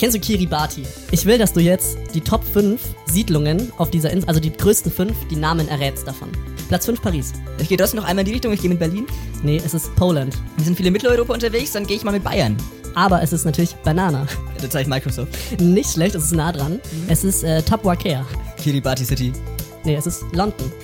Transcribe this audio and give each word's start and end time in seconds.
Kennst 0.00 0.16
du 0.16 0.20
Kiribati? 0.20 0.82
Ich 1.10 1.26
will, 1.26 1.36
dass 1.36 1.52
du 1.52 1.60
jetzt 1.60 1.98
die 2.14 2.22
Top 2.22 2.42
5 2.42 2.80
Siedlungen 3.04 3.70
auf 3.76 3.90
dieser 3.90 4.10
Insel, 4.10 4.26
also 4.30 4.40
die 4.40 4.50
größten 4.50 4.90
5, 4.90 5.14
die 5.30 5.36
Namen 5.36 5.68
errätst 5.68 6.08
davon. 6.08 6.30
Platz 6.68 6.86
5 6.86 7.02
Paris. 7.02 7.34
Ich 7.58 7.68
gehe 7.68 7.76
trotzdem 7.76 8.00
noch 8.00 8.06
einmal 8.06 8.20
in 8.22 8.26
die 8.28 8.32
Richtung, 8.32 8.50
ich 8.50 8.62
gehe 8.62 8.70
mit 8.70 8.78
Berlin. 8.78 9.06
Nee, 9.42 9.60
es 9.62 9.74
ist 9.74 9.94
Poland. 9.96 10.38
Wir 10.56 10.64
sind 10.64 10.74
viele 10.74 10.86
in 10.86 10.94
Mitteleuropa 10.94 11.34
unterwegs, 11.34 11.72
dann 11.72 11.86
gehe 11.86 11.98
ich 11.98 12.02
mal 12.04 12.12
mit 12.12 12.24
Bayern. 12.24 12.56
Aber 12.94 13.22
es 13.22 13.34
ist 13.34 13.44
natürlich 13.44 13.74
Banana. 13.84 14.26
Da 14.62 14.70
zeige 14.70 14.84
ich 14.84 14.88
Microsoft. 14.88 15.36
Nicht 15.60 15.92
schlecht, 15.92 16.14
es 16.14 16.24
ist 16.24 16.32
nah 16.32 16.50
dran. 16.50 16.80
Es 17.08 17.22
ist 17.22 17.44
äh, 17.44 17.60
Tapwakea. 17.60 18.24
Kiribati 18.56 19.04
City. 19.04 19.34
Nee, 19.84 19.96
es 19.96 20.06
ist 20.06 20.24
London. 20.32 20.72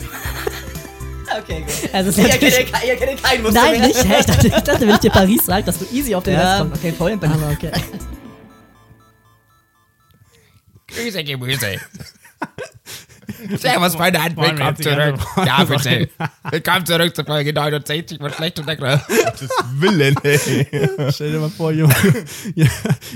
Okay, 1.43 1.61
gut. 1.61 1.91
Es 1.93 2.07
ist 2.07 2.19
ihr 2.19 2.29
kennt 2.29 3.23
keinen 3.23 3.43
Muster 3.43 3.61
Nein, 3.61 3.79
mehr. 3.79 3.89
nicht. 3.89 4.05
Hä? 4.05 4.14
Ich 4.21 4.27
dachte, 4.27 4.46
ich 4.46 4.55
dachte, 4.55 4.80
wenn 4.80 4.91
ich 4.95 5.01
dir 5.01 5.11
Paris 5.11 5.45
sage, 5.45 5.64
dass 5.64 5.79
du 5.79 5.85
easy 5.93 6.14
auf 6.14 6.23
den 6.25 6.35
Rest 6.37 6.46
Ja, 6.46 6.59
kommst. 6.61 6.77
okay, 6.77 6.93
Polen, 6.93 7.19
Berlin. 7.19 7.39
Aber 7.43 7.53
okay. 7.53 7.71
Grüße, 10.96 11.23
Gemüse. 11.24 11.77
Servus, 13.59 13.98
wir 13.98 14.12
willkommen 14.12 14.77
zurück. 14.77 15.18
Ja, 15.45 15.64
bitte. 15.64 16.09
Willkommen 16.50 16.87
zurück 16.87 17.14
zur 17.14 17.24
Folge 17.27 17.52
69 17.52 18.18
von 18.18 18.32
Schlecht 18.32 18.59
und 18.59 18.66
Lecker. 18.66 19.04
Gottes 19.24 19.51
Willen, 19.78 20.16
ey. 20.23 20.38
Stell 21.12 21.32
dir 21.32 21.40
mal 21.40 21.51
vor, 21.51 21.70
jemand, 21.70 21.96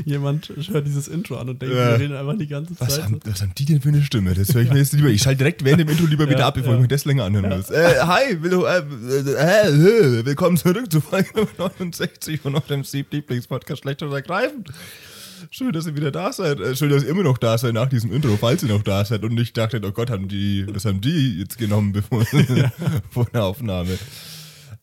jemand 0.04 0.52
hört 0.70 0.86
dieses 0.86 1.08
Intro 1.08 1.36
an 1.38 1.48
und 1.48 1.62
denkt, 1.62 1.74
Ja. 1.74 1.92
wir 1.92 2.00
reden 2.00 2.16
einfach 2.16 2.36
die 2.36 2.46
ganze 2.48 2.78
Was 2.78 2.96
Zeit. 2.96 3.04
haben, 3.04 3.20
was 3.24 3.40
haben 3.40 3.52
die 3.56 3.64
denn 3.64 3.80
für 3.80 3.88
eine 3.88 4.02
Stimme? 4.02 4.34
Das 4.34 4.52
höre 4.54 4.62
ich 4.62 4.70
mir 4.70 4.78
jetzt 4.78 4.92
lieber. 4.92 5.08
Ich 5.08 5.22
schalte 5.22 5.38
direkt 5.38 5.64
während 5.64 5.80
dem 5.80 5.88
Intro 5.88 6.06
lieber 6.06 6.28
wieder 6.28 6.40
Ja, 6.40 6.48
ab, 6.48 6.54
bevor 6.54 6.72
ja. 6.72 6.76
ich 6.76 6.82
mir 6.82 6.88
das 6.88 7.04
länger 7.06 7.24
anhören 7.24 7.48
muss. 7.56 7.70
Äh, 7.70 8.00
hi, 8.00 8.42
will, 8.42 8.52
äh, 8.64 8.78
äh, 8.78 9.68
äh, 9.68 10.24
willkommen 10.26 10.56
zurück 10.58 10.92
zu 10.92 11.00
Folge 11.00 11.46
69 11.56 12.40
von 12.40 12.54
eurem 12.56 12.84
Sieb-Lieblingspodcast 12.84 13.82
Schlecht 13.82 14.02
oder 14.02 14.16
Ergreifend. 14.16 14.70
Schön, 15.50 15.72
dass 15.72 15.86
ihr 15.86 15.96
wieder 15.96 16.10
da 16.10 16.32
seid. 16.32 16.60
Äh, 16.60 16.76
schön, 16.76 16.90
dass 16.90 17.02
ihr 17.02 17.08
immer 17.08 17.22
noch 17.22 17.38
da 17.38 17.56
seid 17.56 17.74
nach 17.74 17.88
diesem 17.88 18.12
Intro, 18.12 18.36
falls 18.36 18.62
ihr 18.62 18.68
noch 18.68 18.82
da 18.82 19.04
seid 19.04 19.22
und 19.22 19.34
nicht 19.34 19.56
dachtet, 19.56 19.84
oh 19.84 19.92
Gott, 19.92 20.10
haben 20.10 20.28
die, 20.28 20.66
was 20.72 20.84
haben 20.84 21.00
die 21.00 21.38
jetzt 21.38 21.58
genommen 21.58 21.92
bevor, 21.92 22.24
vor 23.10 23.26
der 23.32 23.44
Aufnahme. 23.44 23.98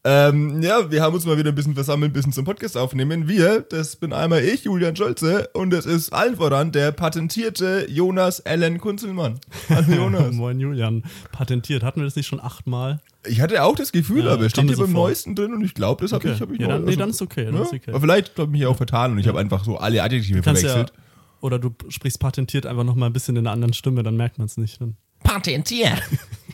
Ähm, 0.10 0.62
ja, 0.64 0.90
wir 0.90 1.02
haben 1.02 1.14
uns 1.16 1.26
mal 1.26 1.38
wieder 1.38 1.50
ein 1.52 1.56
bisschen 1.56 1.74
versammelt, 1.74 2.12
ein 2.12 2.14
bisschen 2.14 2.32
zum 2.32 2.46
Podcast 2.46 2.78
aufnehmen. 2.78 3.28
Wir, 3.28 3.60
das 3.60 3.98
bin 3.98 4.14
einmal 4.14 4.42
ich, 4.42 4.64
Julian 4.64 4.96
Scholze, 4.96 5.50
und 5.54 5.74
es 5.74 5.86
ist 5.86 6.14
allen 6.14 6.38
voran 6.38 6.72
der 6.72 6.94
patentierte 6.94 7.86
Jonas 7.90 8.40
Allen 8.46 8.78
Kunzelmann. 8.80 9.38
Hallo 9.68 9.94
Jonas. 9.96 10.32
Moin 10.34 10.62
Julian, 10.62 11.04
patentiert. 11.34 11.84
Hatten 11.84 12.00
wir 12.00 12.06
das 12.06 12.16
nicht 12.16 12.28
schon 12.28 12.40
achtmal? 12.40 13.02
ich 13.28 13.42
hatte 13.42 13.62
auch 13.64 13.76
das 13.76 13.92
Gefühl, 13.92 14.24
Ja, 14.24 14.32
aber 14.32 14.46
es 14.46 14.52
steht 14.54 14.64
hier 14.68 14.78
so 14.78 14.84
beim 14.84 14.94
vor. 14.94 15.08
Neuesten 15.10 15.36
drin 15.36 15.54
und 15.54 15.62
ich 15.66 15.74
glaube, 15.74 16.02
das 16.04 16.14
habe 16.14 16.24
Okay. 16.24 16.36
ich, 16.36 16.42
hab 16.42 16.52
ich 16.52 16.60
Ja, 16.62 16.68
noch- 16.68 16.74
dann- 16.76 16.86
nee, 16.86 16.96
dann 16.96 17.10
ist 17.10 17.22
okay, 17.22 17.44
dann 17.44 17.56
ist 17.62 17.74
okay. 17.74 17.90
Aber 17.92 18.00
vielleicht 18.00 18.30
habe 18.40 18.44
ich 18.44 18.60
mich 18.60 18.66
auch 18.66 18.78
vertan 18.78 19.12
und 19.12 19.18
ich 19.18 19.28
habe 19.28 19.38
einfach 19.40 19.66
so 19.66 19.76
alle 19.78 20.02
Adjektive 20.02 20.42
Kannst 20.42 20.64
ja, 20.64 20.70
verwechselt. 20.70 20.98
oder 21.42 21.60
du 21.60 21.76
sprichst 21.90 22.22
patentiert 22.22 22.66
einfach 22.66 22.86
noch 22.86 22.96
mal 22.96 23.08
ein 23.08 23.14
bisschen 23.14 23.36
in 23.36 23.46
einer 23.46 23.52
anderen 23.52 23.74
Stimme, 23.74 24.04
dann 24.04 24.16
merkt 24.16 24.38
man 24.38 24.46
es 24.46 24.56
nicht. 24.56 24.80
Dann. 24.80 24.96
Patentiert. 25.24 26.02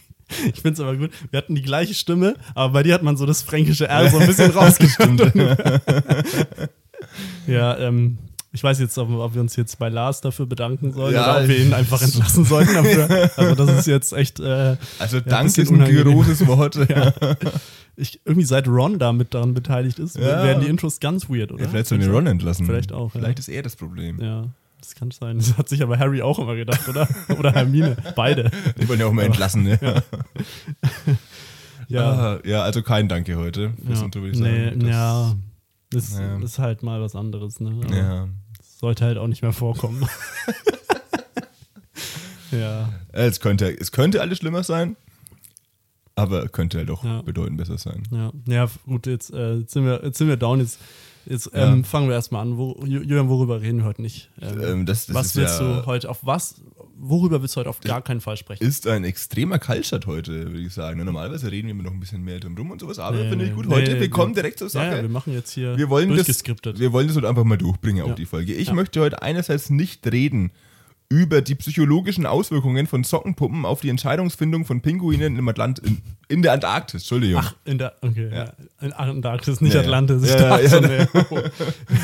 Ich 0.54 0.62
finde 0.62 0.74
es 0.74 0.80
aber 0.80 0.96
gut. 0.98 1.12
Wir 1.32 1.38
hatten 1.38 1.56
die 1.56 1.62
gleiche 1.62 1.94
Stimme, 1.94 2.36
aber 2.56 2.74
bei 2.74 2.84
dir 2.84 2.94
hat 2.94 3.04
man 3.04 3.18
so 3.18 3.26
das 3.26 3.42
fränkische 3.42 3.88
R 3.88 4.10
so 4.10 4.18
ein 4.20 4.28
bisschen 4.28 4.52
rausgestimmt. 4.56 5.22
ja, 7.48 7.78
ähm, 7.78 8.18
ich 8.52 8.64
weiß 8.64 8.80
jetzt, 8.80 8.98
ob, 9.00 9.10
ob 9.10 9.34
wir 9.34 9.42
uns 9.42 9.56
jetzt 9.56 9.80
bei 9.80 9.90
Lars 9.90 10.22
dafür 10.22 10.46
bedanken 10.46 10.92
sollen 10.94 11.14
Ja, 11.16 11.32
oder 11.34 11.42
ob 11.44 11.48
wir 11.48 11.58
ihn 11.58 11.74
einfach 11.74 12.02
entlassen 12.02 12.46
sollten 12.46 12.74
dafür. 12.76 13.32
Also 13.36 13.56
das 13.56 13.80
ist 13.80 13.88
jetzt 13.88 14.14
echt. 14.14 14.40
Äh, 14.40 14.78
Also 15.00 15.18
ein 15.18 15.26
Dank 15.26 15.58
ist 15.58 15.72
ein 15.72 16.04
großes 16.04 16.46
Wort. 16.46 16.76
ja. 16.88 17.14
ich, 17.96 18.22
irgendwie 18.26 18.46
seit 18.46 18.68
Ron 18.68 19.00
da 19.00 19.12
mit 19.12 19.34
daran 19.34 19.54
beteiligt 19.56 19.98
ist, 20.00 20.18
Ja. 20.18 20.44
werden 20.44 20.62
die 20.64 20.68
Intros 20.70 21.00
ganz 21.00 21.30
weird, 21.30 21.52
oder? 21.52 21.64
Ja, 21.64 21.70
vielleicht 21.70 21.88
sollen 21.88 22.02
wir 22.02 22.12
Ron 22.12 22.28
entlassen. 22.28 22.66
Vielleicht 22.68 22.92
auch, 22.92 23.14
ja. 23.16 23.20
Vielleicht 23.22 23.40
ist 23.40 23.50
er 23.50 23.64
das 23.64 23.76
Problem. 23.76 24.22
Ja, 24.22 24.54
das 24.94 25.00
kann 25.00 25.12
sein. 25.12 25.38
Das 25.38 25.58
hat 25.58 25.70
sich 25.70 25.82
aber 25.82 25.98
Harry 26.00 26.22
auch 26.22 26.40
immer 26.40 26.56
gedacht, 26.56 26.88
oder? 26.88 27.08
Oder 27.40 27.54
Hermine. 27.54 27.96
Beide. 28.16 28.52
Die 28.80 28.88
wollen 28.88 29.00
ja 29.00 29.08
auch 29.08 29.12
mal 29.12 29.24
entlassen, 29.26 29.64
ne? 29.64 29.80
Ja. 29.82 30.02
Ja. 31.90 32.12
Ah, 32.36 32.40
ja, 32.46 32.64
also 32.64 32.82
kein 32.82 33.10
Danke 33.10 33.36
heute. 33.36 33.74
fürs 33.86 34.00
ja. 34.00 34.08
Ich 34.08 34.40
nee. 34.40 34.72
Das- 34.72 34.90
ja. 34.90 35.36
Das 35.92 36.18
Ja. 36.18 36.38
ist 36.40 36.58
halt 36.58 36.82
mal 36.82 37.02
was 37.02 37.14
anderes, 37.16 37.60
ne? 37.60 37.76
Aber 37.84 37.96
ja. 37.96 38.28
sollte 38.64 39.04
halt 39.06 39.18
auch 39.18 39.28
nicht 39.28 39.42
mehr 39.44 39.52
vorkommen. 39.52 40.08
ja. 42.52 42.90
Es 43.12 43.40
könnte, 43.42 43.70
es 43.78 43.92
könnte 43.92 44.22
alles 44.22 44.40
schlimmer 44.40 44.64
sein, 44.64 44.96
aber 46.16 46.48
könnte 46.48 46.80
halt 46.80 46.90
auch 46.90 47.04
Ja. 47.04 47.22
bedeutend 47.22 47.58
besser 47.58 47.78
sein. 47.78 48.04
Ja, 48.12 48.32
ja 48.48 48.70
gut, 48.86 49.06
jetzt, 49.06 49.32
äh, 49.34 49.56
jetzt, 49.58 49.74
sind, 49.74 49.86
wir, 49.86 50.02
jetzt 50.04 50.18
sind 50.18 50.30
wir 50.30 50.38
down. 50.38 50.62
Jetzt, 50.62 50.80
jetzt 51.26 51.50
ähm, 51.54 51.80
Ja. 51.80 51.84
fangen 51.84 52.08
wir 52.08 52.16
erstmal 52.16 52.42
an. 52.42 52.58
Wo, 52.58 52.72
Ju- 52.84 53.02
Julian, 53.04 53.30
worüber 53.30 53.62
reden 53.62 53.80
wir 53.80 53.86
heute 53.86 54.02
nicht? 54.02 54.30
Ähm, 54.42 54.62
Ähm, 54.62 54.86
das, 54.86 55.06
das 55.08 55.16
was 55.16 55.36
willst 55.36 55.60
ja, 55.60 55.80
du 55.82 55.86
heute, 55.86 56.10
auf 56.10 56.20
was, 56.26 56.62
worüber 56.98 57.42
willst 57.42 57.56
du 57.56 57.60
heute 57.60 57.70
auf 57.70 57.80
gar 57.82 58.02
keinen 58.02 58.22
Fall 58.22 58.38
sprechen? 58.38 58.64
ist 58.64 58.88
ein 58.88 59.04
extremer 59.04 59.60
Kaltstart 59.60 60.06
heute, 60.08 60.32
würde 60.52 60.60
ich 60.62 60.74
sagen. 60.74 61.04
Normalerweise 61.04 61.52
reden 61.52 61.68
wir 61.68 61.72
immer 61.72 61.84
noch 61.84 61.92
ein 61.92 62.00
bisschen 62.00 62.24
mehr 62.24 62.40
drum 62.40 62.58
rum 62.58 62.72
und 62.72 62.80
sowas, 62.82 63.00
aber 63.00 63.18
Nee, 63.18 63.30
finde 63.30 63.46
ich 63.46 63.54
gut. 63.54 63.68
nee, 63.68 63.76
Heute, 63.76 63.94
wir 63.94 64.00
nee. 64.00 64.08
kommen 64.10 64.34
direkt 64.34 64.60
zur 64.60 64.70
Sache. 64.70 64.96
ja, 64.96 65.02
wir 65.02 65.10
machen 65.10 65.34
jetzt 65.34 65.52
hier 65.52 65.78
wir 65.78 65.90
wollen 65.90 66.16
das, 66.16 66.28
wir 66.28 66.92
wollen 66.94 67.08
das 67.08 67.16
heute 67.18 67.30
einfach 67.30 67.44
mal 67.44 67.58
durchbringen, 67.58 68.04
auch 68.04 68.16
die 68.16 68.26
Folge. 68.26 68.54
Ich 68.54 68.72
möchte 68.74 69.00
heute 69.02 69.22
einerseits 69.22 69.70
nicht 69.70 70.06
reden 70.12 70.52
über 71.14 71.44
die 71.44 71.54
psychologischen 71.54 72.26
Auswirkungen 72.26 72.88
von 72.88 73.04
Sockenpuppen 73.04 73.66
auf 73.66 73.82
die 73.82 73.90
Entscheidungsfindung 73.90 74.66
von 74.66 74.82
Pinguinen 74.82 75.38
im 75.38 75.48
Atlant 75.48 75.78
in, 75.78 76.02
in 76.28 76.42
der 76.42 76.54
Antarktis. 76.54 77.04
Entschuldigung. 77.04 77.40
Ach, 77.44 77.54
in 77.66 77.78
der, 77.78 77.94
okay, 78.02 78.30
ja. 78.32 78.46
Ja. 78.46 78.54
In 78.82 78.94
Antarktis, 78.94 79.62
nicht 79.62 79.76
ja. 79.76 79.82
Atlantis. 79.82 80.24
Ich 80.24 80.30
Ja, 80.32 80.38
dachte 80.38 80.64
ja, 80.64 80.70
schon, 80.72 80.84
ja. 80.84 80.90
nee. 80.90 81.42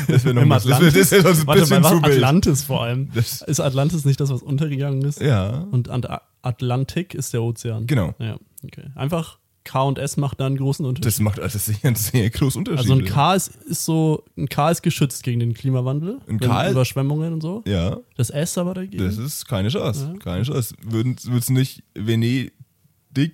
das 0.12 0.24
wäre 0.24 0.34
noch 0.36 0.42
Im 0.42 0.48
das 0.50 0.64
wär- 0.64 0.76
Atlantis? 0.76 0.94
das 1.00 1.10
wär 1.10 1.22
sonst 1.22 1.40
ein 1.40 1.46
Warte 1.48 1.60
bisschen 1.62 1.82
mal, 1.82 2.02
was? 2.02 2.10
Atlantis 2.12 2.62
vor 2.62 2.82
allem. 2.84 3.10
Das- 3.12 3.42
ist 3.42 3.58
Atlantis 3.58 4.04
nicht 4.04 4.20
das, 4.20 4.30
was 4.30 4.42
untergegangen 4.42 5.02
ist? 5.02 5.20
Ja. 5.20 5.66
Und 5.72 5.88
Ant 5.88 6.06
Atlantik 6.42 7.12
ist 7.14 7.32
der 7.34 7.42
Ozean. 7.42 7.88
Genau. 7.88 8.14
Ja, 8.20 8.36
okay. 8.64 8.84
Einfach 8.94 9.38
K 9.64 9.82
und 9.82 9.98
S 9.98 10.16
macht 10.16 10.40
da 10.40 10.46
einen 10.46 10.56
großen 10.56 10.84
Unterschied. 10.86 11.06
Das 11.06 11.20
macht 11.20 11.38
also 11.38 11.58
sicher 11.58 11.86
einen 11.88 11.96
sehr 11.96 12.30
großen 12.30 12.58
Unterschied. 12.60 12.80
also 12.90 12.94
ein 12.94 13.04
K 13.04 13.34
ist, 13.34 13.48
ist 13.66 13.84
so, 13.84 14.24
ein 14.36 14.48
K 14.48 14.70
ist 14.70 14.82
geschützt 14.82 15.22
gegen 15.22 15.38
den 15.40 15.52
Klimawandel, 15.54 16.18
Ein 16.28 16.40
K- 16.40 16.70
Überschwemmungen 16.70 17.32
und 17.34 17.40
so. 17.42 17.62
Ja, 17.66 17.98
Das 18.16 18.30
S 18.30 18.56
aber 18.58 18.74
dagegen. 18.74 19.04
das 19.04 19.18
ist 19.18 19.46
keine 19.46 19.68
Chance. 19.68 20.14
Keine 20.22 20.44
Chance. 20.44 20.74
Würde 20.82 21.14
es 21.36 21.50
nicht 21.50 21.82
Venedig, 21.94 22.52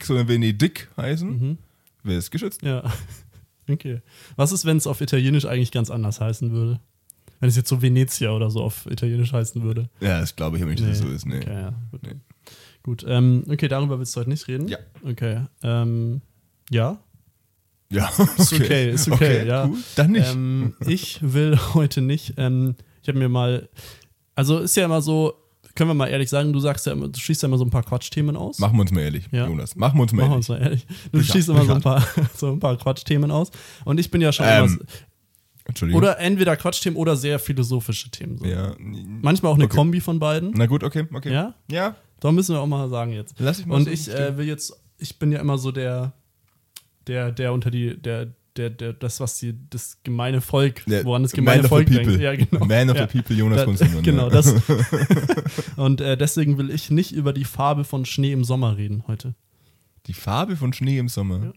sondern 0.04 0.28
Venedig 0.28 0.88
heißen, 0.97 1.28
Mhm. 1.28 1.59
wäre 2.03 2.19
es 2.19 2.31
geschützt. 2.31 2.62
ja. 2.62 2.82
Okay. 3.69 4.00
Was 4.36 4.53
ist, 4.53 4.65
wenn 4.65 4.76
es 4.76 4.86
auf 4.86 5.00
Italienisch 5.00 5.44
eigentlich 5.44 5.72
ganz 5.72 5.91
anders 5.91 6.20
heißen 6.20 6.53
würde? 6.53 6.78
Wenn 7.41 7.48
es 7.48 7.56
jetzt 7.56 7.69
so 7.69 7.82
Venezia 7.82 8.31
oder 8.31 8.48
so 8.48 8.62
auf 8.62 8.86
Italienisch 8.88 9.32
heißen 9.32 9.60
würde. 9.60 9.91
Ja, 10.00 10.20
das 10.20 10.36
glaube 10.36 10.56
ich 10.56 10.62
aber 10.62 10.70
nicht, 10.70 10.84
dass 10.84 10.91
es 10.91 10.98
so 11.00 11.09
ist. 11.09 11.26
Nee. 11.26 11.38
Okay, 11.38 11.53
ja, 11.53 11.75
gut. 11.91 12.00
Nee. 12.04 12.15
Gut, 12.86 13.04
ähm, 13.06 13.44
okay, 13.50 13.69
darüber 13.69 13.98
willst 13.98 14.16
du 14.16 14.20
heute 14.20 14.30
nicht 14.30 14.48
reden? 14.48 14.69
Ja. 14.69 14.78
Okay, 15.04 15.42
ähm, 15.62 16.22
ja, 16.70 16.98
Ja, 17.91 18.08
ist 18.38 18.52
okay, 18.54 18.91
ist 18.91 19.10
okay, 19.10 19.47
ja. 19.47 19.66
Cool. 19.66 19.76
Dann 19.97 20.12
nicht. 20.12 20.32
Ähm, 20.32 20.74
ich 20.86 21.19
will 21.20 21.58
heute 21.74 22.00
nicht, 22.00 22.34
ähm, 22.38 22.74
ich 23.02 23.08
habe 23.08 23.19
mir 23.19 23.28
mal, 23.28 23.69
also 24.36 24.60
ist 24.60 24.76
ja 24.76 24.84
immer 24.84 25.02
so, 25.02 25.34
können 25.74 25.91
wir 25.91 25.94
mal 25.94 26.06
ehrlich 26.06 26.30
sagen, 26.30 26.52
du 26.52 26.60
sagst 26.60 26.86
ja 26.86 26.92
immer, 26.92 27.08
du 27.08 27.19
schießt 27.20 27.42
ja 27.42 27.48
immer 27.48 27.58
so 27.58 27.64
ein 27.64 27.70
paar 27.70 27.82
Quatschthemen 27.82 28.34
aus. 28.36 28.60
Machen 28.60 28.76
wir 28.76 28.80
uns 28.82 28.92
mal 28.92 29.00
ehrlich, 29.03 29.28
Ja. 29.32 29.47
Jonas. 29.47 29.76
Machen 29.76 29.98
wir 29.98 30.03
uns 30.03 30.12
mal 30.12 30.28
Machen 30.28 30.30
wir 30.30 30.34
ehrlich. 30.36 30.38
uns 30.38 30.48
mal 30.48 30.62
ehrlich. 30.62 30.86
Du 31.12 31.18
Sicher, 31.20 31.32
schießt 31.34 31.48
immer 31.50 31.64
so 31.64 31.74
ein, 31.74 31.82
paar, 31.82 32.03
so 32.36 32.50
ein 32.53 32.60
paar 32.60 32.76
Quatschthemen 32.78 33.30
aus. 33.30 33.50
Und 33.84 33.98
ich 34.00 34.10
bin 34.10 34.20
ja 34.22 34.32
schon 34.32 34.47
Ähm, 34.48 34.64
immer, 34.64 34.78
Entschuldigung. 35.66 35.98
oder 36.00 36.18
entweder 36.20 36.56
Quatschthemen 36.56 36.97
oder 36.97 37.16
sehr 37.16 37.38
philosophische 37.41 38.10
Themen. 38.10 38.38
So. 38.38 38.47
Ja. 38.47 38.74
Manchmal 38.78 39.50
auch 39.53 39.56
eine 39.56 39.64
Okay. 39.64 39.76
Kombi 39.76 40.00
von 40.00 40.18
beiden. 40.20 40.53
Na 40.54 40.66
gut, 40.66 40.82
okay, 40.84 41.06
okay. 41.12 41.32
Ja? 41.32 41.54
Ja. 41.70 41.97
Da 42.21 42.32
müssen 42.32 42.54
wir 42.54 42.60
auch 42.60 42.66
mal 42.66 42.88
sagen 42.88 43.12
jetzt. 43.12 43.34
Lass 43.38 43.59
ich 43.59 43.66
mal 43.66 43.77
Und 43.77 43.84
so 43.84 43.91
ich 43.91 44.09
äh, 44.09 44.37
will 44.37 44.47
jetzt, 44.47 44.72
ich 44.99 45.19
bin 45.19 45.32
ja 45.32 45.41
immer 45.41 45.59
so 45.59 45.71
der, 45.72 46.12
der, 47.06 47.31
der 47.32 47.53
unter 47.53 47.71
die, 47.71 47.97
der, 48.00 48.32
der, 48.56 48.71
der, 48.71 48.93
das, 48.94 49.21
was 49.21 49.38
die, 49.38 49.54
das 49.71 49.99
gemeine 50.03 50.41
Volk, 50.41 50.84
Der 50.87 51.04
woran 51.04 51.22
das 51.22 51.32
Man 51.32 51.44
gemeine 51.44 51.62
the 51.65 51.69
Volk 51.69 51.87
denkt. 51.87 52.21
Ja, 52.21 52.34
genau. 52.34 52.65
Man 52.65 52.91
of 52.91 52.97
ja. 52.97 53.06
the 53.06 53.12
people, 53.12 53.37
Jonas 53.37 53.65
Kunzelmann. 53.65 54.03
Genau, 54.03 54.25
ja. 54.25 54.31
das. 54.31 54.54
Und 55.77 56.01
äh, 56.01 56.16
deswegen 56.16 56.59
will 56.59 56.71
ich 56.71 56.91
nicht 56.91 57.13
über 57.13 57.33
die 57.33 57.45
Farbe 57.45 57.84
von 57.84 58.04
Schnee 58.04 58.33
im 58.33 58.45
Sommer 58.45 58.77
reden 58.77 59.04
heute. 59.07 59.34
Die 60.07 60.15
Farbe 60.15 60.57
von 60.57 60.72
Schnee 60.72 60.98
im 60.98 61.09
Sommer. 61.09 61.53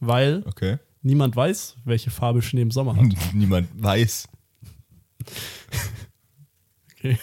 Weil 0.00 0.42
Okay. 0.46 0.78
niemand 1.02 1.34
weiß, 1.34 1.76
welche 1.84 2.10
Farbe 2.10 2.42
Schnee 2.42 2.62
im 2.62 2.70
Sommer 2.70 2.96
hat. 2.96 3.04
Niemand 3.32 3.68
weiß. 3.74 4.28
Okay. 6.92 7.18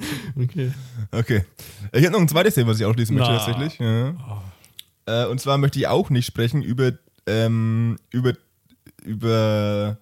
okay. 0.42 0.72
Okay. 1.12 1.44
Ich 1.92 2.02
habe 2.04 2.12
noch 2.12 2.20
ein 2.20 2.28
zweites 2.28 2.54
Thema, 2.54 2.70
was 2.70 2.80
ich 2.80 2.86
ausschließen 2.86 3.14
möchte, 3.16 3.30
Na. 3.32 3.38
tatsächlich. 3.38 3.78
Ja. 3.78 4.14
Äh, 5.06 5.26
und 5.26 5.40
zwar 5.40 5.58
möchte 5.58 5.78
ich 5.78 5.86
auch 5.86 6.10
nicht 6.10 6.26
sprechen 6.26 6.62
über, 6.62 6.92
ähm, 7.26 7.96
über, 8.10 8.32
über. 9.04 9.96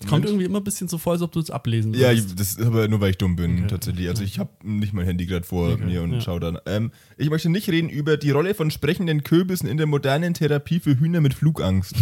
Kommt 0.00 0.10
Moment. 0.12 0.26
irgendwie 0.26 0.44
immer 0.44 0.60
ein 0.60 0.64
bisschen 0.64 0.86
so 0.86 0.96
vor, 0.96 1.14
als 1.14 1.22
ob 1.22 1.32
du 1.32 1.40
es 1.40 1.50
ablesen 1.50 1.92
Ja, 1.92 2.10
würdest. 2.10 2.28
ich- 2.30 2.34
das 2.36 2.48
ist 2.50 2.60
aber 2.60 2.86
nur, 2.86 3.00
weil 3.00 3.10
ich 3.10 3.18
dumm 3.18 3.34
bin, 3.34 3.58
Okay. 3.58 3.66
tatsächlich. 3.66 4.08
Also 4.08 4.22
ich 4.22 4.38
habe 4.38 4.50
nicht 4.62 4.92
mein 4.92 5.04
Handy 5.04 5.26
gerade 5.26 5.44
vor 5.44 5.72
Okay, 5.72 5.84
mir 5.84 6.02
und 6.02 6.12
ja. 6.12 6.20
schau 6.20 6.38
dann. 6.38 6.56
Ähm, 6.66 6.92
ich 7.16 7.30
möchte 7.30 7.48
nicht 7.48 7.68
reden 7.68 7.88
über 7.88 8.16
die 8.16 8.30
Rolle 8.30 8.54
von 8.54 8.70
sprechenden 8.70 9.24
Kürbissen 9.24 9.68
in 9.68 9.76
der 9.76 9.86
modernen 9.86 10.34
Therapie 10.34 10.78
für 10.78 10.98
Hühner 11.00 11.20
mit 11.20 11.34
Flugangst. 11.34 11.96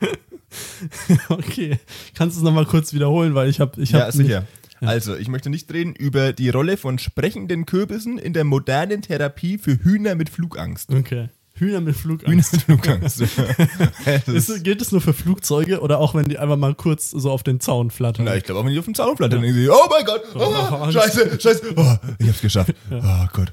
okay. 1.28 1.78
Kannst 2.14 2.36
du 2.36 2.40
es 2.40 2.44
nochmal 2.44 2.66
kurz 2.66 2.92
wiederholen, 2.92 3.34
weil 3.34 3.48
ich 3.48 3.60
habe 3.60 3.80
ich 3.80 3.94
hab 3.94 4.00
Ja, 4.00 4.12
sicher. 4.12 4.46
Also, 4.80 5.16
ich 5.16 5.28
möchte 5.28 5.50
nicht 5.50 5.72
reden 5.72 5.94
über 5.94 6.32
die 6.32 6.50
Rolle 6.50 6.76
von 6.76 6.98
sprechenden 6.98 7.66
Kürbissen 7.66 8.18
in 8.18 8.32
der 8.32 8.44
modernen 8.44 9.02
Therapie 9.02 9.58
für 9.58 9.72
Hühner 9.82 10.14
mit 10.14 10.28
Flugangst. 10.28 10.92
Okay. 10.92 11.28
Hühner 11.54 11.80
mit 11.80 11.94
Hühner 11.94 12.18
Flugangst. 12.18 12.52
mit 12.52 12.62
Flugangst. 12.62 13.22
Das 14.26 14.28
ist- 14.48 14.62
gilt 14.62 14.82
es 14.82 14.92
nur 14.92 15.00
für 15.00 15.14
Flugzeuge 15.14 15.80
oder 15.80 15.98
auch 16.00 16.14
wenn 16.14 16.26
die 16.28 16.38
einfach 16.38 16.58
mal 16.58 16.74
kurz 16.74 17.10
so 17.10 17.30
auf 17.30 17.42
den 17.42 17.60
Zaun 17.60 17.90
flattern? 17.90 18.26
Na, 18.26 18.36
ich 18.36 18.44
glaube 18.44 18.60
auch, 18.60 18.64
wenn 18.66 18.72
die 18.72 18.78
auf 18.78 18.84
dem 18.84 18.94
Zaun 18.94 19.16
flattern, 19.16 19.40
denken 19.40 19.56
sie, 19.56 19.68
oh 19.70 19.74
mein 19.88 20.04
Gott, 20.04 20.22
oh, 20.34 20.40
Oh, 20.72 20.90
scheiße, 20.92 21.40
scheiße, 21.40 21.72
oh, 21.76 21.96
ich 22.18 22.28
hab's 22.28 22.40
geschafft. 22.42 22.74
Oh 22.90 23.26
Gott, 23.32 23.52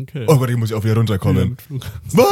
Okay. 0.00 0.24
oh 0.28 0.36
Gott, 0.38 0.50
ich 0.50 0.56
muss 0.56 0.72
auf 0.72 0.82
hier 0.82 0.92
Hühner 0.92 1.00
runterkommen. 1.00 1.56
Ah! 2.18 2.22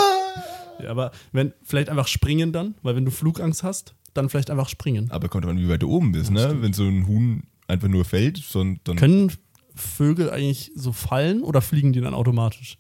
Ja, 0.83 0.91
aber 0.91 1.13
wenn, 1.33 1.53
vielleicht 1.63 1.89
einfach 1.89 2.09
springen 2.09 2.53
dann, 2.53 2.75
weil 2.83 2.97
wenn 2.97 3.05
du 3.05 3.11
Flugangst 3.11 3.63
hast, 3.63 3.95
dann 4.13 4.29
vielleicht 4.29 4.51
einfach 4.51 4.69
springen. 4.69 5.11
Aber 5.11 5.29
kommt 5.29 5.45
man, 5.45 5.59
wie 5.59 5.69
weit 5.69 5.83
du 5.83 5.89
oben 5.91 6.13
bist, 6.13 6.31
ne? 6.31 6.57
Wenn 6.61 6.73
so 6.73 6.85
ein 6.85 7.07
Huhn 7.07 7.43
einfach 7.67 7.89
nur 7.89 8.05
fällt, 8.05 8.39
so, 8.39 8.65
dann. 8.85 8.97
Können 8.97 9.33
Vögel 9.75 10.31
eigentlich 10.31 10.71
so 10.75 10.93
fallen 10.93 11.43
oder 11.43 11.61
fliegen 11.61 11.93
die 11.93 12.01
dann 12.01 12.15
automatisch? 12.15 12.79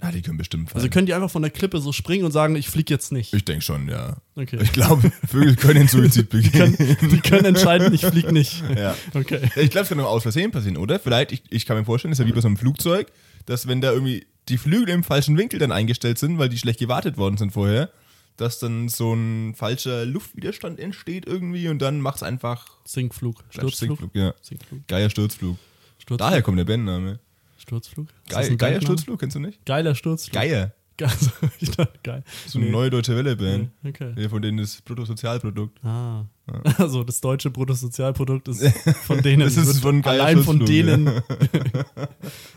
ah, 0.00 0.10
die 0.12 0.22
können 0.22 0.38
bestimmt 0.38 0.70
fallen. 0.70 0.82
Also 0.82 0.90
können 0.90 1.06
die 1.06 1.14
einfach 1.14 1.30
von 1.30 1.42
der 1.42 1.50
Klippe 1.50 1.80
so 1.80 1.92
springen 1.92 2.24
und 2.24 2.32
sagen, 2.32 2.56
ich 2.56 2.68
fliege 2.68 2.92
jetzt 2.92 3.12
nicht. 3.12 3.32
ich 3.34 3.44
denke 3.44 3.62
schon, 3.62 3.88
ja. 3.88 4.16
Okay. 4.34 4.58
Ich 4.62 4.72
glaube, 4.72 5.10
Vögel 5.28 5.56
können 5.56 5.88
Suizid 5.88 6.28
begehen. 6.30 6.76
Die 6.78 7.20
können 7.20 7.44
entscheiden, 7.44 7.92
ich 7.92 8.04
fliege 8.04 8.32
nicht. 8.32 8.62
Ja. 8.80 8.96
Okay. 9.14 9.40
Ich 9.56 9.70
glaube, 9.70 9.82
es 9.82 9.88
kann 9.88 9.98
nur 9.98 10.08
aus 10.08 10.22
Versehen 10.22 10.52
passieren, 10.52 10.76
oder? 10.76 10.98
Vielleicht, 10.98 11.32
ich, 11.32 11.42
ich 11.50 11.66
kann 11.66 11.76
mir 11.76 11.84
vorstellen, 11.84 12.12
das 12.12 12.18
ist 12.18 12.24
ja 12.24 12.28
wie 12.28 12.34
bei 12.34 12.40
so 12.40 12.48
einem 12.48 12.56
Flugzeug, 12.56 13.08
dass 13.46 13.66
wenn 13.66 13.80
da 13.80 13.92
irgendwie 13.92 14.26
die 14.48 14.58
Flügel 14.58 14.94
im 14.94 15.04
falschen 15.04 15.36
Winkel 15.36 15.58
dann 15.58 15.72
eingestellt 15.72 16.18
sind, 16.18 16.38
weil 16.38 16.48
die 16.48 16.56
schlecht 16.56 16.78
gewartet 16.78 17.18
worden 17.18 17.36
sind 17.36 17.52
vorher, 17.52 17.90
dass 18.40 18.58
dann 18.58 18.88
so 18.88 19.12
ein 19.14 19.54
falscher 19.54 20.04
Luftwiderstand 20.06 20.78
entsteht 20.80 21.26
irgendwie 21.26 21.68
und 21.68 21.80
dann 21.80 22.00
macht 22.00 22.16
es 22.16 22.22
einfach 22.22 22.66
Sinkflug. 22.84 23.42
Sturzflug. 23.50 23.98
Sinkflug, 23.98 24.14
ja. 24.14 24.34
Sinkflug. 24.40 24.86
Geier 24.88 25.10
Sturzflug. 25.10 25.56
Sturzflug. 25.98 26.18
Daher 26.18 26.42
kommt 26.42 26.58
der 26.58 26.64
Bandname. 26.64 27.18
Sturzflug. 27.58 28.08
Geil, 28.28 28.48
Bandname? 28.56 28.82
Sturzflug, 28.82 29.20
kennst 29.20 29.36
du 29.36 29.40
nicht? 29.40 29.64
Geiler 29.66 29.94
Sturzflug. 29.94 30.34
Geier. 30.34 30.72
Geil. 31.00 31.08
Also, 31.10 31.30
ich 31.60 31.70
dachte, 31.70 31.98
geil. 32.02 32.22
So 32.46 32.58
eine 32.58 32.66
Nee. 32.66 32.72
neue 32.72 32.90
deutsche 32.90 33.16
Welle-Band. 33.16 33.70
Okay. 33.86 34.12
Ja, 34.18 34.28
von 34.28 34.42
denen 34.42 34.58
das 34.58 34.82
Bruttosozialprodukt. 34.82 35.82
Ah. 35.84 36.24
Also 36.78 37.04
das 37.04 37.20
deutsche 37.20 37.48
Bruttosozialprodukt 37.48 38.48
ist 38.48 38.66
von 39.06 39.22
denen. 39.22 39.40
Das 39.42 39.56
ist 39.56 39.80
von 39.80 40.04
allein 40.04 40.42
von 40.42 40.58
denen. 40.66 41.08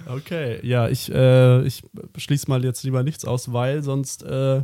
okay, 0.08 0.60
ja, 0.66 0.90
ich, 0.90 1.12
äh, 1.12 1.64
ich 1.66 1.84
schließe 2.18 2.50
mal 2.50 2.64
jetzt 2.66 2.84
lieber 2.84 3.04
nichts 3.04 3.24
aus, 3.24 3.54
weil 3.54 3.84
sonst 3.84 4.24
äh, 4.24 4.64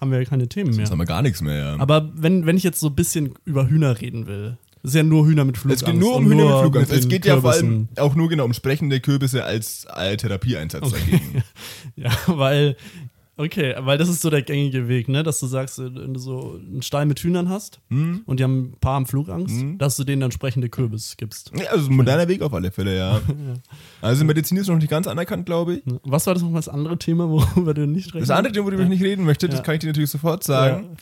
haben 0.00 0.10
wir 0.10 0.18
ja 0.18 0.24
keine 0.24 0.48
Themen 0.48 0.70
mehr. 0.70 0.80
Jetzt 0.80 0.90
haben 0.90 0.98
wir 0.98 1.06
gar 1.06 1.22
nichts 1.22 1.42
mehr, 1.42 1.56
ja. 1.56 1.76
Aber 1.78 2.10
wenn, 2.14 2.46
wenn 2.46 2.56
ich 2.56 2.62
jetzt 2.62 2.80
so 2.80 2.88
ein 2.88 2.94
bisschen 2.94 3.34
über 3.44 3.68
Hühner 3.68 4.00
reden 4.00 4.26
will, 4.26 4.56
das 4.82 4.92
ist 4.92 4.96
ja 4.96 5.02
nur 5.02 5.26
Hühner 5.26 5.44
mit 5.44 5.56
es 5.56 5.62
Flugangst. 5.62 5.84
geht 5.84 5.96
nur 5.96 6.16
um 6.16 6.26
Hühner 6.26 6.44
mit 6.44 6.60
Flugangst. 6.60 6.92
Es 6.92 7.00
den 7.02 7.10
geht 7.10 7.26
ja 7.26 7.38
vor 7.40 7.52
allem 7.52 7.88
auch 7.96 8.14
nur 8.14 8.30
genau 8.30 8.46
um 8.46 8.54
sprechende 8.54 8.98
Kürbisse 9.00 9.44
als 9.44 9.86
äh, 9.94 10.16
Therapieeinsatz 10.16 10.90
dagegen. 10.90 11.42
Ja, 11.96 12.10
weil, 12.26 12.76
okay, 13.40 13.74
weil 13.78 13.98
das 13.98 14.08
ist 14.08 14.20
so 14.22 14.30
der 14.30 14.42
gängige 14.42 14.88
Weg, 14.88 15.08
ne? 15.08 15.22
Dass 15.22 15.40
du 15.40 15.46
sagst, 15.46 15.78
wenn 15.78 16.14
du 16.14 16.20
so 16.20 16.58
einen 16.60 16.82
Stall 16.82 17.06
mit 17.06 17.18
Hühnern 17.20 17.48
hast 17.48 17.80
Hm? 17.90 18.22
und 18.26 18.38
die 18.40 18.44
haben 18.44 18.70
ein 18.72 18.76
paar 18.80 18.94
haben 18.94 19.06
Flugangst, 19.06 19.64
dass 19.78 19.96
du 19.96 20.04
denen 20.04 20.20
dann 20.20 20.30
sprechende 20.32 20.68
Kürbis 20.68 21.16
gibst. 21.16 21.50
Ja, 21.56 21.70
also 21.70 21.90
ein 21.90 21.96
moderner 21.96 22.28
Weg 22.28 22.42
auf 22.42 22.52
alle 22.54 22.70
Fälle, 22.70 22.96
ja. 22.96 23.20
Also 24.02 24.24
Medizin 24.24 24.56
ist 24.56 24.68
noch 24.68 24.76
nicht 24.76 24.88
ganz 24.90 25.06
anerkannt, 25.06 25.46
glaube 25.46 25.74
ich. 25.76 25.82
Was 26.04 26.26
war 26.26 26.34
das 26.34 26.42
noch 26.42 26.52
das 26.54 26.68
andere 26.68 26.98
Thema, 26.98 27.28
worüber 27.30 27.74
du 27.74 27.86
nicht 27.86 28.14
Das 28.14 28.30
andere 28.30 28.52
Thema, 28.52 28.66
worüber 28.66 28.82
ich 28.84 28.88
nicht 28.88 29.02
reden 29.02 29.24
möchte, 29.24 29.48
das 29.48 29.58
Ja. 29.58 29.62
kann 29.64 29.74
ich 29.74 29.80
dir 29.80 29.88
natürlich 29.88 30.10
sofort 30.10 30.44
sagen. 30.44 30.96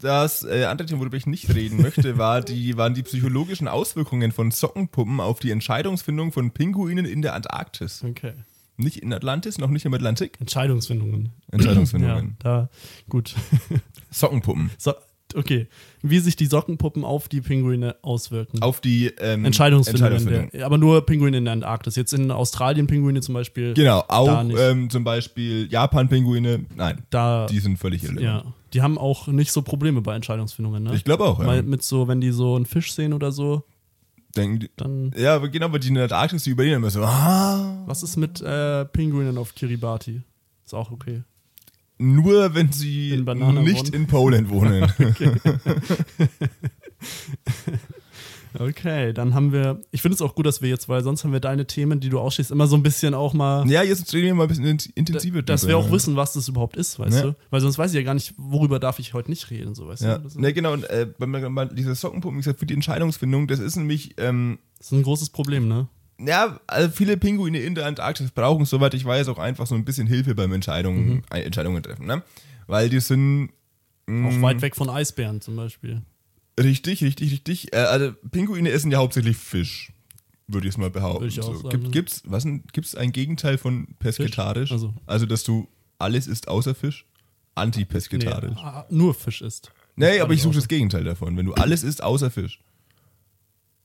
Das 0.00 0.44
äh, 0.44 0.64
andere 0.64 0.86
Thema, 0.88 1.00
worüber 1.00 1.18
ich 1.18 1.26
nicht 1.26 1.54
reden 1.54 1.82
möchte, 1.82 2.16
war 2.18 2.40
die, 2.40 2.76
waren 2.78 2.94
die 2.94 3.02
psychologischen 3.02 3.68
Auswirkungen 3.68 4.32
von 4.32 4.50
Sockenpuppen 4.50 5.20
auf 5.20 5.40
die 5.40 5.50
Entscheidungsfindung 5.50 6.32
von 6.32 6.52
Pinguinen 6.52 7.04
in 7.04 7.20
der 7.20 7.34
Antarktis. 7.34 8.02
Okay. 8.02 8.32
Nicht 8.80 8.98
in 8.98 9.12
Atlantis, 9.12 9.58
noch 9.58 9.70
nicht 9.70 9.84
im 9.84 9.94
Atlantik. 9.94 10.38
Entscheidungsfindungen. 10.40 11.30
Ja, 11.48 11.54
Entscheidungsfindungen. 11.54 12.36
da, 12.40 12.68
gut. 13.08 13.34
Sockenpuppen. 14.10 14.70
So, 14.78 14.94
okay. 15.34 15.68
Wie 16.02 16.18
sich 16.18 16.34
die 16.36 16.46
Sockenpuppen 16.46 17.04
auf 17.04 17.28
die 17.28 17.40
Pinguine 17.40 17.96
auswirken. 18.02 18.62
Auf 18.62 18.80
die 18.80 19.06
ähm, 19.18 19.44
Entscheidungsfindungen. 19.44 20.12
Entscheidungsfindung. 20.12 20.50
Der, 20.52 20.66
aber 20.66 20.78
nur 20.78 21.04
Pinguine 21.06 21.38
in 21.38 21.44
der 21.44 21.52
Antarktis. 21.52 21.96
Jetzt 21.96 22.12
in 22.12 22.30
Australien 22.30 22.86
Pinguine 22.86 23.20
zum 23.20 23.34
Beispiel. 23.34 23.74
Genau, 23.74 24.02
auch 24.08 24.44
ähm, 24.56 24.90
zum 24.90 25.04
Beispiel 25.04 25.68
Japan-Pinguine. 25.70 26.64
Nein, 26.74 27.02
Da, 27.10 27.46
die 27.46 27.58
sind 27.60 27.78
völlig 27.78 28.02
irrelevant. 28.02 28.44
ja. 28.44 28.54
Die 28.72 28.82
haben 28.82 28.98
auch 28.98 29.26
nicht 29.26 29.50
so 29.50 29.62
Probleme 29.62 30.00
bei 30.00 30.14
Entscheidungsfindungen, 30.14 30.84
ne? 30.84 30.94
Ich 30.94 31.02
glaube 31.02 31.24
auch, 31.24 31.40
ja. 31.40 31.46
Weil 31.46 31.64
mit 31.64 31.82
so, 31.82 32.06
wenn 32.06 32.20
die 32.20 32.30
so 32.30 32.54
einen 32.54 32.66
Fisch 32.66 32.92
sehen 32.92 33.12
oder 33.12 33.32
so, 33.32 33.64
Denken 34.36 34.60
die, 34.60 34.70
dann. 34.76 35.12
ja, 35.16 35.34
aber 35.34 35.48
genau, 35.48 35.72
weil 35.72 35.80
die 35.80 35.88
in 35.88 35.94
der 35.94 36.04
Antarktis, 36.04 36.44
die 36.44 36.50
überlegen 36.50 36.76
immer 36.76 36.90
so, 36.90 37.02
ah, 37.02 37.82
Was 37.86 38.02
ist 38.02 38.16
mit 38.16 38.40
äh, 38.40 38.84
Pinguinen 38.84 39.38
auf 39.38 39.54
Kiribati? 39.54 40.22
Ist 40.64 40.74
auch 40.74 40.90
okay. 40.90 41.22
nur 41.98 42.54
wenn 42.54 42.72
sie 42.72 43.10
In 43.10 43.24
nicht 43.64 43.88
One. 43.88 43.96
in 43.96 44.06
Polen 44.06 44.50
wohnen. 44.50 44.92
Okay, 48.58 49.12
dann 49.12 49.34
haben 49.34 49.52
wir. 49.52 49.80
Ich 49.92 50.02
finde 50.02 50.14
es 50.16 50.22
auch 50.22 50.34
gut, 50.34 50.44
dass 50.46 50.60
wir 50.62 50.68
jetzt, 50.68 50.88
weil 50.88 51.02
sonst 51.02 51.22
haben 51.24 51.32
wir 51.32 51.40
deine 51.40 51.66
Themen, 51.66 52.00
die 52.00 52.08
du 52.08 52.18
ausschließt, 52.18 52.50
immer 52.50 52.66
so 52.66 52.76
ein 52.76 52.82
bisschen 52.82 53.14
auch 53.14 53.32
mal. 53.32 53.68
ja, 53.70 53.82
jetzt 53.82 54.12
reden 54.12 54.26
wir 54.26 54.34
mal 54.34 54.42
ein 54.44 54.48
bisschen 54.48 54.64
int- 54.66 54.90
intensiver 54.94 55.42
dass 55.42 55.60
drüber, 55.62 55.72
wir 55.72 55.78
auch 55.78 55.86
ja. 55.86 55.92
wissen, 55.92 56.16
was 56.16 56.32
das 56.32 56.48
überhaupt 56.48 56.76
ist, 56.76 56.98
weißt 56.98 57.16
Ja. 57.18 57.22
du? 57.22 57.36
Weil 57.50 57.60
sonst 57.60 57.78
weiß 57.78 57.92
ich 57.92 57.96
ja 57.96 58.02
gar 58.02 58.14
nicht, 58.14 58.34
worüber 58.36 58.78
darf 58.80 58.98
ich 58.98 59.14
heute 59.14 59.30
nicht 59.30 59.50
reden, 59.50 59.74
so 59.74 59.86
weißt 59.88 60.02
Ja, 60.02 60.18
du? 60.18 60.40
Ne, 60.40 60.52
genau, 60.52 60.72
und 60.72 60.84
äh, 60.90 61.08
wenn 61.18 61.30
man 61.30 61.52
mal 61.52 61.68
diese 61.68 61.94
Sockenpuppen, 61.94 62.38
wie 62.38 62.42
gesagt, 62.42 62.58
für 62.58 62.66
die 62.66 62.74
Entscheidungsfindung, 62.74 63.46
das 63.46 63.60
ist 63.60 63.76
nämlich, 63.76 64.14
ähm, 64.18 64.58
das 64.78 64.86
ist 64.88 64.92
ein 64.92 65.02
großes 65.02 65.30
Problem, 65.30 65.68
ne? 65.68 65.88
ja, 66.18 66.60
also 66.66 66.90
viele 66.90 67.16
Pinguine 67.16 67.60
in 67.60 67.74
der 67.74 67.86
Antarktis 67.86 68.30
brauchen, 68.30 68.66
soweit 68.66 68.92
ich 68.94 69.04
weiß, 69.04 69.28
auch 69.28 69.38
einfach 69.38 69.66
so 69.66 69.74
ein 69.74 69.84
bisschen 69.86 70.06
Hilfe 70.06 70.34
beim 70.34 70.52
Entscheidungen, 70.52 71.08
Mhm. 71.08 71.22
Entscheidungen 71.30 71.82
treffen, 71.82 72.04
ne? 72.06 72.22
Weil 72.66 72.88
die 72.90 73.00
sind 73.00 73.48
mh, 74.06 74.28
Auch 74.28 74.42
weit 74.42 74.60
weg 74.60 74.76
von 74.76 74.90
Eisbären 74.90 75.40
zum 75.40 75.56
Beispiel. 75.56 76.02
Richtig, 76.62 77.02
richtig, 77.02 77.32
richtig. 77.32 77.72
Äh, 77.72 77.76
also 77.78 78.12
Pinguine 78.30 78.70
essen 78.70 78.90
ja 78.90 78.98
hauptsächlich 78.98 79.36
Fisch, 79.36 79.92
würde 80.46 80.66
ich 80.68 80.74
es 80.74 80.78
mal 80.78 80.90
behaupten. 80.90 81.22
Würde 81.22 81.32
ich 81.32 81.40
auch 81.40 81.54
so. 81.54 81.62
sagen, 81.62 81.80
Gibt, 81.80 81.92
gibt's, 81.92 82.22
was 82.26 82.42
denn, 82.44 82.64
gibt's 82.72 82.94
ein 82.94 83.12
Gegenteil 83.12 83.58
von 83.58 83.88
pesketarisch? 83.98 84.72
Also. 84.72 84.94
also, 85.06 85.26
dass 85.26 85.44
du 85.44 85.68
alles 85.98 86.26
isst 86.26 86.48
außer 86.48 86.74
Fisch? 86.74 87.06
Antipesketarisch. 87.54 88.56
Ah, 88.58 88.86
nur 88.90 89.14
Fisch 89.14 89.42
ist. 89.42 89.72
Nee, 89.96 90.20
aber 90.20 90.32
ich 90.32 90.42
suche 90.42 90.54
das 90.54 90.68
Gegenteil 90.68 91.04
davon. 91.04 91.36
Wenn 91.36 91.46
du 91.46 91.54
alles 91.54 91.82
isst 91.82 92.02
außer 92.02 92.30
Fisch. 92.30 92.60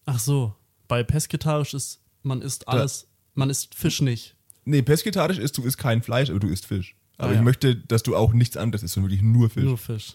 Ach 0.05 0.19
so. 0.19 0.55
Bei 0.87 1.03
Pesketarisch 1.03 1.73
ist, 1.73 1.99
man 2.21 2.41
isst 2.41 2.67
alles, 2.67 3.07
man 3.33 3.49
isst 3.49 3.73
Fisch 3.73 4.01
nicht. 4.01 4.35
Nee, 4.65 4.81
pesketarisch 4.83 5.39
ist, 5.39 5.57
du 5.57 5.63
isst 5.63 5.77
kein 5.77 6.03
Fleisch, 6.03 6.29
aber 6.29 6.39
du 6.39 6.47
isst 6.47 6.65
Fisch. 6.67 6.95
Aber 7.17 7.29
Ah, 7.29 7.31
ich 7.31 7.37
ja. 7.37 7.43
möchte, 7.43 7.75
dass 7.75 8.03
du 8.03 8.15
auch 8.15 8.33
nichts 8.33 8.55
anderes 8.55 8.83
isst, 8.83 8.93
sondern 8.93 9.09
wirklich 9.11 9.23
nur 9.27 9.49
Fisch. 9.49 9.63
Nur 9.63 9.77
Fisch. 9.77 10.13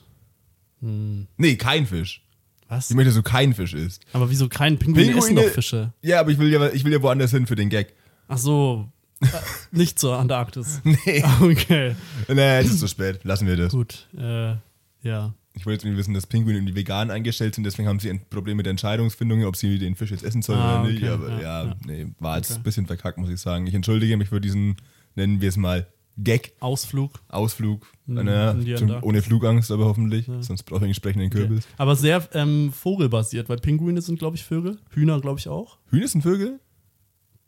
Nee, 0.80 1.56
kein 1.56 1.86
Fisch. 1.86 2.22
Was? 2.70 2.88
Ich 2.90 2.96
möchte, 2.96 3.08
dass 3.10 3.16
du 3.16 3.22
kein 3.22 3.52
Fisch 3.52 3.74
isst. 3.74 4.02
Aber 4.14 4.30
wieso 4.30 4.48
kein 4.48 4.78
Pinguin 4.78 5.10
essen 5.10 5.20
Pinguine- 5.36 5.46
doch 5.48 5.52
Fische? 5.52 5.92
Ja, 6.02 6.20
aber 6.20 6.30
ich 6.30 6.38
will 6.38 6.48
ja, 6.50 6.70
ich 6.70 6.84
will 6.84 6.92
ja 6.92 7.02
woanders 7.02 7.30
hin 7.32 7.46
für 7.46 7.56
den 7.56 7.68
Gag. 7.68 7.92
Ach 8.28 8.38
so. 8.38 8.88
Äh, 9.20 9.26
nicht 9.70 9.98
zur 9.98 10.16
Antarktis. 10.18 10.80
Nee. 10.84 11.22
Okay. 11.42 11.94
Nee, 12.28 12.58
es 12.60 12.70
ist 12.70 12.80
zu 12.80 12.88
spät. 12.88 13.20
Lassen 13.24 13.46
wir 13.46 13.56
das. 13.56 13.72
Gut. 13.72 14.08
Äh, 14.16 14.54
ja. 15.02 15.34
Ich 15.52 15.66
wollte 15.66 15.72
jetzt 15.72 15.84
nicht 15.84 15.96
wissen, 15.96 16.14
dass 16.14 16.26
Pinguine 16.28 16.58
irgendwie 16.58 16.76
vegan 16.76 17.10
eingestellt 17.10 17.56
sind, 17.56 17.64
deswegen 17.64 17.88
haben 17.88 17.98
sie 17.98 18.08
ein 18.08 18.20
Problem 18.30 18.56
mit 18.56 18.66
der 18.66 18.70
Entscheidungsfindung, 18.70 19.44
ob 19.44 19.56
sie 19.56 19.80
den 19.80 19.96
Fisch 19.96 20.12
jetzt 20.12 20.22
essen 20.22 20.42
sollen 20.42 20.60
Ah, 20.60 20.80
oder 20.80 20.88
nicht. 20.90 21.02
okay, 21.02 21.12
Aber 21.12 21.28
ja, 21.32 21.40
ja, 21.40 21.64
ja. 21.64 21.76
nee, 21.84 22.06
war 22.20 22.36
jetzt 22.36 22.52
Okay. 22.52 22.60
ein 22.60 22.62
bisschen 22.62 22.86
verkackt, 22.86 23.18
muss 23.18 23.28
ich 23.30 23.40
sagen. 23.40 23.66
Ich 23.66 23.74
entschuldige 23.74 24.16
mich 24.16 24.28
für 24.28 24.40
diesen, 24.40 24.76
nennen 25.16 25.40
wir 25.40 25.48
es 25.48 25.56
mal, 25.56 25.88
Gag, 26.22 26.52
Ausflug. 26.60 27.12
Ausflug. 27.28 27.86
Mhm, 28.06 28.14
naja, 28.24 28.56
ohne 29.02 29.22
Flugangst, 29.22 29.70
aber 29.70 29.86
hoffentlich. 29.86 30.26
Sonst 30.40 30.64
brauche 30.64 30.80
ich 30.80 30.84
einen 30.84 30.94
sprechenden 30.94 31.30
Kürbis. 31.30 31.66
Aber 31.78 31.96
sehr 31.96 32.28
ähm, 32.34 32.72
vogelbasiert, 32.72 33.48
weil 33.48 33.56
Pinguine 33.58 34.02
sind, 34.02 34.18
glaube 34.18 34.36
ich, 34.36 34.44
Vögel. 34.44 34.78
Hühner, 34.90 35.20
glaube 35.20 35.38
ich, 35.38 35.48
auch. 35.48 35.78
Hühner 35.90 36.08
sind 36.08 36.22
Vögel? 36.22 36.60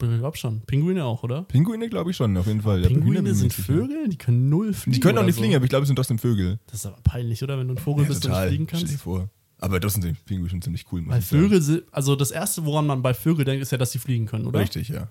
Ich 0.00 0.18
glaube 0.18 0.36
schon. 0.36 0.62
Pinguine 0.62 1.04
auch, 1.04 1.22
oder? 1.22 1.42
Pinguine 1.42 1.88
glaube 1.88 2.10
ich 2.10 2.16
schon, 2.16 2.36
auf 2.36 2.48
jeden 2.48 2.62
Fall. 2.62 2.82
Ja, 2.82 2.88
Pinguine 2.88 3.34
sind. 3.36 3.52
Vögel? 3.52 4.08
Die 4.08 4.18
können 4.18 4.48
null 4.48 4.72
fliegen. 4.74 4.94
Die 4.94 5.00
können 5.00 5.18
auch 5.18 5.24
nicht 5.24 5.36
so. 5.36 5.40
fliegen, 5.42 5.54
aber 5.54 5.64
ich 5.64 5.68
glaube, 5.70 5.82
es 5.82 5.86
sind 5.86 5.94
trotzdem 5.94 6.18
Vögel. 6.18 6.58
Das 6.66 6.80
ist 6.80 6.86
aber 6.86 6.98
peinlich, 7.04 7.40
oder? 7.44 7.56
Wenn 7.56 7.68
du 7.68 7.74
ein 7.74 7.78
Vogel 7.78 8.06
bist 8.06 8.24
und 8.26 8.32
nicht 8.32 8.40
fliegen 8.48 8.66
Stell 8.68 8.80
dir 8.80 8.86
kannst. 8.88 9.02
vor. 9.02 9.28
Aber 9.58 9.78
das 9.78 9.92
sind 9.92 10.04
die 10.04 10.12
Pinguine 10.12 10.50
schon 10.50 10.60
ziemlich 10.60 10.86
cool. 10.90 11.04
Weil. 11.06 11.22
Vögel, 11.22 11.62
sind- 11.62 11.84
also 11.92 12.16
das 12.16 12.32
erste, 12.32 12.64
woran 12.64 12.84
man 12.84 13.00
bei 13.00 13.14
Vögeln 13.14 13.46
denkt, 13.46 13.62
ist 13.62 13.70
ja, 13.70 13.78
dass 13.78 13.92
sie 13.92 14.00
fliegen 14.00 14.26
können, 14.26 14.46
oder? 14.46 14.58
Richtig, 14.58 14.88
ja. 14.88 15.06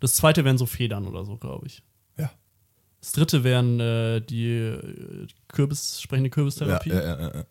Das 0.00 0.14
zweite 0.16 0.44
wären 0.44 0.58
so 0.58 0.66
Federn 0.66 1.06
oder 1.06 1.24
so, 1.24 1.38
glaube 1.38 1.66
ich. 1.66 1.82
Ja. 3.04 3.10
Das 3.10 3.12
dritte 3.12 3.44
wären 3.44 3.80
äh, 3.80 4.20
die 4.22 4.46
äh, 4.48 5.26
Kürbis, 5.48 6.00
sprechende 6.00 6.28
Ja, 6.28 6.34
Kürbistherapie. 6.34 6.90
ja, 6.90 7.02
ja, 7.02 7.20
ja. 7.36 7.44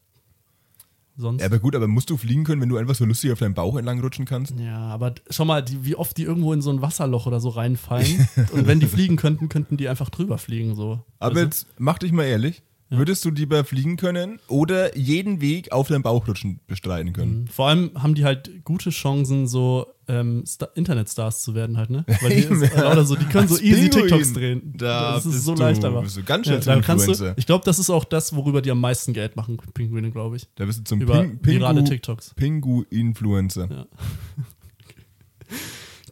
Sonst. 1.15 1.41
ja, 1.41 1.45
aber 1.45 1.59
gut, 1.59 1.75
aber 1.75 1.87
musst 1.87 2.09
du 2.09 2.17
fliegen 2.17 2.43
können, 2.43 2.59
wenn 2.59 2.69
du 2.69 2.77
einfach 2.77 2.95
so 2.95 3.05
lustig 3.05 3.31
auf 3.31 3.37
deinem 3.37 3.53
Bauch 3.53 3.75
entlang 3.77 4.01
rutschen 4.01 4.25
kannst? 4.25 4.55
Ja, 4.57 4.79
aber 4.79 5.13
schau 5.29 5.45
mal, 5.45 5.61
die, 5.61 5.85
wie 5.85 5.95
oft 5.95 6.17
die 6.17 6.23
irgendwo 6.23 6.53
in 6.53 6.63
so 6.63 6.71
ein 6.71 6.81
Wasserloch 6.81 7.27
oder 7.27 7.39
so 7.39 7.49
reinfallen. 7.49 8.27
und 8.51 8.65
wenn 8.65 8.79
die 8.79 8.87
fliegen 8.87 9.15
könnten, 9.15 9.47
könnten 9.47 9.77
die 9.77 9.87
einfach 9.87 10.09
drüber 10.09 10.39
fliegen. 10.39 10.73
So. 10.75 11.03
Aber 11.19 11.35
Also, 11.35 11.41
jetzt 11.41 11.67
mach 11.77 11.99
dich 11.99 12.11
mal 12.11 12.23
ehrlich. 12.23 12.63
Würdest 12.97 13.25
du 13.25 13.31
lieber 13.31 13.63
fliegen 13.65 13.97
können 13.97 14.39
oder 14.47 14.95
jeden 14.97 15.41
Weg 15.41 15.71
auf 15.71 15.87
deinem 15.87 16.03
Bauchrutschen 16.03 16.59
bestreiten 16.67 17.13
können? 17.13 17.47
Vor 17.47 17.67
allem 17.69 17.91
haben 17.95 18.13
die 18.15 18.23
halt 18.23 18.63
gute 18.63 18.91
Chancen, 18.91 19.47
so 19.47 19.87
ähm, 20.07 20.43
Sta- 20.45 20.69
Internetstars 20.75 21.41
zu 21.41 21.55
werden 21.55 21.77
halt, 21.77 21.89
ne? 21.89 22.05
Weil 22.21 22.29
die, 22.29 22.35
ist, 22.63 22.75
ja. 22.75 22.91
oder 22.91 23.05
so, 23.05 23.15
die 23.15 23.25
können 23.25 23.47
so 23.47 23.57
easy 23.57 23.89
Pinguin. 23.89 24.07
TikToks 24.07 24.33
drehen. 24.33 24.73
Da 24.77 25.13
das 25.15 25.25
ist 25.25 25.43
so 25.43 25.55
du- 25.55 25.61
leicht 25.61 25.83
aber. 25.83 26.01
bist 26.01 26.17
du 26.17 26.23
ganz 26.23 26.45
schnell 26.45 26.61
zum 26.61 26.73
da 26.75 26.81
kannst 26.81 27.07
du. 27.07 27.33
Ich 27.37 27.45
glaube, 27.45 27.65
das 27.65 27.79
ist 27.79 27.89
auch 27.89 28.03
das, 28.05 28.35
worüber 28.35 28.61
die 28.61 28.71
am 28.71 28.79
meisten 28.81 29.13
Geld 29.13 29.35
machen, 29.35 29.57
Pinguine, 29.73 30.11
glaube 30.11 30.35
ich. 30.35 30.47
Da 30.55 30.65
bist 30.65 30.79
du 30.79 30.83
zum 30.83 31.01
Über 31.01 31.21
Ping, 31.23 31.39
Pingu, 31.39 31.81
TikToks. 31.83 32.33
Pingu-Influencer. 32.35 33.69
Ja. 33.71 33.85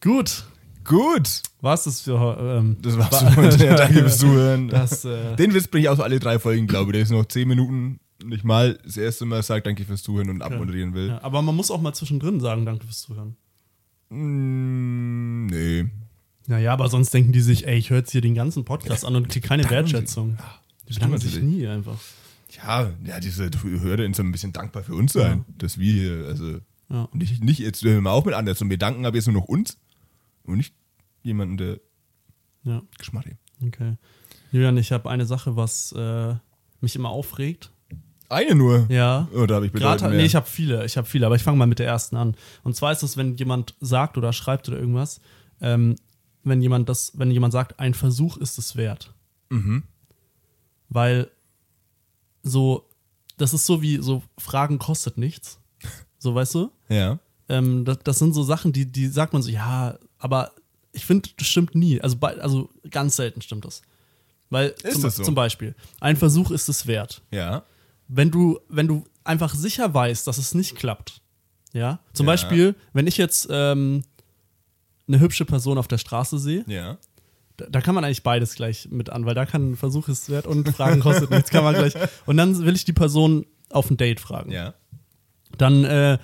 Gut. 0.02 0.46
Gut, 0.92 1.42
Was 1.62 1.88
ist 1.88 2.02
für 2.02 2.38
ähm, 2.60 2.76
das 2.82 2.98
war's 2.98 3.12
wa- 3.24 3.32
für 3.32 3.42
heute. 3.44 3.58
Danke 3.76 3.94
fürs 4.02 4.18
Zuhören. 4.18 4.68
Das, 4.68 5.06
äh, 5.06 5.38
Den 5.38 5.54
Witz 5.54 5.68
bringe 5.68 5.84
ich 5.84 5.90
auch 5.90 5.96
so 5.96 6.04
alle 6.04 6.20
drei 6.20 6.38
Folgen, 6.38 6.68
glaube 6.68 6.92
ich. 6.92 6.94
Der 6.96 7.02
ist 7.04 7.12
noch 7.12 7.26
zehn 7.26 7.48
Minuten 7.48 8.00
nicht 8.24 8.44
mal 8.44 8.78
das 8.84 8.98
erste 8.98 9.26
Mal 9.26 9.42
sagt, 9.42 9.66
danke 9.68 9.86
fürs 9.86 10.04
Zuhören 10.04 10.30
und 10.30 10.42
abmoderieren 10.42 10.94
will. 10.94 11.08
ja, 11.08 11.24
aber 11.24 11.42
man 11.42 11.56
muss 11.56 11.72
auch 11.72 11.82
mal 11.82 11.94
zwischendrin 11.94 12.40
sagen, 12.42 12.66
danke 12.66 12.86
fürs 12.86 13.02
Zuhören. 13.02 13.36
Mm, 14.10 15.46
nee. 15.48 15.86
Naja, 16.48 16.74
aber 16.74 16.90
sonst 16.90 17.14
denken 17.14 17.32
die 17.32 17.40
sich, 17.42 17.66
ey, 17.68 17.78
ich 17.78 17.90
höre 17.90 18.00
jetzt 18.00 18.12
hier 18.12 18.22
den 18.22 18.36
ganzen 18.36 18.66
Podcast 18.66 19.06
an 19.06 19.16
und 19.16 19.30
kriege 19.30 19.48
keine 19.48 19.70
Wertschätzung. 19.70 20.38
Die 20.90 20.94
bedanken 20.94 21.18
sich 21.20 21.42
nie 21.42 21.66
einfach. 21.68 21.98
Ja, 22.58 22.92
ja, 23.06 23.20
diese 23.22 23.50
Hörer 23.64 24.04
sind 24.04 24.20
ein 24.20 24.32
bisschen 24.34 24.52
dankbar 24.52 24.84
für 24.84 24.94
uns 24.94 25.14
sein, 25.14 25.46
dass 25.58 25.78
wir 25.80 25.94
hier, 25.94 26.26
also 26.28 26.58
Ja. 26.90 27.08
nicht, 27.14 27.42
nicht 27.42 27.60
jetzt 27.60 27.82
hören 27.82 28.04
wir 28.04 28.12
auch 28.12 28.26
mit 28.26 28.34
anders 28.36 28.62
und 28.62 28.70
wir 28.70 28.78
danken 28.78 29.06
aber 29.06 29.16
jetzt 29.16 29.28
nur 29.28 29.36
noch 29.42 29.46
uns 29.48 29.78
und 30.44 30.58
nicht 30.58 30.74
jemanden, 31.24 31.58
der 31.58 31.80
Ja, 32.64 32.82
Geschmack 32.98 33.26
hat. 33.26 33.38
okay. 33.66 33.98
Julian, 34.52 34.78
ich 34.78 34.92
habe 34.92 35.10
eine 35.10 35.26
Sache, 35.26 35.56
was 35.56 35.92
äh, 35.94 36.36
mich 36.82 36.96
immer 36.96 37.10
aufregt. 37.10 37.72
Eine 38.30 38.56
nur? 38.56 38.86
Ja. 38.90 39.28
Oder 39.34 39.56
habe 39.56 39.66
ich 39.68 39.74
Gerade, 39.74 40.08
mehr? 40.08 40.18
nee, 40.18 40.26
ich 40.26 40.36
habe 40.36 40.46
viele, 40.48 40.86
ich 40.86 40.96
habe 40.98 41.08
viele, 41.08 41.26
aber 41.26 41.36
ich 41.36 41.44
fange 41.44 41.58
mal 41.58 41.66
mit 41.68 41.80
der 41.80 41.88
ersten 41.88 42.16
an. 42.16 42.36
Und 42.64 42.76
zwar 42.76 42.92
ist 42.92 43.04
es, 43.04 43.18
wenn 43.18 43.36
jemand 43.36 43.76
sagt 43.82 44.18
oder 44.18 44.32
schreibt 44.34 44.70
oder 44.70 44.80
irgendwas, 44.80 45.20
ähm, 45.60 45.96
wenn 46.44 46.62
jemand 46.62 46.88
das, 46.90 47.12
wenn 47.18 47.30
jemand 47.30 47.52
sagt, 47.54 47.80
ein 47.80 47.94
Versuch 47.94 48.38
ist 48.38 48.58
es 48.58 48.76
wert. 48.76 49.14
Mhm. 49.50 49.84
Weil 50.90 51.30
so, 52.44 52.90
das 53.38 53.54
ist 53.54 53.66
so 53.66 53.82
wie 53.82 53.98
so 54.02 54.24
Fragen 54.38 54.80
kostet 54.80 55.18
nichts. 55.18 55.60
So, 56.24 56.36
weißt 56.36 56.54
du? 56.54 56.72
Ja. 56.88 57.18
Ähm, 57.50 57.84
das, 57.84 57.98
das 58.04 58.20
sind 58.20 58.34
so 58.34 58.44
Sachen, 58.44 58.72
die, 58.74 58.86
die 58.92 59.08
sagt 59.08 59.34
man 59.34 59.42
so, 59.42 59.50
ja, 59.50 59.98
aber 60.20 60.52
ich 60.94 61.06
finde, 61.06 61.30
das 61.38 61.48
stimmt 61.48 61.76
nie. 61.76 62.02
Also, 62.02 62.18
also 62.20 62.70
ganz 62.90 63.16
selten 63.16 63.42
stimmt 63.42 63.66
das. 63.66 63.82
Weil 64.50 64.76
zum, 64.76 65.02
das 65.04 65.16
so? 65.16 65.24
zum 65.24 65.36
Beispiel, 65.36 65.76
ein 66.02 66.18
Versuch 66.18 66.52
ist 66.52 66.68
es 66.68 66.86
wert 66.88 67.22
Ja. 67.32 67.64
wenn 68.10 68.32
du, 68.32 68.60
wenn 68.68 68.88
du 68.88 69.06
einfach 69.24 69.54
sicher 69.56 69.94
weißt, 69.94 70.28
dass 70.28 70.38
es 70.38 70.54
nicht 70.54 70.76
klappt, 70.76 71.22
ja, 71.74 72.00
zum 72.14 72.26
Ja. 72.26 72.34
Beispiel, 72.34 72.76
wenn 72.92 73.08
ich 73.08 73.16
jetzt 73.18 73.48
ähm, 73.50 74.04
eine 75.08 75.20
hübsche 75.22 75.46
Person 75.46 75.78
auf 75.78 75.88
der 75.88 75.98
Straße 76.00 76.38
sehe, 76.38 76.66
Ja. 76.68 76.98
da, 77.56 77.68
da 77.70 77.80
kann 77.82 77.96
man 77.96 78.04
eigentlich 78.04 78.24
beides 78.24 78.56
gleich 78.56 78.90
mit 78.92 79.10
an, 79.10 79.26
weil 79.26 79.36
da 79.36 79.46
kann 79.46 79.72
ein 79.72 79.76
Versuch 79.78 80.10
ist 80.10 80.30
wert 80.30 80.48
und 80.48 80.68
Fragen 80.76 81.00
kostet 81.00 81.30
nichts, 81.30 81.50
kann 81.50 81.64
man 81.64 81.76
gleich. 81.76 81.94
Und 82.26 82.36
dann 82.38 82.58
will 82.66 82.76
ich 82.76 82.84
die 82.84 82.92
Person 82.94 83.46
auf 83.70 83.90
ein 83.90 83.96
Date 83.98 84.20
fragen. 84.20 84.52
Ja. 84.52 84.74
Dann 85.58 85.86
äh, 85.86 86.18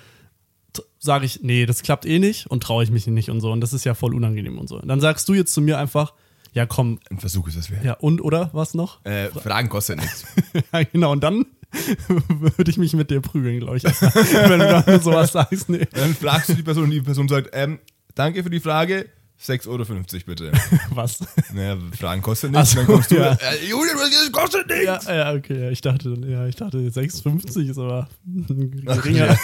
sage 0.98 1.26
ich, 1.26 1.40
nee, 1.42 1.64
das 1.66 1.82
klappt 1.82 2.06
eh 2.06 2.18
nicht 2.18 2.46
und 2.48 2.62
traue 2.62 2.82
ich 2.84 2.90
mich 2.90 3.06
nicht 3.06 3.30
und 3.30 3.40
so. 3.40 3.52
Und 3.52 3.60
das 3.60 3.72
ist 3.72 3.84
ja 3.84 3.94
voll 3.94 4.14
unangenehm 4.14 4.58
und 4.58 4.68
so. 4.68 4.80
Und 4.80 4.88
dann 4.88 5.00
sagst 5.00 5.28
du 5.28 5.34
jetzt 5.34 5.52
zu 5.54 5.60
mir 5.60 5.78
einfach, 5.78 6.12
ja 6.52 6.66
komm, 6.66 6.98
Ein 7.10 7.18
Versuch 7.20 7.46
ist 7.48 7.56
es 7.56 7.70
wert. 7.70 7.84
ja 7.84 7.92
und 7.94 8.20
oder 8.20 8.50
was 8.52 8.74
noch? 8.74 9.04
Äh, 9.04 9.28
Fragen 9.28 9.68
kostet 9.68 10.00
nichts. 10.00 10.24
Ja, 10.72 10.82
genau, 10.82 11.12
und 11.12 11.22
dann 11.22 11.46
würde 12.08 12.70
ich 12.70 12.78
mich 12.78 12.94
mit 12.94 13.10
dir 13.10 13.20
prügeln, 13.20 13.60
glaube 13.60 13.76
ich. 13.76 13.84
Wenn 13.84 14.58
du 14.58 14.82
dann 14.84 15.02
sowas 15.02 15.32
sagst, 15.32 15.68
nee. 15.68 15.86
Dann 15.92 16.14
fragst 16.14 16.48
du 16.48 16.54
die 16.54 16.62
Person 16.62 16.84
und 16.84 16.90
die 16.90 17.00
Person 17.02 17.28
sagt, 17.28 17.50
ähm, 17.52 17.78
danke 18.14 18.42
für 18.42 18.50
die 18.50 18.60
Frage, 18.60 19.06
6,50 19.40 19.68
Euro 19.68 19.84
bitte. 20.26 20.52
Was? 20.90 21.20
naja, 21.54 21.76
Fragen 21.96 22.22
kostet 22.22 22.50
nichts. 22.50 22.70
so, 22.72 22.78
dann 22.78 22.86
kommst 22.86 23.10
du, 23.12 23.16
ja. 23.16 23.32
äh, 23.34 23.64
Julian, 23.68 23.96
das 23.98 24.32
kostet 24.32 24.66
nichts. 24.66 25.06
Ja, 25.06 25.14
ja, 25.14 25.32
okay, 25.34 25.60
ja, 25.64 25.70
ich 25.70 25.80
dachte, 25.80 26.16
ja, 26.26 26.46
ich 26.46 26.56
dachte 26.56 26.78
6,50 26.78 27.70
ist 27.70 27.78
aber 27.78 28.08
geringer. 28.26 29.38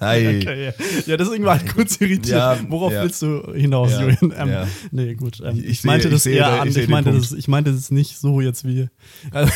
Hi. 0.00 0.38
Okay, 0.42 0.66
ja. 0.66 0.72
ja, 1.06 1.16
deswegen 1.16 1.44
war 1.44 1.56
ich 1.62 1.72
kurz 1.72 1.96
irritiert. 2.00 2.26
Ja, 2.36 2.58
Worauf 2.68 2.92
ja. 2.92 3.02
willst 3.04 3.22
du 3.22 3.52
hinaus, 3.54 3.92
Ja, 3.92 4.00
Julian? 4.02 4.34
Ähm, 4.36 4.48
ja. 4.50 4.66
Nee, 4.90 5.14
gut. 5.14 5.40
Ähm, 5.42 5.56
Ich- 5.56 5.64
ich, 5.64 5.70
ich 5.70 5.84
meinte 5.84 6.08
sehe- 6.08 6.12
das 6.12 6.26
ich 6.26 6.34
eher 6.36 6.42
da- 6.48 6.54
ich 6.56 6.60
an. 6.60 6.68
Ich 6.68 6.74
den 6.74 6.90
meinte, 6.90 7.12
das, 7.12 7.32
ich 7.32 7.48
meinte 7.48 7.72
das 7.72 7.90
nicht 7.90 8.18
so 8.18 8.40
jetzt 8.40 8.64
wie. 8.66 8.88
Also, 9.30 9.52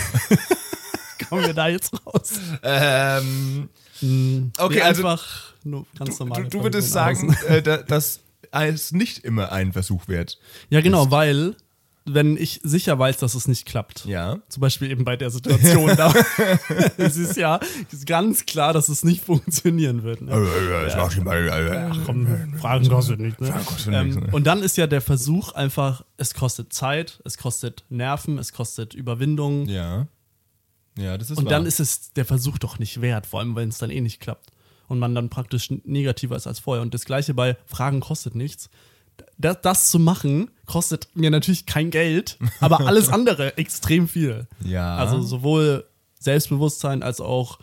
kommen 1.28 1.44
wir 1.46 1.54
da 1.54 1.68
jetzt 1.68 1.92
raus? 2.06 2.32
Ähm, 2.62 3.68
Hm, 4.00 4.50
Okay, 4.58 4.80
also 4.80 5.06
einfach 5.06 5.52
nur 5.62 5.86
ganz 5.96 6.16
du, 6.18 6.24
normal. 6.24 6.42
du, 6.44 6.48
du 6.58 6.62
würdest 6.64 6.90
sagen, 6.90 7.36
äh, 7.46 7.62
da- 7.62 7.76
dass 7.76 8.18
es 8.52 8.92
nicht 8.92 9.24
immer 9.24 9.52
ein 9.52 9.72
Versuch 9.72 10.08
wert. 10.08 10.38
Ja, 10.70 10.80
genau, 10.80 11.10
weil, 11.10 11.56
wenn 12.04 12.36
ich 12.36 12.60
sicher 12.62 12.98
weiß, 12.98 13.16
dass 13.18 13.34
es 13.34 13.48
nicht 13.48 13.66
klappt. 13.66 14.04
Ja. 14.04 14.38
Zum 14.48 14.60
Beispiel 14.60 14.90
eben 14.90 15.04
bei 15.04 15.16
der 15.16 15.30
Situation 15.30 15.96
da. 15.96 16.12
es 16.96 17.16
ist 17.16 17.36
ja 17.36 17.60
ist 17.90 18.06
ganz 18.06 18.44
klar, 18.44 18.72
dass 18.72 18.88
es 18.88 19.04
nicht 19.04 19.24
funktionieren 19.24 20.02
wird. 20.02 20.20
Ne? 20.20 20.30
Das 20.84 20.96
mach 20.96 21.12
ich 21.12 21.22
mal. 21.22 21.90
Ach 21.92 21.98
komm, 22.04 22.54
Fragen 22.58 22.88
kostet 22.88 23.20
nicht. 23.20 23.40
Ne? 23.40 23.48
Fragen 23.48 23.66
kostet 23.66 23.92
nichts, 23.92 24.16
ähm, 24.16 24.24
ne? 24.24 24.30
und 24.32 24.46
dann 24.46 24.62
ist 24.62 24.76
ja 24.76 24.86
der 24.86 25.00
Versuch 25.00 25.52
einfach, 25.52 26.04
es 26.16 26.34
kostet 26.34 26.72
Zeit, 26.72 27.20
es 27.24 27.38
kostet 27.38 27.84
Nerven, 27.88 28.38
es 28.38 28.52
kostet 28.52 28.94
Überwindung. 28.94 29.66
Ja. 29.66 30.06
Ja, 30.98 31.16
das 31.16 31.30
ist 31.30 31.38
und 31.38 31.46
wahr. 31.46 31.52
dann 31.52 31.66
ist 31.66 31.80
es 31.80 32.12
der 32.12 32.26
Versuch 32.26 32.58
doch 32.58 32.78
nicht 32.78 33.00
wert, 33.00 33.26
vor 33.26 33.40
allem 33.40 33.56
wenn 33.56 33.70
es 33.70 33.78
dann 33.78 33.90
eh 33.90 34.00
nicht 34.00 34.20
klappt. 34.20 34.50
Und 34.88 34.98
man 34.98 35.14
dann 35.14 35.30
praktisch 35.30 35.70
negativer 35.84 36.36
ist 36.36 36.46
als 36.46 36.58
vorher. 36.58 36.82
Und 36.82 36.92
das 36.94 37.04
gleiche 37.04 37.34
bei 37.34 37.56
Fragen 37.66 38.00
kostet 38.00 38.34
nichts. 38.34 38.68
Das, 39.38 39.60
das 39.62 39.90
zu 39.90 39.98
machen, 39.98 40.50
kostet 40.66 41.14
mir 41.14 41.30
natürlich 41.30 41.66
kein 41.66 41.90
Geld, 41.90 42.38
aber 42.60 42.80
alles 42.80 43.08
andere 43.08 43.56
extrem 43.58 44.08
viel. 44.08 44.46
Ja. 44.64 44.96
Also 44.96 45.22
sowohl 45.22 45.84
Selbstbewusstsein 46.18 47.02
als 47.02 47.20
auch 47.20 47.58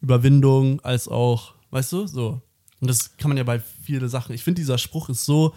Überwindung, 0.00 0.80
als 0.80 1.08
auch, 1.08 1.54
weißt 1.70 1.92
du, 1.92 2.06
so. 2.06 2.42
Und 2.80 2.88
das 2.88 3.16
kann 3.16 3.30
man 3.30 3.38
ja 3.38 3.44
bei 3.44 3.60
vielen 3.60 4.08
Sachen. 4.08 4.34
Ich 4.34 4.42
finde, 4.42 4.60
dieser 4.60 4.78
Spruch 4.78 5.08
ist 5.08 5.24
so, 5.24 5.54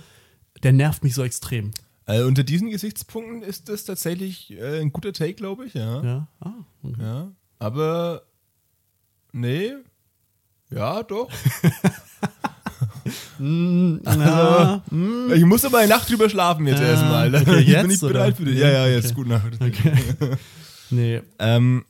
der 0.64 0.72
nervt 0.72 1.04
mich 1.04 1.14
so 1.14 1.24
extrem. 1.24 1.72
äh, 2.06 2.24
unter 2.24 2.44
diesen 2.44 2.70
Gesichtspunkten 2.70 3.42
ist 3.42 3.70
das 3.70 3.84
tatsächlich 3.84 4.52
äh, 4.52 4.80
ein 4.80 4.94
guter 4.94 5.14
Take, 5.14 5.34
glaube 5.34 5.66
ich, 5.66 5.74
ja. 5.74 6.04
Ja, 6.04 6.28
ah, 6.40 6.54
okay. 6.84 7.02
Ja. 7.02 7.32
Aber 7.60 8.24
nee. 9.34 9.74
Ja, 10.70 11.04
doch. 11.04 11.30
Ja, 13.40 14.82
Ich 15.34 15.46
muss 15.46 15.64
aber 15.66 15.80
eine 15.80 15.90
Nacht 15.90 16.10
drüber 16.10 16.30
schlafen 16.30 16.68
jetzt 16.68 16.82
Ah, 16.82 16.86
erstmal. 17.26 17.36
okay, 17.36 17.60
ich 17.60 17.68
jetzt, 17.68 17.82
bin 17.82 17.88
nicht 17.92 18.04
oder? 18.04 18.14
bereit 18.14 18.38
für 18.38 18.46
dich. 18.46 18.58
Ja, 18.60 18.70
ja, 18.70 18.88
jetzt 18.88 19.06
Okay. 19.06 19.14
gute 19.16 19.30
Nacht. 19.30 19.58
nee. 20.90 21.22
Ähm, 21.40 21.86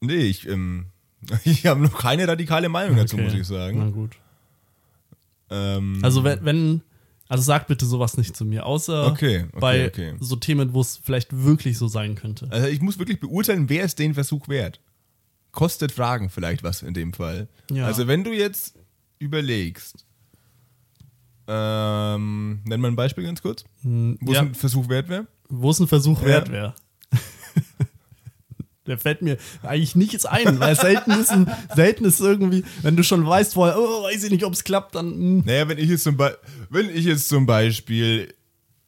nee, 0.00 0.14
ich, 0.16 0.48
ähm, 0.48 0.86
ich 1.44 1.66
habe 1.66 1.80
noch 1.80 1.98
keine 1.98 2.26
radikale 2.28 2.68
Meinung 2.68 2.96
dazu, 2.96 3.16
okay. 3.16 3.24
muss 3.24 3.32
ich 3.34 3.38
Na 3.40 3.44
sagen. 3.44 3.92
gut. 3.92 4.16
Ähm, 5.50 6.00
Also 6.02 6.24
wenn, 6.24 6.44
wenn, 6.44 6.82
also 7.28 7.42
sag 7.42 7.66
bitte 7.66 7.86
sowas 7.86 8.16
nicht 8.16 8.36
zu 8.36 8.44
mir, 8.44 8.66
außer 8.66 9.06
Okay, 9.06 9.44
okay, 9.48 9.60
bei 9.60 9.86
okay. 9.86 10.14
so 10.20 10.36
Themen, 10.36 10.74
wo 10.74 10.80
es 10.80 11.00
vielleicht 11.02 11.28
wirklich 11.44 11.78
so 11.78 11.88
sein 11.88 12.14
könnte. 12.16 12.48
Also 12.50 12.68
ich 12.68 12.80
muss 12.80 12.98
wirklich 12.98 13.20
beurteilen, 13.20 13.68
wer 13.68 13.84
ist 13.84 13.98
den 13.98 14.14
Versuch 14.14 14.48
wert. 14.48 14.80
Kostet 15.54 15.92
Fragen 15.92 16.30
vielleicht 16.30 16.64
was 16.64 16.82
in 16.82 16.94
dem 16.94 17.12
Fall. 17.12 17.48
Ja. 17.70 17.86
Also 17.86 18.08
wenn 18.08 18.24
du 18.24 18.32
jetzt 18.32 18.74
überlegst, 19.20 20.04
ähm, 21.46 22.60
nenn 22.64 22.80
mal 22.80 22.88
ein 22.88 22.96
Beispiel 22.96 23.22
ganz 23.24 23.40
kurz, 23.40 23.64
wo 23.82 24.32
es 24.32 24.34
ja. 24.34 24.40
ein 24.40 24.54
Versuch 24.54 24.88
wert 24.88 25.08
wäre. 25.08 25.28
Wo 25.48 25.70
es 25.70 25.78
ein 25.78 25.86
Versuch 25.86 26.20
Ja. 26.22 26.26
wert 26.26 26.50
wäre. 26.50 26.74
Der 28.86 28.98
fällt 28.98 29.22
mir 29.22 29.38
eigentlich 29.62 29.94
nichts 29.94 30.26
ein, 30.26 30.58
weil 30.58 30.74
selten 30.74 31.12
ist, 31.12 31.30
ein, 31.30 31.48
selten 31.74 32.04
ist 32.04 32.20
irgendwie, 32.20 32.64
wenn 32.82 32.96
du 32.96 33.04
schon 33.04 33.24
weißt 33.24 33.54
vorher, 33.54 33.78
oh, 33.78 34.02
weiß 34.02 34.24
ich 34.24 34.30
nicht, 34.32 34.44
ob 34.44 34.54
es 34.54 34.64
klappt, 34.64 34.96
dann. 34.96 35.12
hm. 35.12 35.36
mh. 35.36 35.42
Naja, 35.46 35.68
wenn 35.68 35.78
ich 35.78 35.88
jetzt 35.88 36.02
zum, 36.02 36.16
Be 36.16 36.36
wenn 36.68 36.90
ich 36.90 37.04
jetzt 37.04 37.28
zum 37.28 37.46
Beispiel 37.46 38.34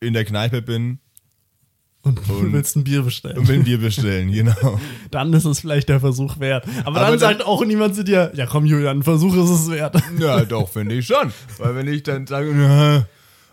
in 0.00 0.14
der 0.14 0.24
Kneipe 0.24 0.62
bin 0.62 0.98
Und 2.06 2.20
du 2.28 2.40
willst 2.52 2.76
ein 2.76 2.84
Bier 2.84 3.02
bestellen. 3.02 3.36
und 3.36 3.48
will 3.48 3.56
ein 3.56 3.64
Bier 3.64 3.78
bestellen, 3.78 4.30
genau. 4.30 4.78
Dann 5.10 5.32
ist 5.32 5.44
es 5.44 5.60
vielleicht 5.60 5.88
der 5.88 5.98
Versuch 6.00 6.38
wert. 6.38 6.64
Aber, 6.84 6.86
Aber 6.86 7.00
dann, 7.00 7.10
dann- 7.10 7.18
sagt 7.18 7.44
auch 7.44 7.64
niemand 7.64 7.96
zu 7.96 8.04
dir, 8.04 8.30
ja 8.34 8.46
komm 8.46 8.64
Julian, 8.64 8.98
ein 8.98 9.02
Versuch 9.02 9.34
ist 9.34 9.50
es 9.50 9.70
wert. 9.70 9.96
Ja, 10.18 10.44
doch, 10.44 10.68
finde 10.68 10.94
ich 10.94 11.06
schon. 11.06 11.32
Weil 11.58 11.74
wenn 11.74 11.88
ich 11.88 12.04
dann 12.04 12.26
sage, 12.26 12.52
na, 12.54 13.06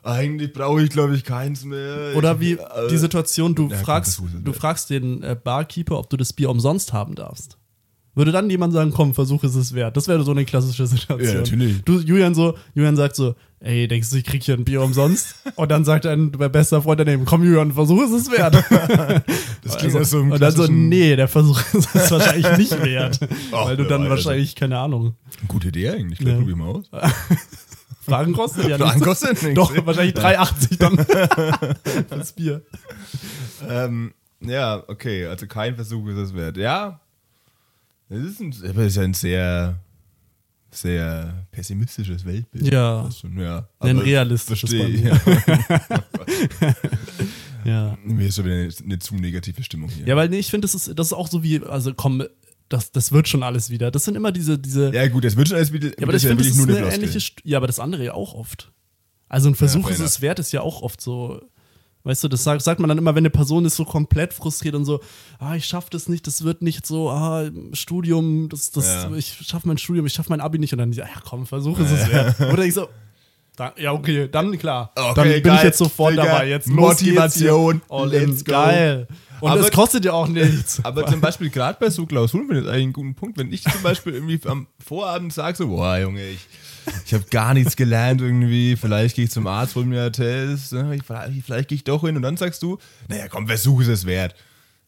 eigentlich 0.03 0.53
brauche 0.53 0.83
ich, 0.83 0.89
glaube 0.91 1.15
ich, 1.15 1.23
keins 1.23 1.65
mehr. 1.65 2.13
Oder 2.15 2.33
ich, 2.35 2.39
wie 2.41 2.51
äh, 2.53 2.89
die 2.89 2.97
Situation, 2.97 3.55
du 3.55 3.69
ja, 3.69 3.77
fragst, 3.77 4.21
du 4.43 4.53
fragst 4.53 4.89
den 4.89 5.23
äh, 5.23 5.35
Barkeeper, 5.41 5.97
ob 5.97 6.09
du 6.09 6.17
das 6.17 6.31
Bier 6.33 6.49
umsonst 6.49 6.93
haben 6.93 7.15
darfst. 7.15 7.57
Würde 8.15 8.31
dann 8.31 8.47
jemand 8.49 8.73
sagen, 8.73 8.91
komm, 8.91 9.15
versuch 9.15 9.43
es 9.43 9.55
es 9.55 9.73
wert. 9.73 9.97
Das 9.97 10.07
wäre 10.07 10.23
so 10.23 10.31
eine 10.31 10.45
klassische 10.45 10.85
Situation. 10.85 11.27
Ja, 11.33 11.39
natürlich. 11.39 11.81
Du, 11.83 11.99
Julian 11.99 12.35
so, 12.35 12.55
Julian 12.75 12.95
sagt 12.95 13.15
so, 13.15 13.33
ey, 13.59 13.87
denkst 13.87 14.11
du, 14.11 14.17
ich 14.17 14.23
krieg 14.23 14.43
hier 14.43 14.53
ein 14.55 14.65
Bier 14.65 14.83
umsonst? 14.83 15.35
Und 15.55 15.71
dann 15.71 15.83
sagt 15.83 16.05
ein 16.05 16.31
mein 16.37 16.51
bester 16.51 16.81
Freund 16.83 16.99
daneben, 16.99 17.25
komm 17.25 17.43
Julian, 17.43 17.71
versuch 17.71 18.03
es 18.03 18.11
es 18.11 18.31
wert. 18.31 18.63
Das 19.63 19.77
klingt 19.77 19.95
Also, 19.95 20.17
so 20.17 20.21
einem 20.23 20.31
und 20.33 20.41
dann 20.41 20.51
so, 20.53 20.67
nee, 20.67 21.15
der 21.15 21.29
Versuch 21.29 21.59
ist 21.73 21.95
es 21.95 22.11
wahrscheinlich 22.11 22.57
nicht 22.57 22.83
wert. 22.83 23.17
Ach, 23.53 23.65
weil 23.65 23.77
du 23.77 23.85
dann 23.85 24.09
wahrscheinlich, 24.09 24.55
keine 24.55 24.77
Ahnung, 24.77 25.15
Gute 25.47 25.69
Idee 25.69 25.89
eigentlich. 25.89 26.19
Vielleicht 26.19 26.33
Ja. 26.37 26.39
probier 26.41 26.55
mal 26.57 26.67
aus. 26.67 26.89
Fragen 28.01 28.33
kostet 28.33 28.67
ja 28.67 28.77
Fragen 28.77 28.99
kostet 28.99 29.41
nichts. 29.41 29.55
Doch, 29.55 29.73
wahrscheinlich 29.85 30.15
3,80 30.15 30.77
dann. 30.77 31.05
das 32.09 32.33
Bier. 32.33 32.61
Ähm, 33.69 34.13
ja, 34.41 34.83
okay, 34.87 35.25
also 35.27 35.47
kein 35.47 35.75
Versuch 35.75 36.05
ist 36.09 36.17
es 36.17 36.33
wert. 36.35 36.57
Ja, 36.57 36.99
das 38.09 38.19
ist, 38.19 38.39
ein, 38.41 38.51
das 38.51 38.61
ist 38.61 38.95
ja 38.95 39.03
ein 39.03 39.13
sehr, 39.13 39.79
sehr 40.71 41.45
pessimistisches 41.51 42.25
Weltbild. 42.25 42.71
Ja. 42.71 43.03
Das 43.03 43.19
schon, 43.19 43.37
ja. 43.39 43.67
Ein 43.79 43.97
realistisches 43.99 44.69
Verstehe, 44.69 45.09
ja. 45.09 45.19
Ja. 47.65 47.97
Mir 48.03 48.27
ist 48.27 48.35
schon 48.35 48.45
wieder 48.45 48.55
eine, 48.55 48.69
eine 48.83 48.99
zu 48.99 49.15
negative 49.15 49.63
Stimmung 49.63 49.89
hier. 49.89 50.05
Ja, 50.05 50.15
weil 50.15 50.29
nee, 50.29 50.39
ich 50.39 50.49
finde, 50.49 50.65
das 50.65 50.75
ist, 50.75 50.99
das 50.99 51.07
ist 51.07 51.13
auch 51.13 51.27
so 51.27 51.43
wie, 51.43 51.61
also 51.63 51.93
komm, 51.93 52.23
das, 52.69 52.91
das 52.91 53.11
wird 53.11 53.27
schon 53.27 53.43
alles 53.43 53.69
wieder. 53.69 53.91
Das 53.91 54.05
sind 54.05 54.15
immer 54.15 54.31
diese, 54.31 54.57
diese. 54.57 54.93
Ja, 54.93 55.07
gut, 55.07 55.23
das 55.23 55.35
wird 55.35 55.47
schon 55.49 55.57
alles 55.57 55.71
wieder. 55.71 55.89
Ja, 55.89 56.03
aber 56.03 56.13
ich 56.13 56.23
ja 56.23 56.29
finde, 56.29 56.43
das 56.43 56.53
ist 56.53 56.61
eine 56.61 56.75
Floskel. 56.75 56.93
ähnliche. 56.93 57.19
St 57.19 57.41
ja, 57.43 57.57
aber 57.57 57.67
das 57.67 57.79
andere 57.79 58.03
ja 58.03 58.13
auch 58.13 58.33
oft. 58.33 58.71
Also 59.29 59.49
ein 59.49 59.55
Versuch 59.55 59.87
fair 59.87 59.95
ist 59.95 59.99
es 59.99 60.21
wert, 60.21 60.39
ist 60.39 60.51
ja 60.51 60.61
auch 60.61 60.81
oft 60.81 61.01
so. 61.01 61.41
Weißt 62.05 62.21
du, 62.23 62.27
das 62.27 62.43
sagt, 62.43 62.61
sagt 62.61 62.81
man 62.81 62.89
dann 62.89 62.97
immer, 62.97 63.11
wenn 63.15 63.21
eine 63.21 63.29
Person 63.29 63.63
ist 63.63 63.77
so 63.77 63.85
komplett 63.85 64.33
frustriert 64.33 64.75
und 64.75 64.83
so, 64.83 64.99
ah, 65.39 65.55
ich 65.55 65.63
schaff 65.65 65.89
das 65.89 66.09
nicht, 66.09 66.27
das 66.27 66.43
wird 66.43 66.61
nicht 66.61 66.85
so, 66.85 67.09
ah, 67.09 67.45
Studium, 67.71 68.49
das, 68.49 68.71
das, 68.71 68.85
Ja. 68.85 69.11
ich 69.15 69.37
schaff 69.45 69.63
mein 69.63 69.77
Studium, 69.77 70.05
ich 70.05 70.13
schaff 70.13 70.27
mein 70.27 70.41
Abi 70.41 70.59
nicht 70.59 70.73
und 70.73 70.79
dann, 70.79 70.91
ja, 70.91 71.05
komm, 71.27 71.45
versuch 71.45 71.79
es 71.79 72.09
wert. 72.11 72.39
Oder 72.51 72.65
ich 72.65 72.73
so, 72.73 72.89
da, 73.55 73.71
ja, 73.77 73.93
okay, 73.93 74.27
dann 74.29 74.57
klar. 74.57 74.91
Okay, 74.95 75.11
dann 75.15 75.23
bin 75.29 75.37
ich 75.37 75.43
geil, 75.43 75.59
jetzt 75.65 75.77
sofort 75.77 76.13
Digga. 76.13 76.25
dabei. 76.25 76.49
Jetzt 76.49 76.67
Motivation. 76.67 77.81
All 77.87 78.09
let's 78.09 78.43
go. 78.43 78.51
Geil. 78.51 79.07
Und 79.39 79.51
Aber- 79.51 79.61
es 79.61 79.71
kostet 79.71 80.05
ja 80.05 80.13
auch 80.13 80.27
nichts. 80.29 80.83
Aber 80.83 81.05
zum 81.05 81.21
Beispiel 81.21 81.49
gerade 81.51 81.77
bei 81.79 81.89
so 81.89 82.05
Klausuren 82.05 82.47
finde 82.47 82.61
ich 82.63 82.67
eigentlich 82.67 82.83
einen 82.83 82.93
guten 82.93 83.15
Punkt. 83.15 83.37
Wenn 83.37 83.51
ich 83.53 83.63
zum 83.63 83.81
Beispiel 83.83 84.13
irgendwie 84.13 84.39
am 84.47 84.67
Vorabend 84.83 85.31
sage 85.33 85.55
so, 85.57 85.67
boah 85.67 85.97
Junge, 85.99 86.25
ich, 86.29 86.39
ich 87.05 87.13
habe 87.13 87.23
gar 87.31 87.53
nichts 87.53 87.75
gelernt 87.75 88.21
irgendwie, 88.21 88.75
vielleicht 88.75 89.15
gehe 89.15 89.25
ich 89.25 89.31
zum 89.31 89.47
Arzt, 89.47 89.75
hol 89.75 89.85
mir 89.85 90.03
einen 90.03 90.13
Test, 90.13 90.73
ne, 90.73 90.95
ich- 90.95 91.03
vielleicht, 91.03 91.45
vielleicht 91.45 91.69
gehe 91.69 91.75
ich 91.75 91.83
doch 91.83 92.01
hin 92.01 92.15
und 92.15 92.21
dann 92.21 92.37
sagst 92.37 92.61
du, 92.63 92.77
naja 93.09 93.27
komm, 93.29 93.47
Versuch 93.47 93.81
ist 93.81 93.87
es 93.87 94.05
wert. 94.05 94.35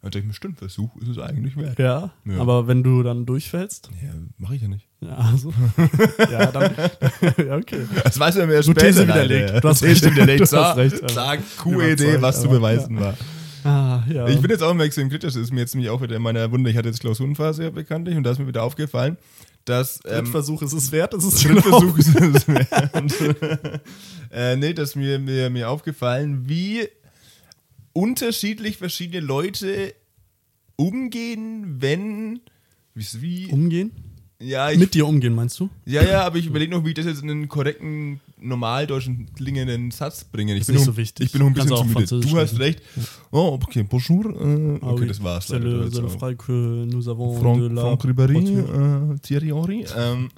Dann 0.01 0.11
denke 0.11 0.25
ich 0.25 0.27
mir, 0.27 0.33
stimmt, 0.35 0.59
Versuch 0.59 0.95
ist 0.97 1.07
es 1.07 1.17
eigentlich 1.17 1.57
wert. 1.57 1.79
Ja, 1.79 2.11
Ja. 2.25 2.39
aber 2.39 2.67
wenn 2.67 2.83
du 2.83 3.01
dann 3.01 3.25
durchfällst, 3.25 3.89
Ja, 4.03 4.09
mache 4.37 4.55
ich 4.55 4.61
ja 4.61 4.67
nicht. 4.67 4.85
ja, 5.01 5.15
also, 5.15 5.51
ja, 6.31 6.45
dann, 6.51 6.71
ja, 7.47 7.55
okay. 7.55 7.87
Das 8.03 8.19
weiß 8.19 8.35
man 8.35 8.47
mir 8.47 8.57
Du 8.57 8.63
später. 8.71 8.85
These 8.87 9.07
widerlegt. 9.07 9.63
Du 9.63 9.67
hast 9.69 9.81
recht. 9.83 10.05
widerlegt. 10.05 10.51
Du 10.51 10.57
hast 10.57 10.77
recht, 10.77 10.99
Überzeugt, 10.99 11.43
Idee, 11.65 12.21
was 12.21 12.39
zu 12.41 12.49
beweisen 12.49 12.99
war. 12.99 13.15
Ah, 13.63 14.03
ja. 14.07 14.27
Ich 14.27 14.39
bin 14.39 14.51
jetzt 14.51 14.61
auch 14.61 14.69
immer 14.69 14.83
extrem 14.83 15.09
kritisch. 15.09 15.33
Das 15.33 15.41
ist 15.41 15.51
mir 15.51 15.61
jetzt 15.61 15.73
nämlich 15.73 15.89
auch 15.89 15.99
wieder 15.99 16.15
in 16.15 16.21
meiner 16.21 16.51
Wunde. 16.51 16.69
Ich 16.69 16.77
hatte 16.77 16.87
jetzt 16.89 16.99
Klausurenphase 16.99 17.63
ja 17.63 17.69
bekanntlich 17.71 18.15
und 18.15 18.21
da 18.23 18.29
ist 18.29 18.37
mir 18.37 18.45
wieder 18.47 18.61
aufgefallen, 18.61 19.17
dass. 19.65 19.99
Ähm, 20.05 20.27
Versuch 20.27 20.61
ist 20.61 20.73
es 20.73 20.91
wert, 20.91 21.13
ist 21.13 21.23
es 21.23 21.41
Schrittversuch 21.41 21.97
ist 21.97 22.15
es 22.15 22.47
wert. 22.47 23.81
äh, 24.31 24.55
nee, 24.55 24.73
das 24.73 24.89
ist 24.89 24.95
mir, 24.95 25.19
mir, 25.19 25.49
mir 25.49 25.69
aufgefallen, 25.69 26.47
wie 26.47 26.87
unterschiedlich 27.93 28.77
verschiedene 28.77 29.25
Leute 29.25 29.93
umgehen, 30.75 31.81
wenn. 31.81 32.41
Wie 32.93 33.47
Umgehen? 33.51 33.91
Ja, 34.39 34.69
ich, 34.71 34.77
Mit 34.79 34.93
dir 34.93 35.07
umgehen, 35.07 35.33
meinst 35.33 35.59
du? 35.59 35.69
ja, 35.85 36.03
ja, 36.03 36.21
aber 36.25 36.37
ich 36.37 36.45
überlege 36.45 36.71
noch, 36.71 36.83
wie 36.83 36.89
ich 36.89 36.93
das 36.95 37.05
jetzt 37.05 37.21
in 37.23 37.29
einen 37.31 37.47
korrekten, 37.47 38.19
normaldeutschen 38.39 39.33
klingenden 39.33 39.91
Satz 39.91 40.23
bringe. 40.25 40.53
Ich 40.55 40.61
Ist 40.61 40.67
bin 40.67 40.75
nicht 40.75 40.85
noch, 40.85 40.93
so 40.93 40.97
wichtig. 40.97 41.25
Ich 41.27 41.31
bin 41.31 41.41
noch 41.41 41.47
ein 41.47 41.53
bisschen 41.53 41.75
zu 41.77 41.85
müde. 41.85 42.19
Du 42.27 42.37
hast 42.37 42.51
sprechen. 42.55 42.57
recht. 42.61 42.81
Oh, 43.31 43.57
okay, 43.63 43.83
bonjour. 43.83 44.25
Äh, 44.25 44.79
Ah 44.81 44.91
okay, 44.91 45.01
oui. 45.03 45.07
das 45.07 45.23
war's. 45.23 45.47
C'est 45.47 45.57
le, 45.59 45.85
Das 45.85 45.93
c'est 45.93 46.01
le 46.01 46.03
war- 46.09 46.19
frère 46.19 46.37
que 46.37 46.51
nous 46.85 47.07
avons 47.07 47.39
Franck, 47.39 47.59
de 47.61 47.67
la 47.67 47.81
Franck 47.81 48.03
Ribéry, 48.05 48.37
äh, 49.15 49.19
Thierry 49.21 49.47
Henry. 49.47 49.85
Ähm, 49.97 50.29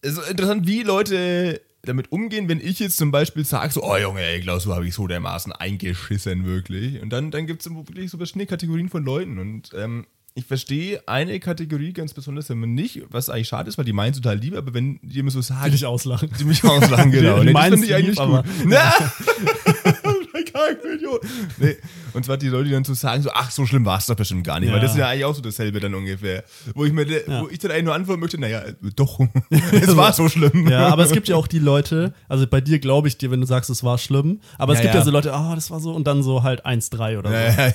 es 0.00 0.12
ist 0.18 0.30
interessant, 0.30 0.66
wie 0.66 0.82
Leute 0.82 1.60
damit 1.84 2.10
umgehen, 2.12 2.48
wenn 2.48 2.60
ich 2.60 2.78
jetzt 2.78 2.96
zum 2.96 3.10
Beispiel 3.10 3.44
sage, 3.44 3.72
so, 3.72 3.82
oh 3.82 3.96
Junge, 3.96 4.20
ey, 4.22 4.40
Klausur 4.40 4.74
habe 4.74 4.86
ich 4.86 4.94
so 4.94 5.06
dermaßen 5.06 5.52
eingeschissen, 5.52 6.44
wirklich. 6.46 7.00
Und 7.02 7.10
dann, 7.10 7.30
dann 7.30 7.46
gibt 7.46 7.64
es 7.66 7.72
wirklich 7.74 8.10
so 8.10 8.16
verschiedene 8.18 8.46
Kategorien 8.46 8.88
von 8.88 9.04
Leuten. 9.04 9.38
Und 9.38 9.70
ähm, 9.76 10.06
ich 10.34 10.44
verstehe 10.46 11.02
eine 11.06 11.38
Kategorie 11.40 11.92
ganz 11.92 12.14
besonders 12.14 12.48
immer 12.50 12.66
nicht, 12.66 13.02
was 13.10 13.28
eigentlich 13.28 13.48
schade 13.48 13.68
ist, 13.68 13.76
weil 13.76 13.84
die 13.84 13.92
meinen 13.92 14.14
total 14.14 14.38
lieb, 14.38 14.54
aber 14.56 14.72
wenn 14.72 14.98
die 15.02 15.18
immer 15.18 15.30
so 15.30 15.42
sagen, 15.42 15.64
Will 15.64 15.70
dich 15.72 15.84
auslachen. 15.86 16.30
die 16.38 16.44
mich 16.44 16.64
auslachen, 16.64 17.10
genau. 17.10 17.40
Die 17.40 17.46
nee, 17.46 17.52
das 17.52 17.68
finde 17.68 17.86
ich 17.86 17.94
eigentlich 17.94 18.18
gut. 18.18 18.44
Na! 18.64 18.92
Kein 20.82 20.94
Idiot. 20.96 21.22
Nee. 21.58 21.76
Und 22.12 22.24
zwar 22.24 22.36
die 22.36 22.48
Leute, 22.48 22.64
die 22.64 22.70
dann 22.72 22.84
so 22.84 22.94
sagen, 22.94 23.22
so, 23.22 23.30
ach, 23.32 23.50
so 23.50 23.64
schlimm 23.66 23.84
war 23.84 23.98
es 23.98 24.06
doch 24.06 24.14
bestimmt 24.14 24.44
gar 24.44 24.60
nicht. 24.60 24.68
Ja. 24.68 24.74
Weil 24.74 24.80
das 24.82 24.92
ist 24.92 24.98
ja 24.98 25.08
eigentlich 25.08 25.24
auch 25.24 25.34
so 25.34 25.40
dasselbe 25.40 25.80
dann 25.80 25.94
ungefähr. 25.94 26.44
Wo 26.74 26.84
ich 26.84 26.92
mir, 26.92 27.04
Ja. 27.06 27.42
wo 27.42 27.48
ich 27.48 27.58
dann 27.58 27.70
eigentlich 27.70 27.84
nur 27.84 27.94
antworten 27.94 28.20
möchte, 28.20 28.38
naja, 28.40 28.62
doch, 28.96 29.18
es 29.50 29.96
war 29.96 30.12
so 30.12 30.28
schlimm. 30.28 30.68
Ja, 30.68 30.88
aber 30.88 31.04
es 31.04 31.12
gibt 31.12 31.28
ja 31.28 31.36
auch 31.36 31.46
die 31.46 31.58
Leute, 31.58 32.12
also 32.28 32.46
bei 32.46 32.60
dir 32.60 32.78
glaube 32.78 33.08
ich 33.08 33.16
dir, 33.18 33.30
wenn 33.30 33.40
du 33.40 33.46
sagst, 33.46 33.70
es 33.70 33.82
war 33.82 33.98
schlimm, 33.98 34.40
aber 34.58 34.72
es 34.74 34.78
Ja, 34.80 34.82
gibt 34.84 34.94
ja. 34.94 35.02
so 35.04 35.10
Leute, 35.10 35.32
ah, 35.32 35.54
das 35.54 35.70
war 35.70 35.80
so 35.80 35.92
und 35.92 36.06
dann 36.06 36.22
so 36.22 36.42
halt 36.42 36.66
1-3 36.66 37.18
oder 37.18 37.30
so. 37.30 37.36
Ja. 37.36 37.72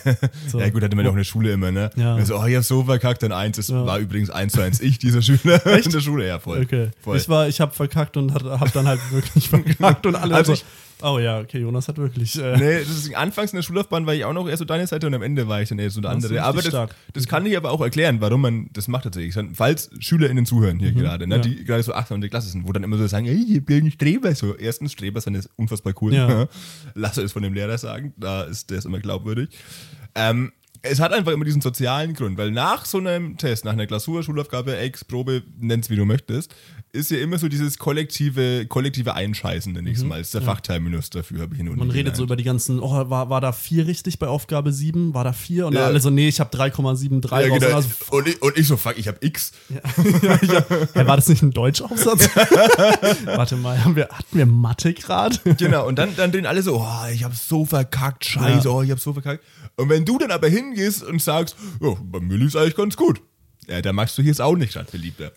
So. 0.48 0.60
gut, 0.72 0.84
hatte 0.84 0.96
man 0.96 1.06
ja 1.06 1.10
auch 1.12 1.16
in 1.16 1.20
der 1.20 1.24
Schule 1.24 1.52
immer, 1.52 1.72
ne? 1.72 1.90
Ja. 1.96 2.16
Also, 2.16 2.38
oh, 2.40 2.46
ich 2.46 2.56
hab 2.56 2.64
so 2.64 2.84
verkackt, 2.84 3.24
dann 3.24 3.32
eins. 3.32 3.58
Das 3.58 3.70
Ja. 3.70 3.86
war 3.86 3.98
übrigens 4.00 4.30
eins 4.30 4.54
zu 4.54 4.62
eins 4.62 4.80
ich, 4.80 5.00
dieser 5.00 5.22
Schüler 5.22 5.66
in 5.84 5.92
der 5.92 6.00
Schule. 6.02 6.28
Ja, 6.28 6.40
voll. 6.40 6.62
Okay. 6.62 6.90
voll. 7.02 7.18
Ich 7.18 7.28
war, 7.30 7.48
ich 7.48 7.60
habe 7.62 7.74
verkackt 7.74 8.18
und 8.18 8.34
hab 8.34 8.72
dann 8.74 8.88
halt 8.88 9.00
wirklich 9.12 9.50
verkackt 9.50 10.06
und 10.06 10.16
alle 10.16 10.36
Also 10.36 10.56
so, 10.56 10.62
oh 11.02 11.20
ja, 11.20 11.40
okay, 11.40 11.60
Jonas 11.60 11.88
hat 11.88 11.98
wirklich. 11.98 12.38
Äh, 12.38 12.58
Nee, 12.58 12.80
das 12.80 12.90
ist, 12.90 13.16
anfangs 13.16 13.52
in 13.52 13.58
der 13.58 13.64
Schullaufbahn 13.64 14.06
war 14.06 14.14
ich 14.16 14.26
auch 14.26 14.34
noch 14.34 14.48
eher 14.48 14.58
so 14.58 14.66
deine 14.66 14.88
Seite 14.88 15.08
und 15.08 15.14
am 15.14 15.22
Ende 15.22 15.48
war 15.48 15.62
ich 15.62 15.70
dann 15.70 15.80
eher 15.80 15.90
so 15.90 16.02
der 16.02 16.12
andere. 16.12 16.42
Aber 16.44 16.58
das, 16.58 16.68
stark. 16.68 16.96
das 17.14 17.28
kann 17.28 17.46
ich 17.46 17.56
aber 17.58 17.72
auch 17.72 17.82
erklären, 17.82 18.22
warum 18.22 18.42
man 18.42 18.70
das 18.74 18.88
macht 18.88 19.04
tatsächlich. 19.04 19.36
Falls 19.54 19.90
SchülerInnen 20.00 20.46
zuhören 20.46 20.80
hier 20.80 20.92
gerade, 20.94 21.28
ne, 21.28 21.38
Mhm. 21.38 21.44
ja. 21.44 21.50
die 21.50 21.64
gerade 21.66 21.84
so 21.84 21.94
8. 21.94 22.12
und 22.12 22.30
Klasse 22.30 22.50
sind, 22.50 22.68
wo 22.68 22.72
dann 22.74 22.84
immer 22.84 22.98
so 22.98 23.06
sagen, 23.08 23.26
ey, 23.28 23.36
ihr 23.42 23.62
bilden 23.62 23.92
Streber. 23.92 24.34
So, 24.36 24.56
erstens, 24.56 24.94
Streber 24.94 25.22
sind 25.22 25.36
ist 25.36 25.50
unfassbar 25.56 25.94
cool. 26.02 26.14
Ja. 26.14 26.48
Lasse 26.96 27.22
es 27.22 27.32
von 27.32 27.44
dem 27.44 27.54
Lehrer 27.54 27.78
sagen, 27.78 28.14
da 28.18 28.44
ist 28.44 28.70
der 28.70 28.78
ist 28.80 28.86
immer 28.86 29.00
glaubwürdig. 29.00 29.50
Ähm, 30.16 30.52
es 30.90 31.00
hat 31.00 31.14
einfach 31.14 31.32
immer 31.32 31.46
diesen 31.46 31.62
sozialen 31.62 32.14
Grund, 32.14 32.38
weil 32.38 32.52
nach 32.52 32.86
so 32.86 32.98
einem 32.98 33.38
Test, 33.38 33.66
nach 33.66 33.74
einer 33.74 33.88
Klausur, 33.88 34.24
Schulaufgabe, 34.24 34.76
Ex, 34.78 35.04
Probe, 35.06 35.44
nenn's 35.60 35.90
wie 35.90 35.96
du 35.96 36.06
möchtest, 36.06 36.54
ist 36.94 37.12
ja 37.12 37.20
immer 37.20 37.38
so 37.38 37.48
dieses 37.48 37.78
kollektive, 37.78 38.66
kollektive 38.68 39.14
Einscheißen, 39.14 39.72
nenne 39.74 39.90
ich 39.90 39.98
es 39.98 40.04
mal. 40.04 40.20
Ist 40.22 40.34
der 40.34 40.42
Fachterminus 40.42 41.10
dafür, 41.10 41.42
habe 41.42 41.54
ich 41.54 41.60
in 41.60 41.66
der 41.66 41.74
Uni 41.74 41.82
Mhm. 41.82 41.88
Man 41.88 41.96
redet 41.96 42.16
so 42.16 42.24
über 42.24 42.36
die 42.36 42.44
ganzen, 42.44 42.80
oh, 42.80 43.10
war, 43.10 43.30
war 43.30 43.42
da 43.42 43.52
vier 43.52 43.86
richtig 43.88 44.20
bei 44.20 44.28
Aufgabe 44.28 44.72
7? 44.72 45.14
War 45.14 45.24
da 45.24 45.34
vier? 45.34 45.68
Und 45.68 45.74
Ja. 45.74 45.82
dann 45.82 45.90
alle 45.90 46.00
so, 46.00 46.10
nee, 46.10 46.28
ich 46.28 46.40
habe 46.40 46.50
3,73 46.58 47.30
Ja, 47.42 47.48
genau. 47.48 47.56
Und 47.68 47.74
also, 47.74 47.90
und, 48.12 48.28
ich, 48.28 48.42
und 48.42 48.58
ich 48.58 48.68
so, 48.68 48.78
fuck, 48.78 48.98
ich 48.98 49.08
hab 49.08 49.24
X. 49.24 49.52
ja, 49.70 49.80
ich 50.42 50.50
hab, 50.50 50.70
hä, 50.70 51.06
war 51.06 51.18
das 51.18 51.28
nicht 51.30 51.44
ein 51.44 51.52
Deutschaufsatz? 51.52 52.30
Warte 53.26 53.58
mal, 53.58 53.84
haben 53.84 53.96
wir, 53.96 54.08
hatten 54.10 54.38
wir 54.38 54.46
Mathe 54.46 54.94
gerade? 54.94 55.38
Genau, 55.58 55.88
und 55.88 55.98
dann, 56.00 56.16
dann 56.16 56.32
drehen 56.32 56.46
alle 56.46 56.62
so, 56.64 56.78
oh, 56.78 57.12
ich 57.14 57.24
hab 57.24 57.36
so 57.36 57.66
verkackt, 57.66 58.26
scheiße, 58.26 58.68
Ja. 58.68 58.74
oh, 58.74 58.82
ich 58.82 58.92
hab 58.92 59.00
so 59.00 59.14
verkackt. 59.14 59.44
Und 59.78 59.90
wenn 59.90 60.06
du 60.06 60.18
dann 60.18 60.32
aber 60.32 60.48
hingehst 60.50 61.04
und 61.04 61.22
sagst, 61.22 61.56
ja, 61.82 61.96
bei 62.02 62.20
mir 62.20 62.38
lief's 62.38 62.56
eigentlich 62.56 62.76
ganz 62.76 62.98
gut, 62.98 63.22
ja, 63.68 63.82
dann 63.82 63.96
machst 63.96 64.18
du 64.18 64.22
hier 64.24 64.32
jetzt 64.32 64.42
auch 64.42 64.56
nicht 64.56 64.72
statt, 64.72 64.92
Beliebter. 64.92 65.32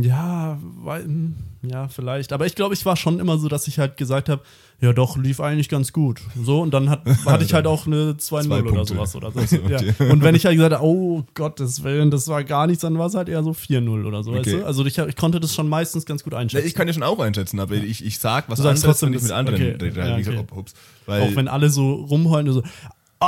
Ja, 0.00 0.58
weil, 0.82 1.04
hm, 1.04 1.34
ja, 1.62 1.88
vielleicht. 1.88 2.32
Aber 2.32 2.46
ich 2.46 2.54
glaube, 2.54 2.74
ich 2.74 2.84
war 2.84 2.96
schon 2.96 3.18
immer 3.20 3.38
so, 3.38 3.48
dass 3.48 3.66
ich 3.68 3.78
halt 3.78 3.96
gesagt 3.96 4.28
habe, 4.28 4.42
ja 4.80 4.92
doch, 4.92 5.16
lief 5.16 5.40
eigentlich 5.40 5.70
ganz 5.70 5.92
gut. 5.92 6.20
So, 6.42 6.60
und 6.60 6.74
dann 6.74 6.90
hat, 6.90 7.06
hatte 7.24 7.44
ich 7.44 7.54
halt 7.54 7.66
auch 7.66 7.86
eine 7.86 8.12
2-0 8.12 8.18
Zwei 8.18 8.62
oder 8.62 8.84
sowas. 8.84 9.16
Oder 9.16 9.30
so. 9.30 9.56
Ja. 9.68 9.78
Und 10.10 10.22
wenn 10.22 10.34
ich 10.34 10.44
halt 10.44 10.56
gesagt 10.56 10.74
habe, 10.74 10.84
oh 10.84 11.24
Gottes 11.34 11.82
Willen, 11.84 12.10
das 12.10 12.28
war 12.28 12.44
gar 12.44 12.66
nichts, 12.66 12.82
dann 12.82 12.98
war 12.98 13.06
es 13.06 13.14
halt 13.14 13.28
eher 13.28 13.42
so 13.42 13.52
4-0 13.52 14.04
oder 14.04 14.22
so. 14.22 14.32
Weißt 14.32 14.40
Okay. 14.40 14.58
du? 14.58 14.66
Also 14.66 14.84
ich, 14.84 14.98
ich 14.98 15.16
konnte 15.16 15.40
das 15.40 15.54
schon 15.54 15.68
meistens 15.68 16.04
ganz 16.04 16.22
gut 16.22 16.34
einschätzen. 16.34 16.66
ich 16.66 16.74
kann 16.74 16.86
ja 16.86 16.92
schon 16.92 17.02
auch 17.02 17.18
einschätzen, 17.18 17.60
aber 17.60 17.76
ich, 17.76 18.04
ich 18.04 18.18
sag 18.18 18.48
was 18.48 18.58
Du 18.58 18.62
sagst 18.62 18.84
anderes, 18.84 19.00
trotzdem, 19.00 19.10
wenn 19.10 19.16
ich 19.16 19.22
mit 19.22 19.32
anderen 19.32 19.56
okay. 19.56 19.70
rede. 19.80 20.32
Ja, 20.32 20.42
okay. 20.50 20.74
auch 21.06 21.36
wenn 21.36 21.48
alle 21.48 21.70
so 21.70 21.94
rumheulen, 21.94 22.52
so, 22.52 22.62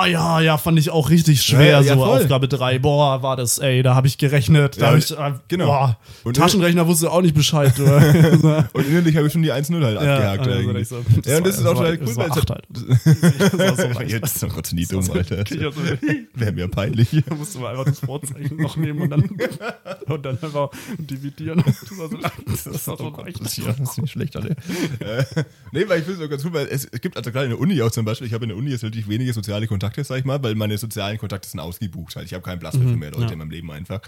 ah 0.03 0.07
ja, 0.07 0.41
ja, 0.41 0.59
fand 0.59 0.79
ich 0.79 0.91
auch 0.91 1.11
richtig 1.11 1.43
schwer, 1.43 1.67
Ja, 1.67 1.81
ja, 1.81 1.95
so 1.95 2.05
voll. 2.05 2.23
Aufgabe 2.23 2.49
3. 2.49 2.79
Boah, 2.79 3.23
war 3.23 3.37
das, 3.37 3.59
ey, 3.59 3.83
da 3.83 3.95
habe 3.95 4.07
ich 4.07 4.19
gerechnet. 4.19 4.81
Da 4.81 4.87
Ja, 4.87 4.91
hab 4.93 4.99
ich, 4.99 5.11
äh, 5.11 5.33
genau. 5.49 5.67
Boah, 5.67 5.99
Und- 6.25 6.37
Taschenrechner 6.37 6.87
wusste 6.87 7.11
auch 7.11 7.23
nicht 7.23 7.35
Bescheid. 7.35 7.79
und 7.81 8.87
innerlich 8.89 9.17
habe 9.17 9.27
ich 9.27 9.33
schon 9.33 9.43
die 9.43 9.53
1-0 9.53 9.83
halt 9.85 9.97
abgehakt. 9.99 10.47
also 10.49 10.71
ich 10.77 10.89
so, 10.89 10.97
ja, 11.25 11.39
und 11.39 11.47
das 11.47 11.65
war- 11.65 11.73
ist 11.73 11.79
auch 11.79 11.81
war- 11.81 11.91
total 11.93 11.99
cool, 11.99 12.07
das 12.07 12.17
weil 12.17 12.31
es 12.31 12.37
halt. 12.37 12.65
Das. 12.71 14.11
Jetzt 14.13 14.43
ist 14.43 14.55
Gott 14.55 14.73
nie 14.73 14.87
dumm, 14.87 15.05
Alter. 15.13 15.41
Ich 15.51 15.63
hab 15.65 15.75
so- 15.75 15.81
Wäre 16.35 16.53
mir 16.53 16.69
peinlich. 16.69 17.09
Da 17.29 17.35
musst 17.35 17.55
du 17.55 17.61
mal 17.61 17.71
einfach 17.73 17.85
das 17.87 18.01
Vorzeichen 18.01 18.57
noch 18.57 18.77
nehmen 18.77 19.01
und 19.03 19.11
dann, 19.11 19.23
und 20.07 20.25
dann 20.25 20.39
einfach 20.43 20.71
dividieren. 20.99 21.63
Das 21.67 21.81
das 21.81 21.99
war 21.99 22.09
so 22.09 22.17
leicht. 23.23 23.59
Ja, 23.59 23.73
das 23.73 23.91
ist 23.91 23.99
nicht 23.99 24.11
schlecht, 24.13 24.37
alle. 24.37 24.51
äh, 24.51 25.25
nee, 25.73 25.85
weil 25.89 26.01
ich 26.01 26.05
finde 26.05 26.21
es 26.21 26.27
auch 26.27 26.31
ganz 26.31 26.45
cool, 26.45 26.53
weil 26.53 26.67
es, 26.69 26.85
es 26.91 27.01
gibt 27.01 27.17
also 27.17 27.31
gerade 27.33 27.47
in 27.47 27.51
der 27.53 27.61
Uni 27.61 27.81
auch 27.83 27.91
zum 27.91 28.05
Beispiel, 28.05 28.27
ich 28.27 28.33
habe 28.35 28.45
in 28.45 28.51
der 28.51 28.59
Uni 28.59 28.71
jetzt 28.71 28.83
relativ 28.83 29.09
wenige 29.09 29.33
soziale 29.33 29.67
Kontakte 29.67 29.86
Kontakte, 29.87 30.05
sag 30.05 30.19
ich 30.19 30.25
mal, 30.25 30.43
weil 30.43 30.55
meine 30.55 30.77
sozialen 30.79 31.19
Kontakte 31.19 31.49
sind 31.49 31.61
ausgebucht. 31.61 32.17
Halt. 32.17 32.27
Ich 32.27 32.35
habe 32.35 32.43
keinen 32.43 32.59
Platz 32.59 32.75
mehr 32.75 32.89
für 32.89 32.97
mehr 32.97 33.11
Leute 33.11 33.25
ja. 33.27 33.33
in 33.33 33.39
meinem 33.39 33.51
Leben 33.51 33.71
einfach. 33.71 34.01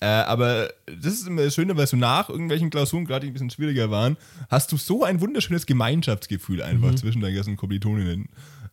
Äh, 0.00 0.06
aber 0.06 0.68
das 0.86 1.14
ist 1.14 1.26
immer 1.28 1.42
das 1.44 1.54
Schöne, 1.54 1.76
weil 1.76 1.86
so 1.86 1.96
nach 1.96 2.28
irgendwelchen 2.28 2.68
Klausuren, 2.70 3.04
gerade 3.06 3.20
die 3.26 3.30
ein 3.30 3.32
bisschen 3.32 3.50
schwieriger 3.50 3.90
waren, 3.90 4.16
hast 4.50 4.70
du 4.72 4.76
so 4.76 5.04
ein 5.04 5.20
wunderschönes 5.20 5.66
Gemeinschaftsgefühl 5.66 6.62
einfach 6.62 6.94
zwischen 6.96 7.20
deinen 7.22 7.34
ganzen 7.36 7.56
Kommilitoninnen. 7.56 8.28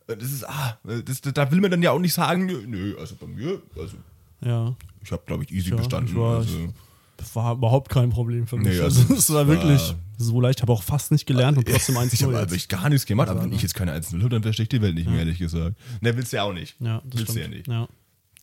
Das 0.08 0.18
ist, 0.30 0.46
ah, 0.48 0.78
das, 0.84 1.20
da 1.22 1.50
will 1.50 1.60
man 1.60 1.70
dann 1.70 1.80
ja 1.82 1.92
auch 1.92 2.00
nicht 2.00 2.12
sagen, 2.12 2.46
nö, 2.66 2.96
also 2.98 3.14
bei 3.14 3.26
mir, 3.28 3.62
also 3.78 3.96
Ja. 4.44 4.74
ich 5.02 5.12
habe, 5.12 5.22
glaube 5.26 5.44
ich, 5.44 5.52
easy 5.52 5.70
Ja, 5.70 5.76
bestanden. 5.76 6.10
ich 6.10 6.16
war- 6.16 6.38
also, 6.38 6.72
Das 7.16 7.34
war 7.36 7.54
überhaupt 7.54 7.88
kein 7.88 8.10
Problem 8.10 8.46
für 8.48 8.56
mich. 8.56 8.66
Nee, 8.76 8.80
also, 8.80 9.00
also, 9.00 9.14
es 9.14 9.32
war 9.32 9.46
wirklich 9.46 9.80
war- 9.90 9.94
so 10.22 10.40
leicht. 10.40 10.58
Ich 10.58 10.62
habe 10.62 10.72
auch 10.72 10.82
fast 10.82 11.10
nicht 11.12 11.26
gelernt 11.26 11.58
und 11.58 11.68
trotzdem 11.68 11.96
eins 11.96 12.12
ich 12.14 12.22
habe 12.22 12.32
null 12.32 12.40
also 12.40 12.54
jetzt. 12.54 12.62
echt 12.64 12.70
gar 12.70 12.88
nichts 12.88 13.06
gemacht, 13.06 13.28
aber 13.28 13.42
wenn 13.42 13.52
ich 13.52 13.62
jetzt 13.62 13.74
keine 13.74 13.92
1-0 13.94 14.18
habe, 14.18 14.28
dann 14.30 14.42
verstehe 14.42 14.64
ich 14.64 14.68
die 14.70 14.80
Welt 14.82 14.94
nicht 14.94 15.08
mehr, 15.08 15.20
ehrlich 15.20 15.38
gesagt. 15.38 15.76
Ne, 16.00 16.16
willst 16.16 16.32
du 16.32 16.36
ja 16.36 16.42
auch 16.44 16.52
nicht. 16.52 16.76
Ja, 16.80 17.02
das 17.04 17.20
willst 17.20 17.34
du 17.36 17.40
ja 17.40 17.48
nicht. 17.48 17.68
Ja. 17.68 17.88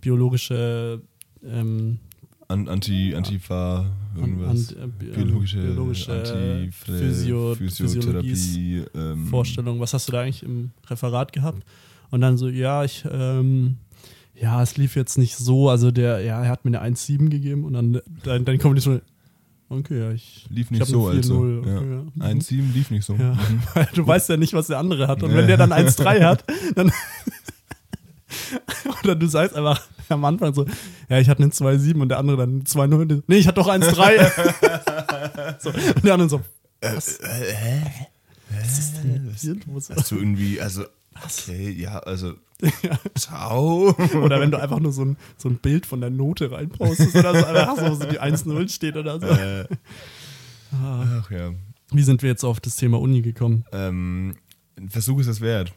biologische, 0.00 1.00
ähm, 1.44 1.98
An, 2.48 2.68
Anti, 2.68 3.14
Antifa, 3.14 3.86
irgendwas. 4.14 4.74
an- 4.76 4.82
äh, 4.84 4.86
bi- 4.86 5.06
biologische, 5.10 5.58
biologische 5.62 6.12
Antifre- 6.12 6.98
Physio- 6.98 7.54
Physiotherapie. 7.54 8.84
Ähm, 8.94 9.26
Vorstellung, 9.26 9.80
was 9.80 9.94
hast 9.94 10.08
du 10.08 10.12
da 10.12 10.20
eigentlich 10.20 10.42
im 10.42 10.70
Referat 10.86 11.32
gehabt? 11.32 11.64
Und 12.10 12.20
dann 12.20 12.36
so, 12.36 12.48
ja, 12.48 12.84
ich, 12.84 13.04
ähm, 13.10 13.78
ja, 14.42 14.60
es 14.62 14.76
lief 14.76 14.96
jetzt 14.96 15.18
nicht 15.18 15.36
so, 15.36 15.70
also 15.70 15.90
der, 15.92 16.20
ja, 16.20 16.42
er 16.42 16.48
hat 16.48 16.64
mir 16.64 16.78
eine 16.80 16.94
1,7 16.96 17.28
gegeben 17.30 17.64
und 17.64 17.72
dann, 17.74 18.00
dann, 18.24 18.44
dann 18.44 18.58
kommt 18.58 18.76
die 18.76 18.82
so, 18.82 19.00
okay, 19.68 20.00
ja, 20.00 20.10
ich, 20.10 20.46
Lief 20.50 20.66
ich 20.66 20.70
nicht 20.72 20.80
hab 20.82 20.88
so, 20.88 21.06
also. 21.06 21.42
4,0, 21.42 21.66
Ja. 21.68 21.76
okay, 21.78 22.02
ja. 22.18 22.26
1,7 22.26 22.72
lief 22.74 22.90
nicht 22.90 23.04
so. 23.04 23.14
Ja, 23.14 23.34
Mhm. 23.34 23.62
weil 23.74 23.88
du 23.94 24.06
weißt 24.06 24.28
ja 24.30 24.36
nicht, 24.36 24.52
was 24.52 24.66
der 24.66 24.78
andere 24.78 25.06
hat. 25.08 25.22
Und 25.22 25.32
wenn 25.34 25.46
der 25.46 25.56
dann 25.56 25.72
1,3 25.72 26.24
hat, 26.24 26.44
dann. 26.74 26.90
Oder 29.04 29.14
du 29.14 29.26
sagst 29.26 29.54
einfach 29.56 29.80
am 30.08 30.24
Anfang 30.24 30.52
so, 30.54 30.66
ja, 31.08 31.18
ich 31.18 31.28
hatte 31.28 31.42
einen 31.42 31.52
2,7 31.52 32.00
und 32.00 32.08
der 32.08 32.18
andere 32.18 32.36
dann 32.38 32.50
eine 32.50 32.62
2,0. 32.64 33.22
Nee, 33.26 33.36
ich 33.36 33.46
hatte 33.46 33.60
doch 33.60 33.68
1,3. 33.68 35.60
so, 35.60 35.70
und 35.70 36.04
der 36.04 36.14
andere 36.14 36.28
so, 36.28 36.40
was? 36.80 37.20
Was 38.50 38.78
ist 38.78 38.96
denn 38.96 39.62
los? 39.72 39.88
Hast 39.94 40.10
du 40.10 40.16
irgendwie, 40.16 40.60
also, 40.60 40.84
okay, 41.24 41.70
ja, 41.70 41.98
also, 41.98 42.34
ciao. 43.16 43.94
Oder 44.22 44.40
wenn 44.40 44.50
du 44.50 44.60
einfach 44.60 44.80
nur 44.80 44.92
so 44.92 45.04
ein, 45.04 45.16
so 45.36 45.48
ein 45.48 45.56
Bild 45.56 45.86
von 45.86 46.00
der 46.00 46.10
Note 46.10 46.50
reinpostest 46.50 47.16
oder 47.16 47.38
so, 47.38 47.44
einfach 47.44 47.76
so, 47.76 47.94
so 47.94 48.06
die 48.06 48.20
1,0 48.20 48.68
steht 48.70 48.96
oder 48.96 49.18
so. 49.20 49.26
äh, 49.26 49.66
ach 50.72 51.30
ja. 51.30 51.52
Wie 51.90 52.02
sind 52.02 52.22
wir 52.22 52.30
jetzt 52.30 52.44
auf 52.44 52.60
das 52.60 52.76
Thema 52.76 53.00
Uni 53.00 53.20
gekommen? 53.20 53.64
Ähm, 53.72 54.36
ein 54.78 54.88
Versuch 54.88 55.20
ist 55.20 55.26
es 55.26 55.40
wert. 55.40 55.74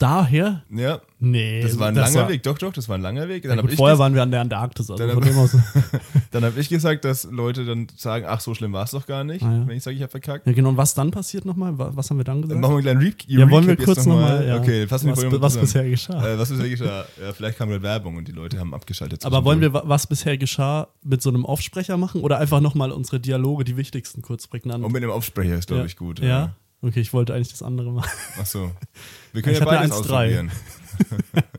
Daher? 0.00 0.62
Ja, 0.70 1.00
Nee. 1.18 1.60
das 1.60 1.78
war 1.78 1.88
ein 1.88 1.94
langer 1.94 2.14
war- 2.22 2.28
Weg. 2.30 2.42
Doch, 2.42 2.56
doch, 2.56 2.72
das 2.72 2.88
war 2.88 2.96
ein 2.96 3.02
langer 3.02 3.28
Weg. 3.28 3.44
Ja, 3.44 3.50
Dann 3.50 3.58
habe 3.58 3.68
gut, 3.68 3.76
vorher 3.76 3.98
waren 3.98 4.14
wir 4.14 4.22
an 4.22 4.30
der 4.30 4.40
Antarktis. 4.40 4.90
Also 4.90 5.06
Dann 5.06 5.12
von 5.12 5.22
hab- 6.42 6.56
ich 6.56 6.70
gesagt, 6.70 7.04
dass 7.04 7.24
Leute 7.24 7.66
dann 7.66 7.86
sagen, 7.96 8.24
ach, 8.26 8.40
so 8.40 8.54
schlimm 8.54 8.72
war 8.72 8.84
es 8.84 8.92
doch 8.92 9.06
gar 9.06 9.24
nicht, 9.24 9.42
Ah, 9.44 9.52
ja. 9.58 9.68
wenn 9.68 9.76
ich 9.76 9.82
sage, 9.82 9.96
ich 9.96 10.02
habe 10.02 10.10
verkackt. 10.10 10.46
ja, 10.46 10.52
genau. 10.54 10.70
Und 10.70 10.78
was 10.78 10.94
dann 10.94 11.10
passiert 11.10 11.44
nochmal? 11.44 11.76
Wa- 11.78 11.90
Was 11.94 12.08
haben 12.08 12.16
wir 12.16 12.24
dann 12.24 12.40
gesagt? 12.40 12.54
Dann 12.54 12.60
machen 12.62 12.82
wir 12.82 12.90
einen 12.90 12.98
kleinen 13.00 13.12
Re 13.12 13.40
Ja, 13.40 13.50
wollen 13.50 13.66
wir 13.66 13.76
kurz 13.76 14.06
nochmal, 14.06 14.46
ja. 14.46 14.56
Okay, 14.56 14.86
fassen 14.86 15.08
wir 15.08 15.16
was, 15.16 15.22
was 15.22 15.52
zusammen. 15.52 15.60
bisher 15.60 15.88
geschah. 15.90 16.26
Äh, 16.26 16.38
was 16.38 16.48
bisher 16.48 16.68
geschah? 16.70 17.04
Ja, 17.22 17.32
vielleicht 17.34 17.58
kam 17.58 17.68
gerade 17.68 17.82
Werbung 17.82 18.16
und 18.16 18.26
die 18.26 18.32
Leute 18.32 18.58
haben 18.58 18.72
abgeschaltet. 18.72 19.26
Aber 19.26 19.44
wollen 19.44 19.60
wir, 19.60 19.74
wa- 19.74 19.82
was 19.84 20.06
bisher 20.06 20.38
geschah, 20.38 20.88
mit 21.04 21.20
so 21.20 21.28
einem 21.28 21.44
Aufsprecher 21.44 21.98
machen 21.98 22.22
oder 22.22 22.38
einfach 22.38 22.60
nochmal 22.60 22.90
unsere 22.92 23.20
Dialoge, 23.20 23.64
die 23.64 23.76
wichtigsten, 23.76 24.22
kurz 24.22 24.46
prägnant? 24.46 24.82
Und 24.82 24.92
mit 24.92 25.02
dem 25.02 25.10
Aufsprecher 25.10 25.56
ist, 25.58 25.66
glaube 25.66 25.80
ja. 25.82 25.86
ich, 25.86 25.96
gut. 25.96 26.20
Ja? 26.20 26.54
Okay, 26.82 27.00
ich 27.00 27.12
wollte 27.12 27.34
eigentlich 27.34 27.50
das 27.50 27.62
andere 27.62 27.92
machen. 27.92 28.08
Ach 28.40 28.46
so. 28.46 28.70
Wir 29.32 29.42
können 29.42 29.52
Ich 29.54 29.60
ja 29.60 29.66
beides 29.66 29.92
1,3. 29.92 30.00
ausprobieren. 30.00 30.50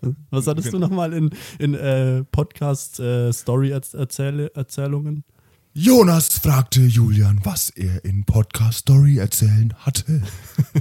Was 0.32 0.48
hattest 0.48 0.74
du 0.74 0.80
nochmal 0.80 1.14
in, 1.14 1.30
in 1.60 1.74
äh, 1.76 2.24
Podcast-Story-Erzählungen? 2.26 5.24
Jonas 5.74 6.38
fragte 6.38 6.82
Julian, 6.82 7.40
was 7.44 7.70
er 7.70 8.04
in 8.04 8.26
Podcast 8.26 8.80
Story 8.80 9.20
erzählen 9.20 9.74
hatte. 9.80 10.22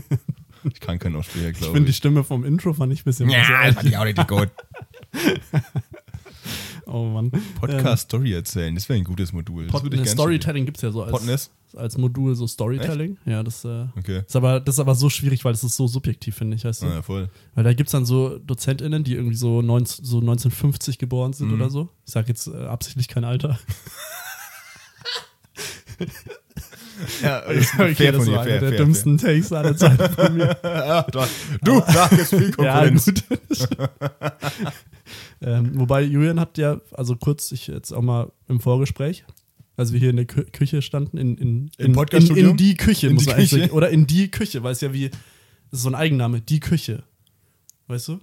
ich 0.65 0.81
kann 0.81 0.99
keinen 0.99 1.15
Aufsprecher, 1.15 1.51
ich 1.51 1.59
glaube 1.59 1.75
finde, 1.75 1.87
die 1.87 1.91
ich. 1.91 1.97
Stimme 1.97 2.25
vom 2.25 2.45
Intro 2.45 2.73
fand 2.73 2.93
ich 2.93 3.03
ein 3.03 3.05
bisschen 3.05 3.31
Ja, 3.31 3.67
das 3.67 3.77
fand 3.77 3.89
ich 3.89 3.97
auch 3.97 4.05
richtig 4.05 4.27
gut. 4.27 4.49
Oh 6.87 7.05
Mann. 7.05 7.31
Podcast 7.61 8.05
Story 8.05 8.33
erzählen, 8.33 8.75
das 8.75 8.89
wäre 8.89 8.99
ein 8.99 9.05
gutes 9.05 9.33
Modul. 9.33 9.67
Das 9.69 9.83
gerne 9.83 10.07
Storytelling 10.07 10.65
gibt 10.65 10.79
es 10.79 10.83
ja 10.83 10.91
so 10.91 11.03
als, 11.03 11.13
Podness? 11.13 11.51
als 11.77 11.97
Modul, 11.99 12.35
so 12.35 12.47
Storytelling. 12.49 13.17
Ja, 13.27 13.43
das, 13.45 13.65
äh, 13.65 13.87
Okay. 13.99 14.23
ist 14.27 14.35
aber, 14.35 14.59
das 14.59 14.75
ist 14.75 14.81
aber 14.81 14.95
so 14.97 15.09
schwierig, 15.09 15.45
weil 15.45 15.53
das 15.53 15.63
ist 15.63 15.77
so 15.77 15.87
subjektiv, 15.87 16.35
finde 16.37 16.57
ich. 16.57 16.65
Weißt 16.65 16.83
du? 16.83 16.87
Ah, 16.87 16.95
ja, 16.95 17.03
voll. 17.03 17.29
Weil 17.55 17.63
da 17.65 17.73
gibt 17.75 17.89
es 17.89 17.93
dann 17.93 18.05
so 18.07 18.39
DozentInnen, 18.39 19.05
die 19.05 19.15
irgendwie 19.15 19.37
so, 19.37 19.63
19, 19.63 20.05
so 20.05 20.19
1950 20.19 20.99
geboren 20.99 21.33
sind 21.33 21.49
Mhm. 21.49 21.55
oder 21.61 21.71
so. 21.71 21.89
Ich 22.07 22.13
sage 22.13 22.27
jetzt 22.29 22.49
äh, 22.49 22.57
absichtlich 22.65 23.07
kein 23.09 23.25
Alter. 23.25 23.59
Ja, 27.23 27.41
das 27.41 27.57
ist 27.57 27.71
fair 27.71 27.87
von 28.15 28.27
dir, 28.27 28.33
war 28.33 28.43
einer 28.43 28.43
fair, 28.45 28.61
der 28.61 28.69
fair, 28.71 28.79
dümmsten 28.79 29.17
Takes 29.17 29.53
aller 29.53 29.75
Zeiten 29.77 30.13
von 30.15 30.35
mir. 30.37 30.55
fair. 30.61 30.87
Ja. 30.87 31.27
Du 31.63 31.81
sagst 31.81 32.29
viel 32.29 32.51
ja, 32.59 32.83
Konkurrenz. 32.83 33.05
gut. 33.07 33.25
Ähm, 35.43 35.79
wobei 35.79 36.03
Julian 36.03 36.39
hat 36.41 36.59
ja, 36.59 36.81
also 36.93 37.17
kurz, 37.17 37.51
ich 37.53 37.67
jetzt 37.67 37.93
auch 37.93 38.03
mal 38.03 38.31
im 38.49 38.61
Vorgespräch, 38.61 39.25
als 39.77 39.93
wir 39.93 40.01
hier 40.01 40.11
in 40.11 40.17
der 40.17 40.27
Kü 40.27 40.45
Küche 40.45 40.83
standen, 40.83 41.17
in, 41.17 41.37
in, 41.39 41.71
in, 41.79 41.95
in, 41.95 42.37
in 42.37 42.57
die 42.57 42.77
Küche, 42.77 43.07
In 43.09 43.15
muss 43.15 43.25
die 43.25 43.31
man 43.31 43.39
Küche? 43.39 43.61
sagen. 43.61 43.71
Oder 43.73 43.91
in 43.91 44.07
die 44.07 44.31
Küche, 44.31 44.63
weil 44.63 44.73
es 44.73 44.81
ja 44.83 44.93
wie, 44.93 45.09
das 45.09 45.19
ist 45.79 45.83
so 45.83 45.89
ein 45.89 45.95
Eigenname, 45.95 46.41
die 46.41 46.61
Küche. 46.61 47.03
Weißt 47.87 48.09
du? 48.09 48.21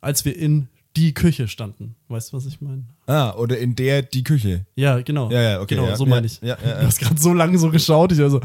Als 0.00 0.24
wir 0.24 0.36
in 0.36 0.68
die 0.96 1.14
Küche 1.14 1.46
standen. 1.46 1.94
Weißt 2.08 2.32
du, 2.32 2.36
was 2.36 2.46
ich 2.46 2.60
meine? 2.60 2.84
Ah, 3.06 3.32
oder 3.34 3.58
in 3.58 3.76
der 3.76 4.02
die 4.02 4.24
Küche. 4.24 4.66
Ja, 4.74 5.00
genau. 5.00 5.30
Ja, 5.30 5.40
ja, 5.42 5.60
okay, 5.60 5.76
Genau, 5.76 5.88
ja, 5.88 5.96
so 5.96 6.04
ja, 6.04 6.10
meine 6.10 6.26
ich. 6.26 6.40
ja, 6.40 6.58
ja, 6.60 6.68
ja. 6.68 6.74
Du 6.80 6.86
hast 6.86 6.98
gerade 6.98 7.20
so 7.20 7.32
lange 7.32 7.56
so 7.58 7.70
geschaut, 7.70 8.10
ich 8.12 8.18
war 8.18 8.30
so, 8.30 8.40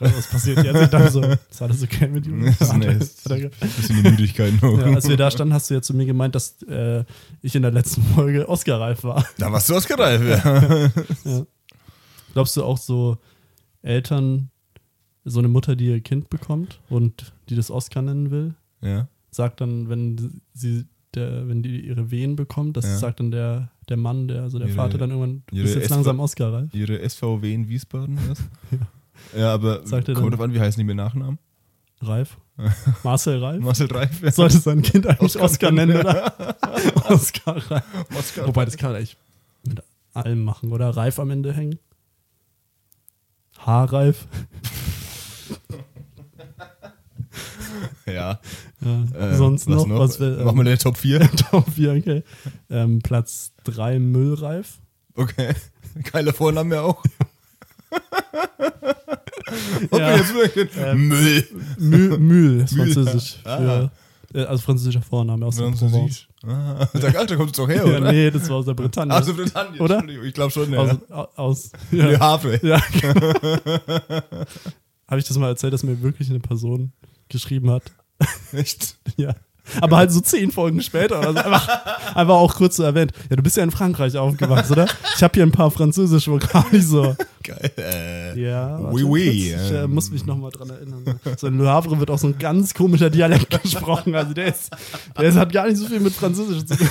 was 0.00 0.28
passiert 0.28 0.64
jetzt? 0.64 0.80
Ich 0.82 0.88
dachte 0.88 1.10
so, 1.10 1.22
ist 1.22 1.62
alles 1.62 1.82
okay 1.82 2.08
mit 2.08 2.26
ihm? 2.26 2.44
Das 2.44 2.54
ist 2.60 2.60
ist 2.62 3.30
ein 3.32 3.50
bisschen 3.50 4.02
die 4.02 4.10
Müdigkeit 4.10 4.60
noch. 4.62 4.78
Ja, 4.78 4.86
als 4.94 5.08
wir 5.08 5.16
da 5.16 5.30
standen, 5.30 5.54
hast 5.54 5.70
du 5.70 5.74
ja 5.74 5.82
zu 5.82 5.94
mir 5.94 6.06
gemeint, 6.06 6.34
dass 6.34 6.60
äh, 6.62 7.04
ich 7.42 7.54
in 7.54 7.62
der 7.62 7.70
letzten 7.72 8.02
Folge 8.02 8.48
Oscar-reif 8.48 9.04
war. 9.04 9.24
Da 9.38 9.50
warst 9.52 9.68
du 9.68 9.74
ausgereift, 9.76 10.24
ja. 11.24 11.46
Glaubst 12.32 12.56
du 12.56 12.64
auch 12.64 12.78
so 12.78 13.18
Eltern, 13.82 14.50
so 15.24 15.38
eine 15.38 15.48
Mutter, 15.48 15.76
die 15.76 15.86
ihr 15.86 16.00
Kind 16.00 16.28
bekommt 16.30 16.80
und 16.88 17.32
die 17.48 17.56
das 17.56 17.70
Oscar 17.70 18.02
nennen 18.02 18.30
will? 18.30 18.54
ja. 18.82 19.08
sagt 19.30 19.60
dann, 19.60 19.88
wenn 19.90 20.40
sie 20.54 20.86
der, 21.14 21.46
wenn 21.48 21.62
die 21.62 21.80
ihre 21.86 22.10
Wehen 22.10 22.36
bekommt, 22.36 22.76
das 22.76 22.84
Ja. 22.86 22.96
sagt 22.98 23.20
dann 23.20 23.30
der, 23.30 23.70
der 23.88 23.96
Mann, 23.96 24.28
der, 24.28 24.42
also 24.42 24.58
der 24.58 24.68
Ihre- 24.68 24.76
Vater 24.76 24.98
dann 24.98 25.10
irgendwann, 25.10 25.42
du 25.50 25.62
bist 25.62 25.74
jetzt 25.74 25.90
langsam 25.90 26.20
Oscar-reif. 26.20 26.72
Ihre 26.74 27.06
SVW 27.08 27.52
in 27.54 27.68
Wiesbaden, 27.68 28.18
was? 28.28 28.38
ja. 28.70 28.78
Aber 29.36 29.86
Sagt 29.86 30.08
er 30.08 30.14
kommt 30.14 30.32
drauf 30.32 30.40
an, 30.40 30.52
wie 30.54 30.60
heißen 30.60 30.78
die 30.78 30.84
mit 30.84 30.96
Nachnamen? 30.96 31.38
Reif. 32.00 32.36
Marcel 33.04 33.42
Reif. 33.42 33.60
Marcel 33.60 33.86
Reif. 33.88 34.22
Ja. 34.22 34.30
Sollte 34.30 34.58
sein 34.58 34.82
Kind 34.82 35.06
eigentlich 35.06 35.22
Oscar 35.36 35.44
Oscar, 35.44 35.70
nennen, 35.72 35.96
oder? 35.98 36.32
Oscar 37.10 37.56
Reif. 37.70 37.84
Oscar 38.16 38.46
Wobei, 38.46 38.64
das 38.64 38.76
kann 38.76 38.92
man 38.92 39.02
echt 39.02 39.16
mit 39.66 39.82
allem 40.14 40.42
machen, 40.44 40.72
oder? 40.72 40.90
Reif 40.96 41.18
am 41.18 41.30
Ende 41.30 41.52
hängen. 41.52 41.78
Haarreif. 43.58 44.26
Ja. 48.06 48.40
Ja. 48.80 49.04
Äh, 49.18 49.36
Sonst 49.36 49.68
noch, 49.68 49.88
was 49.88 50.20
wir. 50.20 50.44
Machen 50.44 50.56
wir 50.56 50.60
eine 50.60 50.78
Top 50.78 50.96
4. 50.96 51.28
Top 51.50 51.68
4, 51.70 51.92
okay. 51.92 52.22
Ähm, 52.70 53.00
Platz 53.00 53.52
3 53.64 53.98
Müllreif. 53.98 54.78
Okay. 55.14 55.54
Geiler 56.12 56.32
Vorname 56.32 56.80
auch. 56.82 57.02
Ja. 59.92 60.16
Ähm, 60.76 61.08
Müll. 61.08 61.48
Müll, 61.78 62.18
Müll 62.18 62.60
ist 62.62 62.74
französisch. 62.74 63.36
Ah. 63.44 63.56
Für, 63.58 63.90
äh, 64.34 64.44
also 64.44 64.62
französischer 64.62 65.02
Vorname 65.02 65.46
aus 65.46 65.56
der. 65.56 65.66
Französisch. 65.66 66.28
Ah, 66.46 66.86
kommst 67.36 67.56
du 67.58 67.62
doch 67.62 67.68
her, 67.68 67.76
Ja, 67.86 67.98
oder? 67.98 68.12
nee, 68.12 68.30
das 68.30 68.48
war 68.48 68.56
aus 68.56 68.66
der 68.66 68.74
Bretagne. 68.74 69.12
Also 69.14 69.34
Britannien, 69.34 69.80
Oder? 69.80 69.96
Entschuldigung, 69.98 70.26
Ich 70.26 70.34
glaube 70.34 70.50
schon, 70.52 70.72
ja. 70.72 70.78
aus, 70.80 70.98
au- 71.10 71.28
aus 71.36 71.70
Ja. 71.92 72.10
ja. 72.10 72.20
Havre. 72.20 72.60
ja. 72.62 72.80
Habe 75.08 75.20
ich 75.20 75.26
das 75.26 75.38
mal 75.38 75.48
erzählt, 75.48 75.72
dass 75.72 75.82
mir 75.84 76.00
wirklich 76.02 76.28
eine 76.30 76.40
Person 76.40 76.92
geschrieben 77.28 77.70
hat? 77.70 77.82
Echt? 78.52 78.96
Ja. 79.16 79.34
Aber 79.80 79.96
halt 79.96 80.12
so 80.12 80.20
zehn 80.20 80.50
Folgen 80.50 80.80
später 80.82 81.18
oder 81.18 81.32
so. 81.32 81.38
Einfach, 81.38 81.68
einfach 82.14 82.34
auch 82.34 82.54
kurz 82.54 82.76
so 82.76 82.82
erwähnt. 82.82 83.12
Ja, 83.30 83.36
du 83.36 83.42
bist 83.42 83.56
ja 83.56 83.62
in 83.64 83.70
Frankreich 83.70 84.16
aufgewachsen, 84.16 84.72
oder? 84.72 84.86
Ich 85.16 85.22
habe 85.22 85.32
hier 85.34 85.42
ein 85.42 85.52
paar 85.52 85.70
französische 85.70 86.32
Vokale. 86.32 86.82
So, 86.82 87.14
Geil. 87.46 87.70
Äh, 87.78 88.40
ja. 88.40 88.78
Oui, 88.90 89.04
oui, 89.04 89.54
Ich 89.56 89.70
äh, 89.70 89.84
ähm. 89.84 89.94
muss 89.94 90.10
mich 90.10 90.26
nochmal 90.26 90.50
dran 90.50 90.68
erinnern. 90.70 91.20
So 91.36 91.46
in 91.46 91.58
Le 91.58 91.68
Havre 91.68 91.98
wird 92.00 92.10
auch 92.10 92.18
so 92.18 92.26
ein 92.26 92.38
ganz 92.38 92.74
komischer 92.74 93.08
Dialekt 93.08 93.62
gesprochen. 93.62 94.14
Also 94.16 94.34
der 94.34 94.46
ist, 94.46 94.70
der 95.16 95.24
ist, 95.24 95.36
hat 95.36 95.52
gar 95.52 95.68
nicht 95.68 95.76
so 95.76 95.86
viel 95.86 96.00
mit 96.00 96.12
Französisch 96.12 96.64
zu 96.64 96.76
tun. 96.76 96.88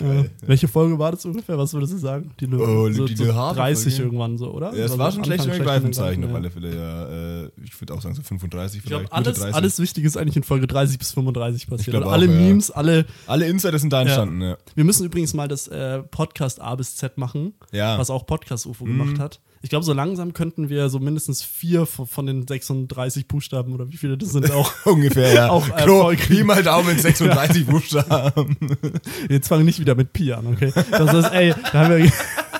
Ja. 0.00 0.24
Welche 0.46 0.68
Folge 0.68 0.98
war 0.98 1.12
das 1.12 1.24
ungefähr? 1.24 1.58
Was 1.58 1.72
würdest 1.74 1.92
du 1.92 1.98
sagen? 1.98 2.30
Die, 2.40 2.46
Oh, 2.52 2.90
so, 2.92 3.06
die 3.06 3.16
so 3.16 3.24
Le 3.24 3.34
Havre 3.34 3.56
30 3.56 3.92
Folge? 3.94 4.04
irgendwann 4.06 4.38
so, 4.38 4.50
oder? 4.52 4.68
ja, 4.68 4.72
es 4.76 4.82
Also 4.82 4.98
war 4.98 5.12
schon 5.12 5.24
schlecht 5.24 5.46
mit 5.46 5.62
Greifenzeichen 5.62 6.24
auf 6.24 6.34
alle 6.34 6.50
Fälle. 6.50 6.74
Ja, 6.74 7.44
äh, 7.44 7.50
ich 7.64 7.80
würde 7.80 7.94
auch 7.94 8.00
sagen 8.00 8.14
so 8.14 8.22
35 8.22 8.80
Ich 8.80 8.86
glaube, 8.86 9.04
vielleicht. 9.06 9.12
Alles, 9.12 9.38
30. 9.38 9.54
alles 9.54 9.78
Wichtige 9.80 10.06
ist 10.06 10.16
eigentlich 10.16 10.36
in 10.36 10.42
Folge 10.42 10.66
30 10.66 10.98
bis 10.98 11.12
35 11.12 11.66
passiert. 11.68 11.96
Und 11.96 12.04
alle 12.04 12.26
auch, 12.26 12.30
ja. 12.30 12.36
Memes, 12.40 12.70
alle. 12.70 13.06
Alle 13.26 13.46
Insider 13.48 13.78
sind 13.78 13.92
da 13.92 14.02
entstanden, 14.02 14.40
ja. 14.42 14.56
Wir 14.74 14.84
müssen 14.84 15.04
übrigens 15.04 15.34
mal 15.34 15.48
das 15.48 15.68
äh, 15.68 16.00
Podcast 16.02 16.60
A 16.60 16.74
bis 16.74 16.96
Z 16.96 17.18
machen. 17.18 17.54
Mhm. 17.72 17.98
was 17.98 18.10
auch 18.10 18.26
Podcast 18.26 18.66
UFO 18.66 18.84
gemacht 18.84 19.18
hat. 19.18 19.40
Ich 19.62 19.70
glaube, 19.70 19.84
so 19.84 19.92
langsam 19.92 20.32
könnten 20.32 20.68
wir 20.68 20.88
so 20.88 20.98
mindestens 20.98 21.42
vier 21.42 21.86
von 21.86 22.26
den 22.26 22.46
36 22.46 23.26
Buchstaben 23.26 23.72
oder 23.72 23.90
wie 23.90 23.96
viele 23.96 24.16
das 24.16 24.30
sind 24.30 24.50
auch. 24.50 24.72
Ungefähr, 24.86 25.32
ja. 25.32 25.48
Auch, 25.50 25.68
äh, 25.68 25.82
Klo, 25.82 26.12
Pi 26.14 26.44
mal 26.44 26.62
Daumen 26.62 26.98
36 26.98 27.66
Buchstaben. 27.66 28.56
Jetzt 29.28 29.48
fangen 29.48 29.64
nicht 29.64 29.80
wieder 29.80 29.94
mit 29.94 30.12
Pi 30.12 30.32
an, 30.32 30.46
okay? 30.46 30.72
Das 30.90 31.12
ist, 31.12 31.32
ey, 31.32 31.54
da 31.72 31.84
haben 31.86 32.10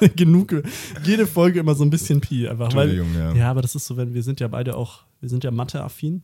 wir 0.01 0.09
genug. 0.11 0.63
Jede 1.05 1.27
Folge 1.27 1.61
immer 1.61 1.75
so 1.75 1.85
ein 1.85 1.91
bisschen 1.91 2.21
Pi 2.21 2.49
einfach. 2.49 2.75
Weil, 2.75 2.91
Entschuldigung, 2.91 3.21
ja. 3.21 3.35
ja, 3.35 3.51
aber 3.51 3.63
das 3.63 3.75
ist 3.75 3.87
so, 3.87 3.97
wenn 3.97 4.15
wir 4.15 4.23
sind 4.23 4.41
ja 4.41 4.49
beide 4.49 4.77
auch, 4.77 5.03
wir 5.21 5.29
sind 5.29 5.45
ja 5.45 5.51
Mathe-affin. 5.51 6.23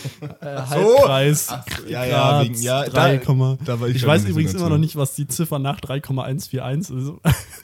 Halbkreis. 0.42 1.48
ja, 1.88 2.04
ja, 2.06 2.42
wegen- 2.44 2.62
ja, 2.62 2.84
3, 2.84 3.18
da- 3.20 3.58
da 3.64 3.80
war 3.80 3.88
ich 3.88 3.96
ich 3.96 4.06
weiß 4.06 4.26
übrigens 4.26 4.54
immer 4.54 4.68
noch 4.70 4.78
nicht, 4.78 4.98
was 4.98 5.16
die 5.16 5.26
Ziffer 5.28 5.60
nach 5.60 5.80
3,141 5.80 6.96
ist. 6.98 7.14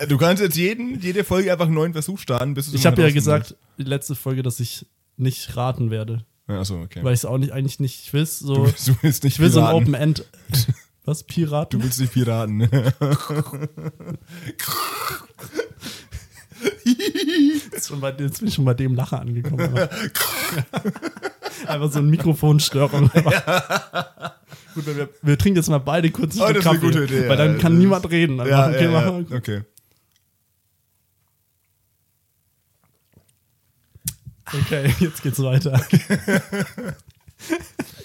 Du 0.10 0.18
kannst 0.18 0.42
jetzt 0.42 0.56
jeden, 0.56 1.02
jede 1.02 1.26
Folge 1.26 1.52
einfach 1.52 1.66
einen 1.66 1.76
neuen 1.76 1.92
Versuch 1.92 2.18
starten, 2.18 2.54
bis 2.54 2.72
du 2.72 2.78
Ich 2.78 2.86
habe 2.86 3.02
ja 3.02 3.12
gesagt, 3.12 3.56
die 3.78 3.84
letzte 3.84 4.16
Folge, 4.16 4.42
dass 4.42 4.60
ich 4.62 4.86
nicht 5.18 5.56
raten 5.58 5.92
werde. 5.92 6.24
Achso, 6.48 6.82
okay. 6.82 7.04
Weil 7.04 7.14
ich 7.14 7.20
es 7.20 7.26
auch 7.26 7.38
nicht, 7.38 7.52
eigentlich 7.52 7.80
nicht, 7.82 8.02
ich 8.06 8.14
will 8.14 8.26
so, 8.26 8.56
du, 8.56 8.66
willst, 8.68 8.88
du 8.88 8.96
willst 9.02 9.24
nicht 9.26 9.34
ich 9.36 9.40
will 9.40 9.50
so 9.52 9.60
ein 9.60 9.66
Piraten. 9.66 9.84
Open 9.84 9.94
End. 9.96 10.26
Was? 11.06 11.24
Piraten? 11.24 11.78
Du 11.80 11.84
willst 11.86 12.00
nicht 12.00 12.14
Piraten. 12.14 12.70
Jetzt, 17.72 17.88
schon 17.88 18.00
bei, 18.00 18.12
jetzt 18.12 18.40
bin 18.40 18.48
ich 18.48 18.56
schon 18.56 18.66
bei 18.66 18.74
dem 18.74 18.96
Lacher 18.96 19.22
angekommen. 19.22 19.74
Einfach 21.68 21.92
so 21.92 22.00
ein 22.00 22.10
Mikrofonstörung. 22.10 23.10
Gut, 24.76 24.86
wir, 24.86 25.10
wir 25.22 25.38
trinken 25.38 25.58
jetzt 25.58 25.70
mal 25.70 25.80
beide 25.80 26.12
kurz 26.12 26.40
einen 26.40 26.58
Oh, 26.58 26.62
Schluck 26.62 26.64
das 26.64 26.66
ist 26.66 26.70
eine 26.70 26.80
Kaffee, 26.80 27.00
gute 27.00 27.04
Idee, 27.04 27.30
Weil 27.30 27.38
dann 27.38 27.54
ja. 27.54 27.60
kann 27.60 27.78
niemand 27.78 28.10
reden. 28.10 28.40
Einfach, 28.40 28.52
ja, 28.52 28.70
okay, 28.70 28.84
ja, 28.86 29.02
ja. 29.02 29.38
okay. 29.38 29.62
okay, 34.54 34.94
jetzt 35.00 35.24
geht's 35.24 35.42
weiter. 35.42 35.82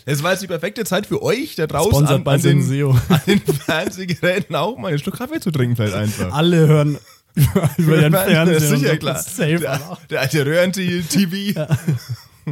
Es 0.06 0.22
war 0.22 0.32
jetzt 0.32 0.42
die 0.42 0.46
perfekte 0.46 0.84
Zeit 0.84 1.06
für 1.06 1.22
euch 1.22 1.56
da 1.56 1.66
draußen 1.66 2.06
an, 2.06 2.26
an, 2.26 2.42
den, 2.42 2.60
an 3.08 3.20
den 3.26 3.40
Fernsehgeräten 3.40 4.54
auch 4.54 4.76
mal 4.76 4.92
ein 4.92 4.98
Stück 4.98 5.16
Kaffee 5.16 5.40
zu 5.40 5.50
trinken, 5.50 5.76
vielleicht 5.76 5.94
einfach. 5.94 6.32
Alle 6.32 6.66
hören 6.66 6.98
über, 7.78 8.00
ihren 8.00 8.12
Fernseher. 8.12 8.56
ist 8.56 8.68
sicher 8.68 8.90
so. 8.92 8.96
klar. 8.96 9.18
Safe. 9.18 9.58
Der, 9.58 9.98
der 10.10 10.20
alte 10.20 10.46
Röhren-TV. 10.46 11.66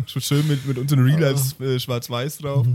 So 0.06 0.20
schön 0.20 0.46
mit, 0.48 0.66
mit 0.66 0.78
unseren 0.78 1.04
Real 1.04 1.22
als 1.24 1.58
äh, 1.60 1.78
schwarz-weiß 1.78 2.38
drauf. 2.38 2.66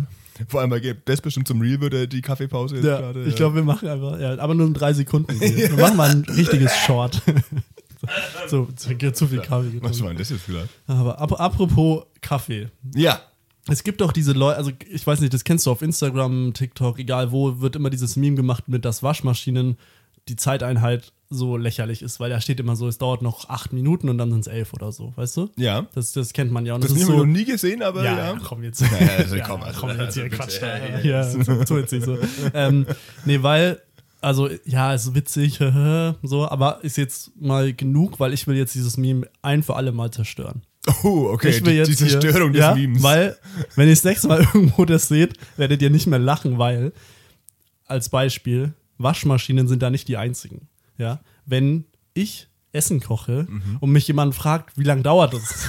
Vor 0.47 0.61
allem, 0.61 0.71
weil 0.71 0.95
das 1.05 1.19
bestimmt 1.19 1.47
zum 1.47 1.59
Real 1.61 1.81
wird, 1.81 1.93
äh, 1.93 2.07
die 2.07 2.21
Kaffeepause 2.21 2.75
jetzt 2.75 2.85
Ja, 2.85 2.99
gerade. 2.99 3.23
ich 3.23 3.35
glaube, 3.35 3.55
wir 3.55 3.63
machen 3.63 3.87
einfach, 3.89 4.19
ja, 4.19 4.37
aber 4.37 4.53
nur 4.53 4.67
in 4.67 4.73
drei 4.73 4.93
Sekunden. 4.93 5.39
Wir 5.41 5.69
machen 5.73 5.97
mal 5.97 6.11
ein 6.11 6.21
richtiges 6.29 6.75
Short. 6.85 7.21
so, 8.47 8.67
zu, 8.75 8.95
zu 8.95 9.27
viel 9.27 9.39
Kaffee 9.39 9.65
Was 9.65 9.73
getrunken. 9.73 9.99
war 10.01 10.09
denn 10.09 10.17
das 10.17 10.29
jetzt 10.29 10.43
vielleicht? 10.43 10.69
Aber 10.85 11.19
ap 11.19 11.39
apropos 11.39 12.03
Kaffee. 12.21 12.69
Ja. 12.95 13.19
Es 13.69 13.83
gibt 13.83 13.99
doch 13.99 14.13
diese 14.13 14.31
Leute, 14.31 14.57
also 14.57 14.71
ich 14.89 15.05
weiß 15.05 15.19
nicht, 15.19 15.33
das 15.33 15.43
kennst 15.43 15.65
du 15.65 15.71
auf 15.71 15.81
Instagram, 15.81 16.53
TikTok, 16.53 16.99
egal 16.99 17.31
wo, 17.31 17.59
wird 17.59 17.75
immer 17.75 17.89
dieses 17.89 18.15
Meme 18.15 18.35
gemacht 18.37 18.67
mit, 18.69 18.85
dass 18.85 19.03
Waschmaschinen 19.03 19.77
die 20.29 20.35
Zeiteinheit 20.37 21.11
so 21.29 21.57
lächerlich 21.57 22.01
ist, 22.01 22.19
weil 22.19 22.29
da 22.29 22.39
steht 22.39 22.59
immer 22.59 22.75
so, 22.75 22.87
es 22.87 22.97
dauert 22.97 23.21
noch 23.21 23.49
acht 23.49 23.73
Minuten 23.73 24.09
und 24.09 24.17
dann 24.17 24.31
sind 24.31 24.41
es 24.41 24.47
elf 24.47 24.73
oder 24.73 24.91
so, 24.91 25.13
weißt 25.15 25.37
du? 25.37 25.49
Ja. 25.57 25.85
Das, 25.93 26.13
das 26.13 26.31
kennt 26.33 26.51
man 26.51 26.65
ja. 26.65 26.75
Und 26.75 26.83
Das, 26.83 26.91
das, 26.91 26.99
das 26.99 27.03
ist 27.03 27.09
habe 27.09 27.17
ich 27.17 27.21
so, 27.21 27.25
noch 27.25 27.33
nie 27.33 27.45
gesehen, 27.45 27.83
aber 27.83 28.03
ja, 28.03 28.17
ja. 28.17 28.39
komm 28.43 28.63
jetzt. 28.63 28.81
Ja, 28.81 28.87
also, 29.17 29.35
Ja, 29.37 29.45
komm, 29.45 29.61
also, 29.61 29.79
komm 29.79 29.99
jetzt 29.99 30.13
hier, 30.13 30.23
also, 30.23 30.35
Quatsch. 30.35 30.59
bitte, 30.59 30.91
da. 30.93 30.99
ja, 31.01 31.23
so, 31.23 31.75
nicht 31.75 32.05
so. 32.05 32.17
ähm, 32.53 32.85
nee, 33.25 33.41
weil, 33.43 33.81
also, 34.21 34.49
ja, 34.65 34.93
ist 34.93 35.13
witzig, 35.13 35.57
so, 36.23 36.49
aber 36.49 36.83
ist 36.83 36.97
jetzt 36.97 37.31
mal 37.39 37.73
genug, 37.73 38.19
weil 38.19 38.33
ich 38.33 38.47
will 38.47 38.55
jetzt 38.55 38.73
dieses 38.75 38.97
Meme 38.97 39.27
ein 39.41 39.63
für 39.63 39.75
alle 39.75 39.91
Mal 39.91 40.11
zerstören. 40.11 40.61
Oh, 41.03 41.29
okay. 41.33 41.49
ich 41.49 41.65
will 41.65 41.73
die, 41.73 41.77
jetzt 41.79 41.89
die 41.89 41.95
Zerstörung 41.95 42.51
hier, 42.51 42.61
des 42.61 42.69
ja, 42.69 42.75
Memes. 42.75 43.03
Weil, 43.03 43.37
wenn 43.75 43.89
ihr 43.89 43.95
das 43.95 44.05
nächste 44.05 44.29
Mal 44.29 44.39
irgendwo 44.53 44.85
das 44.85 45.09
seht, 45.09 45.33
werdet 45.57 45.81
ihr 45.81 45.89
nicht 45.89 46.07
mehr 46.07 46.19
lachen, 46.19 46.57
weil, 46.57 46.93
als 47.85 48.07
Beispiel, 48.07 48.73
Waschmaschinen 48.97 49.67
sind 49.67 49.83
da 49.83 49.89
nicht 49.89 50.07
die 50.07 50.15
einzigen. 50.15 50.69
Ja, 50.97 51.19
wenn 51.45 51.85
ich 52.13 52.47
Essen 52.71 52.99
koche 52.99 53.45
Mhm. 53.49 53.77
und 53.79 53.91
mich 53.91 54.07
jemand 54.07 54.35
fragt, 54.35 54.77
wie 54.77 54.83
lange 54.83 55.01
dauert 55.03 55.33
das? 55.33 55.67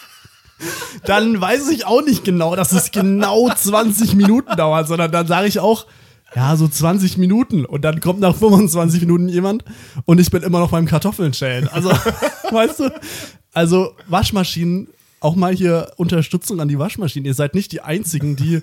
dann 1.04 1.40
weiß 1.40 1.68
ich 1.70 1.86
auch 1.86 2.02
nicht 2.02 2.24
genau, 2.24 2.56
dass 2.56 2.72
es 2.72 2.90
genau 2.90 3.48
20 3.50 4.14
Minuten 4.14 4.56
dauert, 4.56 4.88
sondern 4.88 5.10
dann 5.12 5.26
sage 5.26 5.48
ich 5.48 5.58
auch, 5.60 5.86
ja, 6.34 6.56
so 6.56 6.66
20 6.68 7.18
Minuten. 7.18 7.64
Und 7.64 7.82
dann 7.82 8.00
kommt 8.00 8.20
nach 8.20 8.34
25 8.34 9.00
Minuten 9.02 9.28
jemand 9.28 9.64
und 10.04 10.20
ich 10.20 10.30
bin 10.30 10.42
immer 10.42 10.58
noch 10.60 10.70
beim 10.70 10.86
Kartoffeln 10.86 11.32
schälen. 11.34 11.68
Also, 11.68 11.90
weißt 12.50 12.80
du, 12.80 12.90
also 13.52 13.94
Waschmaschinen, 14.08 14.88
auch 15.20 15.34
mal 15.36 15.54
hier 15.54 15.92
Unterstützung 15.96 16.60
an 16.60 16.68
die 16.68 16.78
Waschmaschinen. 16.78 17.26
Ihr 17.26 17.34
seid 17.34 17.54
nicht 17.54 17.72
die 17.72 17.80
Einzigen, 17.80 18.36
die 18.36 18.62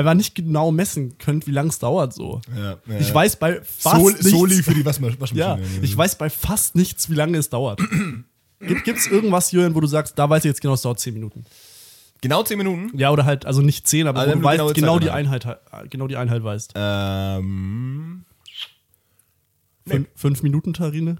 einfach 0.00 0.14
nicht 0.14 0.34
genau 0.34 0.70
messen 0.72 1.16
könnt, 1.18 1.46
wie 1.46 1.50
lange 1.52 1.68
es 1.70 1.78
dauert 1.78 2.12
so. 2.12 2.40
Ja, 2.56 2.78
ja, 2.86 2.98
ich 2.98 3.08
ja. 3.08 3.14
weiß 3.14 3.36
bei 3.36 3.60
fast 3.62 3.96
Sol, 4.00 4.12
nichts, 4.12 4.30
Soli 4.30 4.62
für 4.62 4.74
die 4.74 4.84
Waschma- 4.84 5.08
Waschmaschine. 5.20 5.40
ja, 5.40 5.58
ich 5.82 5.96
weiß 5.96 6.16
bei 6.18 6.28
fast 6.30 6.74
nichts, 6.74 7.08
wie 7.10 7.14
lange 7.14 7.38
es 7.38 7.48
dauert. 7.50 7.80
Gibt 8.60 8.86
es 8.98 9.06
irgendwas, 9.06 9.52
Jürgen, 9.52 9.74
wo 9.74 9.80
du 9.80 9.86
sagst, 9.86 10.18
da 10.18 10.28
weiß 10.28 10.44
ich 10.44 10.48
jetzt 10.50 10.60
genau, 10.60 10.74
es 10.74 10.82
dauert 10.82 11.00
10 11.00 11.14
Minuten? 11.14 11.44
Genau 12.20 12.42
10 12.42 12.58
Minuten? 12.58 12.98
Ja, 12.98 13.10
oder 13.10 13.24
halt, 13.24 13.46
also 13.46 13.62
nicht 13.62 13.88
10, 13.88 14.06
aber 14.06 14.20
Also 14.20 14.34
du 14.34 14.42
weißt, 14.42 14.74
genau 14.74 14.94
Zeit 14.98 15.04
die, 15.04 15.10
Einheit, 15.10 15.58
genau 15.88 16.06
die 16.06 16.16
Einheit 16.16 16.44
weißt. 16.44 16.72
Ähm. 16.76 18.24
Fün 19.86 20.06
fünf 20.14 20.42
Minuten 20.42 20.74
Tarine? 20.74 21.16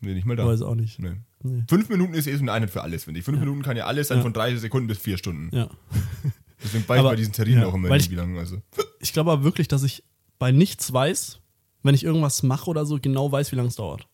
Nee, 0.00 0.14
nicht 0.14 0.24
mal 0.26 0.36
da. 0.36 0.46
Weiß 0.46 0.62
auch 0.62 0.76
nicht. 0.76 1.00
Nee. 1.00 1.14
Nee. 1.42 1.64
Fünf 1.68 1.88
Minuten 1.88 2.14
ist 2.14 2.26
eh 2.26 2.34
so 2.36 2.42
eine 2.42 2.52
Einheit 2.52 2.70
für 2.70 2.82
alles, 2.82 3.04
finde 3.04 3.18
ich. 3.20 3.24
Fünf 3.24 3.38
Minuten 3.40 3.62
kann 3.62 3.76
ja 3.76 3.86
alles 3.86 4.08
sein, 4.08 4.18
Ja. 4.18 4.22
von 4.22 4.32
30 4.32 4.60
Sekunden 4.60 4.86
bis 4.88 4.98
vier 4.98 5.18
Stunden. 5.18 5.54
Ja. 5.54 5.68
Deswegen 6.62 6.88
weiß 6.88 6.96
ich 6.96 7.00
Aber- 7.00 7.10
bei 7.10 7.16
diesen 7.16 7.32
Terrinen 7.32 7.62
ja, 7.62 7.66
auch 7.68 7.74
immer 7.74 7.88
weil 7.88 7.98
nicht, 7.98 8.06
ich- 8.06 8.10
wie 8.12 8.16
lange. 8.16 8.38
Also. 8.38 8.60
Ich 9.00 9.12
glaube 9.12 9.30
aber 9.32 9.44
wirklich, 9.44 9.68
dass 9.68 9.82
ich 9.82 10.02
bei 10.38 10.50
nichts 10.52 10.92
weiß, 10.92 11.38
wenn 11.82 11.94
ich 11.94 12.04
irgendwas 12.04 12.42
mache 12.42 12.68
oder 12.68 12.84
so, 12.86 12.98
genau 13.00 13.30
weiß, 13.30 13.52
wie 13.52 13.56
lange 13.56 13.68
es 13.68 13.76
dauert. 13.76 14.06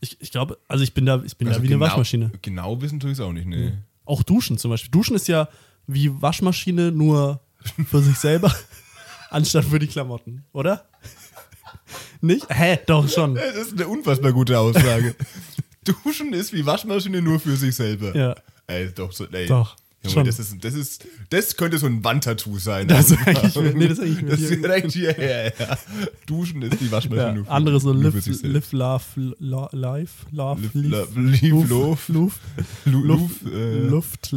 Ich, 0.00 0.20
ich 0.20 0.32
glaube, 0.32 0.58
also 0.66 0.82
ich 0.82 0.94
bin 0.94 1.06
da, 1.06 1.22
ich 1.24 1.36
bin 1.36 1.46
Also 1.48 1.60
da 1.60 1.62
wie 1.64 1.68
genau, 1.68 1.84
eine 1.84 1.90
Waschmaschine. 1.92 2.32
Genau 2.42 2.80
wissen 2.82 2.98
tue 2.98 3.10
ich 3.12 3.18
es 3.18 3.24
auch 3.24 3.32
nicht, 3.32 3.46
nee. 3.46 3.72
Auch 4.04 4.22
Duschen 4.24 4.58
zum 4.58 4.70
Beispiel. 4.72 4.90
Duschen 4.90 5.14
ist 5.14 5.28
ja 5.28 5.48
wie 5.86 6.10
Waschmaschine 6.20 6.90
nur 6.90 7.40
für 7.88 8.02
sich 8.02 8.16
selber, 8.18 8.52
anstatt 9.30 9.64
für 9.64 9.78
die 9.78 9.86
Klamotten, 9.86 10.44
oder? 10.52 10.84
Nicht? 12.20 12.46
Hä? 12.48 12.78
Doch 12.86 13.08
schon. 13.08 13.34
Das 13.36 13.54
ist 13.56 13.72
eine 13.74 13.86
unfassbar 13.88 14.32
gute 14.32 14.58
Aussage. 14.58 15.14
Duschen 15.84 16.32
ist 16.32 16.52
wie 16.52 16.64
Waschmaschine 16.64 17.20
nur 17.22 17.40
für 17.40 17.56
sich 17.56 17.74
selber. 17.74 18.14
Ja. 18.16 18.34
Ey, 18.68 18.90
doch, 18.92 19.10
so, 19.12 19.26
ey. 19.26 19.46
Doch, 19.46 19.76
Junge, 20.04 20.14
schon. 20.14 20.24
das 20.26 20.38
ist, 20.40 20.56
das 20.64 20.74
ist, 20.74 21.06
das 21.30 21.56
könnte 21.56 21.78
so 21.78 21.86
ein 21.86 22.02
Wandtattoo 22.02 22.58
sein. 22.58 22.88
Das 22.88 23.10
ist 23.12 23.18
eigentlich- 23.24 23.54
nee, 23.74 23.86
das 23.86 23.98
ist 23.98 24.04
eigentlich 24.04 24.24
das 24.30 24.40
ist 24.40 24.50
direkt 24.62 24.92
hierher, 24.92 25.52
ja. 25.58 25.78
Duschen 26.26 26.60
ist 26.62 26.80
die 26.80 26.90
Waschmaschine 26.90 27.42
Ja, 27.46 27.50
andere 27.50 27.78
so 27.78 27.92
live, 27.92 28.14
live, 28.42 28.72
love, 28.72 29.04
lo- 29.38 29.68
life, 29.72 30.26
love, 30.32 30.60
Live, 30.74 30.74
love, 30.74 31.68
love, 31.68 31.98
Luft, 32.12 32.40
Lu- 32.84 33.04
Luft, 33.04 33.40
Luf, 33.42 33.52
äh, 33.52 33.78
Luft, 33.86 34.32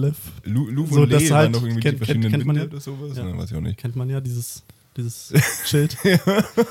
und 0.46 1.12
das 1.12 1.32
halt 1.32 1.52
noch 1.54 1.64
irgendwie 1.64 1.82
kennt- 1.82 1.94
die 1.96 1.98
verschiedenen 1.98 2.32
kennt- 2.32 2.46
man 2.46 2.56
ja. 2.58 2.64
oder 2.66 2.80
sowas. 2.80 3.18
Ja. 3.18 3.36
Weiß 3.38 3.50
ich 3.52 3.58
auch 3.58 3.62
nicht. 3.62 3.78
Kennt 3.78 3.96
man 3.96 4.08
ja, 4.10 4.22
dieses, 4.22 4.64
dieses 4.96 5.34
Schild. 5.66 5.98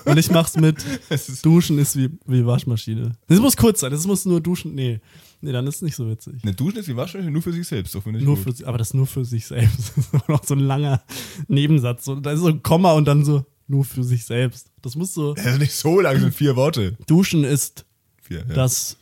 Und 0.05 0.17
ich 0.19 0.31
mach's 0.31 0.57
mit 0.57 0.77
Duschen 1.43 1.79
ist 1.79 1.97
wie, 1.97 2.11
wie 2.27 2.47
Waschmaschine. 2.47 3.13
Das 3.27 3.41
muss 3.41 3.57
kurz 3.57 3.81
sein, 3.81 3.91
das 3.91 4.07
muss 4.07 4.25
nur 4.25 4.41
duschen. 4.41 4.75
Nee, 4.77 5.01
nee, 5.45 5.53
dann 5.53 5.67
ist 5.67 5.77
es 5.77 5.83
nicht 5.83 5.97
so 5.97 6.09
witzig. 6.09 6.43
eine 6.43 6.55
Duschen 6.55 6.79
ist 6.79 6.89
wie 6.89 6.97
Waschmaschine 6.97 7.31
nur 7.31 7.43
für 7.43 7.53
sich 7.53 7.67
selbst. 7.67 7.95
Doch 7.95 8.05
Nur 8.07 8.37
gut. 8.37 8.59
für, 8.59 8.67
aber 8.67 8.79
das 8.79 8.95
nur 8.95 9.07
für 9.07 9.25
sich 9.25 9.47
selbst. 9.47 9.93
Das 9.97 10.07
ist 10.07 10.15
auch 10.15 10.29
noch 10.29 10.45
so 10.45 10.55
ein 10.55 10.61
langer 10.61 11.03
Nebensatz. 11.49 12.05
So, 12.05 12.17
da 12.17 12.33
ist 12.33 12.41
so 12.41 12.49
ein 12.49 12.63
Komma 12.63 12.93
und 12.93 13.05
dann 13.07 13.25
so 13.25 13.45
nur 13.67 13.85
für 13.85 14.05
sich 14.05 14.25
selbst. 14.25 14.71
Das 14.83 14.97
muss 14.97 15.15
so. 15.15 15.35
Das 15.35 15.47
ist 15.47 15.59
nicht 15.59 15.75
so 15.75 16.01
lang, 16.01 16.19
sind 16.21 16.35
vier 16.35 16.57
Worte. 16.57 16.97
Duschen 17.07 17.45
ist 17.45 17.87
Vier, 18.21 18.39
ja. 18.39 18.55
das 18.55 18.97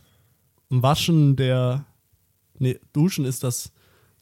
Waschen 0.69 1.37
der. 1.37 1.87
Nee, 2.59 2.79
Duschen 2.93 3.25
ist 3.25 3.45
das 3.45 3.73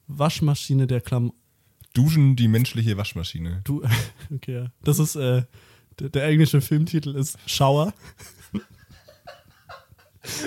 Waschmaschine 0.07 0.87
der 0.87 1.01
Klamotten. 1.01 1.37
Duschen, 1.95 2.37
die 2.37 2.49
menschliche 2.49 2.97
Waschmaschine. 2.97 3.63
Du, 3.65 3.83
okay, 4.35 4.55
ja. 4.55 4.73
Das 4.85 4.99
ist, 4.99 5.17
äh, 5.17 5.45
der, 5.99 6.09
der 6.11 6.25
englische 6.27 6.61
Filmtitel 6.61 7.17
ist 7.17 7.39
Shower. 7.47 7.93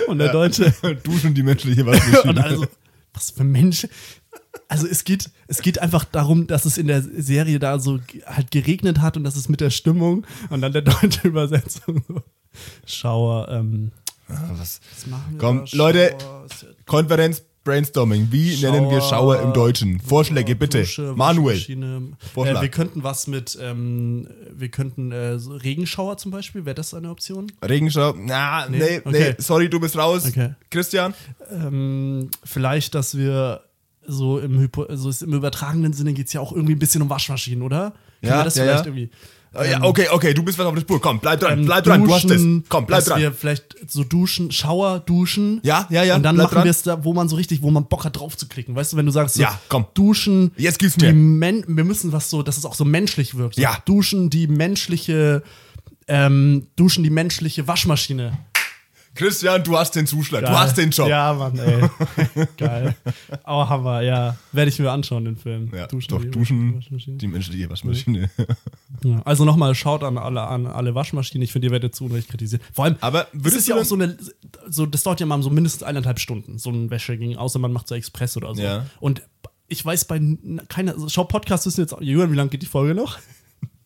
Und 0.06 0.18
der 0.18 0.30
deutsche. 0.32 0.72
Duschen, 1.02 1.34
die 1.34 1.42
menschliche 1.42 1.80
Und 1.82 1.88
Waschmaschine. 1.88 2.44
also, 2.44 2.66
was 3.12 3.30
für 3.30 3.44
Menschen. 3.44 3.90
Also 4.68 4.86
es 4.86 5.04
geht, 5.04 5.30
es 5.48 5.62
geht 5.62 5.78
einfach 5.80 6.04
darum, 6.04 6.46
dass 6.46 6.64
es 6.64 6.78
in 6.78 6.86
der 6.86 7.02
Serie 7.02 7.58
da 7.58 7.78
so 7.78 7.98
halt 8.26 8.50
geregnet 8.50 9.00
hat 9.00 9.16
und 9.16 9.24
dass 9.24 9.36
es 9.36 9.48
mit 9.48 9.60
der 9.60 9.70
Stimmung 9.70 10.26
und 10.50 10.60
dann 10.62 10.72
der 10.72 10.82
deutsche 10.82 11.20
Übersetzung 11.28 12.02
so. 12.08 12.22
Schauer, 12.86 13.48
ähm, 13.50 13.90
Ah, 14.28 14.40
was? 14.56 14.80
was 14.94 15.06
machen 15.06 15.32
wir 15.32 15.38
Komm? 15.38 15.64
Leute, 15.72 16.16
ja 16.18 16.46
Brainstorming. 17.64 18.28
Wie 18.30 18.60
nennen 18.60 18.90
wir 18.90 19.00
Schauer 19.00 19.40
im 19.40 19.52
Deutschen? 19.52 19.98
Vorschläge 20.00 20.54
bitte. 20.54 20.80
Dusche, 20.80 21.14
Manuel. 21.16 21.56
Waschmaschine. 21.56 22.12
Vorschlag. 22.34 22.58
Äh, 22.58 22.62
wir 22.62 22.68
könnten 22.68 23.02
was 23.02 23.26
mit, 23.26 23.58
ähm, 23.60 24.28
wir 24.52 24.68
könnten 24.68 25.12
äh, 25.12 25.38
Regenschauer 25.38 26.18
zum 26.18 26.30
Beispiel, 26.30 26.66
wäre 26.66 26.74
das 26.74 26.92
eine 26.92 27.10
Option? 27.10 27.50
Regenschau. 27.66 28.14
Na, 28.18 28.68
nee, 28.68 28.78
nee, 28.78 29.00
okay. 29.04 29.34
sorry, 29.38 29.70
du 29.70 29.80
bist 29.80 29.96
raus. 29.96 30.26
Okay. 30.26 30.54
Christian? 30.70 31.14
Ähm, 31.50 32.30
vielleicht, 32.44 32.94
dass 32.94 33.16
wir 33.16 33.62
so 34.06 34.38
im, 34.38 34.58
Hypo 34.60 34.82
also 34.82 35.10
im 35.24 35.32
übertragenen 35.32 35.94
Sinne 35.94 36.12
geht 36.12 36.26
es 36.26 36.34
ja 36.34 36.40
auch 36.40 36.52
irgendwie 36.52 36.74
ein 36.74 36.78
bisschen 36.78 37.00
um 37.00 37.08
Waschmaschinen, 37.08 37.62
oder? 37.62 37.94
Können 38.20 38.32
Ja, 38.32 38.44
das 38.44 38.56
ja, 38.56 38.64
vielleicht 38.64 38.86
ja. 38.86 38.92
irgendwie. 38.92 39.10
Oh, 39.56 39.62
ja, 39.62 39.82
okay, 39.82 40.06
okay, 40.10 40.34
du 40.34 40.42
bist 40.42 40.58
was 40.58 40.66
auf 40.66 40.74
der 40.74 40.80
Spur. 40.80 41.00
Komm, 41.00 41.20
bleib 41.20 41.40
dran, 41.40 41.60
ähm, 41.60 41.66
bleib 41.66 41.84
dran, 41.84 42.02
du 42.04 42.12
hast 42.12 42.24
es. 42.24 42.32
duschen, 42.32 42.64
Komm, 42.68 42.86
bleib 42.86 42.98
dass 43.00 43.04
dran. 43.08 43.20
wir 43.20 43.32
vielleicht 43.32 43.76
so 43.88 44.02
duschen, 44.04 44.50
Schauer, 44.50 45.00
duschen. 45.00 45.60
Ja, 45.62 45.86
ja, 45.90 46.02
ja, 46.02 46.16
Und 46.16 46.22
dann 46.24 46.36
machen 46.36 46.64
wir 46.64 46.70
es 46.70 46.82
da, 46.82 47.04
wo 47.04 47.12
man 47.14 47.28
so 47.28 47.36
richtig, 47.36 47.62
wo 47.62 47.70
man 47.70 47.86
Bock 47.86 48.04
hat 48.04 48.18
drauf 48.18 48.36
zu 48.36 48.48
klicken. 48.48 48.74
Weißt 48.74 48.92
du, 48.92 48.96
wenn 48.96 49.06
du 49.06 49.12
sagst, 49.12 49.36
so, 49.36 49.42
Ja, 49.42 49.58
komm. 49.68 49.86
duschen, 49.94 50.50
Jetzt 50.56 50.80
die 50.80 50.90
mir. 51.06 51.12
Men 51.12 51.64
wir 51.68 51.84
müssen 51.84 52.12
was 52.12 52.30
so, 52.30 52.42
dass 52.42 52.56
es 52.58 52.64
auch 52.64 52.74
so 52.74 52.84
menschlich 52.84 53.36
wirkt. 53.36 53.54
So, 53.56 53.62
Ja. 53.62 53.78
Duschen, 53.84 54.30
die 54.30 54.46
menschliche, 54.46 55.42
ähm, 56.08 56.66
duschen, 56.76 57.04
die 57.04 57.10
menschliche 57.10 57.66
Waschmaschine. 57.68 58.36
Christian, 59.14 59.62
du 59.62 59.78
hast 59.78 59.94
den 59.94 60.06
Zuschlag, 60.06 60.40
du 60.40 60.46
Geil. 60.48 60.56
hast 60.58 60.76
den 60.76 60.90
Job. 60.90 61.08
Ja, 61.08 61.32
Mann, 61.34 61.56
ey. 61.58 61.88
Geil. 62.56 62.96
Aber 63.44 63.68
Hammer, 63.68 64.00
ja. 64.02 64.36
Werde 64.52 64.70
ich 64.70 64.78
mir 64.78 64.90
anschauen, 64.90 65.24
den 65.24 65.36
Film. 65.36 65.70
Ja, 65.72 65.86
duschen, 65.86 66.10
doch, 66.10 66.20
die 66.22 66.30
duschen, 66.30 66.76
Waschmaschine. 66.76 67.16
die 67.18 67.26
menschliche 67.28 67.70
Waschmaschine. 67.70 68.30
Ja, 69.04 69.22
also 69.24 69.44
nochmal, 69.44 69.74
schaut 69.74 70.02
an 70.02 70.18
alle, 70.18 70.42
an 70.42 70.66
alle 70.66 70.94
Waschmaschinen. 70.94 71.42
Ich 71.42 71.52
finde, 71.52 71.68
ihr 71.68 71.72
werdet 71.72 71.94
zu 71.94 72.04
Unrecht 72.06 72.28
kritisiert. 72.28 72.62
Vor 72.72 72.86
allem, 72.86 72.96
Aber 73.00 73.28
das 73.32 73.54
ist 73.54 73.68
du 73.68 73.74
ja 73.74 73.80
auch 73.80 73.84
so 73.84 73.94
eine, 73.94 74.16
so, 74.68 74.84
das 74.86 75.02
dauert 75.04 75.20
ja 75.20 75.26
mal 75.26 75.40
so 75.42 75.50
mindestens 75.50 75.82
eineinhalb 75.84 76.18
Stunden, 76.18 76.58
so 76.58 76.70
ein 76.70 76.90
Wäscheging, 76.90 77.36
außer 77.36 77.58
man 77.58 77.72
macht 77.72 77.86
so 77.88 77.94
Express 77.94 78.36
oder 78.36 78.54
so. 78.54 78.62
Ja. 78.62 78.86
Und 79.00 79.22
ich 79.68 79.84
weiß 79.84 80.06
bei 80.06 80.20
keiner, 80.68 80.92
also 80.92 81.08
schau, 81.08 81.24
Podcast 81.24 81.66
wissen 81.66 81.80
jetzt, 81.82 81.94
Jürgen, 82.00 82.32
wie 82.32 82.36
lange 82.36 82.50
geht 82.50 82.62
die 82.62 82.66
Folge 82.66 82.94
noch? 82.94 83.18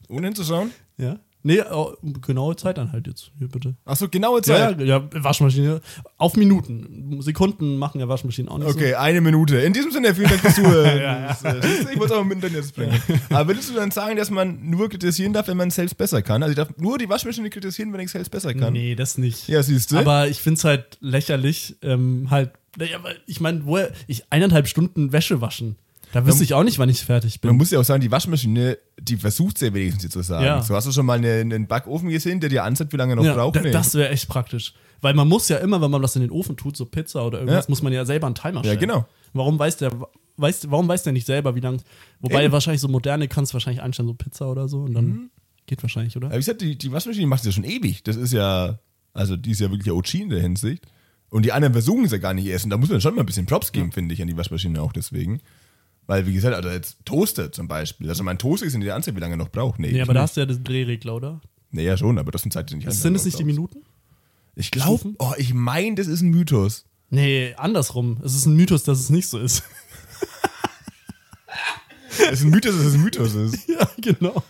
Ohne 0.09 0.27
hinzuschauen? 0.29 0.71
Ja. 0.97 1.19
Nee, 1.49 1.63
oh, 1.73 1.95
genaue 2.21 2.57
Zeit 2.57 2.77
dann 2.77 2.93
halt 2.93 3.07
jetzt, 3.07 3.31
hier 3.39 3.49
bitte. 3.49 3.75
Achso, 3.87 4.07
genaue 4.07 4.41
Ja, 4.41 4.43
Zeit. 4.43 4.81
ja, 4.83 4.85
ja, 4.99 5.09
Waschmaschine. 5.25 5.81
Auf 6.19 6.37
Minuten. 6.37 7.23
Sekunden 7.23 7.79
machen 7.79 8.01
ja 8.01 8.09
Waschmaschinen 8.09 8.51
auch 8.51 8.59
nicht 8.59 8.69
Okay, 8.69 8.95
eine 8.97 9.23
Minute. 9.23 9.57
In 9.57 9.73
diesem 9.73 9.91
Sinne, 9.91 10.15
vielen 10.15 10.29
Dank 10.29 10.43
fürs 10.43 10.57
Zuhören. 10.57 10.99
Ja, 11.01 11.29
Das, 11.29 11.43
äh, 11.43 11.59
Ich 11.91 11.99
wollte 11.99 12.13
es 12.13 12.19
auch 12.21 12.25
mit 12.25 12.43
jetzt 12.53 12.77
bringen. 12.77 13.01
Aber 13.31 13.49
würdest 13.49 13.71
du 13.71 13.75
dann 13.75 13.91
sagen, 13.91 14.17
dass 14.17 14.31
man 14.31 14.59
nur 14.69 14.91
kritisieren 14.91 15.33
darf, 15.33 15.49
wenn 15.49 15.57
man 15.57 15.69
es 15.69 15.77
selbst 15.77 15.97
besser 15.97 16.21
kann? 16.21 16.43
Also 16.43 16.51
ich 16.51 16.57
darf 16.57 16.69
nur 16.77 16.99
die 16.99 17.09
Waschmaschine 17.09 17.49
kritisieren, 17.49 17.95
wenn 17.95 18.01
ich 18.01 18.07
es 18.07 18.13
selbst 18.13 18.29
besser 18.31 18.51
so. 18.53 18.59
kann? 18.59 18.75
Nee, 18.75 18.95
das 18.95 19.17
nicht. 19.17 19.49
Ja, 19.49 19.63
siehst 19.63 19.91
du. 19.91 19.97
Aber 19.97 20.29
ich 20.29 20.43
finde 20.43 20.59
es 20.59 20.65
halt 20.65 20.99
lächerlich, 21.01 21.77
ähm, 21.81 22.29
halt, 22.31 22.51
naja, 22.77 22.99
weil 23.03 23.17
ich 23.27 23.41
meine, 23.41 23.65
woher, 23.65 23.91
ich 24.07 24.31
eineinhalb 24.31 24.69
Stunden 24.69 25.13
Wäsche 25.13 25.41
waschen. 25.41 25.77
Da 26.13 26.25
wüsste 26.27 26.43
ich 26.45 26.55
auch 26.55 26.65
nicht, 26.65 26.79
wann 26.79 26.89
ich 26.89 27.03
fertig 27.05 27.41
bin. 27.41 27.49
Man 27.51 27.57
muss 27.59 27.71
ja 27.71 27.79
auch 27.81 27.85
sagen, 27.85 28.01
die 28.01 28.11
Waschmaschine, 28.11 28.79
die 29.01 29.17
versucht 29.17 29.59
sehr 29.59 29.75
wenigstens 29.75 30.05
jetzt 30.05 30.13
zu 30.15 30.23
sagen. 30.23 30.45
Ja. 30.45 30.63
So 30.63 30.75
hast 30.75 30.87
du 30.87 30.93
schon 30.93 31.05
mal 31.07 31.19
einen, 31.19 31.53
einen 31.53 31.67
Backofen 31.67 32.09
gesehen, 32.09 32.41
der 32.41 32.49
dir 32.51 32.65
anzeigt, 32.65 32.93
wie 32.93 32.97
lange 32.97 33.13
er 33.13 33.17
noch 33.17 33.25
ja, 33.25 33.35
braucht? 33.35 33.63
Nee. 33.63 33.71
Das 33.71 33.95
wäre 33.95 34.09
echt 34.11 34.29
praktisch. 34.29 34.73
Weil 35.01 35.15
man 35.15 35.29
muss 35.29 35.49
ja 35.49 35.59
immer, 35.59 35.81
wenn 35.81 35.91
man 35.91 36.01
das 36.03 36.17
in 36.17 36.23
den 36.23 36.31
Ofen 36.31 36.57
tut, 36.57 36.77
so 36.77 36.87
Pizza 36.87 37.25
oder 37.27 37.39
irgendwas, 37.41 37.67
Ja. 37.67 37.71
muss 37.71 37.83
man 37.83 37.93
ja 37.93 38.05
selber 38.05 38.27
einen 38.27 38.35
Timer 38.35 38.57
Ja, 38.61 38.65
stellen. 38.65 38.79
genau. 38.81 39.07
Warum 39.35 39.59
weiß 39.59 39.77
der, 39.77 39.93
weiß, 40.39 40.71
warum 40.71 40.89
weiß 40.89 41.03
der 41.03 41.13
nicht 41.13 41.27
selber, 41.27 41.55
wie 41.55 41.61
lange? 41.61 41.79
Wobei 42.21 42.45
Eben. 42.45 42.53
wahrscheinlich 42.53 42.81
so 42.81 42.89
moderne 42.89 43.29
kannst 43.29 43.53
du 43.53 43.55
wahrscheinlich 43.55 43.83
einstellen, 43.83 44.09
so 44.09 44.15
Pizza 44.15 44.51
oder 44.51 44.67
so 44.69 44.81
und 44.81 44.95
dann 44.95 45.05
Mhm. 45.07 45.31
geht 45.67 45.83
wahrscheinlich, 45.83 46.17
oder? 46.17 46.29
Aber 46.29 46.35
wie 46.37 46.41
gesagt, 46.41 46.63
die, 46.63 46.77
die 46.77 46.91
Waschmaschine 46.91 47.27
macht 47.27 47.41
es 47.41 47.47
ja 47.47 47.53
schon 47.53 47.65
ewig. 47.65 48.03
Das 48.03 48.17
ist 48.17 48.33
ja, 48.33 48.79
also 49.13 49.37
die 49.37 49.51
ist 49.51 49.61
ja 49.61 49.71
wirklich 49.71 49.93
OG 49.93 50.15
in 50.23 50.31
der 50.31 50.41
Hinsicht. 50.41 50.85
Und 51.31 51.45
die 51.45 51.53
anderen 51.53 51.75
versuchen 51.75 52.07
es 52.07 52.13
ja 52.13 52.19
gar 52.19 52.33
nicht 52.33 52.47
erst. 52.47 52.65
Und 52.65 52.71
da 52.71 52.79
muss 52.79 52.89
man 52.89 53.01
schon 53.03 53.15
mal 53.15 53.21
ein 53.21 53.27
bisschen 53.27 53.45
Props 53.45 53.71
geben, 53.73 53.93
finde 53.93 54.15
ich, 54.15 54.23
an 54.23 54.29
die 54.29 54.37
Waschmaschine 54.39 54.81
auch 54.81 54.93
deswegen. 54.95 55.41
Weil, 56.09 56.27
wie 56.27 56.33
gesagt, 56.33 56.57
also 56.57 56.69
jetzt 56.71 56.97
Toaster 57.05 57.53
zum 57.53 57.69
Beispiel. 57.69 58.09
Also 58.09 58.25
mein 58.25 58.39
Toaster 58.39 58.67
ist 58.67 58.75
in 58.75 58.81
der 58.81 58.97
Anzeige, 58.97 59.17
wie 59.17 59.21
lange 59.21 59.35
er 59.35 59.37
noch 59.37 59.51
braucht. 59.51 59.79
Nee, 59.79 59.93
Nee, 59.93 60.01
aber 60.03 60.15
da 60.15 60.23
hast 60.23 60.37
du 60.37 60.41
ja 60.41 60.47
den 60.47 60.65
Drehregler, 60.65 61.15
oder? 61.15 61.41
Nee, 61.71 61.85
ja 61.85 61.97
schon, 61.99 62.19
aber 62.19 62.33
das 62.33 62.43
sind 62.43 62.51
Zeiten, 62.53 62.81
die 62.81 62.87
nicht 62.87 62.93
Sind 62.99 63.15
es 63.15 63.25
nicht 63.27 63.39
die 63.39 63.45
Minuten? 63.45 63.83
Ich 64.57 64.71
glaube, 64.71 65.15
oh, 65.19 65.33
ich 65.37 65.53
meine, 65.55 65.95
das 65.97 66.07
ist 66.07 66.23
ein 66.23 66.31
Mythos. 66.31 66.87
Nee, 67.11 67.55
andersrum. 67.59 68.19
Es 68.25 68.35
ist 68.35 68.47
ein 68.47 68.57
Mythos, 68.57 68.83
dass 68.85 68.99
es 68.99 69.11
nicht 69.11 69.29
so 69.29 69.39
ist. 69.39 69.63
Es 72.11 72.41
ist 72.41 72.45
ein 72.45 72.51
Mythos, 72.51 72.75
dass 72.77 72.85
es 72.87 72.95
ein 72.95 73.03
Mythos 73.03 73.35
ist. 73.35 73.69
ja, 73.69 73.89
genau. 74.01 74.43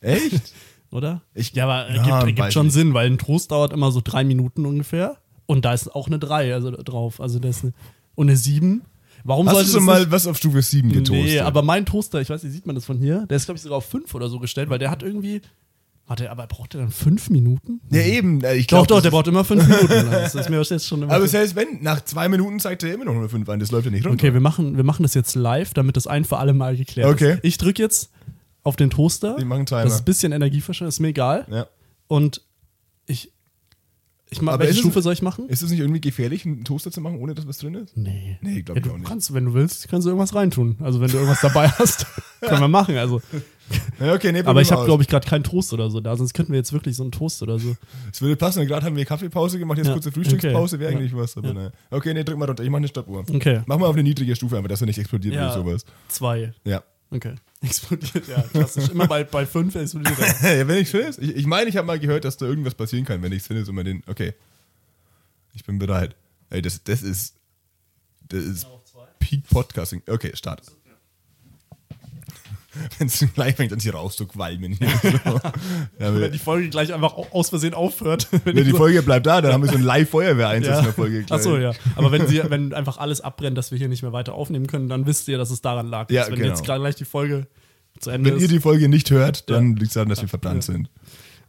Echt? 0.00 0.52
Oder? 0.90 1.22
Ich- 1.34 1.52
ja, 1.52 1.64
aber 1.64 1.92
Ja, 1.92 2.22
gibt, 2.24 2.36
gibt 2.36 2.52
schon 2.52 2.66
nicht. 2.66 2.74
Sinn, 2.74 2.94
weil 2.94 3.06
ein 3.10 3.18
Toast 3.18 3.50
dauert 3.50 3.72
immer 3.72 3.90
so 3.90 4.00
drei 4.02 4.24
Minuten 4.24 4.66
ungefähr. 4.66 5.16
Und 5.46 5.64
da 5.64 5.72
ist 5.74 5.88
auch 5.94 6.06
eine 6.06 6.18
3 6.18 6.54
also 6.54 6.70
drauf. 6.70 7.20
Also 7.20 7.38
das 7.38 7.62
eine, 7.62 7.72
und 8.14 8.28
eine 8.28 8.36
7. 8.36 8.82
Warum 9.24 9.48
Hast 9.48 9.60
du 9.60 9.64
schon 9.64 9.74
das 9.74 9.82
mal 9.84 10.10
was 10.10 10.26
auf 10.26 10.36
Stufe 10.36 10.62
7 10.62 10.90
getoastet? 10.90 11.24
Nee, 11.24 11.38
aber 11.40 11.62
mein 11.62 11.86
Toaster, 11.86 12.20
ich 12.20 12.28
weiß 12.30 12.42
nicht, 12.42 12.52
sieht 12.52 12.66
man 12.66 12.74
das 12.74 12.84
von 12.84 12.98
hier? 12.98 13.26
Der 13.28 13.36
ist, 13.36 13.44
glaube 13.46 13.56
ich, 13.56 13.62
sogar 13.62 13.78
auf 13.78 13.86
5 13.86 14.14
oder 14.14 14.28
so 14.28 14.38
gestellt, 14.38 14.68
weil 14.70 14.78
der 14.78 14.90
hat 14.90 15.02
irgendwie. 15.02 15.40
Warte, 16.08 16.30
aber 16.30 16.46
braucht 16.48 16.74
der 16.74 16.80
dann 16.80 16.90
5 16.90 17.30
Minuten? 17.30 17.80
Ja, 17.90 18.02
eben. 18.02 18.42
äh, 18.42 18.56
Ich 18.56 18.66
Doch, 18.66 18.78
glaub, 18.78 18.88
doch, 18.88 18.94
das 18.96 19.02
der 19.04 19.10
braucht 19.10 19.28
immer 19.28 19.44
5 19.44 19.66
Minuten. 19.68 20.10
Das 20.10 20.34
ist 20.34 20.50
mir 20.50 20.60
jetzt 20.60 20.86
schon 20.86 21.02
immer 21.02 21.12
Aber 21.14 21.28
selbst 21.28 21.54
wenn, 21.54 21.80
nach 21.82 22.04
zwei 22.04 22.28
Minuten 22.28 22.58
zeigt 22.58 22.82
er 22.82 22.92
immer 22.92 23.04
noch 23.04 23.14
nur 23.14 23.28
5 23.28 23.48
an. 23.48 23.60
Das 23.60 23.70
läuft 23.70 23.84
ja 23.84 23.92
nicht 23.92 24.04
runter. 24.04 24.14
Okay, 24.22 24.34
wir 24.34 24.40
machen, 24.40 24.76
wir 24.76 24.84
machen 24.84 25.04
das 25.04 25.14
jetzt 25.14 25.36
live, 25.36 25.72
damit 25.74 25.96
das 25.96 26.08
ein 26.08 26.24
für 26.24 26.38
alle 26.38 26.52
Mal 26.54 26.76
geklärt 26.76 27.08
Okay. 27.08 27.34
ist. 27.34 27.40
Ich 27.44 27.58
drücke 27.58 27.80
jetzt 27.80 28.10
auf 28.64 28.74
den 28.76 28.90
Toaster. 28.90 29.38
Wir 29.38 29.44
machen 29.44 29.64
Timer. 29.64 29.84
Das 29.84 29.94
ist 29.94 30.00
ein 30.00 30.04
bisschen 30.04 30.32
Energieverschwendung, 30.32 30.88
ist 30.88 31.00
mir 31.00 31.08
egal. 31.08 31.46
Ja. 31.50 31.66
Und 32.08 32.42
ich, 33.06 33.32
Ich 34.32 34.42
mach, 34.42 34.58
welche 34.58 34.72
es- 34.72 34.78
Stufe 34.78 35.02
soll 35.02 35.12
ich 35.12 35.22
machen? 35.22 35.48
Ist 35.48 35.62
es 35.62 35.70
nicht 35.70 35.80
irgendwie 35.80 36.00
gefährlich, 36.00 36.44
einen 36.46 36.64
Toaster 36.64 36.90
zu 36.90 37.00
machen, 37.00 37.18
ohne 37.18 37.34
dass 37.34 37.46
was 37.46 37.58
drin 37.58 37.74
ist? 37.74 37.96
Nee. 37.96 38.38
Nee, 38.40 38.62
glaub 38.62 38.76
ja, 38.78 38.82
ich 38.84 38.90
auch 38.90 38.96
nicht. 38.96 39.06
kannst, 39.06 39.32
wenn 39.34 39.44
du 39.44 39.54
willst, 39.54 39.88
kannst 39.88 40.06
du 40.06 40.10
irgendwas 40.10 40.34
reintun. 40.34 40.76
Also 40.80 41.00
wenn 41.00 41.08
du 41.10 41.16
irgendwas 41.18 41.40
dabei 41.40 41.68
hast, 41.78 42.06
können 42.40 42.60
wir 42.60 42.68
machen. 42.68 42.96
Also, 42.96 43.20
Ja, 44.00 44.12
okay, 44.14 44.32
nee, 44.32 44.42
aber 44.42 44.60
ich 44.60 44.70
habe, 44.72 44.84
glaube 44.84 45.02
ich, 45.02 45.08
gerade 45.08 45.26
keinen 45.26 45.44
Toast 45.44 45.72
oder 45.72 45.88
so 45.88 46.00
da, 46.00 46.14
sonst 46.16 46.34
könnten 46.34 46.52
wir 46.52 46.58
jetzt 46.58 46.72
wirklich 46.72 46.94
so 46.96 47.02
einen 47.04 47.12
Toast 47.12 47.42
oder 47.42 47.58
so. 47.58 47.74
Es 48.12 48.20
würde 48.20 48.36
passen, 48.36 48.66
gerade 48.66 48.84
haben 48.84 48.96
wir 48.96 49.04
Kaffeepause 49.04 49.58
gemacht, 49.58 49.78
jetzt 49.78 49.86
Ja, 49.86 49.92
kurze 49.94 50.12
Frühstückspause, 50.12 50.76
okay. 50.76 50.84
wäre 50.84 50.92
eigentlich 50.96 51.14
was. 51.16 51.36
Aber 51.36 51.48
Ja. 51.48 51.54
naja. 51.54 51.70
Okay, 51.90 52.12
nee, 52.12 52.24
drück 52.24 52.36
mal 52.38 52.46
runter. 52.46 52.62
Ich 52.64 52.70
mache 52.70 52.78
eine 52.78 52.88
Stoppuhr. 52.88 53.24
Okay. 53.32 53.60
Mach 53.66 53.78
mal 53.78 53.86
auf 53.86 53.94
eine 53.94 54.02
niedrige 54.02 54.34
Stufe, 54.36 54.56
einfach, 54.56 54.68
dass 54.68 54.80
er 54.82 54.86
nicht 54.86 54.98
explodiert 54.98 55.34
Ja. 55.34 55.52
oder 55.54 55.62
sowas. 55.64 55.84
Zwei. 56.08 56.52
Ja. 56.64 56.82
Okay. 57.12 57.34
Explodiert, 57.60 58.26
ja, 58.26 58.42
klassisch. 58.42 58.88
Immer 58.88 59.06
bei, 59.06 59.22
bei 59.22 59.44
fünf 59.44 59.74
explodiert 59.74 60.18
er. 60.18 60.56
ja 60.58 60.66
wenn 60.66 60.78
ich 60.78 60.88
finde, 60.88 61.10
ich, 61.20 61.36
ich 61.36 61.46
meine, 61.46 61.68
ich 61.68 61.76
habe 61.76 61.86
mal 61.86 62.00
gehört, 62.00 62.24
dass 62.24 62.38
da 62.38 62.46
irgendwas 62.46 62.74
passieren 62.74 63.04
kann, 63.04 63.22
wenn 63.22 63.32
ich 63.32 63.42
finde, 63.42 63.64
so 63.64 63.72
mal 63.72 63.84
den. 63.84 64.02
Okay. 64.06 64.32
Ich 65.54 65.64
bin 65.64 65.78
bereit. 65.78 66.16
Ey, 66.48 66.62
das, 66.62 66.82
das 66.82 67.02
ist. 67.02 67.34
Das 68.28 68.42
ist 68.42 68.66
Peak 69.18 69.46
Podcasting. 69.48 70.02
Okay, 70.08 70.34
Start. 70.34 70.62
Wenn 72.98 73.06
es 73.06 73.24
gleich 73.34 73.56
fängt 73.56 73.72
an, 73.72 73.78
hier 73.78 73.94
rauszuqualmen. 73.94 74.74
So. 74.74 74.84
ja, 75.24 75.52
Wenn 75.98 76.20
wenn 76.20 76.32
die 76.32 76.38
Folge 76.38 76.68
gleich 76.70 76.92
einfach 76.92 77.14
au- 77.14 77.26
aus 77.30 77.50
Versehen 77.50 77.74
aufhört. 77.74 78.28
Wenn 78.32 78.40
wenn 78.44 78.58
ich 78.58 78.64
die 78.64 78.70
so- 78.70 78.76
Folge 78.78 79.02
bleibt 79.02 79.26
da, 79.26 79.40
dann 79.40 79.52
haben 79.52 79.62
wir 79.62 79.68
so 79.68 79.74
einen 79.76 79.84
Live-Feuerwehreinsatz 79.84 80.78
in 80.78 80.84
der 80.84 80.92
Folge. 80.94 81.24
Achso, 81.30 81.56
ja. 81.58 81.72
Aber 81.96 82.12
wenn, 82.12 82.26
sie, 82.26 82.42
wenn 82.48 82.72
einfach 82.72 82.98
alles 82.98 83.20
abbrennt, 83.20 83.58
dass 83.58 83.70
wir 83.70 83.78
hier 83.78 83.88
nicht 83.88 84.02
mehr 84.02 84.12
weiter 84.12 84.34
aufnehmen 84.34 84.66
können, 84.66 84.88
dann 84.88 85.06
wisst 85.06 85.28
ihr, 85.28 85.38
dass 85.38 85.50
es 85.50 85.60
daran 85.60 85.88
lag. 85.88 86.10
Ja, 86.10 86.26
wenn 86.28 86.36
genau. 86.36 86.48
jetzt 86.48 86.64
gerade 86.64 86.80
gleich 86.80 86.94
die 86.96 87.04
Folge 87.04 87.46
zu 88.00 88.10
Ende 88.10 88.30
Wenn 88.30 88.36
ist. 88.36 88.42
ihr 88.42 88.48
die 88.48 88.60
Folge 88.60 88.88
nicht 88.88 89.10
hört, 89.10 89.50
dann 89.50 89.76
liegt 89.76 89.88
es 89.88 89.94
daran, 89.94 90.08
dass 90.08 90.20
wir 90.22 90.28
verbrannt 90.28 90.64
sind. 90.64 90.88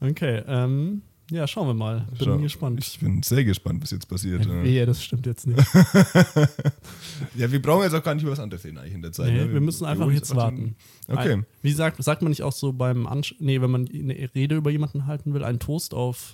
okay, 0.02 0.42
ähm, 0.48 1.02
ja, 1.32 1.48
schauen 1.48 1.68
wir 1.68 1.74
mal. 1.74 2.08
Bin 2.18 2.26
Schau, 2.26 2.38
gespannt. 2.38 2.80
Ich 2.86 3.00
bin 3.00 3.24
sehr 3.24 3.44
gespannt, 3.44 3.82
was 3.82 3.92
jetzt 3.92 4.08
passiert. 4.08 4.46
Ja, 4.46 4.64
Ja, 4.64 4.86
das 4.86 5.04
stimmt 5.04 5.26
jetzt 5.26 5.48
nicht. 5.48 5.58
ja, 7.36 7.52
wir 7.52 7.62
brauchen 7.62 7.84
jetzt 7.84 7.94
auch 7.94 8.04
gar 8.04 8.14
nicht 8.14 8.24
über 8.24 8.32
was 8.32 8.40
anderes 8.40 8.64
reden 8.64 8.78
eigentlich 8.78 8.94
in 8.94 9.02
der 9.02 9.12
Zeit. 9.12 9.32
Nee, 9.32 9.46
ne? 9.46 9.54
wir 9.54 9.62
müssen 9.62 9.86
einfach 9.86 10.10
jetzt 10.12 10.32
einfach 10.32 10.44
warten. 10.44 10.76
den- 11.08 11.16
Okay. 11.16 11.44
Wie 11.62 11.72
sagt, 11.74 12.02
sagt 12.04 12.22
man 12.22 12.30
nicht 12.30 12.44
auch 12.44 12.54
so 12.54 12.72
beim 12.72 13.08
Ansch 13.08 13.36
Nee, 13.40 13.60
wenn 13.62 13.70
man 13.72 13.88
eine 13.94 14.30
Rede 14.34 14.56
über 14.56 14.70
jemanden 14.72 15.06
halten 15.06 15.34
will, 15.34 15.44
einen 15.44 15.60
Toast 15.60 15.94
auf. 15.94 16.34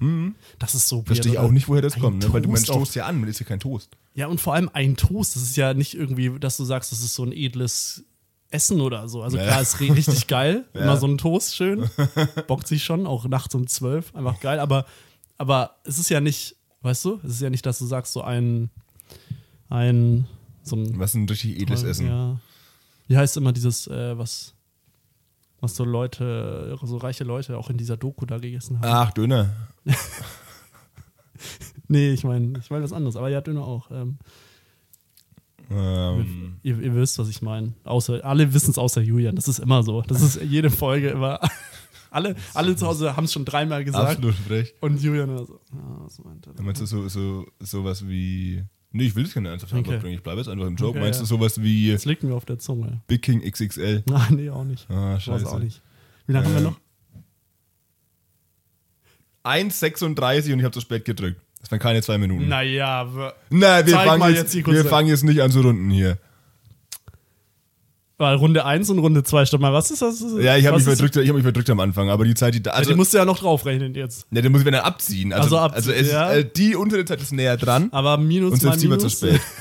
Das 0.59 0.75
ist 0.75 0.87
so 0.87 0.99
Mhm. 1.01 1.05
Verstehe 1.05 1.31
ich 1.33 1.37
auch 1.39 1.51
nicht, 1.51 1.67
woher 1.67 1.81
das 1.81 1.95
Ein 1.95 2.01
kommt, 2.01 2.23
ne? 2.23 2.31
weil 2.33 2.41
du 2.41 2.49
meinst, 2.49 2.67
Toast 2.67 2.95
ja 2.95 3.05
an, 3.05 3.19
man 3.19 3.29
ist 3.29 3.39
ja 3.39 3.45
kein 3.45 3.59
Toast. 3.59 3.89
Ja, 4.13 4.27
und 4.27 4.39
vor 4.41 4.53
allem 4.53 4.69
ein 4.73 4.95
Toast. 4.95 5.35
Das 5.35 5.43
ist 5.43 5.55
ja 5.57 5.73
nicht 5.73 5.95
irgendwie, 5.95 6.37
dass 6.39 6.57
du 6.57 6.65
sagst, 6.65 6.91
das 6.91 6.99
ist 7.01 7.15
so 7.15 7.23
ein 7.23 7.31
edles 7.31 8.03
Essen 8.51 8.81
oder 8.81 9.07
so. 9.07 9.21
Also 9.21 9.37
klar, 9.37 9.61
ist 9.61 9.77
ri- 9.77 9.93
richtig 9.93 10.27
geil. 10.27 10.65
Immer 10.73 10.97
so 10.97 11.07
ein 11.07 11.17
Toast 11.17 11.55
schön. 11.55 11.89
Bockt 12.47 12.67
sich 12.67 12.83
schon, 12.83 13.05
auch 13.05 13.25
nachts 13.25 13.53
um 13.55 13.67
zwölf. 13.67 14.13
Einfach 14.15 14.39
geil. 14.39 14.59
Aber, 14.59 14.85
aber 15.37 15.75
es 15.83 15.99
ist 15.99 16.09
ja 16.09 16.19
nicht, 16.19 16.55
weißt 16.81 17.05
du, 17.05 17.19
es 17.23 17.31
ist 17.35 17.41
ja 17.41 17.49
nicht, 17.49 17.65
dass 17.65 17.77
du 17.79 17.85
sagst, 17.85 18.13
so 18.13 18.21
ein, 18.23 18.69
ein, 19.69 20.25
so 20.63 20.75
ein. 20.75 20.97
Was 20.99 21.11
ist 21.11 21.15
ein 21.15 21.29
richtig 21.29 21.59
edles 21.61 21.83
Essen? 21.83 22.07
Ja. 22.07 22.39
Wie 23.07 23.17
heißt 23.17 23.37
immer 23.37 23.51
dieses, 23.53 23.87
äh, 23.87 24.17
was, 24.17 24.53
was 25.59 25.75
so 25.75 25.83
Leute, 25.83 26.75
so 26.83 26.97
reiche 26.97 27.23
Leute 27.23 27.57
auch 27.57 27.69
in 27.69 27.77
dieser 27.77 27.97
Doku 27.97 28.25
da 28.25 28.37
gegessen 28.39 28.79
haben? 28.79 28.87
Ach, 28.87 29.11
Döner. 29.11 29.49
Nee, 31.87 32.11
ich 32.11 32.23
meine, 32.23 32.59
ich 32.59 32.69
meine 32.69 32.83
was 32.83 32.93
anderes. 32.93 33.15
Aber 33.15 33.29
ja, 33.29 33.41
Döner 33.41 33.63
auch. 33.65 33.89
Ähm, 33.91 34.19
Ähm, 35.71 36.57
Ihr, 36.63 36.79
ihr 36.79 36.95
wisst, 36.95 37.19
was 37.19 37.29
ich 37.29 37.41
meine. 37.41 37.73
Außer, 37.83 38.23
alle 38.25 38.53
wissen 38.53 38.71
es 38.71 38.77
außer 38.77 39.01
Julian. 39.01 39.35
Das 39.35 39.47
ist 39.47 39.59
immer 39.59 39.83
so. 39.83 40.01
Das 40.01 40.21
ist 40.21 40.41
jede 40.41 40.69
Folge 40.69 41.09
immer. 41.09 41.39
alle, 42.11 42.35
alle 42.53 42.75
zu 42.75 42.87
Hause 42.87 43.15
haben 43.15 43.25
es 43.25 43.33
schon 43.33 43.45
dreimal 43.45 43.83
gesagt. 43.85 44.07
absolut 44.17 44.35
frech. 44.35 44.73
Und 44.81 45.01
Julian 45.01 45.29
immer 45.29 45.45
so. 45.45 45.59
Ja, 45.71 45.79
was 46.05 46.19
meint 46.23 46.47
er? 46.47 46.55
Ja, 46.55 46.61
Meinst 46.63 46.81
du 46.81 46.85
so, 46.85 47.07
so, 47.07 47.45
sowas 47.59 48.07
wie. 48.07 48.63
Nee, 48.91 49.03
ich 49.05 49.15
will 49.15 49.23
jetzt 49.23 49.35
keine 49.35 49.49
ernsthafte 49.49 49.75
Antwort 49.75 49.97
Okay. 49.97 50.01
bringen, 50.03 50.15
ich 50.15 50.23
bleibe 50.23 50.39
jetzt 50.41 50.47
einfach 50.47 50.65
im 50.65 50.75
Joke. 50.75 50.91
Okay, 50.97 50.99
Meinst 51.01 51.19
ja. 51.19 51.23
du 51.23 51.27
sowas 51.27 51.61
wie 51.61 51.91
Das 51.91 52.05
liegt 52.05 52.23
mir 52.23 52.33
auf 52.33 52.45
der 52.45 52.57
Zunge. 52.57 53.01
Big 53.07 53.21
King 53.21 53.41
XXL? 53.41 54.03
Nein, 54.09 54.35
nee, 54.35 54.49
auch 54.49 54.63
nicht. 54.63 54.89
Ah, 54.89 55.19
scheiße. 55.19 55.45
auch 55.47 55.59
nicht. 55.59 55.81
Wie 56.25 56.33
lange 56.33 56.47
haben 56.47 56.53
wir 56.53 56.59
Ähm, 56.59 56.63
noch? 56.63 56.79
1,36 59.43 60.51
und 60.53 60.59
ich 60.59 60.65
habe 60.65 60.73
zu 60.73 60.81
spät 60.81 61.05
gedrückt. 61.05 61.39
Das 61.61 61.71
waren 61.71 61.79
keine 61.79 62.01
zwei 62.01 62.17
Minuten. 62.17 62.47
Naja, 62.47 63.07
wir- 63.13 63.33
Nein, 63.49 63.85
wir, 63.85 63.95
fangen 63.95 64.29
jetzt, 64.29 64.37
jetzt 64.37 64.53
die 64.53 64.65
wir 64.65 64.85
fangen 64.85 65.07
jetzt 65.09 65.23
nicht 65.23 65.41
an 65.41 65.51
zu 65.51 65.61
runden 65.61 65.89
hier. 65.89 66.17
war 68.17 68.35
Runde 68.35 68.65
1 68.65 68.89
und 68.89 68.99
Runde 68.99 69.23
2. 69.23 69.45
Stopp 69.45 69.61
mal, 69.61 69.71
was 69.73 69.91
ist 69.91 70.01
das? 70.01 70.21
Ja, 70.39 70.57
ich 70.57 70.65
habe 70.65 70.77
mich, 70.77 70.85
ist- 70.87 70.97
verdrückt, 70.97 71.15
ich 71.15 71.27
hab 71.29 71.35
mich 71.35 71.43
verdrückt 71.43 71.69
am 71.69 71.79
Anfang, 71.79 72.09
aber 72.09 72.25
die 72.25 72.33
Zeit, 72.33 72.53
die 72.53 72.61
da. 72.63 72.71
Also, 72.71 72.79
Also, 72.79 72.91
die 72.91 72.97
musst 72.97 73.13
du 73.13 73.17
ja 73.17 73.25
noch 73.25 73.39
draufrechnen 73.39 73.93
jetzt. 73.95 74.29
ne, 74.31 74.41
den 74.41 74.51
muss 74.51 74.61
ich 74.61 74.65
dann 74.65 74.75
abziehen. 74.75 75.31
Also, 75.33 75.57
Also 75.57 75.75
also, 75.75 75.91
abziehen, 75.91 76.05
es, 76.05 76.11
ja. 76.11 76.31
äh, 76.33 76.45
die 76.45 76.75
untere 76.75 77.05
Zeit 77.05 77.21
ist 77.21 77.31
näher 77.31 77.55
dran 77.57 77.89
Aber 77.91 78.17
minus 78.17 78.53
und 78.53 78.61
selbst 78.61 78.81
die 78.81 78.89
war 78.89 78.99
zu 78.99 79.09
spät. 79.09 79.39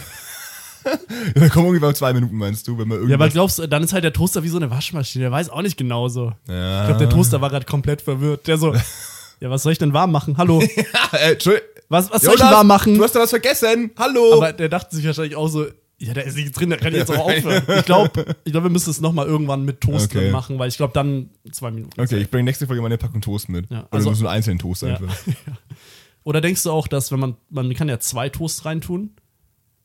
Dann 1.34 1.50
kommen 1.50 1.66
ungefähr 1.66 1.92
zwei 1.94 2.14
Minuten, 2.14 2.36
meinst 2.36 2.66
du, 2.66 2.78
wenn 2.78 2.88
man 2.88 3.06
Ja, 3.08 3.16
aber 3.16 3.28
glaubst 3.28 3.58
du, 3.58 3.66
dann 3.66 3.82
ist 3.82 3.92
halt 3.92 4.04
der 4.04 4.12
Toaster 4.12 4.42
wie 4.42 4.48
so 4.48 4.56
eine 4.56 4.70
Waschmaschine. 4.70 5.24
Der 5.24 5.32
weiß 5.32 5.50
auch 5.50 5.60
nicht 5.60 5.76
genauso. 5.76 6.32
Ja. 6.48 6.82
Ich 6.82 6.86
glaube, 6.88 7.00
der 7.00 7.10
Toaster 7.10 7.42
war 7.42 7.50
gerade 7.50 7.66
komplett 7.66 8.00
verwirrt. 8.00 8.46
Der 8.46 8.56
so, 8.56 8.74
ja, 9.40 9.50
was 9.50 9.64
soll 9.64 9.72
ich 9.72 9.78
denn 9.78 9.92
warm 9.92 10.12
machen? 10.12 10.38
Hallo, 10.38 10.62
äh, 11.12 11.32
Entschuldigung. 11.32 11.68
Was, 11.88 12.10
was 12.10 12.22
soll 12.22 12.34
ich 12.34 12.40
warm 12.40 12.66
machen? 12.66 12.94
Du 12.96 13.02
hast 13.02 13.14
da 13.14 13.20
was 13.20 13.30
vergessen. 13.30 13.90
Hallo. 13.98 14.34
Aber 14.34 14.52
der 14.52 14.68
dachte 14.68 14.94
sich 14.94 15.04
wahrscheinlich 15.06 15.36
auch 15.36 15.48
so, 15.48 15.66
ja, 16.00 16.14
da 16.14 16.20
ist 16.20 16.36
nichts 16.36 16.52
drin, 16.52 16.70
da 16.70 16.76
kann 16.76 16.92
ich 16.92 16.98
jetzt 16.98 17.10
auch 17.10 17.18
aufhören. 17.18 17.62
Ich 17.78 17.84
glaube, 17.84 18.36
ich 18.44 18.52
glaub, 18.52 18.62
wir 18.62 18.70
müssen 18.70 18.90
es 18.90 19.00
nochmal 19.00 19.26
irgendwann 19.26 19.64
mit 19.64 19.80
Toast 19.80 20.06
Okay. 20.06 20.18
drin 20.20 20.32
machen, 20.32 20.58
weil 20.58 20.68
ich 20.68 20.76
glaube, 20.76 20.92
dann 20.92 21.30
zwei 21.50 21.70
Minuten. 21.72 22.00
okay, 22.00 22.18
ich 22.18 22.30
bringe 22.30 22.44
nächste 22.44 22.66
Folge 22.66 22.80
mal 22.82 22.86
eine 22.86 22.98
Packung 22.98 23.20
Toast 23.20 23.48
mit. 23.48 23.68
Ja, 23.70 23.80
Oder 23.80 23.88
also- 23.90 24.08
nur 24.10 24.14
so 24.16 24.26
einen 24.26 24.36
einzelnen 24.36 24.58
Toast 24.60 24.82
Ja. 24.82 24.88
einfach. 24.96 25.16
Oder 26.24 26.40
denkst 26.40 26.62
du 26.62 26.70
auch, 26.70 26.86
dass 26.88 27.10
wenn 27.10 27.18
man, 27.20 27.36
man 27.50 27.72
kann 27.74 27.88
ja 27.88 27.98
zwei 28.00 28.28
Toasts 28.28 28.64
reintun, 28.64 29.10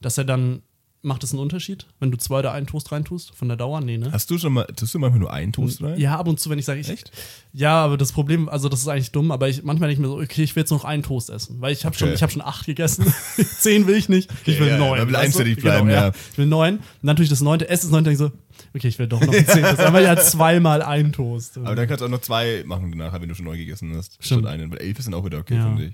dass 0.01 0.17
er 0.17 0.25
dann, 0.25 0.61
macht 1.05 1.21
das 1.21 1.31
einen 1.31 1.39
Unterschied, 1.41 1.85
wenn 1.99 2.11
du 2.11 2.17
zwei 2.17 2.39
oder 2.39 2.53
einen 2.53 2.65
Toast 2.65 2.91
reintust, 2.91 3.35
von 3.35 3.49
der 3.49 3.57
Dauer? 3.57 3.81
Nee, 3.81 3.97
ne? 3.97 4.09
Hast 4.11 4.31
du 4.31 4.37
schon 4.37 4.53
mal, 4.53 4.63
tust 4.75 4.93
du 4.93 4.99
manchmal 4.99 5.19
nur 5.19 5.33
einen 5.33 5.51
Toast 5.51 5.83
rein? 5.83 5.99
Ja, 5.99 6.17
ab 6.17 6.27
und 6.27 6.39
zu, 6.39 6.49
wenn 6.49 6.57
ich 6.57 6.65
sage, 6.65 6.79
ich. 6.79 6.89
Echt? 6.89 7.11
Ja, 7.51 7.83
aber 7.83 7.97
das 7.97 8.13
Problem, 8.13 8.47
also 8.47 8.69
das 8.69 8.79
ist 8.79 8.87
eigentlich 8.87 9.11
dumm, 9.11 9.29
aber 9.31 9.49
ich 9.49 9.63
manchmal 9.63 9.89
denke 9.89 10.01
ich 10.01 10.07
mir 10.07 10.07
so, 10.07 10.19
okay, 10.21 10.43
ich 10.43 10.55
will 10.55 10.61
jetzt 10.61 10.69
noch 10.71 10.85
einen 10.85 11.03
Toast 11.03 11.29
essen, 11.29 11.59
weil 11.59 11.73
ich 11.73 11.83
habe 11.85 11.95
schon, 11.95 12.07
Okay. 12.07 12.15
ich 12.15 12.21
habe 12.23 12.31
schon 12.31 12.41
acht 12.41 12.65
gegessen, 12.65 13.13
zehn 13.59 13.85
will 13.85 13.95
ich 13.95 14.07
nicht, 14.09 14.31
ich 14.45 14.59
will 14.59 14.67
ja, 14.69 14.77
neun. 14.77 14.97
man 14.97 15.07
will 15.07 15.13
weißt 15.13 15.35
du? 15.35 15.39
einstellig 15.39 15.57
bleiben, 15.61 15.87
genau, 15.87 16.01
ja. 16.01 16.11
Ich 16.31 16.37
will 16.37 16.45
neun. 16.47 16.75
Und 16.77 16.83
natürlich 17.03 17.29
das 17.29 17.41
neunte, 17.41 17.67
ess 17.67 17.81
das 17.81 17.91
neunte, 17.91 18.09
denke 18.09 18.23
ich 18.25 18.31
so, 18.31 18.67
okay, 18.73 18.87
ich 18.87 18.97
will 18.97 19.07
doch 19.07 19.19
noch 19.19 19.33
ein 19.33 19.45
zehntes, 19.45 19.79
aber 19.79 19.99
ja 20.01 20.15
zweimal 20.15 20.81
ein 20.81 21.11
Toast. 21.11 21.57
Aber 21.57 21.75
dann 21.75 21.85
kannst 21.87 22.01
du 22.01 22.05
auch 22.05 22.09
noch 22.09 22.21
zwei 22.21 22.63
machen 22.65 22.91
danach, 22.97 23.19
wenn 23.19 23.27
du 23.27 23.35
schon 23.35 23.45
neu 23.45 23.57
gegessen 23.57 23.93
hast. 23.97 24.17
Stimmt. 24.23 24.43
Statt 24.43 24.53
einen. 24.53 24.71
Weil 24.71 24.79
elf 24.79 24.97
ist 24.99 25.05
dann 25.05 25.13
auch 25.15 25.25
wieder 25.25 25.39
okay, 25.39 25.55
Ja. 25.57 25.65
finde 25.65 25.85
ich. 25.87 25.93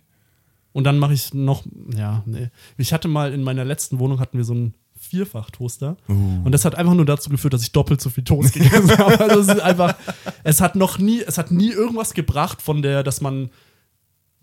Und 0.72 0.84
dann 0.84 1.00
mache 1.00 1.14
ich 1.14 1.34
noch, 1.34 1.64
ja, 1.98 2.22
nee. 2.28 2.50
Ich 2.78 2.94
hatte 2.94 3.08
mal 3.08 3.34
in 3.34 3.42
meiner 3.42 3.66
letzten 3.66 3.98
Wohnung 3.98 4.20
hatten 4.20 4.38
wir 4.38 4.46
so 4.46 4.54
einen 4.54 4.76
Vierfach-Toaster. 5.00 5.98
Uh. 6.08 6.14
Und 6.44 6.52
das 6.52 6.66
hat 6.66 6.76
einfach 6.76 6.94
nur 6.94 7.06
dazu 7.06 7.30
geführt, 7.30 7.54
dass 7.54 7.62
ich 7.64 7.72
doppelt 7.72 8.02
so 8.02 8.10
viel 8.10 8.24
Toast 8.24 8.54
gegessen 8.54 8.90
habe. 8.98 9.20
Also 9.20 9.40
es 9.42 9.48
ist 9.48 9.62
einfach, 9.62 9.96
es 10.44 10.62
hat 10.62 10.76
noch 10.76 11.00
nie, 11.00 11.22
es 11.22 11.38
hat 11.38 11.52
nie 11.52 11.72
irgendwas 11.72 12.14
gebracht 12.14 12.62
von 12.62 12.82
der, 12.82 13.02
dass 13.04 13.22
man, 13.22 13.50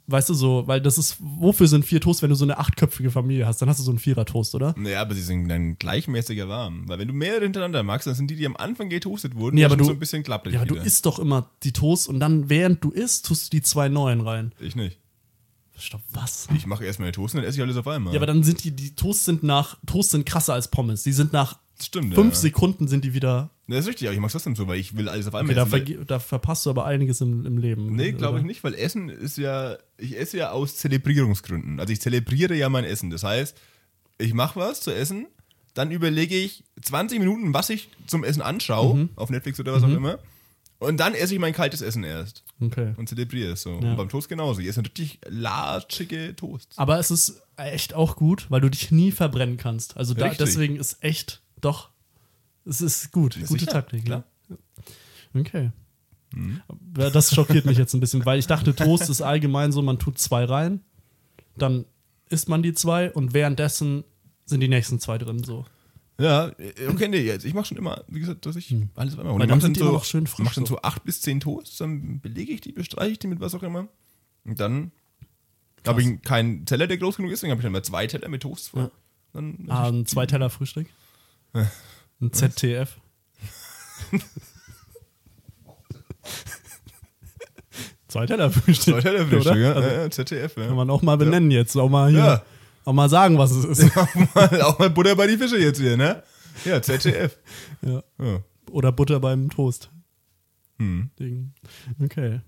weißt 0.09 0.28
du 0.28 0.34
so, 0.34 0.66
weil 0.66 0.80
das 0.80 0.98
ist, 0.98 1.16
wofür 1.20 1.66
sind 1.68 1.84
vier 1.84 2.00
Toast, 2.00 2.22
wenn 2.22 2.30
du 2.30 2.36
so 2.36 2.44
eine 2.44 2.59
achtköpfige 2.59 3.11
Familie 3.11 3.46
hast? 3.46 3.61
Dann 3.61 3.68
hast 3.68 3.78
du 3.80 3.84
so 3.84 3.90
einen 3.90 3.98
Vierer-Toast, 3.98 4.54
oder? 4.54 4.74
Naja, 4.78 5.00
aber 5.02 5.14
sie 5.14 5.22
sind 5.22 5.48
dann 5.48 5.78
gleichmäßiger 5.78 6.48
warm. 6.48 6.88
Weil 6.88 6.98
wenn 7.00 7.09
du 7.09 7.14
mehrere 7.14 7.42
hintereinander 7.42 7.82
magst, 7.82 8.07
dann 8.07 8.14
sind 8.14 8.30
die, 8.30 8.36
die 8.36 8.46
am 8.46 8.57
Anfang 8.57 8.88
getoastet 8.88 9.34
wurden, 9.34 9.57
Nee, 9.57 9.62
ja 9.62 9.66
aber 9.68 9.76
du- 9.76 9.84
so 9.84 9.90
ein 9.92 9.98
bisschen 9.98 10.22
klapprig 10.22 10.54
Ja, 10.54 10.61
aber 10.61 10.68
du 10.68 10.74
wieder. 10.76 10.84
isst 10.84 11.07
doch 11.07 11.18
immer 11.18 11.50
die 11.64 11.72
Toast 11.72 12.09
und 12.09 12.20
dann, 12.20 12.48
während 12.48 12.82
du 12.84 12.90
isst, 12.90 13.26
tust 13.26 13.46
du 13.52 13.57
die 13.57 13.62
zwei 13.62 13.88
neuen 13.88 14.20
rein. 14.20 14.52
Ich 14.61 14.74
nicht. 14.76 14.98
Stopp, 15.79 16.01
was? 16.12 16.49
Ich 16.57 16.66
mache 16.66 16.85
erstmal 16.85 17.12
Toast 17.12 17.35
und 17.35 17.41
dann 17.41 17.49
esse 17.49 17.59
ich 17.59 17.62
alles 17.62 17.77
auf 17.77 17.87
einmal. 17.87 18.14
Ja, 18.14 18.18
aber 18.18 18.27
dann 18.27 18.43
sind 18.43 18.64
die, 18.64 18.70
die 18.70 18.95
Toast 18.95 19.24
sind 19.24 19.43
nach, 19.43 19.77
Toast 19.87 20.11
sind 20.11 20.24
krasser 20.27 20.55
als 20.55 20.68
Pommes. 20.68 21.03
Die 21.03 21.12
sind 21.12 21.33
nach 21.33 21.59
stimmt, 21.81 22.14
fünf 22.14 22.35
ja. 22.35 22.41
Sekunden 22.41 22.89
sind 22.89 23.05
die 23.05 23.12
wieder 23.12 23.51
Das 23.68 23.81
ist 23.81 23.89
richtig, 23.89 24.09
aber 24.09 24.14
ich 24.14 24.20
mache 24.20 24.33
trotzdem 24.33 24.57
so, 24.57 24.66
weil 24.66 24.79
ich 24.81 24.97
will 24.97 25.09
alles 25.09 25.27
auf 25.27 25.35
einmal 25.35 25.57
Okay, 25.59 25.70
da, 25.70 25.77
essen. 25.77 25.87
verge- 26.01 26.05
da 26.07 26.18
verpasst 26.18 26.64
du 26.64 26.70
aber 26.70 26.87
einiges 26.87 27.20
im, 27.20 27.45
im 27.45 27.59
Leben. 27.59 27.95
Nee, 27.95 28.12
glaube 28.12 28.39
ich 28.39 28.45
nicht, 28.45 28.64
weil 28.64 28.74
Essen 28.74 29.09
ist 29.11 29.37
ja, 29.37 29.77
ich 29.99 30.18
esse 30.18 30.39
ja 30.39 30.51
aus 30.53 30.77
Zelebrierungsgründen. 30.77 31.79
Also 31.81 31.93
ich 31.93 32.01
zelebriere 32.01 32.55
ja 32.55 32.68
mein 32.68 32.85
Essen. 32.85 33.11
Das 33.11 33.22
heißt, 33.22 33.57
ich 34.18 34.33
mache 34.35 34.59
was 34.59 34.81
zu 34.81 34.95
essen, 34.95 35.27
dann 35.74 35.91
überlege 35.91 36.35
ich 36.37 36.64
20 36.83 37.18
Minuten, 37.18 37.53
was 37.53 37.68
ich 37.68 37.91
zum 38.07 38.24
Essen 38.24 38.41
anschaue, 38.41 38.95
Mhm. 38.97 39.09
auf 39.16 39.29
Netflix 39.29 39.61
oder 39.61 39.74
was 39.74 39.83
auch 39.83 39.89
immer. 39.91 40.18
Und 40.79 40.99
dann 40.99 41.14
esse 41.14 41.33
ich 41.35 41.41
mein 41.41 41.53
kaltes 41.55 41.81
Essen 41.81 42.05
erst 42.05 42.45
Okay. 42.61 42.93
und 42.97 43.09
zelebriere 43.09 43.53
es 43.53 43.62
so. 43.62 43.70
Ja. 43.81 43.91
Und 43.91 43.97
beim 43.97 44.09
Toast 44.09 44.29
genauso. 44.29 44.61
Ich 44.61 44.66
esse 44.68 44.83
richtig 44.83 45.18
latschige 45.27 46.35
Toasts. 46.37 46.77
Aber 46.77 46.99
es 46.99 47.11
ist 47.11 47.41
echt 47.57 47.95
auch 47.95 48.16
gut, 48.16 48.47
weil 48.51 48.61
du 48.61 48.68
dich 48.70 48.91
nie 48.91 49.11
verbrennen 49.12 49.57
kannst. 49.57 49.97
Also 49.97 50.12
da, 50.14 50.29
deswegen 50.29 50.77
ist 50.77 51.03
echt, 51.03 51.41
doch, 51.61 51.91
es 52.66 52.81
ist 52.83 53.11
gut. 53.12 53.35
Gute 53.37 53.47
sicher, 53.61 53.72
Taktik, 53.72 54.05
klar. 54.05 54.24
ja. 54.49 54.57
Okay. 55.41 55.70
Ja, 56.99 57.11
Das 57.11 57.35
schockiert 57.35 57.64
mich 57.64 57.79
jetzt 57.79 57.95
ein 57.95 58.01
bisschen, 58.01 58.24
weil 58.27 58.39
ich 58.39 58.47
dachte, 58.47 58.74
Toast 58.74 59.09
ist 59.09 59.22
allgemein 59.22 59.72
so, 59.72 59.81
man 59.81 59.99
tut 59.99 60.18
zwei 60.18 60.45
rein, 60.45 60.81
dann 61.57 61.87
isst 62.29 62.49
man 62.49 62.62
die 62.62 62.74
zwei 62.74 63.11
und 63.11 63.33
währenddessen 63.33 64.05
sind 64.45 64.61
die 64.61 64.68
nächsten 64.68 65.01
zwei 65.01 65.16
drin 65.16 65.43
so. 65.45 65.64
Ja, 66.18 66.48
äh, 66.58 66.88
okay, 66.88 67.08
nee, 67.08 67.20
jetzt. 67.20 67.44
Ich 67.44 67.52
mache 67.52 67.66
schon 67.66 67.76
immer, 67.76 68.02
wie 68.08 68.20
gesagt, 68.20 68.46
dass 68.46 68.56
ich 68.56 68.74
alles 68.94 69.14
auf 69.14 69.20
einmal. 69.20 69.34
Und 69.34 69.40
Weil 69.40 69.46
dann 69.48 69.60
sind 69.60 69.76
die 69.76 69.80
so, 69.80 69.92
noch 69.92 70.04
schön 70.04 70.26
frisch 70.26 70.44
mach 70.44 70.54
dann 70.54 70.64
so. 70.66 70.80
acht 70.80 71.04
bis 71.04 71.20
zehn 71.20 71.40
Toasts, 71.40 71.76
dann 71.78 72.20
belege 72.20 72.52
ich 72.52 72.62
die, 72.62 72.72
bestreiche 72.72 73.12
ich 73.12 73.18
die 73.18 73.26
mit 73.26 73.40
was 73.40 73.54
auch 73.54 73.62
immer. 73.62 73.88
Und 74.44 74.58
dann 74.60 74.92
Da 75.82 75.90
habe 75.90 76.02
ich 76.02 76.22
keinen 76.22 76.64
Teller, 76.64 76.86
der 76.86 76.96
groß 76.96 77.16
genug 77.16 77.32
ist, 77.32 77.42
dann 77.42 77.50
habe 77.50 77.60
ich 77.60 77.64
dann 77.64 77.72
mal 77.72 77.82
zwei 77.82 78.06
Teller 78.06 78.28
mit 78.28 78.42
Toast 78.42 78.70
voll. 78.70 78.90
Dann, 79.32 79.66
Ah, 79.68 79.88
ein 79.88 80.06
Zweiteller 80.06 80.48
Frühstück. 80.50 80.86
Ein 82.20 82.32
ZTF. 82.32 82.96
Zweiteller 88.08 88.50
Frühstück. 88.50 88.94
zwei 88.94 89.00
Teller 89.02 89.26
Frühstück, 89.26 89.52
oder? 89.52 89.60
ja. 89.60 89.72
Also, 89.72 89.88
ja, 89.90 90.40
ja, 90.40 90.46
ja. 90.46 90.66
kann 90.68 90.76
man 90.76 90.88
auch 90.90 91.02
mal 91.02 91.16
benennen 91.16 91.50
jetzt. 91.50 91.76
Auch 91.76 91.90
mal 91.90 92.10
hier. 92.10 92.42
Ja. 92.87 92.91
Auch 92.91 92.95
mal 92.95 93.09
sagen, 93.09 93.37
was 93.37 93.51
es 93.51 93.64
ist. 93.64 93.97
auch, 93.97 94.14
mal, 94.34 94.62
auch 94.62 94.78
mal 94.78 94.91
Butter 94.91 95.16
bei 95.16 95.26
die 95.26 95.37
Fische 95.37 95.59
jetzt 95.59 95.80
hier, 95.80 95.97
ne? 95.97 96.22
Ja, 96.64 96.80
ZDF. 96.80 97.37
Ja. 97.82 98.03
Ja. 98.18 98.41
Oder 98.70 98.93
Butter 98.93 99.20
beim 99.20 99.51
Toast. 99.51 99.91
Hm. 100.78 101.11
Ding. 101.18 101.53
Okay. 102.03 102.41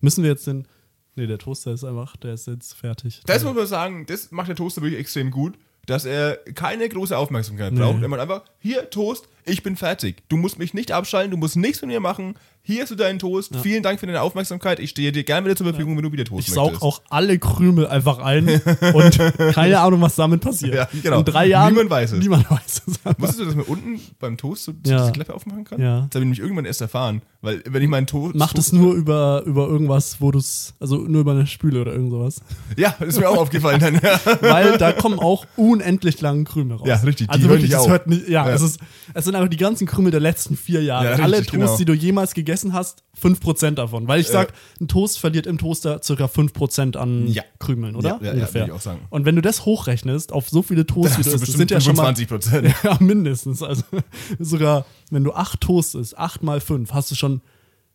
Müssen 0.00 0.24
wir 0.24 0.30
jetzt 0.30 0.46
den. 0.46 0.66
Nee, 1.14 1.26
der 1.26 1.38
Toaster 1.38 1.72
ist 1.72 1.84
einfach, 1.84 2.16
der 2.16 2.32
ist 2.34 2.46
jetzt 2.46 2.72
fertig. 2.72 3.20
Das 3.26 3.44
muss 3.44 3.54
man 3.54 3.66
sagen, 3.66 4.06
das 4.06 4.30
macht 4.30 4.48
der 4.48 4.56
Toaster 4.56 4.80
wirklich 4.80 4.98
extrem 4.98 5.30
gut, 5.30 5.58
dass 5.84 6.06
er 6.06 6.36
keine 6.54 6.88
große 6.88 7.16
Aufmerksamkeit 7.16 7.74
braucht. 7.74 8.00
Er 8.00 8.08
macht 8.08 8.20
einfach, 8.20 8.44
hier, 8.58 8.88
Toast, 8.88 9.28
ich 9.44 9.62
bin 9.62 9.76
fertig. 9.76 10.22
Du 10.30 10.38
musst 10.38 10.58
mich 10.58 10.72
nicht 10.72 10.90
abschalten, 10.90 11.30
du 11.30 11.36
musst 11.36 11.56
nichts 11.56 11.80
von 11.80 11.88
mir 11.88 12.00
machen. 12.00 12.34
Hier 12.64 12.82
hast 12.82 12.90
du 12.92 12.94
deinen 12.94 13.18
Toast. 13.18 13.56
Vielen 13.60 13.82
Dank 13.82 13.98
für 13.98 14.06
deine 14.06 14.22
Aufmerksamkeit. 14.22 14.78
Ich 14.78 14.90
stehe 14.90 15.10
dir 15.10 15.24
gerne 15.24 15.44
wieder 15.46 15.56
zur 15.56 15.66
Verfügung, 15.66 15.96
wenn 15.96 16.04
du 16.04 16.12
wieder 16.12 16.24
Toast 16.24 16.46
Ich 16.46 16.54
saug 16.54 16.66
möchtest. 16.66 16.82
auch 16.84 17.02
alle 17.10 17.36
Krümel 17.36 17.88
einfach 17.88 18.18
ein 18.20 18.48
und 18.94 19.18
keine 19.52 19.80
Ahnung, 19.80 20.00
was 20.00 20.14
damit 20.14 20.42
passiert. 20.42 20.74
Ja, 20.74 20.88
genau. 21.02 21.18
In 21.18 21.24
drei 21.24 21.46
Jahren. 21.46 21.72
Niemand 21.72 21.90
weiß 21.90 22.12
es. 22.12 22.18
Niemand 22.20 22.48
weiß 22.48 22.82
es. 22.86 23.00
Wusstest 23.18 23.40
du, 23.40 23.44
dass 23.46 23.56
man 23.56 23.64
unten 23.64 24.00
beim 24.20 24.36
Toast 24.36 24.62
so 24.64 24.72
Ja. 24.86 24.98
diese 25.00 25.10
Klappe 25.12 25.34
aufmachen 25.34 25.64
kann? 25.64 25.80
Ja. 25.80 25.96
Das 26.02 26.02
habe 26.02 26.18
ich 26.18 26.20
nämlich 26.20 26.38
irgendwann 26.38 26.64
erst 26.64 26.80
erfahren. 26.80 27.22
Weil, 27.40 27.64
wenn 27.68 27.82
ich 27.82 27.88
meinen 27.88 28.06
Toast. 28.06 28.36
Mach 28.36 28.52
das 28.54 28.70
nur 28.72 28.94
über, 28.94 29.42
über 29.44 29.66
irgendwas, 29.66 30.20
wo 30.20 30.30
du 30.30 30.38
es, 30.38 30.74
also 30.78 30.98
nur 30.98 31.22
über 31.22 31.32
eine 31.32 31.48
Spüle 31.48 31.80
oder 31.80 31.92
irgend 31.92 32.12
sowas. 32.12 32.42
Ja, 32.76 32.90
ist 33.00 33.18
mir 33.18 33.28
auch 33.28 33.38
aufgefallen 33.38 33.80
dann. 33.80 33.94
Ja. 34.00 34.20
Weil 34.40 34.78
da 34.78 34.92
kommen 34.92 35.18
auch 35.18 35.46
unendlich 35.56 36.20
lange 36.20 36.44
Krümel 36.44 36.76
raus. 36.76 36.86
Ja, 36.86 36.94
richtig, 36.98 37.26
die 37.26 37.32
Also 37.32 37.48
wirklich, 37.48 37.74
auf. 37.74 37.88
hört 37.88 38.06
nicht, 38.06 38.28
ja, 38.28 38.46
Ja. 38.46 38.54
Es, 38.54 38.62
ist, 38.62 38.78
es 39.14 39.24
sind 39.24 39.34
einfach 39.34 39.48
die 39.50 39.56
ganzen 39.56 39.88
Krümel 39.88 40.12
der 40.12 40.20
letzten 40.20 40.56
vier 40.56 40.80
Jahre. 40.84 41.04
Ja, 41.06 41.10
richtig, 41.10 41.24
Alle 41.24 41.36
Toasts, 41.38 41.50
genau. 41.52 41.76
die 41.78 41.84
du 41.86 41.92
jemals 41.94 42.32
gegessen 42.34 42.51
hast, 42.72 43.04
5% 43.20 43.72
davon. 43.72 44.06
Weil 44.08 44.20
ich 44.20 44.28
sag, 44.28 44.52
ein 44.80 44.88
Toast 44.88 45.18
verliert 45.18 45.46
im 45.46 45.58
Toaster 45.58 46.00
circa 46.02 46.26
5% 46.26 46.96
an 46.96 47.26
Ja. 47.28 47.42
Krümeln, 47.58 47.96
oder? 47.96 48.10
Ja, 48.10 48.16
ja, 48.20 48.24
ja, 48.26 48.32
Ungefähr. 48.34 48.54
würde 48.62 48.66
ich 48.66 48.72
auch 48.76 48.80
sagen. 48.80 49.00
Und 49.10 49.24
wenn 49.24 49.36
du 49.36 49.42
das 49.42 49.64
hochrechnest 49.64 50.32
auf 50.32 50.48
so 50.48 50.62
viele 50.62 50.86
Toasts, 50.86 51.18
wie 51.18 51.22
Das 51.22 51.32
du 51.32 51.42
isst, 51.42 51.56
sind 51.56 51.70
ja 51.70 51.80
schon 51.80 51.96
mal 51.96 52.14
25 52.14 52.28
Prozent. 52.28 52.74
Ja, 52.84 52.96
mindestens. 53.00 53.62
Also 53.62 53.82
sogar, 54.38 54.84
wenn 55.10 55.24
du 55.24 55.32
acht 55.32 55.60
Toast 55.60 55.94
isst, 55.94 56.18
acht 56.18 56.42
mal 56.42 56.60
fünf, 56.60 56.92
hast 56.92 57.10
du 57.10 57.14
schon, 57.14 57.40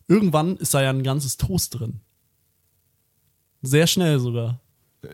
irgendwann 0.08 0.58
ist 0.58 0.74
da 0.74 0.82
ja 0.82 0.90
ein 0.90 1.04
ganzes 1.04 1.38
Toast 1.38 1.80
drin. 1.80 2.00
Sehr 3.62 3.88
schnell 3.88 4.20
sogar. 4.20 4.60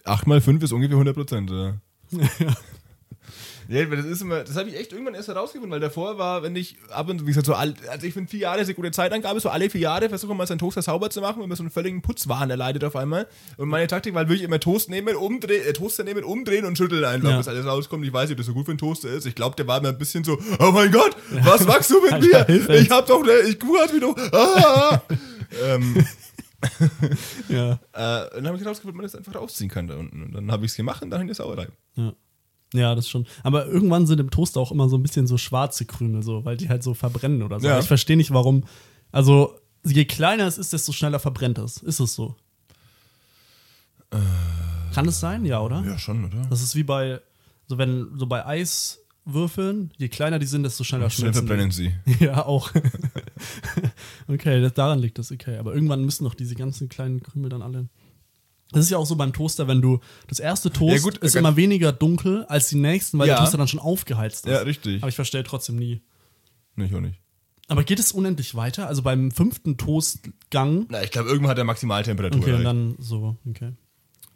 8 0.06 0.28
mal 0.28 0.42
5 0.42 0.64
ist 0.64 0.72
ungefähr 0.72 0.96
100 0.96 1.16
Prozent. 1.16 1.50
Ja. 1.52 1.76
Ja, 3.68 3.86
das 3.86 4.06
ist 4.06 4.22
immer, 4.22 4.44
das 4.44 4.56
habe 4.56 4.70
ich 4.70 4.76
echt 4.78 4.92
irgendwann 4.92 5.14
erst 5.16 5.28
herausgefunden, 5.30 5.72
weil 5.72 5.80
davor 5.80 6.18
war, 6.18 6.44
wenn 6.44 6.56
ich 6.56 6.76
ab 6.90 7.10
und 7.10 7.20
zu, 7.20 7.26
wie 7.26 7.30
gesagt, 7.30 7.46
so 7.48 7.54
all, 7.54 7.74
also 7.90 8.06
ich 8.06 8.14
finde 8.14 8.30
vier 8.30 8.42
Jahre 8.42 8.60
ist 8.62 8.68
eine 8.68 8.76
gute 8.76 8.92
Zeitangabe, 8.92 9.40
so 9.40 9.50
alle 9.50 9.70
vier 9.70 9.82
Jahre 9.82 10.10
versuche 10.10 10.34
mal 10.36 10.46
seinen 10.48 10.60
Toaster 10.60 10.82
sauber 10.82 11.10
zu 11.10 11.22
machen, 11.22 11.42
wenn 11.42 11.50
man 11.50 11.56
so 11.56 11.64
einen 11.64 11.72
völligen 11.72 12.02
Putzwahn 12.02 12.50
erleidet 12.50 12.84
auf 12.84 12.96
einmal. 12.96 13.28
Und 13.58 13.70
meine 13.70 13.88
Taktik 13.88 14.14
war 14.14 14.24
wirklich 14.28 14.44
immer 14.44 14.60
Toast 14.60 14.90
nehmen, 14.90 15.16
umdrehen, 15.16 15.64
äh, 15.66 15.74
Toaster 15.74 16.04
nehmen, 16.04 16.24
umdrehen 16.24 16.66
und 16.66 16.78
schütteln 16.78 17.06
einfach, 17.06 17.30
Ja. 17.30 17.38
bis 17.38 17.48
alles 17.48 17.66
rauskommt. 17.66 18.06
Ich 18.06 18.14
weiß 18.14 18.30
nicht, 18.30 18.34
ob 18.36 18.38
das 18.38 18.48
so 18.48 18.54
gut 18.54 18.66
für 18.66 18.72
einen 18.72 18.78
Toaster 18.80 19.10
ist. 19.10 19.26
Ich 19.26 19.36
glaube, 19.36 19.56
der 19.56 19.68
war 19.68 19.80
immer 19.80 19.90
ein 19.90 19.98
bisschen 19.98 20.24
so, 20.24 20.38
oh 20.60 20.72
mein 20.72 20.92
Gott, 20.92 21.16
was 21.44 21.66
machst 21.66 21.90
du 21.92 22.02
mit 22.02 22.22
mir? 22.22 22.50
Ich 22.76 22.90
hab 22.92 23.06
doch, 23.08 23.24
ne, 23.24 23.32
ich 23.48 23.60
kurat 23.60 23.94
wie 23.94 24.00
du. 24.00 24.16
Ah! 24.32 25.02
ähm, 25.64 26.06
Ja. 27.50 27.74
äh, 27.74 27.78
dann 28.36 28.48
habe 28.48 28.58
ich 28.58 28.64
herausgefunden, 28.64 28.96
man 28.98 29.04
das 29.04 29.16
einfach 29.16 29.36
rausziehen 29.36 29.70
kann 29.70 29.88
da 29.88 29.96
unten. 29.98 30.24
Und 30.24 30.32
dann 30.34 30.52
habe 30.52 30.66
ich 30.66 30.72
es 30.72 30.78
gemacht 30.78 31.02
und 31.04 31.10
dann 31.10 31.28
die 31.28 31.34
Sauerei. 31.34 31.68
Ja. 31.96 32.14
Ja, 32.74 32.96
das 32.96 33.08
schon. 33.08 33.26
Aber 33.44 33.68
irgendwann 33.68 34.08
sind 34.08 34.20
im 34.20 34.30
Toaster 34.32 34.60
auch 34.60 34.72
immer 34.72 34.90
so 34.90 34.98
ein 34.98 35.04
bisschen 35.04 35.28
so 35.28 35.38
schwarze 35.38 35.86
Krümel, 35.86 36.24
so, 36.24 36.44
weil 36.44 36.58
die 36.58 36.70
halt 36.70 36.84
so 36.84 36.94
verbrennen 36.94 37.44
oder 37.44 37.60
so. 37.60 37.68
Ja. 37.68 37.80
Ich 37.80 37.88
verstehe 37.88 38.18
nicht, 38.18 38.34
warum. 38.34 38.64
Also, 39.12 39.56
je 39.86 40.06
kleiner 40.06 40.48
es 40.48 40.58
ist, 40.58 40.74
desto 40.74 40.92
schneller 40.92 41.20
verbrennt 41.20 41.60
es. 41.60 41.78
Ist 41.78 42.00
es 42.00 42.16
so? 42.16 42.36
Kann 44.94 45.08
es 45.08 45.20
sein? 45.20 45.46
Ja, 45.46 45.62
oder? 45.62 45.84
Ja, 45.86 45.98
schon, 45.98 46.26
oder? 46.26 46.46
Das 46.50 46.62
ist 46.62 46.76
wie 46.76 46.84
bei, 46.84 47.20
so 47.68 47.78
wenn, 47.78 48.12
so 48.16 48.28
bei 48.28 48.46
Eiswürfeln, 48.46 49.92
je 49.98 50.08
kleiner 50.08 50.40
die 50.40 50.46
sind, 50.46 50.64
desto 50.64 50.84
schneller 50.84 51.10
Schnell 51.10 51.34
schmelzen 51.34 51.48
verbrennen 51.48 51.72
die. 51.72 51.94
sie. 52.06 52.26
Ja, 52.26 52.46
auch. 52.46 52.72
okay, 54.28 54.62
das, 54.62 54.74
daran 54.74 55.00
liegt 55.00 55.18
das, 55.18 55.32
okay. 55.32 55.58
Aber 55.58 55.74
irgendwann 55.74 56.06
müssen 56.06 56.26
doch 56.26 56.36
diese 56.36 56.56
ganzen 56.56 56.90
kleinen 56.90 57.22
Krümel 57.24 57.50
dann 57.50 57.62
alle. 57.62 57.88
Das 58.74 58.84
ist 58.86 58.90
ja 58.92 58.98
auch 58.98 59.06
so 59.06 59.16
beim 59.16 59.32
Toaster, 59.34 59.68
wenn 59.68 59.82
du 59.82 60.00
das 60.28 60.40
erste 60.40 60.72
Toast 60.72 60.96
Ja, 60.96 61.02
gut, 61.02 61.18
ist 61.20 61.36
immer 61.36 61.56
weniger 61.56 61.92
dunkel 61.92 62.44
als 62.46 62.70
die 62.70 62.76
nächsten, 62.78 63.18
weil 63.20 63.28
Ja. 63.28 63.36
der 63.36 63.44
Toaster 63.44 63.58
dann 63.58 63.68
schon 63.68 63.80
aufgeheizt 63.80 64.46
ist. 64.46 64.52
Ja, 64.52 64.60
richtig. 64.60 65.02
Aber 65.02 65.10
ich 65.10 65.16
verstehe 65.16 65.44
trotzdem 65.44 65.78
nie. 65.78 66.02
Nicht, 66.76 66.94
auch 66.94 67.00
nicht. 67.02 67.20
Aber 67.68 67.84
geht 67.84 68.00
es 68.00 68.12
unendlich 68.12 68.56
weiter? 68.56 68.88
Also 68.88 69.02
beim 69.04 69.32
fünften 69.32 69.78
Toastgang. 69.78 70.86
Na, 70.90 71.02
ich 71.04 71.12
glaube, 71.12 71.30
irgendwann 71.30 71.52
hat 71.52 71.58
er 71.58 71.64
Maximaltemperatur. 71.64 72.42
Okay, 72.42 72.54
und 72.54 72.64
dann 72.66 72.96
so, 73.00 73.38
okay. 73.50 73.72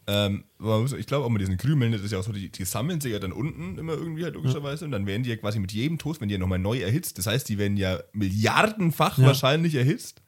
ähm, 0.08 0.46
muss- 0.60 0.94
ich 0.94 1.06
glaube 1.08 1.26
auch 1.26 1.30
mit 1.30 1.42
diesen 1.42 1.58
Krümeln, 1.58 1.92
das 1.92 2.02
ist 2.02 2.12
ja 2.14 2.20
auch 2.20 2.24
so, 2.24 2.32
die, 2.32 2.50
die 2.50 2.64
sammeln 2.64 3.02
sich 3.02 3.12
ja 3.12 3.20
dann 3.20 3.34
unten 3.34 3.78
immer 3.78 3.94
irgendwie 3.94 4.24
halt 4.24 4.36
logischerweise 4.36 4.86
und 4.86 4.92
dann 4.92 5.06
werden 5.06 5.24
die 5.24 5.30
ja 5.30 5.36
quasi 5.36 5.60
mit 5.60 5.74
jedem 5.74 5.98
Toast, 5.98 6.22
wenn 6.22 6.30
die 6.30 6.34
ja 6.36 6.40
nochmal 6.40 6.60
neu 6.60 6.80
erhitzt, 6.80 7.18
das 7.18 7.28
heißt, 7.28 7.50
die 7.50 7.58
werden 7.58 7.76
ja 7.76 8.00
milliardenfach 8.14 9.18
Ja. 9.18 9.26
wahrscheinlich 9.26 9.76
erhitzt 9.76 10.22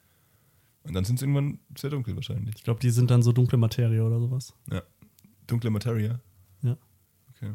und 0.84 0.94
dann 0.94 1.04
sind 1.04 1.18
sie 1.18 1.24
irgendwann 1.26 1.58
sehr 1.76 1.90
dunkel 1.90 2.14
wahrscheinlich. 2.16 2.54
Ich 2.56 2.64
glaube, 2.64 2.80
die 2.80 2.90
sind 2.90 3.10
dann 3.10 3.22
so 3.22 3.32
dunkle 3.32 3.58
Materie 3.58 4.04
oder 4.04 4.18
sowas. 4.20 4.54
Ja. 4.70 4.82
Dunkle 5.46 5.70
Materie. 5.70 6.20
Ja. 6.62 6.76
Okay. 7.34 7.52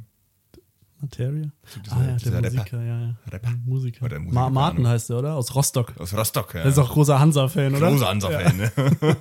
Materie? 1.01 1.51
dieser- 1.83 1.95
ah 1.97 2.05
ja, 2.05 2.15
der 2.17 2.33
Rapper. 2.33 2.49
Musiker, 2.51 2.83
ja, 2.83 2.99
ja. 3.01 3.15
Rapper. 3.31 3.53
Musiker. 3.65 4.05
Oder 4.05 4.19
Musiker, 4.19 4.35
Ma 4.41 4.49
Martin 4.49 4.87
heißt 4.87 5.09
der, 5.09 5.17
oder? 5.19 5.35
Aus 5.35 5.53
Rostock. 5.55 5.93
Aus 5.99 6.13
Rostock, 6.13 6.53
ja. 6.55 6.61
Der 6.61 6.71
ist 6.71 6.77
auch 6.79 6.91
großer 6.91 7.19
Hansa-Fan, 7.19 7.75
oder? 7.75 7.89
großer 7.89 8.07
Hansa-Fan, 8.07 8.57
ne? 8.57 8.71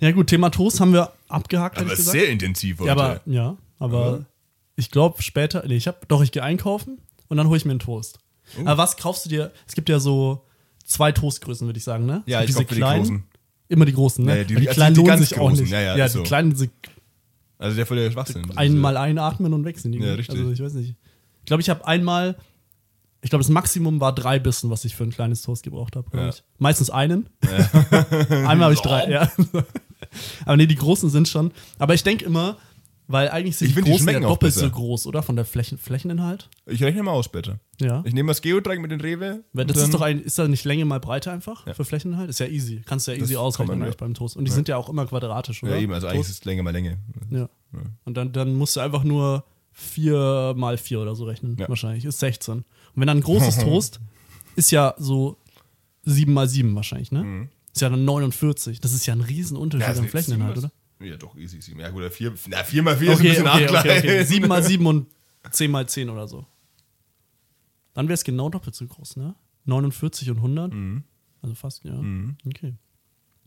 Ja, 0.00 0.12
gut, 0.12 0.28
Thema 0.28 0.50
Toast 0.50 0.80
haben 0.80 0.92
wir 0.92 1.12
abgehakt, 1.28 1.78
Aber 1.78 1.96
sehr 1.96 2.28
intensiv 2.28 2.78
heute. 2.78 2.86
ja, 2.86 2.92
aber, 2.92 3.20
ja, 3.26 3.56
aber 3.80 4.26
ich 4.76 4.92
glaube 4.92 5.20
später, 5.22 5.64
nee, 5.66 5.74
ich 5.76 5.88
hab, 5.88 6.06
doch, 6.08 6.22
ich 6.22 6.30
gehe 6.30 6.42
einkaufen 6.42 6.98
und 7.26 7.36
dann 7.36 7.48
hole 7.48 7.56
ich 7.56 7.64
mir 7.64 7.72
einen 7.72 7.80
Toast. 7.80 8.20
Oh. 8.56 8.60
Aber 8.60 8.78
was 8.78 8.96
kaufst 8.96 9.24
du 9.24 9.28
dir? 9.28 9.50
Es 9.66 9.74
gibt 9.74 9.88
ja 9.88 9.98
so 9.98 10.46
zwei 10.88 11.12
Toastgrößen, 11.12 11.66
würde 11.66 11.78
ich 11.78 11.84
sagen, 11.84 12.06
ne? 12.06 12.22
Ja, 12.26 12.42
ich 12.42 12.52
kauf 12.52 12.68
mir 12.68 12.74
die 12.76 12.80
großen. 12.80 13.22
Immer 13.68 13.84
die 13.84 13.92
großen, 13.92 14.24
ne? 14.24 14.38
Ja, 14.38 14.44
die- 14.44 14.54
die 14.56 14.68
also 14.68 14.78
kleinen 14.78 14.94
die 14.94 15.00
lohnen 15.00 15.18
sich 15.18 15.34
auch 15.34 15.48
großen, 15.48 15.60
nicht. 15.64 15.70
ja, 15.72 15.80
ja, 15.80 15.96
ja 15.96 16.04
ist 16.06 16.14
die 16.14 16.18
so. 16.18 16.24
kleinen 16.24 16.56
sind 16.56 16.70
also 17.58 17.76
der 17.76 17.86
volle 17.86 18.10
Schwachsinn. 18.10 18.42
Das 18.42 18.50
ist, 18.52 18.56
einmal 18.56 18.96
einatmen 18.96 19.52
und 19.52 19.64
weg 19.64 19.78
sind 19.78 19.92
die. 19.92 19.98
Ja, 19.98 20.14
richtig. 20.14 20.38
Also 20.38 20.52
ich 20.52 20.62
weiß 20.62 20.74
nicht. 20.74 20.94
Ich 21.40 21.44
glaube, 21.46 21.60
ich 21.60 21.68
habe 21.68 21.84
einmal, 21.86 22.36
ich 23.20 23.30
glaube, 23.30 23.42
das 23.42 23.50
Maximum 23.50 24.00
war 24.00 24.14
drei 24.14 24.38
Bissen, 24.38 24.70
was 24.70 24.84
ich 24.84 24.94
für 24.94 25.02
ein 25.02 25.10
kleines 25.10 25.42
Toast 25.42 25.64
gebraucht 25.64 25.96
habe. 25.96 26.08
glaub 26.08 26.24
Ja. 26.24 26.32
Meistens 26.58 26.88
einen. 26.88 27.28
einmal 28.30 28.62
habe 28.62 28.74
ich 28.74 28.80
drei, 28.80 29.10
ja. 29.10 29.30
Aber 30.44 30.56
nee, 30.56 30.66
die 30.66 30.76
großen 30.76 31.10
sind 31.10 31.26
schon. 31.26 31.50
Aber 31.78 31.94
ich 31.94 32.04
denke 32.04 32.24
immer, 32.24 32.58
weil 33.08 33.30
eigentlich 33.30 33.56
sind 33.56 33.68
Ich 33.68 33.72
die 33.72 33.74
find, 33.76 33.86
die 33.88 33.90
großen 33.92 34.06
ja 34.06 34.12
schmecken 34.12 34.26
auch 34.26 34.30
doppelt 34.32 34.54
so 34.54 34.70
groß, 34.70 35.06
oder? 35.06 35.22
Von 35.22 35.34
der 35.34 35.44
Flächen, 35.44 35.78
Flächeninhalt. 35.78 36.48
Ich 36.66 36.82
rechne 36.82 37.02
mal 37.02 37.10
aus 37.12 37.24
später. 37.24 37.58
Ja. 37.80 38.02
Ich 38.06 38.12
nehme 38.14 38.28
das 38.28 38.42
Geodreieck 38.42 38.80
mit 38.80 38.90
den 38.90 39.00
Rewe. 39.00 39.42
Weil 39.52 39.64
das 39.66 39.78
ist 39.78 39.94
doch 39.94 40.02
ein, 40.02 40.20
ist 40.20 40.38
da 40.38 40.46
nicht 40.46 40.64
Länge 40.64 40.84
mal 40.84 41.00
Breite 41.00 41.32
einfach 41.32 41.66
Ja. 41.66 41.74
für 41.74 41.84
Flächeninhalt? 41.84 42.28
Ist 42.30 42.38
ja 42.40 42.46
easy. 42.46 42.82
Kannst 42.84 43.06
du 43.08 43.12
ja 43.12 43.16
Das 43.18 43.24
easy 43.24 43.34
kann 43.34 43.42
ausrechnen 43.42 43.82
eigentlich 43.82 43.94
ja. 43.94 43.98
beim 44.06 44.14
Toast. 44.14 44.36
Und 44.36 44.44
die 44.44 44.52
sind 44.52 44.68
ja 44.68 44.76
auch 44.76 44.88
immer 44.88 45.06
quadratisch, 45.06 45.62
oder? 45.62 45.74
Ja, 45.76 45.80
eben, 45.80 45.92
also 45.92 46.06
eigentlich 46.06 46.18
Toast? 46.20 46.30
ist 46.30 46.38
es 46.40 46.44
Länge 46.44 46.62
mal 46.62 46.70
Länge. 46.70 46.98
Ja. 47.30 47.48
Und 48.04 48.16
dann, 48.16 48.32
dann 48.32 48.54
musst 48.54 48.76
du 48.76 48.80
einfach 48.80 49.04
nur 49.04 49.44
4 49.72 50.54
mal 50.56 50.76
4 50.76 51.00
oder 51.00 51.14
so 51.14 51.24
rechnen. 51.24 51.56
Ja. 51.58 51.68
Wahrscheinlich. 51.68 52.04
Ist 52.04 52.18
16. 52.20 52.54
Und 52.56 52.64
wenn 52.94 53.06
dann 53.06 53.18
ein 53.18 53.22
großes 53.22 53.58
Toast 53.64 54.00
ist 54.56 54.70
ja 54.70 54.94
so 54.98 55.36
7 56.04 56.32
mal 56.32 56.48
7 56.48 56.74
wahrscheinlich, 56.74 57.12
ne? 57.12 57.48
Ist 57.72 57.82
ja 57.82 57.88
dann 57.90 58.04
49. 58.04 58.80
Das 58.80 58.92
ist 58.92 59.06
ja 59.06 59.14
ein 59.14 59.20
Riesenunterschied 59.20 59.86
Mhm. 59.86 59.90
also 59.90 60.02
am 60.02 60.08
Flächeninhalt, 60.08 60.58
oder? 60.58 60.72
Ja, 61.00 61.16
doch, 61.16 61.36
easy, 61.36 61.60
sieben. 61.60 61.80
Ja, 61.80 61.90
gut, 61.90 62.00
oder 62.00 62.10
vier, 62.10 62.34
na, 62.48 62.64
vier 62.64 62.82
mal 62.82 62.96
vier 62.96 63.12
ist 63.12 63.20
ein 63.20 63.26
Okay, 63.26 63.28
bisschen 63.42 63.46
okay, 63.46 63.68
okay, 63.78 63.98
okay. 63.98 64.24
7 64.24 64.48
mal 64.48 64.62
7 64.62 64.84
und 64.86 65.06
10 65.50 65.70
mal 65.70 65.88
10 65.88 66.10
oder 66.10 66.26
so. 66.26 66.44
Dann 67.94 68.08
wäre 68.08 68.14
es 68.14 68.24
genau 68.24 68.48
doppelt 68.48 68.74
so 68.74 68.86
groß, 68.86 69.16
ne? 69.16 69.34
49 69.66 70.30
und 70.30 70.36
100. 70.38 70.72
Mhm. 70.72 71.04
Also 71.42 71.54
fast, 71.54 71.84
ja. 71.84 71.94
Okay. 72.46 72.74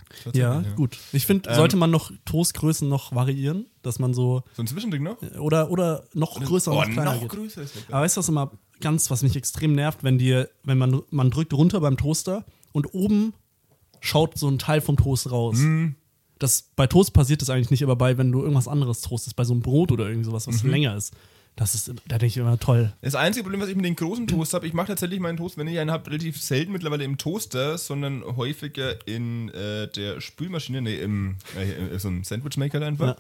Tatsächlich, 0.10 0.36
Ja, 0.42 0.62
gut. 0.76 0.98
Ich 1.14 1.26
finde, 1.26 1.50
Ähm, 1.50 1.56
sollte 1.56 1.78
man 1.78 1.90
noch 1.90 2.12
Toastgrößen 2.26 2.88
noch 2.88 3.14
variieren, 3.16 3.68
dass 3.82 3.98
man 4.00 4.14
so 4.14 4.44
So 4.54 4.64
ein 4.64 4.68
Zwischending 4.68 5.04
noch? 5.04 5.22
oder 5.40 5.72
oder 5.72 6.04
noch 6.14 6.42
größer 6.42 6.72
oh, 6.72 6.80
und 6.82 6.88
noch 6.88 6.94
kleiner 6.94 7.16
noch 7.16 7.28
größer 7.30 7.62
ist. 7.62 7.74
Aber 7.90 8.02
weißt 8.02 8.18
du, 8.18 8.20
was 8.20 8.28
immer 8.30 8.52
ganz, 8.82 9.10
was 9.10 9.24
mich 9.24 9.36
extrem 9.36 9.74
nervt, 9.74 10.04
wenn 10.04 10.18
dir, 10.18 10.50
wenn 10.64 10.78
man, 10.78 11.02
man 11.12 11.32
drückt 11.32 11.54
runter 11.54 11.80
beim 11.80 11.96
Toaster 11.98 12.46
und 12.74 12.94
oben 12.94 13.34
schaut 14.02 14.38
so 14.38 14.50
ein 14.50 14.60
Teil 14.60 14.82
vom 14.82 14.98
Toast 14.98 15.32
raus. 15.32 15.58
Mhm. 15.60 15.96
Das, 16.42 16.70
bei 16.76 16.88
Toast 16.88 17.14
passiert 17.14 17.42
das 17.42 17.50
eigentlich 17.50 17.72
nicht, 17.72 17.84
aber 17.84 17.96
bei, 17.96 18.18
wenn 18.18 18.32
du 18.32 18.40
irgendwas 18.42 18.68
anderes 18.68 19.02
toastest, 19.02 19.36
bei 19.36 19.44
so 19.44 19.54
einem 19.54 19.62
Brot 19.62 19.92
oder 19.92 20.06
irgendwie 20.08 20.26
sowas, 20.26 20.48
Mhm. 20.48 20.54
was 20.54 20.64
länger 20.64 20.96
ist, 20.96 21.14
das 21.56 21.76
ist, 21.76 21.90
da 21.90 22.18
denke 22.18 22.28
ich 22.28 22.38
immer 22.38 22.58
toll. 22.58 22.94
Das 23.02 23.14
einzige 23.14 23.44
Problem, 23.44 23.62
was 23.62 23.70
ich 23.70 23.76
mit 23.76 23.84
den 23.86 23.96
großen 23.96 24.26
Toast 24.26 24.54
habe, 24.54 24.66
ich 24.66 24.74
mache 24.74 24.88
tatsächlich 24.88 25.20
meinen 25.20 25.38
Toast, 25.38 25.58
wenn 25.58 25.68
ich 25.68 25.78
einen 25.80 25.92
habe, 25.92 26.10
relativ 26.10 26.42
selten 26.42 26.72
mittlerweile 26.72 27.04
im 27.04 27.18
Toaster, 27.18 27.78
sondern 27.78 28.24
häufiger 28.38 28.96
in 29.06 29.50
äh, 29.50 29.88
der 29.90 30.22
Spülmaschine, 30.22 30.82
nee, 30.82 30.96
im 30.96 31.36
äh, 31.58 32.00
so 32.00 32.08
ein 32.08 32.24
Sandwichmaker 32.24 32.82
einfach. 32.82 33.18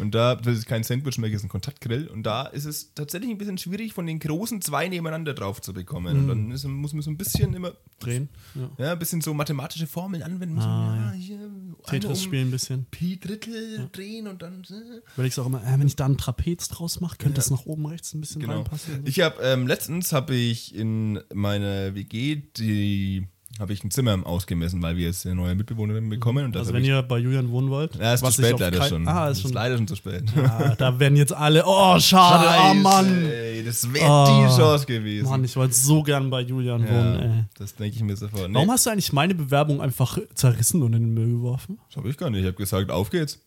Und 0.00 0.14
da, 0.14 0.34
das 0.34 0.58
ist 0.58 0.66
kein 0.66 0.82
Sandwich 0.82 1.18
mehr, 1.18 1.30
das 1.30 1.38
ist 1.40 1.44
ein 1.44 1.48
Kontaktgrill. 1.48 2.08
Und 2.08 2.24
da 2.24 2.46
ist 2.46 2.64
es 2.64 2.94
tatsächlich 2.94 3.30
ein 3.30 3.38
bisschen 3.38 3.58
schwierig, 3.58 3.92
von 3.92 4.06
den 4.06 4.18
großen 4.18 4.60
zwei 4.60 4.88
nebeneinander 4.88 5.34
drauf 5.34 5.60
zu 5.60 5.72
bekommen. 5.72 6.16
Und 6.18 6.28
dann 6.28 6.50
ist, 6.50 6.64
muss 6.66 6.92
man 6.92 7.02
so 7.02 7.10
ein 7.10 7.16
bisschen 7.16 7.54
immer, 7.54 7.72
Drehen. 8.00 8.28
Ja. 8.54 8.70
ja, 8.86 8.92
ein 8.92 8.98
bisschen 8.98 9.20
so 9.20 9.32
mathematische 9.34 9.86
Formeln 9.86 10.22
anwenden. 10.22 10.60
so, 10.60 10.66
Ah, 10.66 10.96
ja, 10.96 11.12
hier, 11.12 11.38
Tetris 11.86 12.18
um 12.18 12.24
spielen 12.24 12.48
ein 12.48 12.50
bisschen. 12.50 12.86
Pi 12.90 13.18
Drittel 13.18 13.88
drehen 13.92 14.26
und 14.26 14.42
dann. 14.42 14.62
Äh. 14.68 15.00
Überlegst 15.14 15.38
auch 15.38 15.46
immer, 15.46 15.62
äh, 15.62 15.78
wenn 15.78 15.86
ich 15.86 15.96
da 15.96 16.04
einen 16.06 16.18
Trapez 16.18 16.68
draus 16.68 17.00
mache, 17.00 17.16
könnte 17.16 17.36
das 17.36 17.50
nach 17.50 17.64
oben 17.66 17.86
rechts 17.86 18.12
ein 18.14 18.20
bisschen 18.20 18.40
Genau. 18.40 18.54
reinpassen. 18.56 19.02
Ich 19.06 19.20
habe 19.20 19.40
ähm, 19.42 19.66
letztens 19.66 20.12
habe 20.12 20.34
ich 20.34 20.74
in 20.74 21.20
meiner 21.32 21.94
WG 21.94 22.42
die 22.56 23.26
habe 23.60 23.72
ich 23.72 23.84
ein 23.84 23.90
Zimmer 23.92 24.18
ausgemessen, 24.26 24.82
weil 24.82 24.96
wir 24.96 25.06
jetzt 25.06 25.24
eine 25.26 25.36
neue 25.36 25.54
Mitbewohnerin 25.54 26.08
bekommen 26.08 26.46
und 26.46 26.54
das 26.56 26.62
also 26.62 26.74
wenn 26.74 26.84
ihr 26.84 27.00
bei 27.02 27.18
Julian 27.18 27.50
wohnen 27.50 27.70
wollt. 27.70 27.94
ja, 27.94 28.14
ist 28.14 28.24
zu 28.24 28.32
spät 28.32 28.58
leider 28.58 28.78
kein- 28.80 28.88
schon. 28.88 29.06
Ah, 29.08 29.28
ist 29.28 29.36
ist 29.38 29.42
schon. 29.42 29.52
leider 29.52 29.76
schon 29.76 29.86
zu 29.86 29.94
spät. 29.96 30.24
Ah, 30.36 30.74
da 30.76 30.98
werden 30.98 31.16
jetzt 31.16 31.32
alle, 31.32 31.62
oh, 31.64 31.96
schade, 32.00 32.46
oh 32.48 32.64
Scheiße, 32.64 32.80
Mann. 32.80 33.24
Ey, 33.26 33.64
das 33.64 33.92
wäre 33.92 34.06
Oh. 34.08 34.24
die 34.26 34.56
Chance 34.56 34.86
gewesen. 34.86 35.28
Mann, 35.28 35.44
ich 35.44 35.54
wollte 35.54 35.74
so 35.74 36.02
gern 36.02 36.30
bei 36.30 36.40
Julian 36.40 36.82
wohnen, 36.88 37.14
ey. 37.20 37.28
ja, 37.28 37.44
das 37.56 37.76
denke 37.76 37.94
ich 37.96 38.02
mir 38.02 38.16
sofort. 38.16 38.48
Nee, 38.48 38.54
Warum 38.56 38.70
hast 38.72 38.86
du 38.86 38.90
eigentlich 38.90 39.12
meine 39.12 39.34
Bewerbung 39.36 39.80
einfach 39.80 40.18
zerrissen 40.34 40.82
und 40.82 40.92
in 40.94 41.02
den 41.02 41.14
Müll 41.14 41.36
geworfen? 41.36 41.78
das 41.88 41.96
habe 41.96 42.08
ich 42.08 42.16
gar 42.16 42.30
nicht. 42.30 42.40
Ich 42.40 42.46
habe 42.46 42.56
gesagt, 42.56 42.90
auf 42.90 43.10
geht's. 43.10 43.38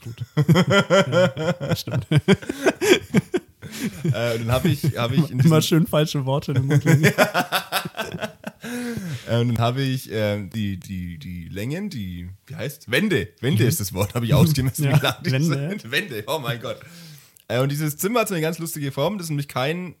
Stimmt. 1.76 2.06
Äh, 2.10 2.20
dann 4.38 4.50
habe 4.50 4.68
ich, 4.68 4.82
habe 4.96 5.14
ich 5.16 5.30
Immer 5.30 5.60
schön 5.62 5.86
falsche 5.86 6.24
Worte 6.24 6.52
in 6.52 6.62
den 6.62 6.66
Mund 6.66 6.84
legen. 6.84 7.04
und 8.62 9.48
dann 9.48 9.58
habe 9.58 9.82
ich 9.82 10.10
äh, 10.10 10.46
die, 10.46 10.78
die, 10.78 11.18
die 11.18 11.48
Längen, 11.48 11.90
die, 11.90 12.28
wie 12.46 12.54
heißt? 12.54 12.90
Wände. 12.90 13.28
Wände 13.40 13.64
ist 13.64 13.80
das 13.80 13.92
Wort, 13.92 14.14
habe 14.14 14.26
ich 14.26 14.34
ausgemessen. 14.34 14.86
Mhm. 14.86 14.90
Ja, 15.02 15.18
wie 15.22 15.30
lang 15.30 15.42
die 15.42 15.50
Wände, 15.50 15.68
sind. 15.68 15.90
Wände, 15.90 16.24
oh 16.26 16.38
mein 16.38 16.60
Gott. 16.60 16.80
Äh, 17.48 17.60
und 17.60 17.70
dieses 17.70 17.96
Zimmer 17.96 18.20
hat 18.20 18.28
so 18.28 18.34
eine 18.34 18.42
ganz 18.42 18.58
lustige 18.58 18.92
Form. 18.92 19.18
Das 19.18 19.26
ist 19.26 19.30
nämlich 19.30 19.48
kein 19.48 19.94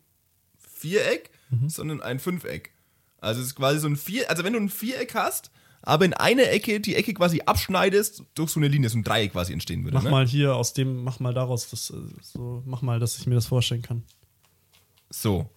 Viereck, 0.58 1.30
Mhm. 1.50 1.68
sondern 1.68 2.00
ein 2.00 2.18
Fünfeck. 2.18 2.72
Also 3.20 3.40
es 3.40 3.48
ist 3.48 3.54
quasi 3.56 3.80
so 3.80 3.88
ein 3.88 3.96
Vier, 3.96 4.30
also 4.30 4.44
wenn 4.44 4.52
du 4.52 4.60
ein 4.60 4.68
Viereck 4.68 5.14
hast, 5.14 5.50
aber 5.82 6.04
in 6.04 6.14
einer 6.14 6.48
Ecke 6.50 6.80
die 6.80 6.94
Ecke 6.94 7.12
quasi 7.14 7.42
abschneidest, 7.44 8.22
durch 8.34 8.50
so 8.50 8.60
eine 8.60 8.68
Linie, 8.68 8.88
so 8.88 8.98
ein 8.98 9.02
Dreieck 9.02 9.32
quasi 9.32 9.52
entstehen 9.52 9.84
würde. 9.84 9.96
Mach 9.96 10.04
ne? 10.04 10.10
mal 10.10 10.26
hier 10.26 10.54
aus 10.54 10.72
dem, 10.72 11.02
mach 11.02 11.20
mal 11.20 11.34
daraus 11.34 11.68
das, 11.70 11.90
äh, 11.90 11.96
so, 12.22 12.62
mach 12.66 12.82
mal, 12.82 13.00
dass 13.00 13.18
ich 13.18 13.26
mir 13.26 13.34
das 13.34 13.46
vorstellen 13.46 13.82
kann. 13.82 14.04
So. 15.10 15.50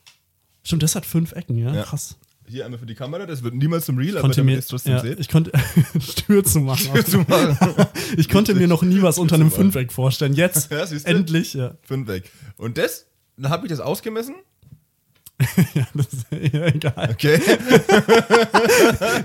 Stimmt, 0.64 0.84
das 0.84 0.95
hat 0.95 1.06
fünf 1.06 1.34
Ecken, 1.34 1.58
ja? 1.58 1.74
Ja. 1.74 1.84
Krass. 1.84 2.18
Hier 2.54 2.66
einmal 2.66 2.78
für 2.80 2.86
die 2.86 2.93
Kamera, 2.93 3.26
das 3.26 3.41
wird 3.41 3.56
niemals 3.56 3.86
zum 3.86 3.97
Real, 3.97 4.12
aber 4.12 4.22
Konnte 4.22 4.41
damit 4.41 4.58
mir, 4.58 4.64
trotzdem 4.64 4.93
ja, 4.93 4.99
seht. 4.99 5.20
ich 5.20 5.28
konnte, 5.28 5.51
Stür 5.99 6.43
zu 6.43 6.60
machen. 6.60 7.04
zu 7.04 7.18
machen. 7.28 7.58
Ich 8.16 8.30
konnte 8.30 8.54
mir 8.54 8.68
noch 8.68 8.84
nie 8.84 9.01
was 9.01 9.18
unter 9.18 9.34
einem 9.34 9.49
Fünfeck 9.49 9.91
vorstellen. 9.91 10.34
Jetzt, 10.36 10.70
Ja, 10.72 10.86
endlich, 11.06 11.56
ja. 11.56 11.74
Fünfeck. 11.82 12.30
Und 12.58 12.78
das, 12.78 13.08
dann 13.38 13.49
habe 13.49 13.66
ich 13.66 13.72
das 13.72 13.80
ausgemessen. 13.80 14.36
ja, 15.74 15.88
das 15.94 16.08
ist 16.08 16.26
ja, 16.32 16.66
egal. 16.68 17.10
Okay. 17.12 17.39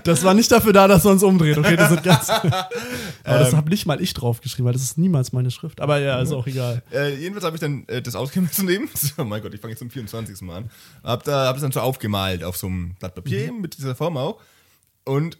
Das 0.05 0.25
war 0.25 0.35
nicht 0.35 0.51
dafür 0.51 0.73
da, 0.73 0.89
dass 0.89 1.05
man 1.05 1.16
es 1.16 1.23
umdreht. 1.23 1.59
Okay, 1.59 1.77
das 1.77 1.91
sind 1.91 2.03
ganz. 2.03 2.29
Aber 2.31 2.49
Ähm. 2.55 2.71
das 3.25 3.53
habe 3.55 3.71
nicht 3.71 3.87
mal 3.87 4.01
ich 4.01 4.14
draufgeschrieben, 4.14 4.66
weil 4.66 4.73
das 4.73 4.83
ist 4.83 4.99
niemals 4.99 5.33
meine 5.33 5.51
Schrift. 5.51 5.81
Aber 5.81 5.99
ja, 5.99 6.21
ist 6.21 6.33
auch 6.33 6.47
egal. 6.47 6.83
Äh, 6.93 7.14
jedenfalls 7.14 7.45
habe 7.45 7.57
ich 7.57 7.61
dann 7.61 7.85
äh, 7.89 8.01
das 8.03 8.14
ausgemessen 8.14 8.69
eben. 8.69 8.89
Oh 9.19 9.25
mein 9.25 9.43
Gott, 9.43 9.55
ich 9.55 9.61
fange 9.61 9.73
jetzt 9.73 9.81
zum 9.81 9.91
24. 9.91 10.41
Mal 10.43 10.59
an. 10.59 10.71
Hab 11.03 11.25
da 11.25 11.47
hab 11.47 11.57
das 11.57 11.62
dann 11.62 11.73
so 11.73 11.81
aufgemalt 11.81 12.45
auf 12.45 12.57
so 12.57 12.66
einem 12.66 12.95
Blatt 12.99 13.14
Papier 13.14 13.47
eben 13.47 13.61
mit 13.61 13.77
dieser 13.77 13.95
Form 13.95 14.16
auch. 14.16 14.41
Und 15.05 15.39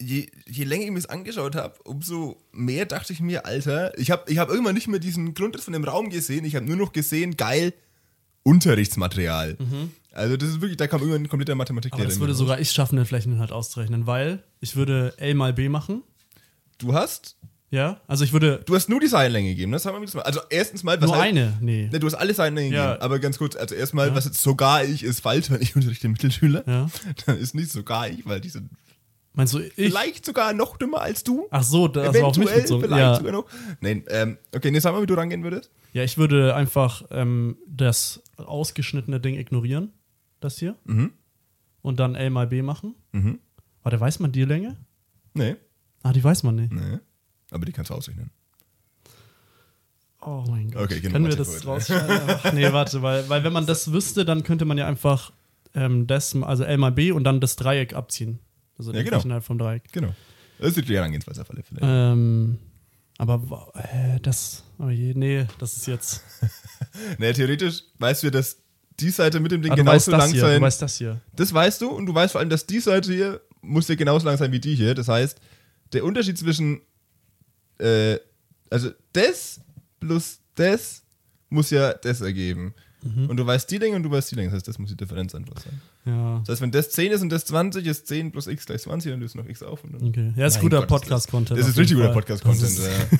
je, 0.00 0.26
je 0.46 0.64
länger 0.64 0.84
ich 0.84 0.90
mir 0.90 0.96
das 0.96 1.06
angeschaut 1.06 1.54
habe, 1.56 1.74
umso 1.84 2.36
mehr 2.52 2.86
dachte 2.86 3.12
ich 3.12 3.20
mir, 3.20 3.46
Alter, 3.46 3.96
ich 3.98 4.10
habe 4.10 4.30
ich 4.30 4.38
hab 4.38 4.48
irgendwann 4.50 4.74
nicht 4.74 4.88
mehr 4.88 5.00
diesen 5.00 5.34
Grundriss 5.34 5.64
von 5.64 5.72
dem 5.72 5.84
Raum 5.84 6.10
gesehen. 6.10 6.44
Ich 6.44 6.56
habe 6.56 6.66
nur 6.66 6.76
noch 6.76 6.92
gesehen, 6.92 7.36
geil, 7.36 7.72
Unterrichtsmaterial. 8.44 9.56
Also 10.12 10.36
das 10.36 10.48
ist 10.50 10.60
wirklich, 10.60 10.76
da 10.76 10.86
kam 10.86 11.00
irgendwann 11.00 11.22
ein 11.22 11.28
kompletter 11.28 11.54
Mathematiklehrer. 11.56 12.02
Aber 12.04 12.08
das 12.10 12.20
würde 12.20 12.34
sogar 12.34 12.60
ich 12.60 12.70
schaffen, 12.70 12.96
den 12.96 13.04
Flächeninhalt 13.06 13.50
auszurechnen, 13.50 14.06
weil 14.06 14.42
ich 14.60 14.76
würde 14.76 15.12
L 15.16 15.34
mal 15.34 15.52
B 15.52 15.68
machen. 15.68 16.02
Du 16.78 16.94
hast, 16.94 17.36
Ja, 17.70 18.00
also 18.06 18.22
ich 18.24 18.32
würde 18.32 18.60
du 18.66 18.76
hast 18.76 18.88
nur 18.88 19.00
die 19.00 19.08
Seitenlänge 19.08 19.48
gegeben, 19.50 19.72
das 19.72 19.84
haben 19.86 19.94
wir 19.94 20.00
jedes 20.00 20.14
Mal. 20.14 20.22
Also 20.22 20.40
erstens 20.50 20.84
mal, 20.84 21.00
was 21.00 21.08
nur 21.08 21.16
heißt- 21.16 21.20
eine. 21.20 21.56
Nee. 21.60 21.88
Ne, 21.90 21.98
du 21.98 22.06
hast 22.06 22.14
alle 22.14 22.32
Seitenlängen 22.34 22.72
Ja. 22.72 22.86
gegeben, 22.92 23.02
aber 23.02 23.18
ganz 23.18 23.38
kurz, 23.38 23.56
also 23.56 23.74
erstmal, 23.74 24.14
was 24.14 24.26
jetzt 24.26 24.40
sogar 24.40 24.84
ich 24.84 25.02
ist 25.02 25.20
falsch, 25.20 25.50
weil 25.50 25.60
ich 25.62 25.74
unterrichte 25.74 26.08
Mittelschüler. 26.08 26.62
Ja. 26.68 26.88
Dann 27.26 27.38
ist 27.38 27.54
nicht 27.54 27.72
sogar 27.72 28.08
ich, 28.08 28.24
weil 28.26 28.40
die 28.40 28.50
sind 28.50 28.70
Meinst 29.34 29.52
du, 29.54 29.58
ich? 29.58 29.72
vielleicht 29.74 30.24
sogar 30.24 30.52
noch 30.52 30.76
dümmer 30.76 31.00
als 31.00 31.24
du. 31.24 31.46
Ach 31.50 31.62
so, 31.64 31.88
das 31.88 32.14
war 32.14 32.24
auf 32.28 32.36
mich 32.36 32.46
Eventuell 32.46 32.62
bezogen. 32.62 32.82
vielleicht 32.84 33.00
Ja. 33.00 33.14
sogar 33.16 33.32
noch. 33.32 33.46
Nein, 33.80 34.04
ähm, 34.08 34.38
okay, 34.54 34.70
ne, 34.70 34.80
sag 34.80 34.92
mal, 34.92 35.02
wie 35.02 35.06
du 35.06 35.14
rangehen 35.14 35.42
würdest. 35.42 35.70
ja, 35.92 36.02
ich 36.04 36.16
würde 36.18 36.54
einfach 36.54 37.02
ähm, 37.10 37.56
das 37.66 38.22
ausgeschnittene 38.36 39.18
Ding 39.20 39.34
ignorieren. 39.34 39.92
Das 40.40 40.58
hier. 40.58 40.76
Mhm. 40.84 41.12
Und 41.82 41.98
dann 42.00 42.14
L 42.14 42.30
mal 42.30 42.46
B 42.46 42.62
machen. 42.62 42.94
Warte, 43.82 44.00
weiß 44.00 44.20
man 44.20 44.30
die 44.32 44.44
Länge? 44.44 44.76
Nee, 45.34 45.56
Ah, 46.02 46.12
die 46.12 46.22
weiß 46.22 46.42
man 46.42 46.54
nicht. 46.56 46.72
nee. 46.72 46.98
Aber 47.50 47.64
die 47.66 47.72
kannst 47.72 47.90
du 47.90 47.94
ausrechnen. 47.94 48.30
Oh 50.20 50.44
mein 50.48 50.70
Gott. 50.70 50.84
Okay, 50.84 51.00
Können 51.00 51.26
wir 51.28 51.36
das 51.36 51.66
rausschneiden? 51.66 52.20
Ach, 52.28 52.52
nee, 52.52 52.72
warte, 52.72 53.02
weil, 53.02 53.28
weil 53.28 53.44
wenn 53.44 53.52
man 53.52 53.66
das 53.66 53.92
wüsste, 53.92 54.24
dann 54.24 54.42
könnte 54.42 54.64
man 54.64 54.78
ja 54.78 54.86
einfach 54.86 55.32
ähm, 55.74 56.06
das, 56.06 56.34
also 56.36 56.64
L 56.64 56.78
mal 56.78 56.92
B 56.92 57.12
und 57.12 57.24
dann 57.24 57.40
das 57.40 57.56
Dreieck 57.56 57.94
abziehen. 57.94 58.38
Also 58.78 58.92
Ja, 58.92 59.02
genau. 59.02 59.16
Flächenhalt 59.16 59.44
vom 59.44 59.58
Dreieck. 59.58 59.84
Genau. 59.92 60.14
Das 60.58 60.76
ist 60.76 60.88
die 60.88 60.94
Herangehensweise 60.96 61.44
Fälle. 61.44 61.62
Ähm, 61.80 62.58
aber 63.18 63.72
äh, 63.74 64.20
das, 64.20 64.64
oh 64.78 64.88
je, 64.88 65.14
nee, 65.14 65.46
das 65.58 65.76
ist 65.76 65.86
jetzt. 65.86 66.22
Ne, 67.18 67.32
theoretisch 67.32 67.82
weißt 67.98 68.22
du, 68.22 68.30
dass 68.30 68.58
die 69.00 69.10
Seite 69.10 69.40
mit 69.40 69.50
dem 69.50 69.62
Ding 69.62 69.72
Ah, 69.72 69.74
genauso 69.74 70.12
lang 70.12 70.30
hier, 70.30 70.40
sein. 70.42 70.60
du 70.60 70.66
weißt 70.66 70.80
das 70.80 70.96
hier. 70.96 71.20
Das 71.34 71.52
weißt 71.52 71.80
du 71.80 71.88
und 71.90 72.06
du 72.06 72.14
weißt 72.14 72.32
vor 72.32 72.40
allem, 72.40 72.50
dass 72.50 72.66
die 72.66 72.78
Seite 72.78 73.12
hier 73.12 73.40
muss 73.62 73.88
ja 73.88 73.96
genauso 73.96 74.26
lang 74.26 74.36
sein 74.36 74.52
wie 74.52 74.60
die 74.60 74.76
hier. 74.76 74.94
Das 74.94 75.08
heißt, 75.08 75.40
der 75.92 76.04
Unterschied 76.04 76.38
zwischen 76.38 76.82
äh, 77.78 78.18
also 78.70 78.90
das 79.12 79.60
plus 79.98 80.38
das 80.54 81.02
muss 81.48 81.70
ja 81.70 81.94
das 81.94 82.20
ergeben. 82.20 82.74
Mhm. 83.04 83.28
Und 83.28 83.36
du 83.36 83.46
weißt 83.46 83.70
die 83.70 83.78
Länge 83.78 83.96
und 83.96 84.02
du 84.02 84.10
weißt 84.10 84.30
die 84.30 84.34
Länge. 84.34 84.48
Das 84.48 84.56
heißt, 84.56 84.68
das 84.68 84.78
muss 84.78 84.90
die 84.90 84.96
Differenz 84.96 85.34
einfach 85.34 85.56
sein. 85.58 85.80
Ja. 86.06 86.38
Das 86.40 86.54
heißt, 86.54 86.62
wenn 86.62 86.70
das 86.70 86.90
10 86.90 87.12
ist 87.12 87.22
und 87.22 87.28
das 87.30 87.44
20 87.44 87.86
ist 87.86 88.06
10 88.08 88.32
plus 88.32 88.46
x 88.46 88.66
gleich 88.66 88.82
20, 88.82 89.12
dann 89.12 89.20
löst 89.20 89.34
du 89.34 89.38
noch 89.38 89.48
x 89.48 89.62
auf. 89.62 89.84
Und 89.84 89.92
dann 89.92 90.08
Okay. 90.08 90.32
Ja, 90.36 90.46
ist 90.46 90.60
guter 90.60 90.82
Podcast-Content. 90.82 91.58
Das 91.58 91.68
ist 91.68 91.76
richtig 91.76 91.96
guter. 91.96 92.12
Podcast-Content. 92.12 92.78
Ja. 92.78 93.18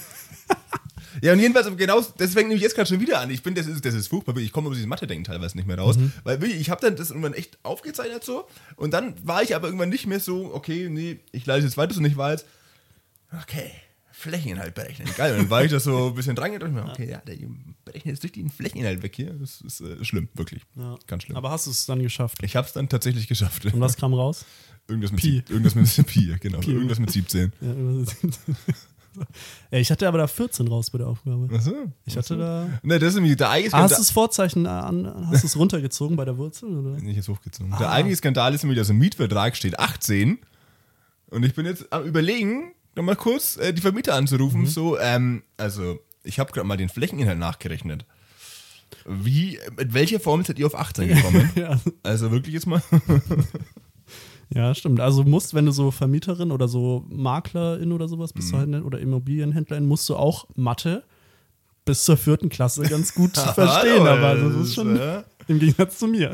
ja, 1.22 1.32
und 1.32 1.40
jedenfalls, 1.40 1.68
genau, 1.76 2.00
das 2.16 2.32
fängt 2.32 2.48
nämlich 2.48 2.62
jetzt 2.62 2.74
gerade 2.74 2.88
schon 2.88 3.00
wieder 3.00 3.20
an. 3.20 3.30
Ich 3.30 3.42
bin, 3.42 3.54
das 3.54 3.66
ist, 3.66 3.84
das 3.84 3.94
ist 3.94 4.08
furchtbar. 4.08 4.36
Ich 4.38 4.52
komme 4.52 4.68
aus 4.68 4.74
diesem 4.76 4.88
Mathe-Denken 4.88 5.24
teilweise 5.24 5.56
nicht 5.56 5.66
mehr 5.66 5.78
raus. 5.78 5.96
Mhm. 5.96 6.12
Weil 6.24 6.40
wirklich, 6.40 6.60
ich 6.60 6.70
habe 6.70 6.80
dann 6.80 6.96
das 6.96 7.10
irgendwann 7.10 7.34
echt 7.34 7.58
aufgezeichnet 7.62 8.24
so. 8.24 8.46
Und 8.76 8.92
dann 8.92 9.14
war 9.22 9.42
ich 9.42 9.54
aber 9.54 9.66
irgendwann 9.68 9.90
nicht 9.90 10.06
mehr 10.06 10.20
so, 10.20 10.54
okay, 10.54 10.88
nee, 10.90 11.20
ich 11.32 11.44
leite 11.46 11.64
jetzt 11.64 11.76
weiter 11.76 11.94
so 11.94 12.00
nicht, 12.00 12.16
war 12.16 12.32
jetzt, 12.32 12.46
okay, 13.42 13.70
Flächeninhalt 14.16 14.74
berechnen. 14.74 15.08
Geil. 15.16 15.32
Und 15.32 15.38
dann 15.40 15.50
war 15.50 15.64
ich 15.64 15.70
da 15.72 15.80
so 15.80 16.08
ein 16.08 16.14
bisschen 16.14 16.36
dran 16.36 16.52
gedacht, 16.52 16.70
mir, 16.70 16.84
okay, 16.84 17.10
ja, 17.10 17.18
der 17.18 17.36
berechnet 17.84 18.12
jetzt 18.14 18.22
durch 18.22 18.32
den 18.32 18.48
Flächeninhalt 18.48 19.02
weg 19.02 19.14
hier. 19.16 19.32
Das 19.34 19.60
ist 19.60 19.80
äh, 19.80 20.04
schlimm, 20.04 20.28
wirklich. 20.34 20.62
Ja. 20.76 20.96
Ganz 21.06 21.24
schlimm. 21.24 21.36
Aber 21.36 21.50
hast 21.50 21.66
du 21.66 21.70
es 21.72 21.84
dann 21.86 22.00
geschafft? 22.02 22.38
ich 22.42 22.54
habe 22.56 22.66
es 22.66 22.72
dann 22.72 22.88
tatsächlich 22.88 23.26
geschafft. 23.26 23.64
Und 23.66 23.80
was 23.80 23.96
kam 23.96 24.14
raus? 24.14 24.44
Irgendwas 24.86 25.12
mit, 25.12 25.20
Pi. 25.20 25.42
irgendwas 25.48 25.74
mit 25.74 26.06
Pi, 26.06 26.36
genau. 26.40 26.60
Irgendwas 26.60 26.98
mit 27.00 27.10
17. 27.10 27.52
Ja, 27.60 27.68
irgendwas- 27.68 28.16
Ey, 29.70 29.80
ich 29.80 29.90
hatte 29.92 30.08
aber 30.08 30.18
da 30.18 30.26
14 30.26 30.66
raus 30.68 30.90
bei 30.90 30.98
der 30.98 31.06
Aufgabe. 31.06 31.48
Achso. 31.54 31.72
Ich 32.04 32.16
hatte 32.16 32.36
da. 32.36 32.68
Ne, 32.82 32.98
das 32.98 33.10
ist 33.10 33.14
nämlich 33.14 33.36
der 33.36 33.48
eigentliche 33.50 33.76
Ah, 33.76 33.82
hast 33.82 33.92
du 33.92 33.94
Skandal. 33.94 34.00
das 34.02 34.10
Vorzeichen 34.10 34.66
an, 34.66 35.28
hast 35.30 35.42
du 35.44 35.46
es 35.46 35.56
runtergezogen 35.56 36.16
bei 36.16 36.24
der 36.24 36.36
Wurzel? 36.36 36.68
Oder? 36.76 37.00
Nicht 37.00 37.16
jetzt 37.16 37.28
hochgezogen. 37.28 37.72
Ah. 37.72 37.78
Der 37.78 37.90
eigentliche 37.92 38.18
Skandal 38.18 38.52
ist 38.54 38.62
nämlich, 38.64 38.78
dass 38.78 38.90
im 38.90 38.98
Mietvertrag 38.98 39.56
steht 39.56 39.78
18. 39.78 40.38
Und 41.30 41.44
ich 41.44 41.54
bin 41.54 41.64
jetzt 41.64 41.92
am 41.92 42.04
überlegen, 42.04 42.73
nochmal 42.96 43.16
kurz 43.16 43.56
äh, 43.56 43.72
die 43.72 43.80
Vermieter 43.80 44.14
anzurufen. 44.14 44.62
Mhm. 44.62 44.66
So, 44.66 44.98
ähm, 44.98 45.42
also, 45.56 45.98
ich 46.22 46.38
habe 46.38 46.52
gerade 46.52 46.66
mal 46.66 46.76
den 46.76 46.88
Flächeninhalt 46.88 47.38
nachgerechnet. 47.38 48.06
Wie, 49.06 49.58
mit 49.76 49.92
welcher 49.94 50.20
Formel 50.20 50.46
seid 50.46 50.58
ihr 50.58 50.66
auf 50.66 50.74
18 50.74 51.08
gekommen? 51.14 51.50
Ja. 51.54 51.80
Also 52.02 52.30
wirklich 52.30 52.54
jetzt 52.54 52.66
mal. 52.66 52.82
Ja, 54.50 54.74
stimmt. 54.74 55.00
Also 55.00 55.24
musst, 55.24 55.54
wenn 55.54 55.66
du 55.66 55.72
so 55.72 55.90
Vermieterin 55.90 56.52
oder 56.52 56.68
so 56.68 57.04
Maklerin 57.08 57.92
oder 57.92 58.08
sowas 58.08 58.32
bist, 58.32 58.52
du 58.52 58.58
halt, 58.58 58.68
ne, 58.68 58.84
oder 58.84 59.00
Immobilienhändlerin, 59.00 59.86
musst 59.86 60.08
du 60.08 60.16
auch 60.16 60.46
Mathe 60.54 61.02
bis 61.84 62.04
zur 62.04 62.16
vierten 62.16 62.50
Klasse 62.50 62.82
ganz 62.82 63.14
gut 63.14 63.36
verstehen. 63.54 64.06
Aber 64.06 64.34
das 64.34 64.52
das 64.54 64.66
ist 64.66 64.74
schon 64.74 64.96
äh, 64.96 65.22
im 65.48 65.58
Gegensatz 65.58 65.98
zu 65.98 66.06
mir. 66.06 66.30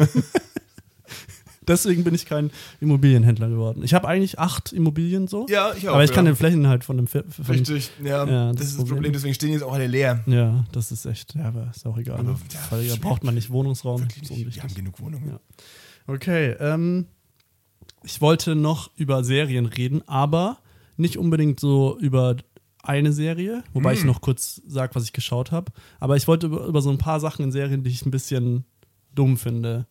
Deswegen 1.70 2.02
bin 2.04 2.14
ich 2.14 2.26
kein 2.26 2.50
Immobilienhändler 2.80 3.48
geworden. 3.48 3.82
Ich 3.84 3.94
habe 3.94 4.08
eigentlich 4.08 4.38
acht 4.38 4.72
Immobilien 4.72 5.28
so. 5.28 5.46
Ja, 5.48 5.72
ich 5.74 5.88
auch, 5.88 5.94
Aber 5.94 6.04
ich 6.04 6.12
kann 6.12 6.26
ja. 6.26 6.32
den 6.32 6.36
Flächenhalt 6.36 6.84
von 6.84 6.96
dem 6.96 7.06
von, 7.06 7.22
Richtig, 7.48 7.90
ja, 8.02 8.26
Ja, 8.26 8.52
das, 8.52 8.66
ist 8.66 8.78
das 8.80 8.88
Problem. 8.88 9.12
deswegen 9.12 9.34
stehen 9.34 9.52
jetzt 9.52 9.62
auch 9.62 9.72
alle 9.72 9.86
leer. 9.86 10.22
Ja, 10.26 10.64
das 10.72 10.90
ist 10.90 11.06
echt, 11.06 11.34
ja, 11.36 11.44
aber 11.44 11.70
ist 11.74 11.86
auch 11.86 11.96
egal. 11.96 12.18
Aber, 12.18 12.32
ne? 12.32 12.82
ja, 12.82 12.96
braucht 13.00 13.24
man 13.24 13.34
nicht 13.34 13.50
Wohnungsraum. 13.50 14.02
ist 14.02 14.30
Wir 14.30 14.36
unwichtig. 14.36 14.62
haben 14.62 14.74
genug 14.74 15.00
Wohnungen. 15.00 15.38
Okay, 16.06 16.56
ähm, 16.58 17.06
ich 18.02 18.20
wollte 18.20 18.56
noch 18.56 18.90
über 18.96 19.22
Serien 19.22 19.66
reden, 19.66 20.02
aber 20.08 20.58
nicht 20.96 21.16
unbedingt 21.18 21.60
so 21.60 21.96
über 22.00 22.36
eine 22.82 23.12
Serie, 23.12 23.62
wobei 23.74 23.92
ich 23.92 24.04
noch 24.04 24.20
kurz 24.20 24.60
sage, 24.66 24.94
was 24.94 25.04
ich 25.04 25.12
geschaut 25.12 25.52
habe. 25.52 25.70
Aber 26.00 26.16
ich 26.16 26.26
wollte 26.26 26.46
über, 26.46 26.66
über 26.66 26.82
so 26.82 26.90
ein 26.90 26.98
paar 26.98 27.20
Sachen 27.20 27.44
in 27.44 27.52
Serien, 27.52 27.84
die 27.84 27.90
ich 27.90 28.04
ein 28.04 28.10
bisschen 28.10 28.64
dumm 29.14 29.36
finde. 29.36 29.86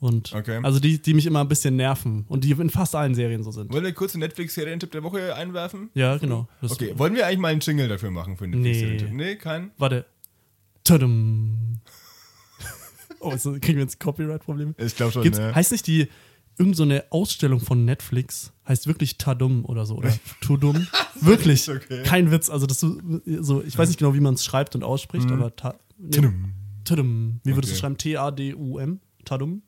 Und 0.00 0.32
Okay. 0.32 0.60
also 0.62 0.78
die, 0.78 1.02
die 1.02 1.12
mich 1.12 1.26
immer 1.26 1.40
ein 1.40 1.48
bisschen 1.48 1.74
nerven 1.74 2.24
und 2.28 2.44
die 2.44 2.52
in 2.52 2.70
fast 2.70 2.94
allen 2.94 3.14
Serien 3.16 3.42
so 3.42 3.50
sind. 3.50 3.72
Wollen 3.72 3.82
wir 3.84 3.92
kurz 3.92 4.14
einen 4.14 4.20
Netflix-Serientipp 4.20 4.92
der 4.92 5.02
Woche 5.02 5.34
einwerfen? 5.34 5.90
Ja, 5.94 6.16
genau. 6.18 6.46
Das- 6.60 6.70
Okay, 6.72 6.94
wollen 6.96 7.14
wir 7.16 7.26
eigentlich 7.26 7.38
mal 7.40 7.48
einen 7.48 7.60
Jingle 7.60 7.88
dafür 7.88 8.10
machen 8.12 8.36
für 8.36 8.44
einen 8.44 8.60
Nee. 8.60 8.68
Netflix-Serientipp? 8.70 9.12
Nee, 9.16 9.36
kein? 9.36 9.70
Warte. 9.76 10.04
Tadam. 10.84 11.80
Oh, 13.20 13.36
so, 13.36 13.52
kriegen 13.52 13.74
wir 13.78 13.80
jetzt 13.82 13.98
Copyright-Probleme? 13.98 14.74
Ich 14.78 14.94
glaube 14.94 15.10
schon, 15.12 15.22
Gibt's, 15.24 15.38
ne? 15.40 15.52
Heißt 15.54 15.72
nicht 15.72 15.86
die 15.88 16.06
irgend 16.56 16.76
so 16.76 16.84
eine 16.84 17.04
Ausstellung 17.10 17.58
von 17.60 17.84
Netflix, 17.84 18.52
heißt 18.68 18.86
wirklich 18.86 19.18
Tadum 19.18 19.64
oder 19.64 19.86
so, 19.86 19.96
oder 19.96 20.12
Tudum? 20.40 20.86
wirklich. 21.20 21.68
okay. 21.68 22.02
Kein 22.04 22.30
Witz. 22.30 22.48
Also 22.48 22.66
das 22.66 22.78
so, 22.78 22.96
so 23.40 23.62
ich 23.64 23.76
weiß 23.76 23.88
nicht 23.88 23.98
genau, 23.98 24.14
wie 24.14 24.20
man 24.20 24.34
es 24.34 24.44
schreibt 24.44 24.76
und 24.76 24.84
ausspricht, 24.84 25.30
aber 25.32 25.54
ta, 25.56 25.74
nee, 25.98 26.10
Tudum. 26.10 26.52
Tadum. 26.84 27.40
Wie 27.44 27.56
würdest 27.56 27.72
du 27.72 27.74
Okay. 27.74 27.80
schreiben? 27.80 27.96
T-A-D-U-M? 27.98 29.00
Tadum? 29.24 29.24
Tudum. 29.24 29.24
Tadum. 29.24 29.62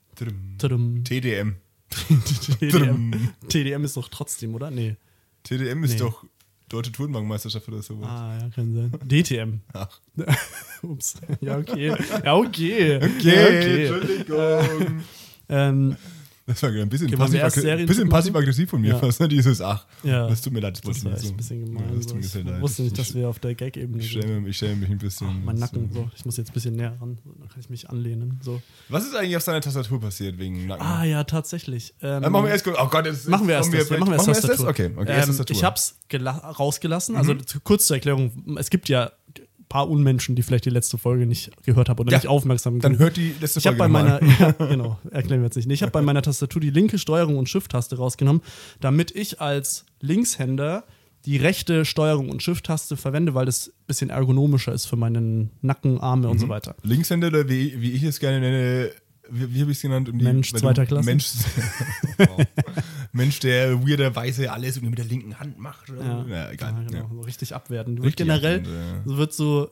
TDM. 1.04 1.56
TDM. 2.60 3.12
TDM 3.48 3.84
ist 3.84 3.96
doch 3.96 4.08
trotzdem, 4.08 4.54
oder? 4.54 4.70
Nee. 4.70 4.96
TDM 5.42 5.82
ist 5.84 5.92
Nee. 5.94 5.98
doch 5.98 6.24
Deutsche 6.68 6.92
Turnbankmeisterschaft 6.92 7.66
oder 7.68 7.82
sowas. 7.82 8.08
Ah, 8.08 8.38
ja, 8.40 8.48
kann 8.50 8.74
sein. 8.74 8.92
DTM. 9.08 9.60
Ach. 9.72 10.00
Ups. 10.82 11.14
Ja, 11.40 11.58
okay. 11.58 11.88
Ja, 12.24 12.34
okay. 12.36 12.96
Okay, 12.96 13.86
Ja, 13.88 13.96
Entschuldigung. 13.96 15.02
Ähm, 15.48 15.96
Das 16.50 16.62
war 16.62 16.70
ein 16.70 16.88
bisschen 16.88 17.10
wir 17.10 17.18
erst 17.40 17.56
passiv- 17.56 18.08
passiv-aggressiv 18.08 18.70
von 18.70 18.80
mir 18.80 18.88
Ja. 18.90 18.98
fast, 18.98 19.20
ne? 19.20 19.28
Dieses 19.28 19.60
Ach. 19.60 19.86
Ja. 20.02 20.28
Das 20.28 20.40
tut 20.42 20.52
mir 20.52 20.60
leid, 20.60 20.74
das 20.76 20.82
das 20.82 20.96
ich 20.98 21.04
war 21.04 21.10
nicht 21.12 21.18
echt 21.20 21.26
so. 21.28 21.32
ein 21.32 21.36
bisschen 21.36 21.64
gemein. 21.64 21.84
Ja, 21.88 21.96
das 21.96 22.06
tut 22.06 22.16
mir 22.16 22.20
ich 22.26 22.34
leid. 22.34 22.60
wusste 22.60 22.82
nicht, 22.82 22.98
dass 22.98 23.14
wir 23.14 23.28
auf 23.28 23.38
der 23.38 23.54
Gag-Ebene 23.54 24.02
sind. 24.02 24.10
schäme, 24.22 24.48
ich 24.48 24.56
schäme 24.56 24.76
mich 24.76 24.90
ein 24.90 24.98
bisschen. 24.98 25.44
Mein 25.44 25.60
Das, 25.60 25.72
Nacken, 25.72 25.90
äh, 25.90 25.94
so. 25.94 26.10
Ich 26.16 26.24
muss 26.24 26.36
jetzt 26.36 26.50
ein 26.50 26.54
bisschen 26.54 26.76
näher 26.76 26.96
ran. 27.00 27.18
Dann 27.24 27.48
kann 27.48 27.60
ich 27.60 27.70
mich 27.70 27.88
anlehnen. 27.88 28.38
So. 28.42 28.60
Was 28.88 29.04
ist 29.06 29.14
eigentlich 29.14 29.36
auf 29.36 29.42
seiner 29.42 29.60
Tastatur 29.60 30.00
passiert 30.00 30.38
wegen 30.38 30.66
Nacken? 30.66 30.84
Ah, 30.86 31.04
ja, 31.04 31.24
tatsächlich. 31.24 31.94
Ähm, 32.02 32.22
Dann 32.22 32.32
machen 32.32 32.44
wir 32.46 32.50
erst, 32.52 32.66
oh 32.66 32.86
Gott, 32.88 33.06
jetzt 33.06 33.28
machen 33.28 33.46
wir 33.46 33.54
erst 33.54 33.70
kommen 33.70 33.78
das. 33.80 33.88
Ja, 33.90 33.98
machen 33.98 34.10
wir 34.10 34.16
erst 34.16 34.28
das? 34.28 34.40
Tastatur. 34.40 34.68
Okay, 34.68 34.90
okay, 34.96 35.08
erst 35.10 35.20
ähm, 35.22 35.26
Tastatur. 35.36 35.56
ich 35.56 35.64
hab's 35.64 35.98
gela- 36.10 36.38
rausgelassen. 36.52 37.14
Mhm. 37.14 37.18
Also 37.20 37.34
zu- 37.34 37.60
kurz 37.60 37.86
zur 37.86 37.96
Erklärung. 37.96 38.56
Es 38.58 38.70
gibt 38.70 38.88
ja 38.88 39.12
paar 39.70 39.88
Unmenschen, 39.88 40.36
die 40.36 40.42
vielleicht 40.42 40.66
die 40.66 40.70
letzte 40.70 40.98
Folge 40.98 41.24
nicht 41.24 41.50
gehört 41.64 41.88
haben 41.88 41.98
oder 41.98 42.12
Ja, 42.12 42.18
nicht 42.18 42.26
aufmerksam 42.28 42.80
Dann 42.80 42.98
hört 42.98 43.16
die 43.16 43.32
letzte 43.40 43.60
Ich 43.60 43.66
habe 43.66 43.78
Folge 43.78 43.92
bei 43.94 44.02
meiner, 44.02 44.20
ja, 44.40 44.50
genau, 44.52 44.98
erklären 45.10 45.40
wir 45.40 45.46
jetzt 45.46 45.56
nicht. 45.56 45.70
Ich 45.70 45.80
habe 45.82 45.92
bei 45.92 46.02
meiner 46.02 46.20
Tastatur 46.20 46.60
die 46.60 46.68
linke 46.70 46.98
Steuerung 46.98 47.38
und 47.38 47.48
Shift-Taste 47.48 47.96
rausgenommen, 47.96 48.42
damit 48.80 49.10
ich 49.12 49.40
als 49.40 49.86
Linkshänder 50.00 50.84
die 51.26 51.36
rechte 51.36 51.84
Steuerung 51.84 52.30
und 52.30 52.42
Shift-Taste 52.42 52.96
verwende, 52.96 53.34
weil 53.34 53.46
das 53.46 53.68
ein 53.68 53.72
bisschen 53.86 54.10
ergonomischer 54.10 54.72
ist 54.72 54.86
für 54.86 54.96
meinen 54.96 55.50
Nacken, 55.62 56.00
Arme 56.00 56.28
und 56.28 56.38
so 56.38 56.46
Mhm. 56.46 56.50
weiter. 56.50 56.74
Linkshänder 56.82 57.28
oder 57.28 57.48
wie, 57.48 57.80
wie 57.80 57.92
ich 57.92 58.02
es 58.02 58.20
gerne 58.20 58.40
nenne, 58.40 58.90
wie, 59.30 59.54
wie 59.54 59.60
habe 59.62 59.70
ich 59.70 59.78
es 59.78 59.82
genannt? 59.82 60.08
Um 60.08 60.18
die, 60.18 60.24
Mensch 60.24 60.52
zweiter 60.52 60.86
Klasse? 60.86 61.06
Mensch, 61.06 61.28
Wow. 62.18 62.46
Mensch, 63.12 63.40
der 63.40 63.82
weirderweise 63.86 64.52
alles 64.52 64.76
irgendwie 64.76 64.90
mit 64.90 64.98
der 64.98 65.06
linken 65.06 65.38
Hand 65.40 65.58
macht. 65.58 65.90
Oder? 65.90 66.04
Ja, 66.04 66.22
so. 66.24 66.28
ja 66.28 66.50
egal. 66.50 66.72
Ja, 66.72 66.82
genau, 67.02 67.10
Ja. 67.18 67.24
richtig 67.24 67.54
abwerten. 67.54 67.96
Wird 67.96 68.06
Richtig 68.06 68.26
generell, 68.26 68.58
abwertend, 68.60 69.16
wird 69.16 69.32
so, 69.32 69.70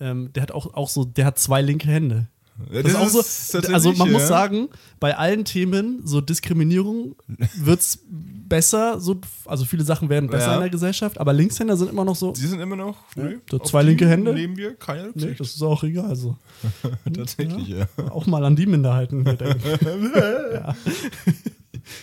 ähm, 0.00 0.32
der 0.32 0.42
hat 0.42 0.52
auch, 0.52 0.74
auch 0.74 0.88
so, 0.88 1.04
der 1.04 1.26
hat 1.26 1.38
zwei 1.38 1.62
linke 1.62 1.88
Hände. 1.88 2.28
Ja, 2.72 2.82
Das, 2.82 2.92
ist 2.92 2.98
auch 2.98 3.08
so, 3.08 3.72
also 3.72 3.92
man 3.92 4.08
ja. 4.08 4.12
muss 4.12 4.28
sagen, 4.28 4.68
bei 4.98 5.16
allen 5.16 5.44
Themen, 5.44 6.00
so 6.04 6.20
Diskriminierung, 6.20 7.16
wird's 7.56 7.98
besser, 8.10 9.00
so, 9.00 9.20
also 9.46 9.64
viele 9.64 9.84
Sachen 9.84 10.08
werden 10.08 10.28
besser 10.28 10.48
Ja. 10.48 10.54
in 10.54 10.60
der 10.60 10.70
Gesellschaft, 10.70 11.18
aber 11.18 11.32
Linkshänder 11.32 11.76
sind 11.76 11.90
immer 11.90 12.04
noch 12.04 12.16
so, 12.16 12.34
Sie 12.34 12.46
sind 12.46 12.60
immer 12.60 12.76
noch. 12.76 12.96
nö, 13.16 13.38
so 13.50 13.58
zwei 13.60 13.82
linke 13.82 14.08
Hände? 14.08 14.32
Nehmen 14.34 14.56
wir 14.56 14.74
keine 14.74 15.10
nee, 15.14 15.34
das 15.38 15.54
ist 15.54 15.62
auch 15.62 15.82
egal, 15.84 16.16
so. 16.16 16.36
Tatsächlich, 17.14 17.68
ja. 17.68 17.86
Auch 18.10 18.26
mal 18.26 18.44
an 18.44 18.56
die 18.56 18.66
Minderheiten 18.66 19.24
hier 19.24 19.34
denken. 19.34 19.62
ja. 20.54 20.74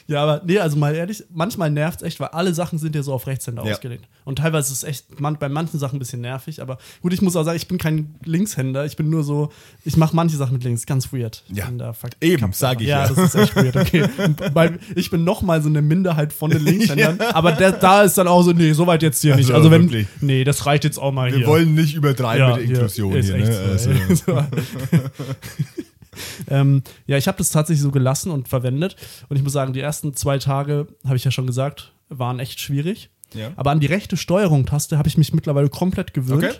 Ja, 0.08 0.24
aber 0.24 0.42
nee, 0.46 0.60
also 0.60 0.78
mal 0.78 0.94
ehrlich, 0.96 1.24
manchmal 1.34 1.70
nervt 1.72 2.02
es 2.02 2.08
echt, 2.08 2.20
weil 2.20 2.30
alle 2.30 2.54
Sachen 2.54 2.80
sind 2.80 2.96
ja 2.96 3.04
so 3.04 3.14
auf 3.14 3.28
Rechtshänder 3.28 3.64
Ja. 3.66 3.74
ausgelegt. 3.74 4.06
Und 4.26 4.38
teilweise 4.40 4.72
ist 4.74 4.80
es 4.80 4.84
echt 4.84 5.20
man, 5.20 5.38
bei 5.38 5.50
manchen 5.50 5.80
Sachen 5.80 5.98
ein 5.98 6.00
bisschen 6.00 6.22
nervig, 6.22 6.62
aber 6.62 6.78
gut, 7.02 7.14
ich 7.14 7.22
muss 7.22 7.36
auch 7.36 7.44
sagen, 7.44 7.58
ich 7.58 7.68
bin 7.68 7.78
kein 7.78 8.16
Linkshänder, 8.24 8.86
ich 8.86 8.96
bin 8.98 9.10
nur 9.10 9.24
so, 9.24 9.52
ich 9.86 9.98
mache 9.98 10.16
manche 10.16 10.38
Sachen 10.38 10.54
mit 10.54 10.64
links, 10.64 10.86
ganz 10.86 11.12
weird. 11.14 11.44
Ich 11.50 11.58
Ja. 11.58 11.68
Eben, 11.68 11.80
verkappt 11.94 12.56
sag 12.56 12.70
einfach. 12.72 12.82
ich 12.82 12.88
ja. 12.88 13.04
ja. 13.04 13.10
das 13.14 13.18
ist 13.18 13.36
echt 13.36 13.56
weird, 13.56 13.76
okay. 13.76 14.08
Bei, 14.54 14.78
ich 14.96 15.10
bin 15.10 15.24
noch 15.24 15.42
mal 15.42 15.62
so 15.62 15.70
eine 15.70 15.82
Minderheit 15.82 16.34
von 16.34 16.50
den 16.52 16.64
Linkshändern, 16.64 17.20
aber 17.34 17.52
der, 17.54 17.72
da 17.74 18.04
ist 18.04 18.18
dann 18.18 18.28
auch 18.28 18.44
so, 18.44 18.52
nee, 18.52 18.74
so 18.74 18.86
weit 18.88 19.04
jetzt 19.04 19.22
hier 19.22 19.36
nicht. 19.36 19.46
Also 19.52 19.58
Also 19.68 19.72
wenn, 19.72 19.84
wirklich. 19.84 20.08
nee, 20.22 20.44
das 20.44 20.66
reicht 20.66 20.84
jetzt 20.84 20.98
auch 21.00 21.12
mal 21.12 21.32
Wir 21.32 21.38
hier. 21.40 21.48
wollen 21.48 21.74
nicht 21.76 21.96
übertreiben 21.96 22.48
mit 22.48 22.58
der 22.58 22.64
Inklusion 22.76 23.12
hier. 23.22 23.36
echt 23.36 23.48
Ne? 23.48 23.78
so, 23.78 24.34
Also. 24.34 24.48
ähm, 26.48 26.84
ja, 27.06 27.18
ich 27.18 27.28
habe 27.28 27.38
das 27.38 27.52
tatsächlich 27.52 27.82
so 27.84 27.92
gelassen 27.92 28.32
und 28.32 28.48
verwendet. 28.48 28.96
Und 29.30 29.38
ich 29.38 29.44
muss 29.44 29.54
sagen, 29.54 29.74
die 29.74 29.80
ersten 29.82 30.16
zwei 30.16 30.38
Tage, 30.40 30.88
habe 31.06 31.16
ich 31.16 31.24
ja 31.24 31.32
schon 31.32 31.48
gesagt, 31.48 31.94
waren 32.10 32.40
echt 32.40 32.60
schwierig. 32.60 33.10
Ja. 33.34 33.52
Aber 33.56 33.72
an 33.72 33.80
die 33.80 33.88
rechte 33.88 34.16
Steuerung-Taste 34.18 34.98
habe 34.98 35.08
ich 35.10 35.18
mich 35.18 35.34
mittlerweile 35.34 35.70
komplett 35.70 36.14
gewöhnt. 36.14 36.44
Okay. 36.44 36.56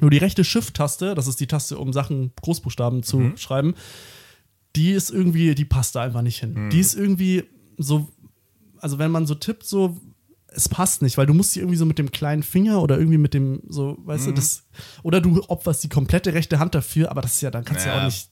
Nur 0.00 0.10
die 0.10 0.18
rechte 0.18 0.44
Shift-Taste, 0.44 1.14
das 1.14 1.26
ist 1.26 1.40
die 1.40 1.46
Taste, 1.46 1.78
um 1.78 1.92
Sachen 1.92 2.32
Großbuchstaben 2.42 3.02
zu 3.02 3.18
Mhm. 3.18 3.36
schreiben, 3.36 3.74
die 4.76 4.92
ist 4.92 5.10
irgendwie, 5.10 5.54
die 5.54 5.64
passt 5.64 5.94
da 5.96 6.02
einfach 6.02 6.22
nicht 6.22 6.38
hin. 6.38 6.54
Mhm. 6.54 6.70
Die 6.70 6.78
ist 6.80 6.94
irgendwie 6.94 7.44
so, 7.76 8.08
also 8.78 8.98
wenn 8.98 9.10
man 9.10 9.26
so 9.26 9.34
tippt, 9.34 9.64
so, 9.66 9.96
es 10.48 10.68
passt 10.68 11.02
nicht, 11.02 11.16
weil 11.18 11.26
du 11.26 11.34
musst 11.34 11.54
die 11.54 11.60
irgendwie 11.60 11.76
so 11.76 11.84
mit 11.86 11.98
dem 11.98 12.10
kleinen 12.12 12.42
Finger 12.42 12.82
oder 12.82 12.98
irgendwie 12.98 13.18
mit 13.18 13.34
dem, 13.34 13.62
so, 13.68 13.96
weißt 14.04 14.24
Mhm. 14.26 14.30
du, 14.30 14.34
das, 14.34 14.64
oder 15.02 15.20
du 15.20 15.42
opferst 15.48 15.82
die 15.84 15.88
komplette 15.88 16.34
rechte 16.34 16.58
Hand 16.58 16.74
dafür, 16.74 17.10
aber 17.10 17.20
das 17.20 17.34
ist 17.34 17.40
ja, 17.40 17.50
dann 17.50 17.64
kannst 17.64 17.84
du 17.84 17.88
ja 17.88 17.96
Ja. 17.96 18.00
auch 18.02 18.06
nicht 18.06 18.29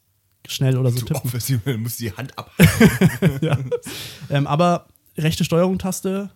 schnell 0.48 0.76
oder 0.78 0.90
so 0.90 0.98
du 1.00 1.04
tippen. 1.06 1.22
offensiv, 1.24 1.60
du 1.64 1.78
musst 1.78 2.00
die 2.00 2.12
Hand 2.12 2.36
ab. 2.38 2.50
ja. 3.40 3.56
ähm, 4.30 4.46
aber 4.46 4.86
rechte 5.16 5.44
Steuerung-Taste, 5.44 6.30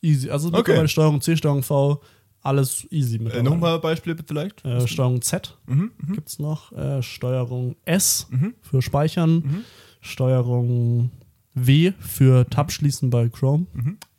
easy. 0.00 0.30
Also 0.30 0.50
Okay. 0.52 0.86
Steuerung 0.88 1.20
C, 1.20 1.36
Steuerung 1.36 1.62
V, 1.62 2.00
alles 2.42 2.86
easy 2.90 3.18
Äh. 3.18 3.42
Nochmal 3.42 3.78
Beispiele 3.80 4.14
bitte 4.16 4.28
vielleicht? 4.28 4.64
Äh, 4.64 4.86
Steuerung 4.88 5.20
Z 5.20 5.58
Mhm, 5.66 5.90
gibt 6.14 6.28
es 6.28 6.38
noch. 6.38 6.72
Äh, 6.72 7.02
Steuerung 7.02 7.76
S 7.84 8.28
für 8.62 8.80
Speichern. 8.80 9.64
Steuerung 10.00 11.10
W 11.54 11.92
für 11.98 12.48
Tab 12.48 12.72
schließen 12.72 13.10
bei 13.10 13.28
Chrome. 13.28 13.66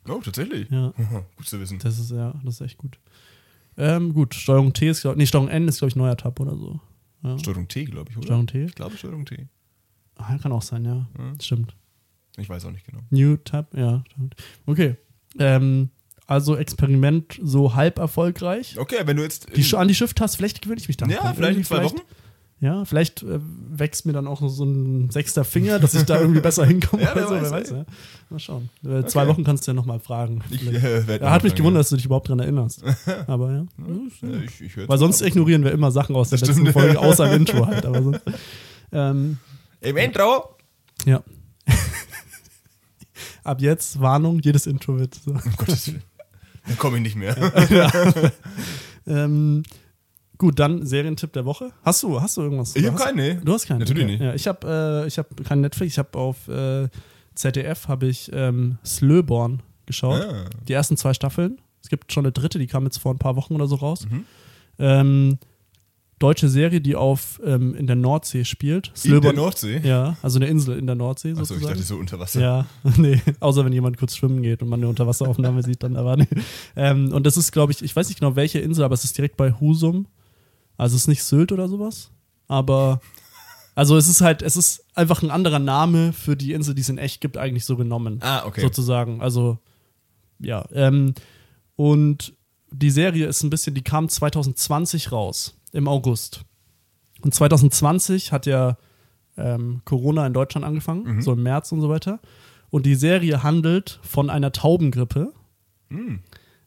Oh, 0.08 0.20
tatsächlich. 0.22 0.68
Ja, 0.70 0.92
Gut 1.36 1.46
zu 1.46 1.58
wissen. 1.60 1.78
das 1.78 1.98
ist 1.98 2.10
ja, 2.10 2.34
das 2.44 2.54
ist 2.56 2.60
echt 2.60 2.78
gut. 2.78 2.98
Ähm, 3.78 4.12
gut, 4.12 4.34
Steuerung 4.34 4.72
T 4.74 4.88
ist, 4.88 5.00
glaub, 5.02 5.16
nee, 5.16 5.24
Steuerung 5.26 5.48
N 5.48 5.66
ist, 5.66 5.78
glaube 5.78 5.88
ich, 5.90 5.96
neuer 5.96 6.16
Tab 6.16 6.38
oder 6.40 6.56
so. 6.56 6.78
Ja. 7.22 7.38
Steuerung 7.38 7.68
T, 7.68 7.84
glaube 7.84 8.10
ich, 8.10 8.16
oder? 8.16 8.26
Steuerung 8.26 8.46
T? 8.46 8.64
Ich 8.64 8.74
glaube 8.74 8.96
Steuerung 8.96 9.24
T. 9.24 9.48
Ah, 10.16 10.36
kann 10.38 10.52
auch 10.52 10.62
sein, 10.62 10.84
ja. 10.84 11.06
Stimmt. 11.40 11.74
Ich 12.36 12.48
weiß 12.48 12.64
auch 12.64 12.70
nicht 12.70 12.86
genau. 12.86 13.00
New 13.10 13.36
Tab, 13.36 13.74
ja. 13.76 14.04
Okay. 14.66 14.96
Ähm, 15.38 15.90
also 16.26 16.56
Experiment 16.56 17.38
so 17.42 17.74
halb 17.74 17.98
erfolgreich. 17.98 18.78
Okay, 18.78 19.02
wenn 19.04 19.16
du 19.16 19.22
jetzt. 19.22 19.54
Die, 19.54 19.76
an 19.76 19.88
die 19.88 19.94
Shift-Taste, 19.94 20.36
vielleicht 20.36 20.62
gewöhne 20.62 20.80
ich 20.80 20.88
mich 20.88 20.96
dann. 20.96 21.10
ja, 21.10 21.32
vielleicht 21.34 21.58
in 21.58 21.64
zwei 21.64 21.84
Wochen. 21.84 22.00
Ja, 22.62 22.84
vielleicht 22.84 23.24
äh, 23.24 23.40
wächst 23.70 24.06
mir 24.06 24.12
dann 24.12 24.28
auch 24.28 24.40
so 24.48 24.64
ein 24.64 25.10
sechster 25.10 25.42
Finger, 25.44 25.80
dass 25.80 25.94
ich 25.94 26.04
da 26.04 26.20
irgendwie 26.20 26.40
besser 26.48 26.64
hinkomme. 26.64 27.02
Ja, 27.02 27.10
oder 27.10 27.22
wer 27.22 27.26
so, 27.28 27.34
weiß, 27.34 27.50
wer 27.50 27.60
weiß, 27.60 27.70
ja. 27.70 27.84
Mal 28.30 28.38
schauen. 28.38 28.70
Äh, 28.86 29.04
Zwei 29.06 29.26
Wochen 29.26 29.42
kannst 29.42 29.66
du 29.66 29.72
ja 29.72 29.74
nochmal 29.74 29.98
fragen. 29.98 30.42
Ich 30.48 30.64
äh, 30.72 31.20
hat 31.22 31.42
mich 31.42 31.56
gewundert, 31.56 31.80
dass 31.80 31.88
du 31.88 31.96
dich 31.96 32.04
überhaupt 32.04 32.28
dran 32.28 32.38
erinnerst. 32.38 32.84
Aber 33.26 33.50
ja. 33.50 33.64
Ja, 34.22 34.40
ich, 34.44 34.60
ich 34.60 34.88
Weil 34.88 34.96
sonst 34.98 35.22
ignorieren 35.22 35.64
wir 35.64 35.72
immer 35.72 35.90
Sachen 35.90 36.14
aus 36.14 36.30
der 36.30 36.38
Das 36.38 36.50
letzten 36.50 36.62
stimmt. 36.68 36.72
Folge, 36.74 37.00
außer 37.00 37.26
im 37.32 37.40
Intro 37.40 37.66
halt. 37.66 37.84
Aber 37.84 38.00
sonst, 38.00 38.20
ähm, 38.92 39.38
Im 39.80 39.96
Intro. 39.96 40.56
ja. 41.04 41.20
Ab 43.42 43.60
jetzt, 43.60 44.00
Warnung, 44.00 44.38
jedes 44.38 44.68
Intro 44.68 45.00
wird 45.00 45.16
so. 45.16 45.32
Um 45.32 45.40
Gottes 45.56 45.88
Willen. 45.88 46.02
Dann 46.68 46.78
komme 46.78 46.98
ich 46.98 47.02
nicht 47.02 47.16
mehr. 47.16 47.36
Ähm, 49.04 49.64
gut, 50.42 50.58
dann 50.58 50.84
Serientipp 50.84 51.32
der 51.32 51.44
Woche. 51.44 51.72
Hast 51.82 52.02
du, 52.02 52.20
hast 52.20 52.36
du 52.36 52.42
irgendwas? 52.42 52.76
Ich 52.76 52.84
hab 52.84 52.94
Hast- 52.94 53.04
keinen, 53.04 53.16
nee. 53.16 53.38
Du 53.42 53.52
hast 53.52 53.66
keinen? 53.66 53.78
Natürlich 53.78 54.04
okay. 54.04 54.12
nicht. 54.12 54.20
Ja, 54.20 54.34
ich 54.34 54.46
habe 54.46 55.02
äh, 55.04 55.06
ich 55.06 55.18
hab 55.18 55.44
kein 55.44 55.60
Netflix, 55.60 55.94
ich 55.94 55.98
habe 55.98 56.18
auf 56.18 56.48
äh, 56.48 56.88
ZDF 57.34 57.88
habe 57.88 58.06
ich 58.06 58.30
ähm, 58.34 58.78
Slöborn 58.84 59.62
geschaut. 59.86 60.20
Ah. 60.20 60.44
Die 60.68 60.72
ersten 60.72 60.96
zwei 60.96 61.14
Staffeln. 61.14 61.58
Es 61.82 61.88
gibt 61.88 62.12
schon 62.12 62.24
eine 62.24 62.32
dritte, 62.32 62.58
die 62.58 62.66
kam 62.66 62.84
jetzt 62.84 62.98
vor 62.98 63.14
ein 63.14 63.18
paar 63.18 63.36
Wochen 63.36 63.54
oder 63.54 63.66
so 63.66 63.76
raus. 63.76 64.06
Mhm. 64.10 64.24
Ähm, 64.78 65.38
deutsche 66.18 66.48
Serie, 66.48 66.80
die 66.80 66.94
auf 66.94 67.40
ähm, 67.44 67.74
in 67.74 67.86
der 67.86 67.96
Nordsee 67.96 68.44
spielt. 68.44 68.88
In 68.88 68.92
der 68.92 69.00
Slöborn. 69.00 69.36
Nordsee? 69.36 69.80
Ja, 69.82 70.16
also 70.22 70.38
eine 70.38 70.46
Insel 70.46 70.78
in 70.78 70.86
der 70.86 70.94
Nordsee 70.94 71.34
Achso, 71.36 71.56
ich 71.56 71.62
dachte 71.62 71.82
so 71.82 71.96
unter 71.96 72.18
Wasser. 72.18 72.40
Ja, 72.40 72.66
nee, 72.96 73.20
außer 73.40 73.64
wenn 73.64 73.72
jemand 73.72 73.96
kurz 73.96 74.16
schwimmen 74.16 74.42
geht 74.42 74.62
und 74.62 74.68
man 74.68 74.80
eine 74.80 74.88
Unterwasseraufnahme 74.88 75.62
sieht, 75.62 75.82
dann 75.82 75.96
aber 75.96 76.16
nee. 76.16 76.28
Ähm, 76.76 77.12
und 77.12 77.26
das 77.26 77.36
ist, 77.36 77.50
glaube 77.52 77.72
ich, 77.72 77.82
ich 77.82 77.94
weiß 77.94 78.08
nicht 78.08 78.20
genau 78.20 78.36
welche 78.36 78.60
Insel, 78.60 78.84
aber 78.84 78.94
es 78.94 79.04
ist 79.04 79.16
direkt 79.16 79.36
bei 79.36 79.52
Husum. 79.52 80.06
Also 80.76 80.96
es 80.96 81.02
ist 81.02 81.08
nicht 81.08 81.24
Sylt 81.24 81.52
oder 81.52 81.68
sowas. 81.68 82.10
Aber, 82.48 83.00
also 83.74 83.96
es 83.96 84.08
ist 84.08 84.20
halt, 84.20 84.42
es 84.42 84.56
ist 84.56 84.84
einfach 84.94 85.22
ein 85.22 85.30
anderer 85.30 85.58
Name 85.58 86.12
für 86.12 86.36
die 86.36 86.52
Insel, 86.52 86.74
die 86.74 86.82
es 86.82 86.88
in 86.88 86.98
echt 86.98 87.20
gibt, 87.20 87.36
eigentlich 87.36 87.64
so 87.64 87.76
genommen. 87.76 88.18
Ah, 88.22 88.44
okay. 88.46 88.60
Sozusagen. 88.60 89.20
Also, 89.20 89.58
ja. 90.38 90.64
Ähm, 90.72 91.14
und 91.76 92.34
die 92.70 92.90
Serie 92.90 93.26
ist 93.26 93.42
ein 93.42 93.50
bisschen, 93.50 93.74
die 93.74 93.82
kam 93.82 94.08
2020 94.08 95.12
raus, 95.12 95.54
im 95.72 95.88
August. 95.88 96.44
Und 97.22 97.34
2020 97.34 98.32
hat 98.32 98.46
ja 98.46 98.76
ähm, 99.36 99.82
Corona 99.84 100.26
in 100.26 100.32
Deutschland 100.32 100.66
angefangen, 100.66 101.22
so 101.22 101.32
im 101.32 101.42
März 101.42 101.72
und 101.72 101.80
so 101.80 101.88
weiter. 101.88 102.20
Und 102.70 102.86
die 102.86 102.94
Serie 102.94 103.42
handelt 103.42 104.00
von 104.02 104.30
einer 104.30 104.52
Taubengrippe, 104.52 105.32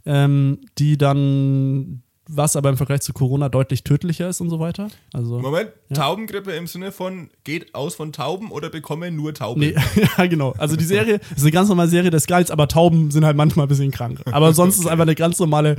ähm, 0.06 0.62
die 0.78 0.98
dann, 0.98 2.04
was 2.28 2.56
aber 2.56 2.70
im 2.70 2.78
Vergleich 2.78 3.02
zu 3.02 3.14
Corona 3.14 3.50
deutlich 3.50 3.84
tödlicher 3.84 4.30
ist 4.30 4.42
und 4.42 4.50
so 4.50 4.60
weiter. 4.60 4.90
Also, 5.14 5.40
Moment, 5.40 5.72
Taubengrippe 5.94 6.52
im 6.54 6.68
Sinne 6.68 6.92
von 6.92 7.30
geht 7.44 7.76
aus 7.76 7.96
von 7.96 8.12
Tauben 8.12 8.52
oder 8.52 8.70
bekommen 8.70 9.16
nur 9.16 9.34
Tauben? 9.34 9.62
Nee, 9.62 9.76
ja, 10.18 10.26
genau. 10.26 10.54
Also 10.58 10.76
die 10.76 10.86
Serie 10.86 11.20
ist 11.36 11.42
eine 11.42 11.52
ganz 11.52 11.70
normale 11.70 11.90
Serie 11.90 12.10
des 12.10 12.28
Geils, 12.28 12.52
aber 12.52 12.68
Tauben 12.68 13.12
sind 13.12 13.26
halt 13.26 13.38
manchmal 13.38 13.66
ein 13.66 13.70
bisschen 13.70 13.92
krank. 13.92 14.22
Aber 14.32 14.54
sonst 14.54 14.76
ist 14.76 14.82
es 14.82 14.88
einfach 14.88 15.04
eine 15.04 15.16
ganz 15.16 15.40
normale 15.40 15.76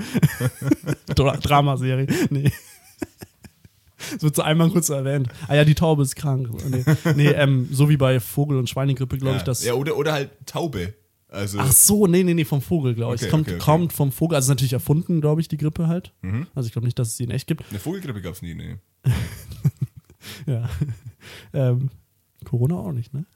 Dra 1.14 1.36
Dramaserie. 1.36 2.06
Nee. 2.30 2.52
Das 4.12 4.22
wird 4.22 4.36
so 4.36 4.42
einmal 4.42 4.70
kurz 4.70 4.88
erwähnt. 4.88 5.28
Ah 5.48 5.54
ja, 5.54 5.64
die 5.64 5.74
Taube 5.74 6.02
ist 6.02 6.14
krank. 6.14 6.48
Nee, 6.68 6.84
nee 7.16 7.28
ähm, 7.28 7.68
so 7.72 7.88
wie 7.88 7.96
bei 7.96 8.20
Vogel- 8.20 8.58
und 8.58 8.68
Schweinegrippe, 8.68 9.18
glaube 9.18 9.32
ja. 9.32 9.38
ich, 9.38 9.42
das. 9.42 9.64
ja, 9.64 9.74
oder, 9.74 9.96
oder 9.96 10.12
halt 10.12 10.30
Taube. 10.46 10.94
Also, 11.28 11.58
Ach 11.58 11.72
so, 11.72 12.06
nee, 12.06 12.22
nee, 12.22 12.34
nee, 12.34 12.44
vom 12.44 12.62
Vogel, 12.62 12.94
glaube 12.94 13.14
ich. 13.16 13.20
Okay, 13.22 13.26
Es 13.26 13.30
kommt, 13.30 13.46
okay, 13.48 13.56
okay. 13.56 13.64
kommt 13.64 13.92
vom 13.92 14.12
Vogel. 14.12 14.36
Also 14.36 14.46
ist 14.46 14.50
natürlich 14.50 14.72
erfunden, 14.74 15.20
glaube 15.20 15.40
ich, 15.40 15.48
die 15.48 15.56
Grippe 15.56 15.88
halt. 15.88 16.12
Also 16.54 16.66
ich 16.66 16.72
glaube 16.72 16.86
nicht, 16.86 16.98
dass 16.98 17.08
es 17.08 17.16
die 17.16 17.24
in 17.24 17.30
echt 17.30 17.46
gibt. 17.46 17.64
eine 17.68 17.78
Vogelgrippe 17.80 18.20
gab 18.22 18.34
es 18.34 18.42
nie, 18.42 18.54
nee. 18.54 18.76
Ja. 20.46 20.68
ähm, 21.52 21.90
Corona 22.44 22.76
auch 22.76 22.92
nicht, 22.92 23.12
ne? 23.14 23.26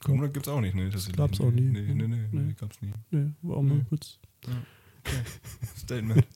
Corona 0.00 0.26
gibt's 0.28 0.48
auch 0.48 0.60
nicht, 0.60 0.74
ne? 0.74 0.90
Das 0.90 1.10
Gab's 1.12 1.40
auch 1.40 1.50
nie. 1.50 1.62
Nee, 1.62 1.80
nee, 1.82 1.94
nee, 1.94 2.06
nee, 2.06 2.28
Nee. 2.30 2.54
gab's 2.58 2.80
nie. 2.82 2.92
Nee, 3.10 3.30
war 3.42 3.56
auch 3.58 3.62
mal 3.62 3.84
kurz. 3.88 4.18
Statement. 5.78 6.26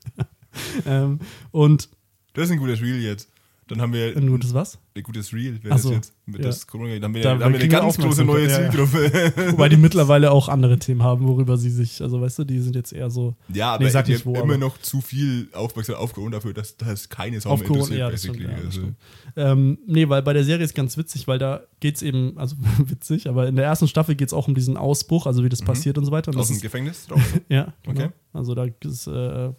Ähm, 0.87 1.19
und 1.51 1.89
Das 2.33 2.45
ist 2.47 2.51
ein 2.53 2.59
gutes 2.59 2.81
Reel 2.81 3.01
jetzt. 3.03 3.31
Dann 3.71 3.81
haben 3.81 3.93
wir 3.93 4.17
ein 4.17 4.29
gutes 4.29 4.53
was? 4.53 4.79
ein 4.97 5.03
gutes 5.05 5.33
Reel, 5.33 5.63
wäre 5.63 5.69
Ach 5.73 5.77
das 5.77 5.83
so, 5.83 5.93
jetzt. 5.93 6.13
Mit 6.27 6.41
ja. 6.41 6.47
das 6.49 6.67
Corona, 6.67 6.93
dann 6.95 7.05
haben 7.05 7.15
wir, 7.15 7.23
Da 7.23 7.31
dann 7.35 7.45
haben 7.45 7.53
wir 7.55 7.61
eine 7.61 7.69
ganz 7.69 7.97
große 7.97 8.25
neue 8.25 8.45
Aufmerksamkeit, 8.47 8.75
ja, 8.75 9.23
ja. 9.23 9.31
Zielgruppe. 9.33 9.53
Wobei 9.53 9.69
die 9.69 9.77
mittlerweile 9.77 10.31
auch 10.33 10.49
andere 10.49 10.79
Themen 10.79 11.03
haben, 11.03 11.27
worüber 11.27 11.57
sie 11.57 11.71
sich, 11.71 12.03
also 12.03 12.21
weißt 12.21 12.41
du, 12.41 12.45
die 12.45 12.59
sind 12.61 12.75
jetzt 12.77 12.93
eher 12.93 13.09
so 13.09 13.35
Ja, 13.49 13.75
aber 13.75 13.85
Nee, 13.85 13.91
sag 13.91 14.05
die 14.07 14.13
nicht 14.13 14.27
wo, 14.27 14.33
immer 14.35 14.43
aber- 14.43 14.59
noch 14.59 14.79
zu 14.79 15.01
viel 15.01 15.49
Aufmerksamkeit 15.53 16.03
auf 16.03 16.13
Corona 16.13 16.37
dafür, 16.37 16.53
dass 16.53 16.77
das 16.77 17.09
keine 17.09 17.41
Sau 17.41 17.57
mehr 17.57 17.67
interessiert, 17.67 17.99
Ja, 17.99 18.11
das 18.11 18.23
basically. 18.27 18.47
also, 18.53 18.71
stimmt. 18.71 18.97
Ähm, 19.37 19.79
nee, 19.87 20.09
weil 20.09 20.23
bei 20.23 20.33
der 20.33 20.45
Serie 20.45 20.65
ist 20.65 20.75
ganz 20.75 20.97
witzig, 20.99 21.29
weil 21.29 21.39
da 21.39 21.63
geht's 21.79 22.03
eben, 22.03 22.37
also 22.37 22.57
witzig, 22.79 23.29
aber 23.29 23.47
in 23.49 23.57
der 23.57 23.65
ersten 23.65 23.87
Staffel 23.89 24.17
geht's 24.17 24.33
auch 24.33 24.49
um 24.49 24.55
diesen 24.57 24.77
Ausbruch, 24.77 25.27
also 25.27 25.45
wie 25.45 25.49
das 25.49 25.63
passiert 25.63 25.97
und 25.99 26.05
so 26.05 26.11
weiter. 26.11 26.31
Und 26.31 26.35
Mhm. 26.35 26.41
aus 26.41 26.49
dem 26.49 26.61
Gefängnis 26.61 27.07
ja, 27.49 27.73
genau. 27.85 28.01
Okay. 28.05 28.11
Also 28.33 28.55
da 28.55 28.67
ist 28.85 29.07
äh, 29.07 29.51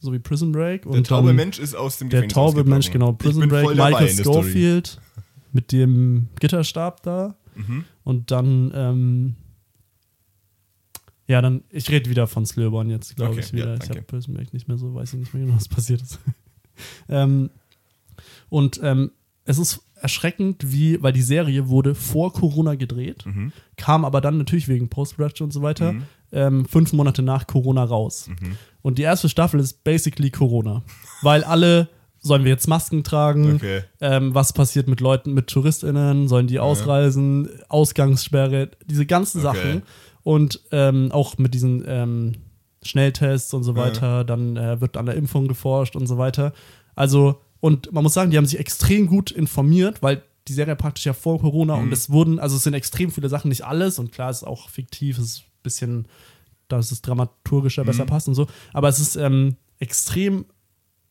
so 0.00 0.12
wie 0.12 0.18
Prison 0.18 0.52
Break 0.52 0.86
und 0.86 0.92
Der 0.94 1.02
taube 1.04 1.28
dann 1.28 1.36
Mensch 1.36 1.58
ist 1.58 1.74
aus 1.74 1.98
dem 1.98 2.08
der 2.08 2.20
Gefängnis 2.22 2.34
taube 2.34 2.64
Mensch, 2.64 2.90
genau, 2.90 3.12
Prison 3.12 3.48
Break, 3.48 3.74
Michael 3.76 4.14
der. 4.14 4.24
Schofield 4.24 5.00
mit 5.52 5.72
dem 5.72 6.28
Gitterstab 6.40 7.02
da 7.02 7.36
Mhm. 7.56 7.84
und 8.04 8.30
dann 8.30 8.70
ähm, 8.74 9.34
ja, 11.26 11.42
dann, 11.42 11.62
ich 11.70 11.90
rede 11.90 12.08
wieder 12.08 12.26
von 12.26 12.46
Slöborn 12.46 12.88
jetzt, 12.88 13.14
glaube 13.16 13.32
Okay, 13.32 13.40
ich, 13.40 13.52
wieder. 13.52 13.74
ja, 13.74 13.82
ich 13.82 13.90
habe 13.90 14.00
Prison 14.02 14.34
Break 14.34 14.54
nicht 14.54 14.66
mehr 14.68 14.78
so, 14.78 14.94
weiß 14.94 15.12
ich 15.12 15.18
nicht 15.20 15.34
mehr 15.34 15.44
genau, 15.44 15.56
was 15.56 15.68
passiert 15.68 16.00
ist. 16.00 16.18
ähm, 17.08 17.50
und 18.48 18.80
ähm, 18.82 19.10
es 19.44 19.58
ist 19.58 19.80
erschreckend, 20.00 20.70
wie, 20.72 21.02
weil 21.02 21.12
die 21.12 21.22
Serie 21.22 21.68
wurde 21.68 21.94
vor 21.94 22.32
Corona 22.32 22.76
gedreht, 22.76 23.26
Mhm. 23.26 23.52
kam 23.76 24.04
aber 24.04 24.20
dann 24.20 24.38
natürlich 24.38 24.68
wegen 24.68 24.88
Post-Production 24.88 25.46
und 25.46 25.52
so 25.52 25.60
weiter 25.62 25.94
ähm, 26.30 26.64
fünf 26.66 26.92
Monate 26.92 27.22
nach 27.22 27.46
Corona 27.46 27.82
raus. 27.84 28.28
Mhm. 28.28 28.56
Und 28.88 28.96
die 28.96 29.02
erste 29.02 29.28
Staffel 29.28 29.60
ist 29.60 29.84
basically 29.84 30.30
Corona, 30.30 30.82
weil 31.20 31.44
alle 31.44 31.90
sollen 32.20 32.44
wir 32.44 32.52
jetzt 32.52 32.68
Masken 32.68 33.04
tragen? 33.04 33.56
Okay. 33.56 33.82
Ähm, 34.00 34.34
was 34.34 34.54
passiert 34.54 34.88
mit 34.88 35.00
Leuten, 35.00 35.34
mit 35.34 35.48
TouristInnen? 35.48 36.26
Sollen 36.26 36.46
die 36.46 36.58
ausreisen? 36.58 37.50
Ausgangssperre? 37.68 38.70
Diese 38.86 39.04
ganzen 39.04 39.44
Okay. 39.44 39.58
Sachen. 39.58 39.82
Und 40.22 40.62
ähm, 40.72 41.12
auch 41.12 41.36
mit 41.36 41.52
diesen 41.52 41.84
ähm, 41.86 42.36
Schnelltests 42.82 43.52
und 43.52 43.62
so 43.62 43.76
weiter. 43.76 44.24
Dann 44.24 44.56
äh, 44.56 44.80
wird 44.80 44.96
an 44.96 45.04
der 45.04 45.16
Impfung 45.16 45.48
geforscht 45.48 45.94
und 45.94 46.06
so 46.06 46.16
weiter. 46.16 46.54
Also, 46.94 47.42
und 47.60 47.92
man 47.92 48.02
muss 48.02 48.14
sagen, 48.14 48.30
die 48.30 48.38
haben 48.38 48.46
sich 48.46 48.58
extrem 48.58 49.06
gut 49.06 49.30
informiert, 49.30 50.02
weil 50.02 50.22
die 50.48 50.54
Serie 50.54 50.76
praktisch 50.76 51.04
ja 51.04 51.12
vor 51.12 51.38
Corona 51.38 51.74
und 51.74 51.92
es 51.92 52.08
wurden, 52.08 52.38
also 52.38 52.56
es 52.56 52.62
sind 52.62 52.72
extrem 52.72 53.10
viele 53.10 53.28
Sachen, 53.28 53.50
nicht 53.50 53.66
alles. 53.66 53.98
Und 53.98 54.12
klar, 54.12 54.30
es 54.30 54.38
ist 54.38 54.44
auch 54.48 54.70
fiktiv, 54.70 55.18
es 55.18 55.24
ist 55.24 55.38
ein 55.40 55.62
bisschen, 55.62 56.08
da 56.68 56.78
ist 56.78 56.92
es 56.92 57.02
dramaturgischer 57.02 57.84
besser 57.84 58.04
passt 58.06 58.28
und 58.28 58.34
so. 58.34 58.46
Aber 58.72 58.88
es 58.88 58.98
ist 58.98 59.16
ähm, 59.16 59.56
extrem 59.78 60.44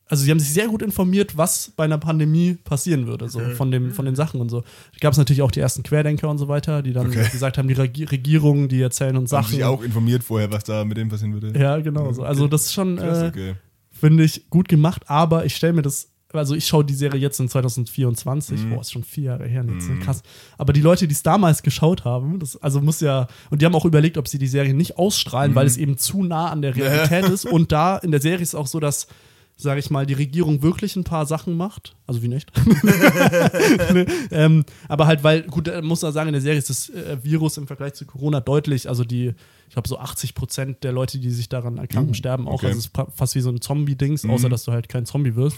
also 0.09 0.23
sie 0.23 0.31
haben 0.31 0.39
sich 0.39 0.53
sehr 0.53 0.67
gut 0.67 0.81
informiert, 0.81 1.37
was 1.37 1.73
bei 1.75 1.83
einer 1.83 1.97
Pandemie 1.97 2.53
passieren 2.63 3.07
würde, 3.07 3.27
so 3.27 3.41
von, 3.55 3.71
dem, 3.71 3.91
von 3.91 4.05
den 4.05 4.15
Sachen 4.15 4.39
und 4.39 4.49
so. 4.49 4.61
Da 4.61 4.99
gab 5.01 5.11
es 5.11 5.17
natürlich 5.17 5.41
auch 5.41 5.51
die 5.51 5.59
ersten 5.59 5.83
Querdenker 5.83 6.29
und 6.29 6.37
so 6.37 6.47
weiter, 6.47 6.81
die 6.81 6.93
dann 6.93 7.07
Okay. 7.07 7.27
gesagt 7.29 7.57
haben, 7.57 7.67
die 7.67 7.73
Regi 7.73 8.05
Regierungen, 8.05 8.69
die 8.69 8.81
erzählen 8.81 9.17
uns 9.17 9.31
Haben 9.31 9.43
Sachen. 9.43 9.55
sich 9.55 9.63
auch 9.65 9.83
informiert 9.83 10.23
vorher, 10.23 10.51
was 10.51 10.63
da 10.63 10.85
mit 10.85 10.97
dem 10.97 11.09
passieren 11.09 11.33
würde. 11.33 11.57
ja, 11.59 11.77
genau. 11.79 12.13
So. 12.13 12.23
Also 12.23 12.47
das 12.47 12.65
ist 12.65 12.73
schon, 12.73 12.97
äh, 12.97 13.27
okay. 13.27 13.55
finde 13.91 14.23
ich, 14.23 14.49
gut 14.49 14.69
gemacht, 14.69 15.03
aber 15.09 15.45
ich 15.45 15.55
stelle 15.55 15.73
mir 15.73 15.81
das, 15.81 16.07
also 16.34 16.55
ich 16.55 16.67
schaue 16.67 16.84
die 16.84 16.93
Serie 16.93 17.19
jetzt 17.21 17.39
in 17.39 17.47
2024, 17.49 18.59
Mhm. 18.65 18.69
boah, 18.71 18.82
ist 18.82 18.91
schon 18.91 19.03
vier 19.03 19.23
Jahre 19.25 19.47
her, 19.47 19.65
jetzt, 19.71 19.89
ne? 19.89 19.99
krass. 19.99 20.21
Aber 20.57 20.73
die 20.73 20.82
Leute, 20.82 21.07
die 21.07 21.13
es 21.13 21.23
damals 21.23 21.63
geschaut 21.63 22.03
haben, 22.05 22.39
das, 22.39 22.61
also 22.61 22.82
muss 22.82 22.99
ja, 22.99 23.28
und 23.49 23.61
die 23.61 23.65
haben 23.65 23.75
auch 23.75 23.86
überlegt, 23.86 24.17
ob 24.17 24.28
sie 24.28 24.38
die 24.38 24.47
Serie 24.47 24.73
nicht 24.73 24.97
ausstrahlen, 24.97 25.51
Mhm. 25.51 25.55
weil 25.55 25.67
es 25.67 25.78
eben 25.78 25.97
zu 25.97 26.23
nah 26.23 26.49
an 26.49 26.61
der 26.61 26.75
Realität 26.75 27.25
ist. 27.30 27.45
Und 27.45 27.71
da 27.71 27.97
in 27.97 28.11
der 28.11 28.21
Serie 28.21 28.41
ist 28.43 28.55
auch 28.55 28.67
so, 28.67 28.80
dass 28.80 29.07
sage 29.59 29.80
ich 29.80 29.89
mal, 29.89 30.05
die 30.05 30.13
Regierung 30.13 30.61
wirklich 30.61 30.95
ein 30.97 31.03
paar 31.03 31.25
Sachen 31.25 31.57
macht. 31.57 31.95
Also 32.05 32.21
wie 32.21 32.28
nicht. 32.28 32.51
ne? 33.93 34.05
ähm, 34.30 34.65
aber 34.88 35.07
halt, 35.07 35.23
weil, 35.23 35.41
gut, 35.43 35.67
muss 35.82 36.03
man 36.03 36.13
sagen, 36.13 36.30
in 36.30 36.34
der 36.34 36.41
Serie 36.43 36.59
ist 36.59 36.69
das 36.69 36.89
äh, 36.89 37.17
Virus 37.23 37.57
im 37.57 37.65
Vergleich 37.65 37.93
zu 37.93 38.05
Corona 38.05 38.39
deutlich, 38.39 38.88
also 38.88 39.03
die, 39.03 39.34
ich 39.67 39.73
glaube, 39.73 39.88
so 39.88 39.97
80 39.97 40.36
Prozent 40.36 40.84
der 40.84 40.91
Leute, 40.91 41.17
die 41.17 41.32
sich 41.32 41.49
daran 41.49 41.78
erkranken, 41.80 42.13
sterben 42.13 42.47
auch. 42.47 42.53
okay. 42.55 42.67
Also 42.67 42.78
es 42.80 42.86
ist 42.86 42.95
fa- 42.95 43.07
fast 43.11 43.34
wie 43.34 43.41
so 43.41 43.49
ein 43.49 43.59
Zombie-Dings, 43.59 44.25
außer 44.25 44.47
dass 44.49 44.63
du 44.63 44.71
halt 44.73 44.89
kein 44.89 45.07
Zombie 45.07 45.36
wirst. 45.36 45.57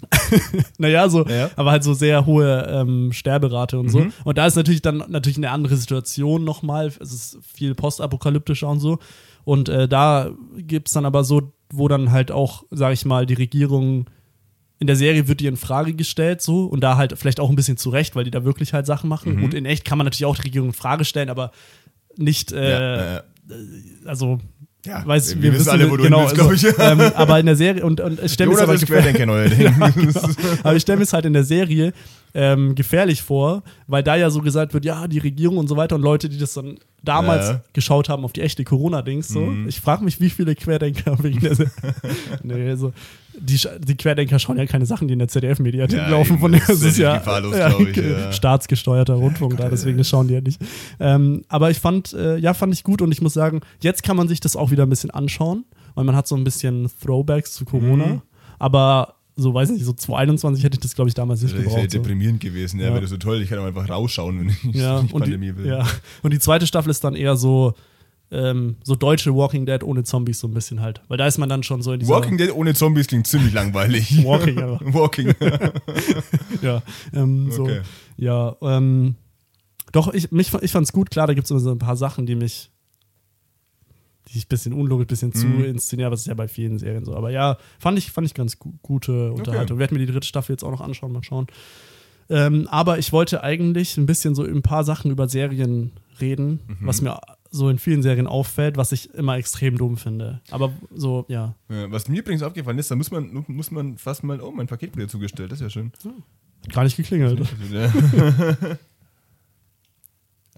naja, 0.78 1.08
so, 1.08 1.26
Ja. 1.26 1.50
aber 1.56 1.70
halt 1.72 1.84
so 1.84 1.94
sehr 1.94 2.26
hohe 2.26 2.66
ähm, 2.70 3.12
Sterberate 3.12 3.78
und 3.78 3.88
so. 3.88 4.06
Und 4.24 4.38
da 4.38 4.46
ist 4.46 4.56
natürlich 4.56 4.82
dann 4.82 5.04
natürlich 5.08 5.38
eine 5.38 5.50
andere 5.50 5.76
Situation 5.76 6.44
nochmal. 6.44 6.86
Es 7.00 7.12
ist 7.12 7.38
viel 7.42 7.74
postapokalyptischer 7.74 8.68
und 8.68 8.80
so. 8.80 8.98
Und 9.44 9.68
äh, 9.68 9.88
da 9.88 10.30
gibt's 10.56 10.92
dann 10.92 11.06
aber 11.06 11.24
so, 11.24 11.52
wo 11.72 11.88
dann 11.88 12.12
halt 12.12 12.30
auch, 12.30 12.64
sag 12.70 12.92
ich 12.92 13.04
mal, 13.04 13.26
die 13.26 13.34
Regierung 13.34 14.06
in 14.78 14.86
der 14.86 14.96
Serie 14.96 15.26
wird 15.26 15.40
die 15.40 15.46
in 15.46 15.56
Frage 15.56 15.92
gestellt, 15.94 16.40
so, 16.40 16.66
und 16.66 16.80
da 16.82 16.96
halt 16.96 17.18
vielleicht 17.18 17.40
auch 17.40 17.50
ein 17.50 17.56
bisschen 17.56 17.76
zurecht, 17.76 18.14
weil 18.14 18.24
die 18.24 18.30
da 18.30 18.44
wirklich 18.44 18.72
halt 18.72 18.86
Sachen 18.86 19.08
machen. 19.08 19.42
Und 19.42 19.52
in 19.54 19.66
echt 19.66 19.84
kann 19.84 19.98
man 19.98 20.04
natürlich 20.04 20.26
auch 20.26 20.36
die 20.36 20.42
Regierung 20.42 20.68
in 20.68 20.74
Frage 20.74 21.04
stellen, 21.04 21.30
aber 21.30 21.50
nicht, 22.16 22.52
äh, 22.52 22.70
ja, 22.70 23.14
ja. 23.14 23.22
also, 24.04 24.38
Ja, 24.88 25.06
weiß, 25.06 25.40
wir 25.40 25.52
wissen 25.52 25.68
alle, 25.68 25.90
wo 25.90 25.96
du 25.96 26.04
hin 26.04 26.14
willst, 26.14 26.34
glaub 26.34 26.52
ich. 26.52 26.64
ähm, 26.64 27.00
aber 27.14 27.38
in 27.38 27.46
der 27.46 27.56
Serie, 27.56 27.84
und, 27.84 28.00
und 28.00 28.22
ich 28.22 28.32
stelle 28.32 28.50
mir 28.50 28.58
Jonas 28.58 28.70
aber 28.82 28.86
Querdenker 28.86 29.26
neuerdings. 29.26 30.16
aber 30.62 30.76
ich 30.76 30.82
stelle 30.82 30.96
mir 30.98 31.04
es 31.04 31.12
halt 31.12 31.26
in 31.26 31.34
der 31.34 31.44
Serie 31.44 31.92
ähm, 32.40 32.76
gefährlich 32.76 33.22
vor, 33.22 33.64
weil 33.88 34.04
da 34.04 34.14
ja 34.14 34.30
so 34.30 34.40
gesagt 34.42 34.72
wird, 34.72 34.84
ja, 34.84 35.08
die 35.08 35.18
Regierung 35.18 35.58
und 35.58 35.66
so 35.66 35.76
weiter 35.76 35.96
und 35.96 36.02
Leute, 36.02 36.28
die 36.28 36.38
das 36.38 36.54
dann 36.54 36.78
damals 37.02 37.48
Ja. 37.48 37.52
Mhm. 37.54 37.58
geschaut 37.72 38.08
haben 38.08 38.24
auf 38.24 38.32
die 38.32 38.42
echte 38.42 38.62
Corona-Dings, 38.62 39.26
so. 39.28 39.52
Ich 39.66 39.80
frage 39.80 40.04
mich, 40.04 40.20
wie 40.20 40.30
viele 40.30 40.54
Querdenker 40.54 41.16
wegen 41.24 41.40
der 41.40 41.56
nee, 42.44 42.74
so. 42.76 42.92
Die, 43.40 43.58
die 43.80 43.96
Querdenker 43.96 44.38
schauen 44.38 44.56
ja 44.56 44.66
keine 44.66 44.86
Sachen, 44.86 45.08
die 45.08 45.12
in 45.14 45.18
der 45.18 45.26
ZDF-Mediathek 45.28 45.96
Ja, 45.98 46.08
laufen. 46.10 46.34
eben, 46.34 46.40
Von 46.40 46.52
das 46.52 46.68
ist 46.82 46.96
ja 46.98 47.18
gefahrlos, 47.18 47.54
ich, 47.88 47.96
ja. 47.96 48.32
staatsgesteuerter 48.32 49.14
Rundfunk 49.14 49.56
da, 49.56 49.68
deswegen 49.68 50.02
schauen 50.04 50.28
die 50.28 50.34
ja 50.34 50.40
nicht. 50.40 50.60
Ähm, 51.00 51.42
aber 51.48 51.70
ich 51.70 51.78
fand, 51.80 52.12
äh, 52.12 52.36
ja, 52.38 52.54
fand 52.54 52.72
ich 52.72 52.84
gut 52.84 53.02
und 53.02 53.10
ich 53.12 53.20
muss 53.20 53.34
sagen, 53.34 53.60
jetzt 53.80 54.02
kann 54.04 54.16
man 54.16 54.28
sich 54.28 54.38
das 54.40 54.54
auch 54.56 54.70
wieder 54.70 54.84
ein 54.84 54.90
bisschen 54.90 55.10
anschauen, 55.10 55.64
weil 55.94 56.04
man 56.04 56.14
hat 56.16 56.26
so 56.28 56.36
ein 56.36 56.44
bisschen 56.44 56.88
Throwbacks 57.02 57.52
zu 57.54 57.64
Corona. 57.64 58.06
Mhm. 58.06 58.22
Aber 58.60 59.14
so, 59.38 59.54
weiß 59.54 59.70
nicht, 59.70 59.84
so 59.84 59.92
2021 59.92 60.64
hätte 60.64 60.74
ich 60.74 60.80
das, 60.80 60.94
glaube 60.94 61.08
ich, 61.08 61.14
damals 61.14 61.40
nicht 61.42 61.54
Das 61.54 61.60
ja 61.62 61.68
gebraucht. 61.68 61.90
So. 61.90 61.98
deprimierend 61.98 62.40
gewesen. 62.40 62.80
Ja, 62.80 62.86
Ja. 62.86 62.90
wäre 62.92 63.02
das 63.02 63.10
so 63.10 63.16
toll. 63.16 63.40
Ich 63.40 63.48
kann 63.48 63.58
einfach 63.60 63.88
rausschauen, 63.88 64.40
wenn 64.40 64.48
ich 64.50 64.62
Ja, 64.74 65.00
nicht 65.02 65.14
und 65.14 65.20
Pandemie 65.22 65.46
die, 65.52 65.56
will. 65.58 65.66
ja, 65.66 65.86
und 66.22 66.32
die 66.32 66.38
zweite 66.38 66.66
Staffel 66.66 66.90
ist 66.90 67.04
dann 67.04 67.14
eher 67.14 67.36
so, 67.36 67.74
ähm, 68.30 68.76
so 68.84 68.94
deutsche 68.94 69.34
Walking 69.34 69.64
Dead 69.64 69.82
ohne 69.82 70.02
Zombies, 70.04 70.40
so 70.40 70.48
ein 70.48 70.52
bisschen 70.54 70.80
halt. 70.82 71.00
Weil 71.08 71.16
da 71.16 71.26
ist 71.26 71.38
man 71.38 71.48
dann 71.48 71.62
schon 71.62 71.80
so 71.80 71.92
in 71.92 72.00
dieser. 72.00 72.12
Walking 72.12 72.36
Dead 72.36 72.52
ohne 72.52 72.74
Zombies 72.74 73.06
klingt 73.06 73.26
ziemlich 73.26 73.54
langweilig. 73.54 74.22
Walking, 74.24 74.58
aber. 74.58 74.80
Walking. 74.92 75.32
ja, 76.62 76.82
ähm, 77.14 77.50
so. 77.50 77.62
Okay. 77.62 77.80
Ja, 78.16 78.56
ähm, 78.62 79.14
doch, 79.92 80.12
ich, 80.12 80.30
mich, 80.32 80.52
ich 80.60 80.70
fand's 80.70 80.92
gut, 80.92 81.10
klar, 81.10 81.26
da 81.26 81.34
gibt's 81.34 81.50
immer 81.50 81.60
so 81.60 81.70
ein 81.70 81.78
paar 81.78 81.96
Sachen, 81.96 82.26
die 82.26 82.34
mich, 82.34 82.70
die 84.32 84.38
ich 84.38 84.44
ein 84.46 84.48
bisschen 84.48 84.72
unlogisch, 84.72 85.04
ein 85.04 85.08
bisschen 85.08 85.32
zu 85.32 85.46
Mhm. 85.46 85.64
inszenieren, 85.64 86.06
aber 86.06 86.14
das 86.14 86.20
ist 86.22 86.26
ja 86.26 86.34
bei 86.34 86.48
vielen 86.48 86.78
Serien 86.78 87.04
so. 87.04 87.14
Aber 87.14 87.30
ja, 87.30 87.56
fand 87.78 87.98
ich, 87.98 88.10
fand 88.10 88.26
ich 88.26 88.34
ganz 88.34 88.58
gu 88.58 88.72
gute 88.82 89.32
Unterhaltung. 89.32 89.78
Werde 89.78 89.94
mir 89.94 90.00
die 90.04 90.10
dritte 90.12 90.26
Staffel 90.26 90.52
jetzt 90.52 90.62
auch 90.64 90.70
noch 90.70 90.80
anschauen, 90.80 91.12
mal 91.12 91.22
schauen. 91.22 91.46
Ähm, 92.30 92.68
aber 92.70 92.98
ich 92.98 93.12
wollte 93.12 93.42
eigentlich 93.42 93.96
ein 93.96 94.04
bisschen 94.06 94.34
so 94.34 94.42
ein 94.44 94.60
paar 94.62 94.84
Sachen 94.84 95.10
über 95.10 95.28
Serien 95.28 95.92
reden, 96.20 96.60
Mhm. 96.66 96.76
was 96.86 97.00
mir 97.00 97.18
so 97.50 97.70
in 97.70 97.78
vielen 97.78 98.02
Serien 98.02 98.26
auffällt, 98.26 98.76
was 98.76 98.92
ich 98.92 99.14
immer 99.14 99.38
extrem 99.38 99.78
dumm 99.78 99.96
finde. 99.96 100.42
Aber 100.50 100.70
so, 100.94 101.24
ja. 101.28 101.54
Ja, 101.70 101.90
was 101.90 102.06
mir 102.08 102.18
übrigens 102.18 102.42
aufgefallen 102.42 102.78
ist, 102.78 102.90
da 102.90 102.96
muss 102.96 103.10
man, 103.10 103.44
muss 103.46 103.70
man 103.70 103.96
fast 103.96 104.22
mal, 104.24 104.40
oh, 104.42 104.50
mein 104.50 104.66
Paket 104.66 104.94
wurde 104.94 105.08
zugestellt, 105.08 105.50
das 105.50 105.60
ist 105.60 105.62
ja 105.62 105.70
schön. 105.70 105.92
Hat 106.66 106.74
gar 106.74 106.84
nicht 106.84 106.96
geklingelt. 106.98 107.40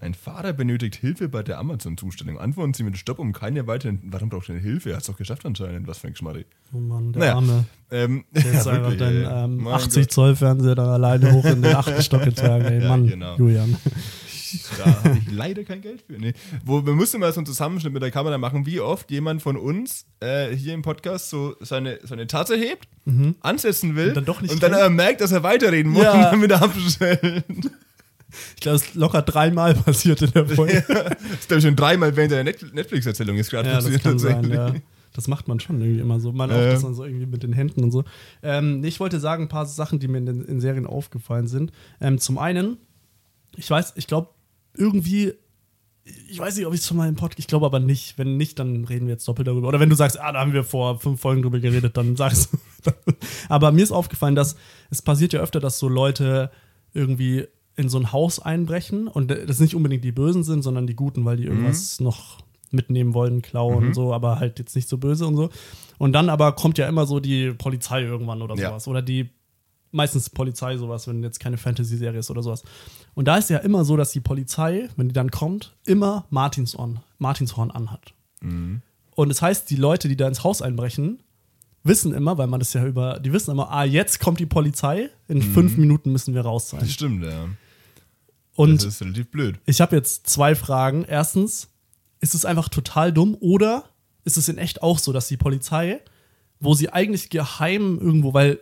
Ein 0.01 0.15
Fahrer 0.15 0.53
benötigt 0.53 0.95
Hilfe 0.95 1.29
bei 1.29 1.43
der 1.43 1.59
Amazon-Zustellung. 1.59 2.39
Antworten 2.39 2.73
Sie 2.73 2.81
mit 2.81 2.97
Stopp 2.97 3.19
um 3.19 3.33
keine 3.33 3.67
weiteren. 3.67 3.99
Warum 4.03 4.29
braucht 4.29 4.49
er 4.49 4.57
Hilfe? 4.57 4.89
Er 4.89 4.95
hat 4.95 5.01
es 5.03 5.07
doch 5.07 5.15
geschafft 5.15 5.45
anscheinend. 5.45 5.87
Was 5.87 5.99
für 5.99 6.07
ein 6.07 6.13
Geschmarri. 6.13 6.45
Oh 6.73 6.77
Mann, 6.79 7.13
der 7.13 7.19
Naja. 7.19 7.35
Arme. 7.35 7.65
Ähm, 7.91 8.25
Der 8.31 8.45
ist 8.51 8.65
ja, 8.65 8.71
einfach 8.71 8.95
den 8.97 9.27
ähm, 9.29 9.57
Mein 9.57 9.73
80 9.75 10.03
Gott. 10.05 10.11
Zoll 10.11 10.35
Fernseher 10.35 10.73
da 10.73 10.93
alleine 10.93 11.31
hoch 11.31 11.45
in 11.45 11.61
den 11.61 11.75
achten 11.75 12.01
Stock 12.01 12.23
getragen. 12.23 12.65
Ey, 12.65 12.81
Ja, 12.81 12.89
Mann, 12.89 13.05
genau. 13.07 13.35
Julian. 13.37 13.77
Da 14.77 14.85
habe 15.05 15.17
ich 15.17 15.31
leider 15.31 15.63
kein 15.63 15.79
Geld 15.79 16.01
für. 16.05 16.19
Nee. 16.19 16.33
Wo, 16.65 16.85
wir 16.85 16.91
mussten 16.91 17.21
mal 17.21 17.31
so 17.31 17.39
einen 17.39 17.45
Zusammenschnitt 17.45 17.93
mit 17.93 18.03
der 18.03 18.11
Kamera 18.11 18.37
machen, 18.37 18.65
wie 18.65 18.81
oft 18.81 19.09
jemand 19.09 19.41
von 19.41 19.55
uns 19.55 20.05
äh, 20.19 20.53
hier 20.53 20.73
im 20.73 20.81
Podcast 20.81 21.29
so 21.29 21.55
seine, 21.61 21.99
seine 22.03 22.27
Tasse 22.27 22.57
hebt, 22.57 22.85
ansetzen 23.39 23.95
will 23.95 24.09
Und 24.09 24.17
dann 24.17 24.25
doch 24.25 24.41
nicht 24.41 24.53
und 24.53 24.61
dann 24.61 24.73
aber 24.73 24.89
merkt, 24.89 25.21
dass 25.21 25.31
er 25.31 25.43
weiterreden 25.43 25.93
muss 25.93 26.03
Ja. 26.03 26.11
und 26.15 26.21
dann 26.23 26.41
wieder 26.41 26.61
abstellen. 26.61 27.43
Ich 28.55 28.61
glaube, 28.61 28.77
es 28.77 28.83
ist 28.83 28.95
locker 28.95 29.21
dreimal 29.21 29.73
passiert 29.85 30.21
in 30.21 30.31
der 30.31 30.47
Folge. 30.47 30.83
Das 30.87 31.39
ist, 31.39 31.47
glaube 31.47 31.59
ich, 31.59 31.65
schon 31.65 31.75
dreimal 31.75 32.15
während 32.15 32.31
der 32.31 32.43
Net 32.43 32.73
Netflix-Erzählung 32.73 33.37
ist 33.37 33.49
gerade 33.49 33.69
Ja, 33.69 33.75
das 33.75 33.85
passiert. 33.85 34.03
kann 34.03 34.19
sein, 34.19 34.49
ja. 34.51 34.73
Das 35.13 35.27
macht 35.27 35.47
man 35.47 35.59
schon 35.59 35.81
irgendwie 35.81 35.99
immer 35.99 36.19
so. 36.19 36.31
Man 36.31 36.49
Ja, 36.49 36.55
auch 36.55 36.71
das 36.71 36.83
dann 36.83 36.95
so 36.95 37.03
irgendwie 37.03 37.25
mit 37.25 37.43
den 37.43 37.53
Händen 37.53 37.83
und 37.83 37.91
so. 37.91 38.03
Ähm, 38.41 38.83
ich 38.83 38.99
wollte 38.99 39.19
sagen, 39.19 39.43
ein 39.43 39.49
paar 39.49 39.65
Sachen, 39.65 39.99
die 39.99 40.07
mir 40.07 40.19
in, 40.19 40.25
den, 40.25 40.45
in 40.45 40.61
Serien 40.61 40.87
aufgefallen 40.87 41.47
sind. 41.47 41.71
Ähm, 41.99 42.17
zum 42.17 42.37
einen, 42.37 42.77
ich 43.57 43.69
weiß, 43.69 43.93
ich 43.97 44.07
glaube, 44.07 44.29
irgendwie, 44.73 45.33
ich 46.29 46.39
weiß 46.39 46.55
nicht, 46.55 46.65
ob 46.65 46.73
ich 46.73 46.79
es 46.79 46.87
schon 46.87 46.97
mal 46.97 47.09
im 47.09 47.15
Podcast, 47.15 47.39
ich 47.39 47.47
glaube 47.47 47.65
aber 47.65 47.79
nicht. 47.79 48.17
Wenn 48.17 48.37
nicht, 48.37 48.57
dann 48.57 48.85
reden 48.85 49.07
wir 49.07 49.13
jetzt 49.13 49.27
doppelt 49.27 49.47
darüber. 49.47 49.67
Oder 49.67 49.79
wenn 49.79 49.89
du 49.89 49.95
sagst, 49.95 50.19
ah, 50.19 50.31
da 50.31 50.39
haben 50.39 50.53
wir 50.53 50.63
vor 50.63 50.99
fünf 50.99 51.19
Folgen 51.19 51.41
drüber 51.41 51.59
geredet, 51.59 51.97
dann 51.97 52.15
sagst 52.15 52.53
du. 52.53 52.91
aber 53.49 53.71
mir 53.71 53.83
ist 53.83 53.91
aufgefallen, 53.91 54.35
dass 54.35 54.55
es 54.89 55.01
passiert 55.01 55.33
ja 55.33 55.41
öfter, 55.41 55.59
dass 55.59 55.77
so 55.77 55.89
Leute 55.89 56.51
irgendwie 56.93 57.47
in 57.81 57.89
so 57.89 57.97
ein 57.99 58.11
Haus 58.11 58.39
einbrechen 58.39 59.07
und 59.07 59.29
das 59.31 59.59
nicht 59.59 59.75
unbedingt 59.75 60.03
die 60.03 60.11
Bösen 60.11 60.43
sind, 60.43 60.61
sondern 60.61 60.87
die 60.87 60.95
Guten, 60.95 61.25
weil 61.25 61.37
die 61.37 61.43
irgendwas 61.45 61.99
noch 61.99 62.37
mitnehmen 62.71 63.13
wollen, 63.13 63.41
klauen 63.41 63.87
und 63.87 63.93
so, 63.93 64.13
aber 64.13 64.39
halt 64.39 64.57
jetzt 64.59 64.75
nicht 64.75 64.87
so 64.87 64.97
böse 64.97 65.27
und 65.27 65.35
so. 65.35 65.49
Und 65.97 66.13
dann 66.13 66.29
aber 66.29 66.53
kommt 66.53 66.77
ja 66.77 66.87
immer 66.87 67.05
so 67.05 67.19
die 67.19 67.51
Polizei 67.51 68.01
irgendwann 68.03 68.41
oder 68.41 68.55
Ja. 68.55 68.69
sowas. 68.69 68.87
Oder 68.87 69.01
die 69.01 69.29
meistens 69.91 70.29
Polizei 70.29 70.77
sowas, 70.77 71.05
wenn 71.07 71.21
jetzt 71.21 71.39
keine 71.41 71.57
Fantasy-Serie 71.57 72.19
ist 72.19 72.31
oder 72.31 72.41
sowas. 72.43 72.63
Und 73.13 73.27
da 73.27 73.37
ist 73.37 73.49
ja 73.49 73.57
immer 73.57 73.83
so, 73.83 73.97
dass 73.97 74.11
die 74.11 74.21
Polizei, 74.21 74.87
wenn 74.95 75.09
die 75.09 75.13
dann 75.13 75.31
kommt, 75.31 75.75
immer 75.85 76.25
Martinshorn, 76.29 77.01
Martinshorn 77.17 77.71
anhat. 77.71 78.13
Und 78.41 79.29
das 79.29 79.41
heißt, 79.41 79.69
die 79.69 79.75
Leute, 79.75 80.07
die 80.07 80.15
da 80.15 80.27
ins 80.29 80.43
Haus 80.45 80.61
einbrechen, 80.61 81.19
wissen 81.83 82.13
immer, 82.13 82.37
weil 82.37 82.47
man 82.47 82.59
das 82.61 82.71
ja 82.73 82.85
über, 82.85 83.19
die 83.19 83.33
wissen 83.33 83.51
immer, 83.51 83.69
ah, 83.69 83.83
jetzt 83.83 84.19
kommt 84.19 84.39
die 84.39 84.45
Polizei, 84.45 85.09
in 85.27 85.41
fünf 85.41 85.77
Minuten 85.77 86.11
müssen 86.11 86.33
wir 86.33 86.41
raus 86.41 86.69
sein. 86.69 86.79
Das 86.79 86.91
stimmt, 86.91 87.23
ja. 87.23 87.49
Und 88.55 88.77
das 88.77 88.85
ist 88.95 89.01
relativ 89.01 89.27
blöd. 89.29 89.59
ich 89.65 89.81
habe 89.81 89.95
jetzt 89.95 90.27
zwei 90.27 90.55
Fragen. 90.55 91.03
Erstens, 91.05 91.69
ist 92.19 92.35
es 92.35 92.45
einfach 92.45 92.69
total 92.69 93.11
dumm 93.13 93.35
oder 93.39 93.85
ist 94.23 94.37
es 94.37 94.47
in 94.49 94.57
echt 94.57 94.83
auch 94.83 94.99
so, 94.99 95.11
dass 95.13 95.27
die 95.27 95.37
Polizei, 95.37 95.99
wo 96.59 96.73
sie 96.75 96.89
eigentlich 96.89 97.29
geheim 97.29 97.97
irgendwo, 97.99 98.33
weil 98.33 98.59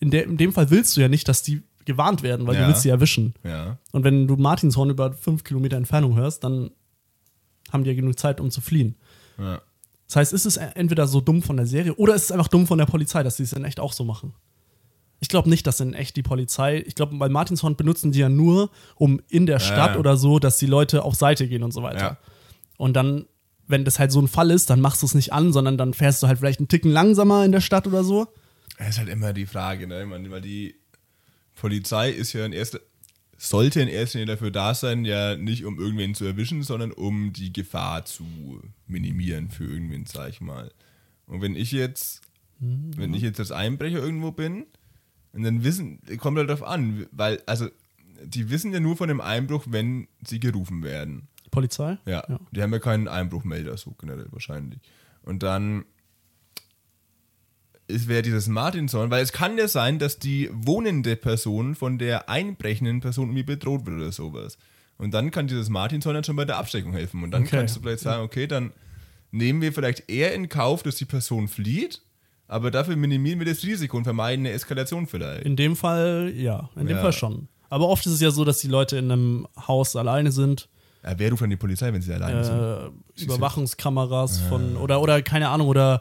in, 0.00 0.10
der, 0.10 0.24
in 0.24 0.36
dem 0.36 0.52
Fall 0.52 0.70
willst 0.70 0.96
du 0.96 1.00
ja 1.00 1.08
nicht, 1.08 1.28
dass 1.28 1.42
die 1.42 1.62
gewarnt 1.84 2.22
werden, 2.22 2.46
weil 2.46 2.54
Ja. 2.56 2.62
du 2.62 2.68
willst 2.68 2.82
sie 2.82 2.88
erwischen. 2.88 3.34
Ja. 3.44 3.78
Und 3.92 4.02
wenn 4.04 4.26
du 4.26 4.36
Martinshorn 4.36 4.90
über 4.90 5.12
fünf 5.12 5.44
Kilometer 5.44 5.76
Entfernung 5.76 6.16
hörst, 6.16 6.42
dann 6.42 6.70
haben 7.72 7.84
die 7.84 7.90
ja 7.90 7.96
genug 7.96 8.18
Zeit, 8.18 8.40
um 8.40 8.50
zu 8.50 8.60
fliehen. 8.60 8.96
ja. 9.38 9.60
Das 10.06 10.16
heißt, 10.16 10.32
ist 10.32 10.44
es 10.44 10.56
entweder 10.56 11.06
so 11.06 11.20
dumm 11.20 11.40
von 11.40 11.56
der 11.56 11.66
Serie 11.66 11.94
oder 11.94 12.16
ist 12.16 12.24
es 12.24 12.32
einfach 12.32 12.48
dumm 12.48 12.66
von 12.66 12.78
der 12.78 12.86
Polizei, 12.86 13.22
dass 13.22 13.36
sie 13.36 13.44
es 13.44 13.52
in 13.52 13.62
echt 13.64 13.78
auch 13.78 13.92
so 13.92 14.02
machen? 14.04 14.34
Ich 15.20 15.28
glaube 15.28 15.50
nicht, 15.50 15.66
dass 15.66 15.80
in 15.80 15.92
echt 15.92 16.16
die 16.16 16.22
Polizei, 16.22 16.82
ich 16.86 16.94
glaube, 16.94 17.16
bei 17.16 17.28
Martinshorn 17.28 17.76
benutzen 17.76 18.10
die 18.10 18.20
ja 18.20 18.30
nur, 18.30 18.70
um 18.96 19.20
in 19.28 19.46
der 19.46 19.58
Stadt 19.58 19.94
ja. 19.94 19.98
oder 19.98 20.16
so, 20.16 20.38
dass 20.38 20.56
die 20.56 20.66
Leute 20.66 21.04
auf 21.04 21.14
Seite 21.14 21.46
gehen 21.46 21.62
und 21.62 21.72
so 21.72 21.82
weiter. 21.82 21.98
Ja. 21.98 22.18
Und 22.78 22.94
dann, 22.94 23.26
wenn 23.66 23.84
das 23.84 23.98
halt 23.98 24.12
so 24.12 24.20
ein 24.20 24.28
Fall 24.28 24.50
ist, 24.50 24.70
dann 24.70 24.80
machst 24.80 25.02
du 25.02 25.06
es 25.06 25.14
nicht 25.14 25.34
an, 25.34 25.52
sondern 25.52 25.76
dann 25.76 25.92
fährst 25.92 26.22
du 26.22 26.26
halt 26.26 26.38
vielleicht 26.38 26.60
einen 26.60 26.68
Ticken 26.68 26.90
langsamer 26.90 27.44
in 27.44 27.52
der 27.52 27.60
Stadt 27.60 27.86
oder 27.86 28.02
so. 28.02 28.28
Das 28.78 28.88
ist 28.88 28.98
halt 28.98 29.10
immer 29.10 29.34
die 29.34 29.44
Frage, 29.44 29.86
ne? 29.86 30.06
Meine, 30.06 30.30
weil 30.30 30.40
die 30.40 30.74
Polizei 31.54 32.10
ist 32.10 32.32
ja 32.32 32.46
in 32.46 32.54
erster, 32.54 32.80
sollte 33.36 33.82
in 33.82 33.88
erster 33.88 34.18
Linie 34.18 34.34
dafür 34.34 34.50
da 34.50 34.74
sein, 34.74 35.04
ja 35.04 35.36
nicht 35.36 35.66
um 35.66 35.78
irgendwen 35.78 36.14
zu 36.14 36.24
erwischen, 36.24 36.62
sondern 36.62 36.90
um 36.90 37.34
die 37.34 37.52
Gefahr 37.52 38.06
zu 38.06 38.24
minimieren 38.86 39.50
für 39.50 39.64
irgendwen, 39.64 40.06
sag 40.06 40.30
ich 40.30 40.40
mal. 40.40 40.72
Und 41.26 41.42
wenn 41.42 41.54
ich 41.54 41.72
jetzt, 41.72 42.22
wenn 42.58 43.12
ich 43.12 43.22
jetzt 43.22 43.38
als 43.38 43.52
Einbrecher 43.52 43.98
irgendwo 43.98 44.32
bin, 44.32 44.64
und 45.32 45.42
dann 45.42 45.62
wissen, 45.64 46.00
kommt 46.18 46.38
halt 46.38 46.48
darauf 46.48 46.62
an, 46.66 47.06
weil, 47.12 47.42
also, 47.46 47.68
die 48.24 48.50
wissen 48.50 48.72
ja 48.72 48.80
nur 48.80 48.96
von 48.96 49.08
dem 49.08 49.20
Einbruch, 49.20 49.64
wenn 49.68 50.08
sie 50.26 50.40
gerufen 50.40 50.82
werden. 50.82 51.28
Die 51.46 51.50
Polizei? 51.50 51.98
Ja, 52.04 52.24
die 52.50 52.62
haben 52.62 52.72
ja 52.72 52.78
keinen 52.78 53.08
Einbruchmelder, 53.08 53.76
so 53.76 53.92
generell 53.92 54.26
wahrscheinlich. 54.30 54.80
Und 55.22 55.42
dann 55.42 55.84
es 57.92 58.08
wäre 58.08 58.22
dieses 58.22 58.48
Martinshorn, 58.48 59.10
weil 59.10 59.22
es 59.22 59.32
kann 59.32 59.58
ja 59.58 59.68
sein, 59.68 59.98
dass 59.98 60.18
die 60.18 60.48
wohnende 60.52 61.16
Person 61.16 61.74
von 61.74 61.98
der 61.98 62.28
einbrechenden 62.28 63.00
Person 63.00 63.28
irgendwie 63.28 63.42
bedroht 63.42 63.86
wird 63.86 63.96
oder 63.96 64.12
sowas. 64.12 64.58
Und 64.96 65.12
dann 65.12 65.30
kann 65.30 65.48
dieses 65.48 65.68
Martinshorn 65.70 66.14
dann 66.14 66.24
schon 66.24 66.36
bei 66.36 66.44
der 66.44 66.58
Absteckung 66.58 66.92
helfen. 66.92 67.24
Und 67.24 67.30
dann 67.32 67.42
Okay. 67.42 67.56
kannst 67.56 67.76
du 67.76 67.80
vielleicht 67.80 68.00
sagen, 68.00 68.22
okay, 68.22 68.46
dann 68.46 68.72
nehmen 69.32 69.60
wir 69.62 69.72
vielleicht 69.72 70.08
eher 70.10 70.34
in 70.34 70.48
Kauf, 70.48 70.82
dass 70.82 70.96
die 70.96 71.04
Person 71.04 71.48
flieht, 71.48 72.02
aber 72.50 72.70
dafür 72.70 72.96
minimieren 72.96 73.38
wir 73.38 73.46
das 73.46 73.62
Risiko 73.62 73.96
und 73.96 74.04
vermeiden 74.04 74.44
eine 74.44 74.54
Eskalation 74.54 75.06
vielleicht. 75.06 75.44
In 75.46 75.56
dem 75.56 75.76
Fall, 75.76 76.32
ja, 76.36 76.68
in 76.76 76.86
dem 76.86 76.96
Ja. 76.96 77.02
Fall 77.02 77.12
schon. 77.12 77.48
Aber 77.68 77.88
oft 77.88 78.04
ist 78.06 78.12
es 78.12 78.20
ja 78.20 78.30
so, 78.30 78.44
dass 78.44 78.58
die 78.58 78.68
Leute 78.68 78.96
in 78.98 79.10
einem 79.10 79.46
Haus 79.68 79.94
alleine 79.96 80.32
sind 80.32 80.68
Ja, 81.04 81.12
wer 81.16 81.30
ruft 81.30 81.42
dann 81.42 81.50
die 81.50 81.56
Polizei, 81.56 81.92
wenn 81.92 82.02
sie 82.02 82.12
alleine 82.12 82.44
sind? 82.44 82.58
äh, 82.58 83.22
Überwachungskameras 83.24 84.40
von 84.40 84.76
oder 84.76 85.00
oder 85.00 85.22
keine 85.22 85.48
Ahnung 85.48 85.68
oder 85.68 86.00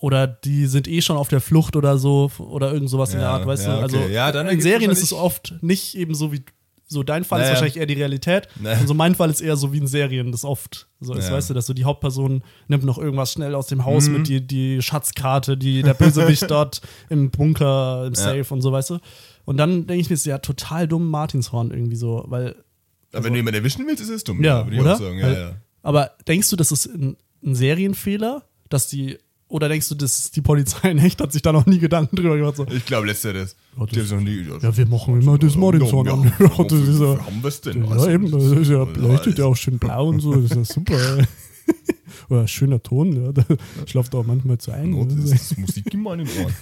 oder 0.00 0.26
die 0.26 0.66
sind 0.66 0.88
eh 0.88 1.00
schon 1.00 1.16
auf 1.16 1.28
der 1.28 1.40
Flucht 1.40 1.74
oder 1.76 1.96
so 1.98 2.30
oder 2.38 2.72
irgend 2.72 2.90
sowas 2.90 3.12
in 3.14 3.20
der 3.20 3.28
Ja, 3.28 3.34
Art, 3.34 3.46
weißt 3.46 3.66
ja, 3.66 3.76
du? 3.76 3.82
Also 3.82 3.96
okay. 3.98 4.12
Ja, 4.12 4.30
dann 4.32 4.46
in 4.48 4.60
Serien 4.60 4.90
ist 4.90 5.02
es 5.02 5.12
oft 5.12 5.54
nicht 5.62 5.94
eben 5.94 6.14
so 6.14 6.32
wie 6.32 6.42
so 6.88 7.02
dein 7.02 7.24
Fall 7.24 7.40
ist 7.40 7.44
Naja. 7.46 7.52
wahrscheinlich 7.54 7.76
eher 7.78 7.86
die 7.86 7.94
Realität. 7.94 8.48
Naja. 8.60 8.78
Und 8.80 8.86
so 8.86 8.94
mein 8.94 9.14
Fall 9.16 9.28
ist 9.30 9.40
eher 9.40 9.56
so 9.56 9.72
wie 9.72 9.78
in 9.78 9.86
Serien, 9.88 10.30
das 10.30 10.44
oft 10.44 10.86
so 11.00 11.14
ist, 11.14 11.26
Ja. 11.28 11.32
weißt 11.34 11.50
du, 11.50 11.54
dass 11.54 11.66
so 11.66 11.74
die 11.74 11.84
Hauptperson 11.84 12.42
nimmt 12.68 12.84
noch 12.84 12.98
irgendwas 12.98 13.32
schnell 13.32 13.54
aus 13.56 13.66
dem 13.66 13.78
Mhm. 13.78 13.84
Haus 13.86 14.08
mit, 14.08 14.28
die, 14.28 14.46
die 14.46 14.80
Schatzkarte, 14.82 15.56
die 15.56 15.82
der 15.82 15.94
Bösewicht 15.94 16.48
dort 16.50 16.80
im 17.08 17.30
Bunker, 17.30 18.04
im 18.06 18.14
Safe 18.14 18.46
und 18.50 18.60
so, 18.62 18.70
weißt 18.70 18.90
du? 18.90 18.98
Und 19.44 19.56
dann 19.56 19.86
denke 19.86 20.00
ich 20.00 20.08
mir, 20.10 20.14
es 20.14 20.20
ist 20.20 20.26
ja 20.26 20.38
total 20.38 20.86
dumm, 20.86 21.08
Martinshorn 21.10 21.70
irgendwie 21.72 21.96
so, 21.96 22.24
weil 22.28 22.54
aber 23.12 23.24
wenn 23.24 23.32
du 23.32 23.38
jemanden 23.38 23.58
erwischen 23.58 23.86
willst, 23.86 24.02
ist 24.02 24.10
es 24.10 24.24
dumm. 24.24 24.42
ja, 24.44 24.64
würde 24.66 24.76
ich 24.76 24.82
oder? 24.82 24.94
auch 24.94 24.98
sagen. 24.98 25.18
Ja, 25.18 25.26
Weil- 25.26 25.34
ja. 25.34 25.54
Aber 25.82 26.10
denkst 26.28 26.50
du, 26.50 26.56
das 26.56 26.70
ist 26.72 26.86
ein, 26.86 27.16
ein 27.44 27.54
Serienfehler, 27.54 28.42
dass 28.68 28.88
die 28.88 29.18
oder 29.48 29.68
denkst 29.68 29.88
du, 29.88 29.94
dass 29.94 30.30
die 30.32 30.40
Polizei 30.42 30.90
in 30.90 30.98
echt 30.98 31.20
hat 31.20 31.32
sich 31.32 31.42
da 31.42 31.52
noch 31.52 31.66
nie 31.66 31.78
Gedanken 31.78 32.16
drüber 32.16 32.36
gemacht? 32.36 32.56
So, 32.56 32.66
Ich 32.68 32.84
glaube, 32.84 33.06
letzteres. 33.06 33.56
Ja, 33.78 33.86
das- 33.86 34.10
noch 34.10 34.20
nie. 34.20 34.44
ja, 34.62 34.76
wir 34.76 34.86
machen 34.86 35.20
immer 35.20 35.38
das 35.38 35.56
Martinshorn 35.56 36.08
an. 36.08 36.32
Ja, 36.38 36.64
das 36.64 36.72
ist 36.80 37.00
ja, 37.00 37.18
haben 37.26 37.42
wir 37.42 37.48
es 37.48 37.60
denn? 37.60 37.84
ja, 37.84 37.90
Also, 37.90 38.08
eben, 38.10 38.30
das 38.30 38.44
ist 38.44 38.68
ja, 38.70 38.82
leuchtet 38.84 39.38
ja 39.38 39.44
auch 39.44 39.56
schön 39.56 39.78
blau 39.78 40.08
und 40.08 40.20
so, 40.20 40.34
das 40.34 40.50
ist 40.50 40.56
ja 40.56 40.64
super. 40.74 40.96
Oder 42.28 42.48
schöner 42.48 42.82
Ton, 42.82 43.12
ja, 43.24 43.32
da 43.32 43.44
schlaft 43.86 44.14
auch 44.14 44.24
manchmal 44.24 44.58
zu 44.58 44.72
ein. 44.72 44.94
Oh, 44.94 45.04
das 45.04 45.30
ist 45.30 45.58
Musik 45.58 45.92
in 45.92 46.02
meinen 46.02 46.26
Ohren. 46.40 46.54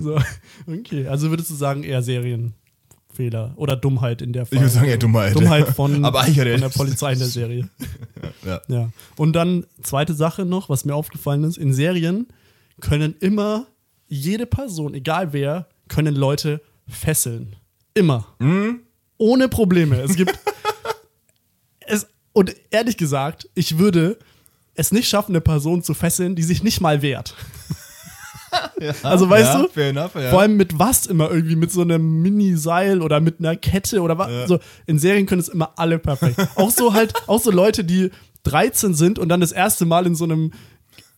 So, 0.00 0.18
okay, 0.66 1.06
also 1.08 1.30
würdest 1.30 1.50
du 1.50 1.54
sagen, 1.54 1.82
eher 1.82 2.02
Serienfehler 2.02 3.54
oder 3.56 3.76
Dummheit 3.76 4.22
in 4.22 4.32
der 4.32 4.46
Fall? 4.46 4.56
Ich 4.56 4.62
würde 4.62 4.72
sagen, 4.72 4.86
eher 4.88 4.98
Dummheit. 4.98 5.34
Dummheit 5.34 5.68
von, 5.68 6.04
Aber 6.04 6.20
er 6.26 6.34
von 6.34 6.44
der. 6.60 6.68
Polizei 6.68 7.12
in 7.14 7.18
der 7.18 7.28
Serie. 7.28 7.68
Ja. 8.44 8.60
Ja. 8.68 8.88
Und 9.16 9.32
dann 9.34 9.64
zweite 9.82 10.14
Sache 10.14 10.44
noch, 10.44 10.68
was 10.68 10.84
mir 10.84 10.94
aufgefallen 10.94 11.44
ist, 11.44 11.56
in 11.58 11.72
Serien 11.72 12.26
können 12.80 13.14
immer 13.20 13.66
jede 14.08 14.46
Person, 14.46 14.94
egal 14.94 15.32
wer, 15.32 15.66
können 15.88 16.14
Leute 16.14 16.60
fesseln. 16.88 17.56
Immer. 17.94 18.26
Hm? 18.40 18.80
Ohne 19.18 19.48
Probleme. 19.48 20.00
Es 20.00 20.16
gibt 20.16 20.38
es 21.80 22.06
und 22.32 22.54
ehrlich 22.70 22.96
gesagt, 22.96 23.48
ich 23.54 23.78
würde 23.78 24.18
es 24.74 24.92
nicht 24.92 25.08
schaffen, 25.08 25.32
eine 25.32 25.40
Person 25.40 25.82
zu 25.82 25.94
fesseln, 25.94 26.36
die 26.36 26.42
sich 26.42 26.62
nicht 26.62 26.80
mal 26.80 27.00
wehrt. 27.00 27.34
also 29.02 29.28
weißt 29.28 29.54
ja, 29.54 29.66
du, 29.66 29.80
enough, 29.80 30.14
ja. 30.14 30.30
vor 30.30 30.40
allem 30.42 30.56
mit 30.56 30.78
was 30.78 31.06
immer 31.06 31.30
irgendwie, 31.30 31.56
mit 31.56 31.72
so 31.72 31.80
einem 31.80 32.20
Mini-Seil 32.22 33.00
oder 33.00 33.20
mit 33.20 33.38
einer 33.38 33.56
Kette 33.56 34.02
oder 34.02 34.18
was. 34.18 34.48
So, 34.48 34.58
in 34.86 34.98
Serien 34.98 35.26
können 35.26 35.40
es 35.40 35.48
immer 35.48 35.72
alle 35.76 35.98
perfekt. 35.98 36.38
auch 36.56 36.70
so 36.70 36.92
halt, 36.92 37.14
auch 37.26 37.40
so 37.40 37.50
Leute, 37.50 37.84
die 37.84 38.10
13 38.44 38.94
sind 38.94 39.18
und 39.18 39.28
dann 39.28 39.40
das 39.40 39.52
erste 39.52 39.86
Mal 39.86 40.06
in 40.06 40.14
so 40.14 40.24
einem 40.24 40.52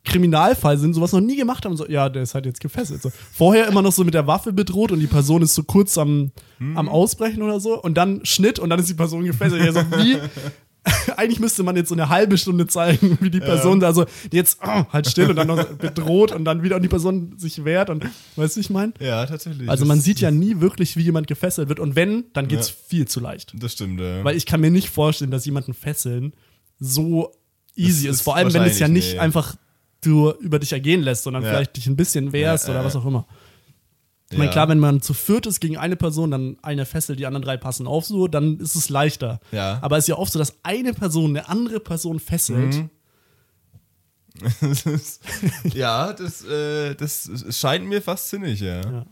Kriminalfall 0.05 0.79
sind, 0.79 0.95
sowas 0.95 1.13
noch 1.13 1.21
nie 1.21 1.37
gemacht 1.37 1.65
haben, 1.65 1.77
so, 1.77 1.87
ja, 1.89 2.09
der 2.09 2.23
ist 2.23 2.35
halt 2.35 2.47
jetzt 2.47 2.61
gefesselt. 2.61 3.03
So. 3.03 3.11
Vorher 3.33 3.67
immer 3.69 3.83
noch 3.83 3.93
so 3.93 4.05
mit 4.05 4.15
der 4.15 4.27
Waffe 4.27 4.53
bedroht 4.53 4.93
und 4.93 5.01
die 5.01 5.07
Person 5.07 5.43
ist 5.43 5.55
so 5.55 5.63
kurz 5.63 5.99
am, 5.99 6.33
Hm. 6.59 6.77
am 6.77 6.89
Ausbrechen 6.89 7.43
oder 7.43 7.61
so 7.61 7.81
und 7.81 7.95
dann 7.95 8.21
Schnitt 8.25 8.59
und 8.59 8.71
dann 8.71 8.81
ist 8.81 8.89
die 8.89 8.95
Person 8.95 9.25
gefesselt. 9.25 9.65
Ja, 9.65 9.73
so, 9.73 9.81
wie, 9.99 10.17
eigentlich 11.17 11.41
müsste 11.41 11.63
man 11.63 11.77
jetzt 11.77 11.89
so 11.89 11.95
eine 11.95 12.09
halbe 12.09 12.39
Stunde 12.39 12.67
zeigen, 12.67 13.19
wie 13.21 13.31
die 13.31 13.41
Person 13.41 13.81
da 13.81 13.93
so 13.93 14.07
jetzt 14.33 14.59
oh, 14.65 14.85
halt 14.91 15.07
still 15.09 15.29
und 15.29 15.37
dann 15.37 15.47
noch 15.49 15.63
bedroht 15.75 16.33
und 16.33 16.45
dann 16.45 16.63
wieder 16.63 16.77
und 16.77 16.83
die 16.83 16.89
Person 16.89 17.35
sich 17.37 17.65
wehrt 17.65 17.91
und 17.91 18.07
weißt 18.37 18.57
du, 18.57 18.61
ich 18.61 18.71
meine? 18.71 18.95
Ja, 19.01 19.27
tatsächlich. 19.27 19.69
Also 19.69 19.85
man 19.85 20.01
sieht 20.01 20.21
ja 20.21 20.31
nie 20.31 20.61
wirklich, 20.61 20.97
wie 20.97 21.03
jemand 21.03 21.27
gefesselt 21.27 21.69
wird 21.69 21.81
und 21.81 21.95
wenn, 21.97 22.25
dann 22.33 22.49
geht's 22.49 22.69
Ja. 22.69 22.75
viel 22.89 23.09
zu 23.09 23.21
leicht. 23.21 23.53
Das 23.57 23.73
stimmt, 23.75 24.01
ja. 24.01 24.25
Weil 24.25 24.37
ich 24.37 24.47
kann 24.47 24.61
mir 24.61 24.71
nicht 24.71 24.89
vorstellen, 24.89 25.31
dass 25.31 25.45
jemanden 25.45 25.75
fesseln 25.75 26.33
so 26.81 27.33
easy 27.77 28.07
Das 28.07 28.17
ist. 28.17 28.23
Vor 28.23 28.37
allem, 28.37 28.53
wenn 28.55 28.63
es 28.63 28.79
ja 28.79 28.89
nicht 28.89 29.15
nee. 29.15 29.19
einfach 29.19 29.57
du 30.01 30.31
über 30.41 30.59
dich 30.59 30.73
ergehen 30.73 31.03
lässt, 31.03 31.25
sondern 31.25 31.43
Ja. 31.43 31.51
vielleicht 31.51 31.77
dich 31.77 31.87
ein 31.87 31.97
bisschen 31.97 32.33
wehrst 32.33 32.69
Ja, 32.69 32.75
oder 32.75 32.85
was 32.85 32.97
auch 32.97 33.05
immer. 33.05 33.27
Ich 34.31 34.37
meine, 34.37 34.51
klar, 34.51 34.69
wenn 34.69 34.79
man 34.79 35.01
zu 35.01 35.15
viert 35.15 35.47
ist 35.47 35.59
gegen 35.59 35.79
eine 35.79 35.97
Person, 35.97 36.31
dann 36.31 36.59
eine 36.61 36.85
fesselt, 36.85 37.19
die 37.19 37.25
anderen 37.25 37.45
drei 37.45 37.57
passen 37.57 37.87
auf 37.87 38.05
so, 38.05 38.29
dann 38.29 38.59
ist 38.61 38.75
es 38.75 38.91
leichter. 38.91 39.41
Aber 39.81 39.97
es 39.97 40.05
ist 40.05 40.09
ja 40.09 40.19
oft 40.19 40.33
so, 40.33 40.39
dass 40.39 40.59
eine 40.63 40.93
Person 40.93 41.31
eine 41.31 41.49
andere 41.49 41.81
Person 41.81 42.21
fesselt. 42.21 42.75
Mhm. 42.75 42.91
Ja, 45.75 46.13
das, 46.13 46.45
äh, 46.45 46.95
das 46.95 47.29
scheint 47.51 47.87
mir 47.87 48.01
fast 48.03 48.29
sinnig, 48.29 48.61
ja. 48.61 48.81
Ja. 48.83 49.07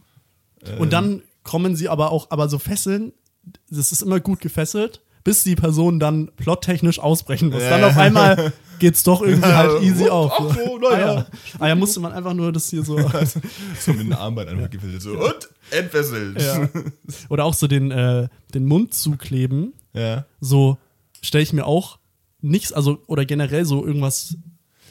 Und 0.78 0.92
dann 0.92 1.22
kommen 1.42 1.76
sie 1.76 1.88
aber 1.88 2.10
auch, 2.10 2.30
aber 2.30 2.48
so 2.48 2.58
fesseln, 2.58 3.12
das 3.70 3.92
ist 3.92 4.02
immer 4.02 4.20
gut 4.20 4.40
gefesselt, 4.40 5.02
bis 5.26 5.42
die 5.42 5.56
Person 5.56 5.98
dann 5.98 6.30
plottechnisch 6.36 7.00
ausbrechen 7.00 7.50
muss. 7.50 7.64
Dann 7.64 7.82
auf 7.82 7.96
einmal 7.96 8.52
geht's 8.78 9.02
doch 9.02 9.22
irgendwie 9.22 9.52
halt 9.52 9.82
easy 9.82 10.08
auf. 10.08 10.30
Ach 10.32 10.54
so, 10.54 10.78
na 10.80 10.88
ah, 10.88 11.26
ah, 11.58 11.66
ja, 11.66 11.74
musste 11.74 11.98
man 11.98 12.12
einfach 12.12 12.32
nur 12.32 12.52
das 12.52 12.70
hier 12.70 12.84
so. 12.84 12.96
So 13.80 13.92
mit 13.92 14.06
dem 14.06 14.12
Armband 14.12 14.50
einfach 14.50 14.70
gefesselt. 14.70 15.02
So, 15.02 15.18
und 15.18 15.48
entfesselt. 15.72 16.40
Oder 17.28 17.44
auch 17.44 17.54
so 17.54 17.66
den, 17.66 17.90
äh, 17.90 18.28
den 18.54 18.66
Mund 18.66 18.94
zukleben. 18.94 19.72
ja. 19.94 20.26
So 20.40 20.78
stelle 21.22 21.42
ich 21.42 21.52
mir 21.52 21.66
auch 21.66 21.98
nichts, 22.40 22.72
also 22.72 23.02
oder 23.08 23.24
generell 23.24 23.64
so 23.64 23.84
irgendwas. 23.84 24.36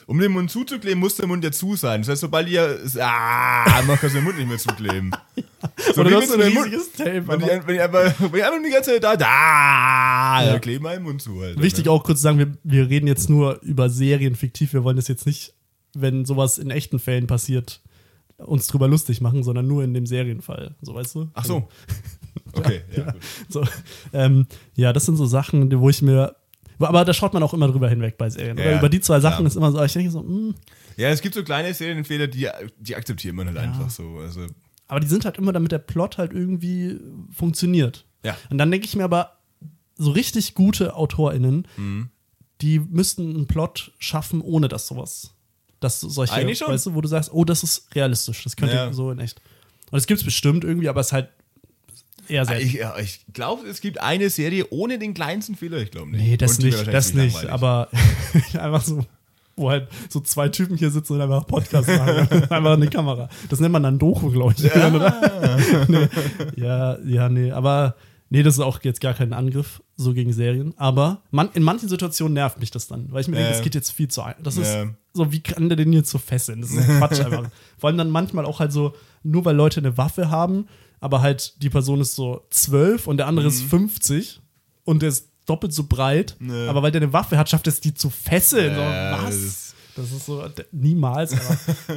Um 0.08 0.20
den 0.20 0.32
Mund 0.34 0.52
zuzukleben, 0.52 1.00
muss 1.00 1.16
der 1.16 1.26
Mund 1.28 1.44
ja 1.44 1.52
zu 1.52 1.76
sein. 1.76 2.02
Das 2.02 2.10
heißt, 2.10 2.22
sobald 2.22 2.48
ihr. 2.48 2.80
Ah, 3.00 3.82
man 3.88 3.98
kann 3.98 4.14
den 4.14 4.24
Mund 4.24 4.38
nicht 4.38 4.48
mehr 4.48 4.58
zukleben. 4.58 5.12
So, 5.94 6.02
oder 6.02 6.12
du 6.12 6.16
hast 6.18 6.28
so 6.30 6.36
ein 6.36 6.42
den 6.42 6.54
Mund- 6.54 6.68
riesiges 6.68 6.92
Tape. 6.94 7.28
Wenn 7.28 7.40
ich, 7.42 7.52
einfach. 7.52 7.68
wenn 7.68 7.76
ich 7.76 7.82
einfach, 7.82 8.14
wenn 8.20 8.40
ich 8.40 8.46
einfach 8.46 8.60
die 8.64 8.72
ganze 8.72 8.92
Zeit 8.92 9.04
da, 9.04 9.16
da, 9.16 10.44
Ja. 10.44 10.52
ja. 10.54 10.60
kleben 10.60 10.84
meinen 10.84 11.04
Mund 11.04 11.22
zu. 11.24 11.42
Halt, 11.42 11.60
Wichtig 11.62 11.88
auch 11.90 12.04
kurz 12.04 12.20
zu 12.20 12.24
sagen, 12.24 12.38
wir, 12.38 12.54
wir 12.64 12.88
reden 12.90 13.08
jetzt 13.08 13.30
nur 13.32 13.60
über 13.64 13.90
Serien 13.90 14.36
fiktiv. 14.36 14.74
Wir 14.74 14.84
wollen 14.84 14.96
das 14.96 15.08
jetzt 15.08 15.26
nicht, 15.26 15.54
wenn 15.96 16.24
sowas 16.24 16.60
in 16.60 16.70
echten 16.70 17.00
Fällen 17.00 17.26
passiert, 17.26 17.82
uns 18.38 18.68
drüber 18.68 18.88
lustig 18.88 19.22
machen, 19.22 19.44
sondern 19.44 19.68
nur 19.68 19.84
in 19.84 19.94
dem 19.96 20.06
Serienfall. 20.06 20.76
So 20.82 20.94
weißt 20.94 21.16
du? 21.16 21.30
Ach 21.34 21.46
so. 21.46 21.68
Okay, 22.54 22.82
ja, 22.96 23.12
gut. 23.12 23.22
So, 23.50 23.64
ähm, 24.14 24.46
ja, 24.76 24.94
das 24.94 25.06
sind 25.06 25.16
so 25.18 25.26
Sachen, 25.26 25.78
wo 25.80 25.90
ich 25.90 26.02
mir. 26.02 26.36
Aber 26.80 27.06
da 27.06 27.14
schaut 27.14 27.34
man 27.34 27.42
auch 27.44 27.54
immer 27.54 27.68
drüber 27.68 27.90
hinweg 27.90 28.18
bei 28.18 28.30
Serien. 28.30 28.58
Ja, 28.58 28.78
über 28.78 28.90
die 28.90 29.00
zwei 29.00 29.20
Sachen 29.20 29.38
klar. 29.46 29.48
ist 29.48 29.56
immer 29.56 29.72
so, 29.72 29.84
ich 29.84 29.94
denke 29.94 30.12
so, 30.12 30.20
hm, 30.22 30.56
Ja, 30.98 31.10
es 31.10 31.22
gibt 31.22 31.36
so 31.36 31.44
kleine 31.44 31.74
Serienfehler, 31.74 32.28
die, 32.28 32.48
die 32.80 32.96
akzeptiert 32.96 33.34
man 33.36 33.48
halt 33.48 33.58
einfach 33.58 33.90
so. 33.90 34.18
Also, 34.20 34.48
aber 34.88 35.00
die 35.00 35.08
sind 35.08 35.26
halt 35.26 35.38
immer, 35.38 35.52
damit 35.54 35.72
der 35.72 35.80
Plot 35.80 36.18
halt 36.18 36.34
irgendwie 36.34 37.00
funktioniert. 37.32 38.06
ja. 38.24 38.36
Und 38.50 38.58
dann 38.58 38.72
denke 38.72 38.86
ich 38.88 38.96
mir 38.96 39.04
aber, 39.04 39.32
so 39.98 40.12
richtig 40.12 40.56
gute 40.56 40.96
AutorInnen, 40.96 41.68
Mhm. 41.78 42.10
die 42.62 42.80
müssten 42.80 43.34
einen 43.36 43.48
Plot 43.48 43.92
schaffen, 44.00 44.42
ohne 44.42 44.68
dass 44.68 44.88
sowas. 44.88 45.34
Dass 45.80 46.02
solche, 46.02 46.34
Eigentlich 46.34 46.58
schon. 46.60 46.68
weißt 46.70 46.86
du, 46.88 46.96
wo 46.96 47.02
du 47.02 47.08
sagst, 47.08 47.32
oh, 47.34 47.46
das 47.46 47.64
ist 47.64 47.94
realistisch, 47.96 48.44
das 48.44 48.56
könnte 48.58 48.76
Ja. 48.76 48.92
so 48.94 49.12
in 49.12 49.20
echt. 49.20 49.42
Und 49.92 49.98
es 49.98 50.08
gibt 50.08 50.20
es 50.20 50.26
bestimmt 50.26 50.64
irgendwie, 50.64 50.90
aber 50.90 51.00
es 51.02 51.08
ist 51.08 51.14
halt 51.14 51.30
eher 52.30 52.46
selten. 52.46 52.66
Ich, 52.66 52.74
ja, 52.74 52.98
ich 52.98 53.26
glaube, 53.34 53.68
es 53.68 53.82
gibt 53.82 54.02
eine 54.02 54.30
Serie 54.30 54.66
ohne 54.70 55.00
den 55.00 55.14
kleinsten 55.14 55.56
Fehler. 55.56 55.78
Ich 55.78 55.92
glaube 55.92 56.12
nicht. 56.12 56.22
Nee, 56.22 56.38
das 56.38 56.58
Und 56.60 56.66
nicht, 56.66 56.88
das 56.88 57.14
nicht. 57.14 57.34
langweilig. 57.34 57.52
Aber 57.52 57.90
einfach 58.60 58.82
so, 58.84 59.06
wo 59.56 59.70
halt 59.70 59.88
so 60.10 60.20
zwei 60.20 60.50
Typen 60.50 60.78
hier 60.78 60.92
sitzen 60.92 61.14
und 61.14 61.22
einfach 61.22 61.48
Podcast 61.48 61.88
machen. 61.88 62.28
einfach 62.50 62.74
eine 62.74 62.88
Kamera. 62.90 63.30
Das 63.50 63.60
nennt 63.60 63.72
man 63.72 63.84
dann 63.84 63.98
Doku, 64.00 64.30
glaube 64.32 64.54
ich. 64.58 64.66
Oder? 64.66 65.86
nee. 65.88 66.08
Ja, 66.56 66.98
ja, 67.06 67.30
nee. 67.30 67.52
Aber 67.52 67.96
nee, 68.30 68.44
das 68.44 68.56
ist 68.56 68.60
auch 68.60 68.80
jetzt 68.84 69.00
gar 69.02 69.14
kein 69.14 69.32
Angriff 69.34 69.82
so 69.96 70.14
gegen 70.14 70.34
Serien. 70.34 70.74
Aber 70.78 71.22
man, 71.32 71.50
in 71.54 71.64
manchen 71.64 71.88
Situationen 71.88 72.34
nervt 72.34 72.60
mich 72.60 72.72
das 72.72 72.88
dann, 72.88 73.08
weil 73.12 73.22
ich 73.22 73.28
mir 73.28 73.36
denke, 73.36 73.50
Ja. 73.52 73.56
das 73.56 73.64
geht 73.64 73.76
jetzt 73.76 73.92
viel 73.92 74.10
zu 74.10 74.24
ein. 74.24 74.36
Das 74.44 74.58
ist 74.58 74.74
Ja. 74.74 74.88
so, 75.14 75.32
wie 75.32 75.40
kann 75.40 75.70
der 75.70 75.78
denn 75.78 75.94
jetzt 75.94 76.10
so 76.10 76.18
fesseln? 76.18 76.60
Das 76.62 76.72
ist 76.72 76.86
Quatsch 76.86 77.22
einfach. 77.22 77.50
Vor 77.78 77.88
allem 77.88 77.98
dann 77.98 78.10
manchmal 78.10 78.44
auch 78.46 78.60
halt 78.60 78.74
so, 78.74 78.94
nur 79.24 79.46
weil 79.46 79.56
Leute 79.56 79.80
eine 79.80 79.98
Waffe 79.98 80.30
haben, 80.30 80.68
aber 81.06 81.22
halt 81.22 81.62
die 81.62 81.70
Person 81.70 82.02
ist 82.02 82.16
so 82.16 82.46
zwölf 82.50 83.08
und 83.08 83.18
der 83.18 83.28
andere 83.28 83.48
ist 83.48 83.62
50 83.64 84.42
und 84.84 85.02
der 85.02 85.10
ist 85.10 85.30
doppelt 85.46 85.74
so 85.74 85.84
breit, 85.88 86.36
Mhm. 86.40 86.50
Ja. 86.66 86.70
aber 86.70 86.82
weil 86.84 86.92
der 86.92 87.02
eine 87.02 87.14
Waffe 87.14 87.38
hat, 87.38 87.48
schafft 87.50 87.68
es 87.68 87.80
die 87.80 87.94
zu 87.94 88.10
fesseln. 88.10 88.74
Ja, 88.76 89.18
so, 89.20 89.26
das 89.26 89.28
was? 89.28 89.36
ist- 89.36 89.76
Das 89.96 90.12
ist 90.12 90.26
so, 90.26 90.44
niemals. 90.74 91.34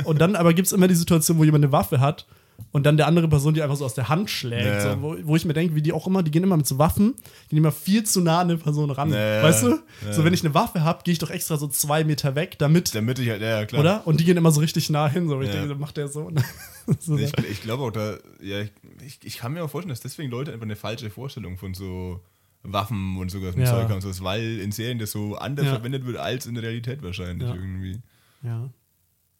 Und 0.04 0.20
dann 0.20 0.36
aber 0.36 0.54
gibt 0.54 0.66
es 0.66 0.72
immer 0.72 0.86
die 0.86 0.94
Situation, 0.94 1.36
wo 1.38 1.42
jemand 1.44 1.64
eine 1.64 1.72
Waffe 1.72 1.98
hat 1.98 2.26
und 2.72 2.84
dann 2.84 2.96
der 2.96 3.06
andere 3.06 3.28
Person 3.28 3.54
die 3.54 3.62
einfach 3.62 3.76
so 3.76 3.84
aus 3.84 3.94
der 3.94 4.08
Hand 4.08 4.30
schlägt. 4.30 4.64
Ja. 4.66 4.94
So, 4.94 5.02
wo, 5.02 5.16
wo 5.22 5.36
ich 5.36 5.44
mir 5.44 5.54
denke, 5.54 5.74
wie 5.74 5.82
die 5.82 5.92
auch 5.92 6.06
immer, 6.06 6.22
die 6.22 6.30
gehen 6.30 6.42
immer 6.42 6.56
mit 6.56 6.66
so 6.66 6.78
Waffen, 6.78 7.14
die 7.46 7.50
gehen 7.50 7.58
immer 7.58 7.72
viel 7.72 8.04
zu 8.04 8.20
nah 8.20 8.40
an 8.40 8.50
eine 8.50 8.58
Person 8.58 8.90
ran. 8.90 9.10
Ja. 9.12 9.42
Weißt 9.42 9.62
du? 9.64 9.78
Ja. 10.04 10.12
So, 10.12 10.24
wenn 10.24 10.34
ich 10.34 10.44
eine 10.44 10.54
Waffe 10.54 10.82
habe, 10.82 11.02
gehe 11.04 11.12
ich 11.12 11.18
doch 11.18 11.30
extra 11.30 11.56
so 11.56 11.68
zwei 11.68 12.04
Meter 12.04 12.34
weg, 12.34 12.56
damit 12.58 12.94
Damit 12.94 13.18
ich 13.20 13.28
halt, 13.30 13.40
ja, 13.42 13.64
klar. 13.64 13.80
oder? 13.80 14.06
Und 14.06 14.20
die 14.20 14.24
gehen 14.24 14.36
immer 14.36 14.50
so 14.50 14.60
richtig 14.60 14.90
nah 14.90 15.08
hin, 15.08 15.28
so. 15.28 15.40
Ich 15.40 15.50
denke, 15.50 15.74
macht 15.76 15.96
der 15.96 16.08
so. 16.08 16.30
so 17.00 17.16
Ich, 17.16 17.32
ich 17.38 17.62
glaube 17.62 17.84
auch, 17.84 17.90
da, 17.90 18.18
ja, 18.42 18.62
ich, 19.06 19.18
ich, 19.22 19.38
kann 19.38 19.52
mir 19.52 19.64
auch 19.64 19.70
vorstellen, 19.70 19.90
dass 19.90 20.00
deswegen 20.00 20.30
Leute 20.30 20.52
einfach 20.52 20.64
eine 20.66 20.76
falsche 20.76 21.10
Vorstellung 21.10 21.56
von 21.58 21.74
so 21.74 22.20
Waffen 22.62 23.16
und 23.18 23.30
sogar 23.30 23.52
so 23.52 23.58
Ja. 23.60 23.66
Zeug 23.66 23.88
haben, 23.88 24.02
weil 24.24 24.58
in 24.58 24.72
Serien 24.72 24.98
das 24.98 25.12
so 25.12 25.36
anders 25.36 25.66
Ja. 25.66 25.72
verwendet 25.74 26.04
wird 26.04 26.16
als 26.16 26.46
in 26.46 26.54
der 26.54 26.64
Realität 26.64 27.02
wahrscheinlich 27.02 27.48
Ja. 27.48 27.54
irgendwie. 27.54 28.00
ja, 28.42 28.68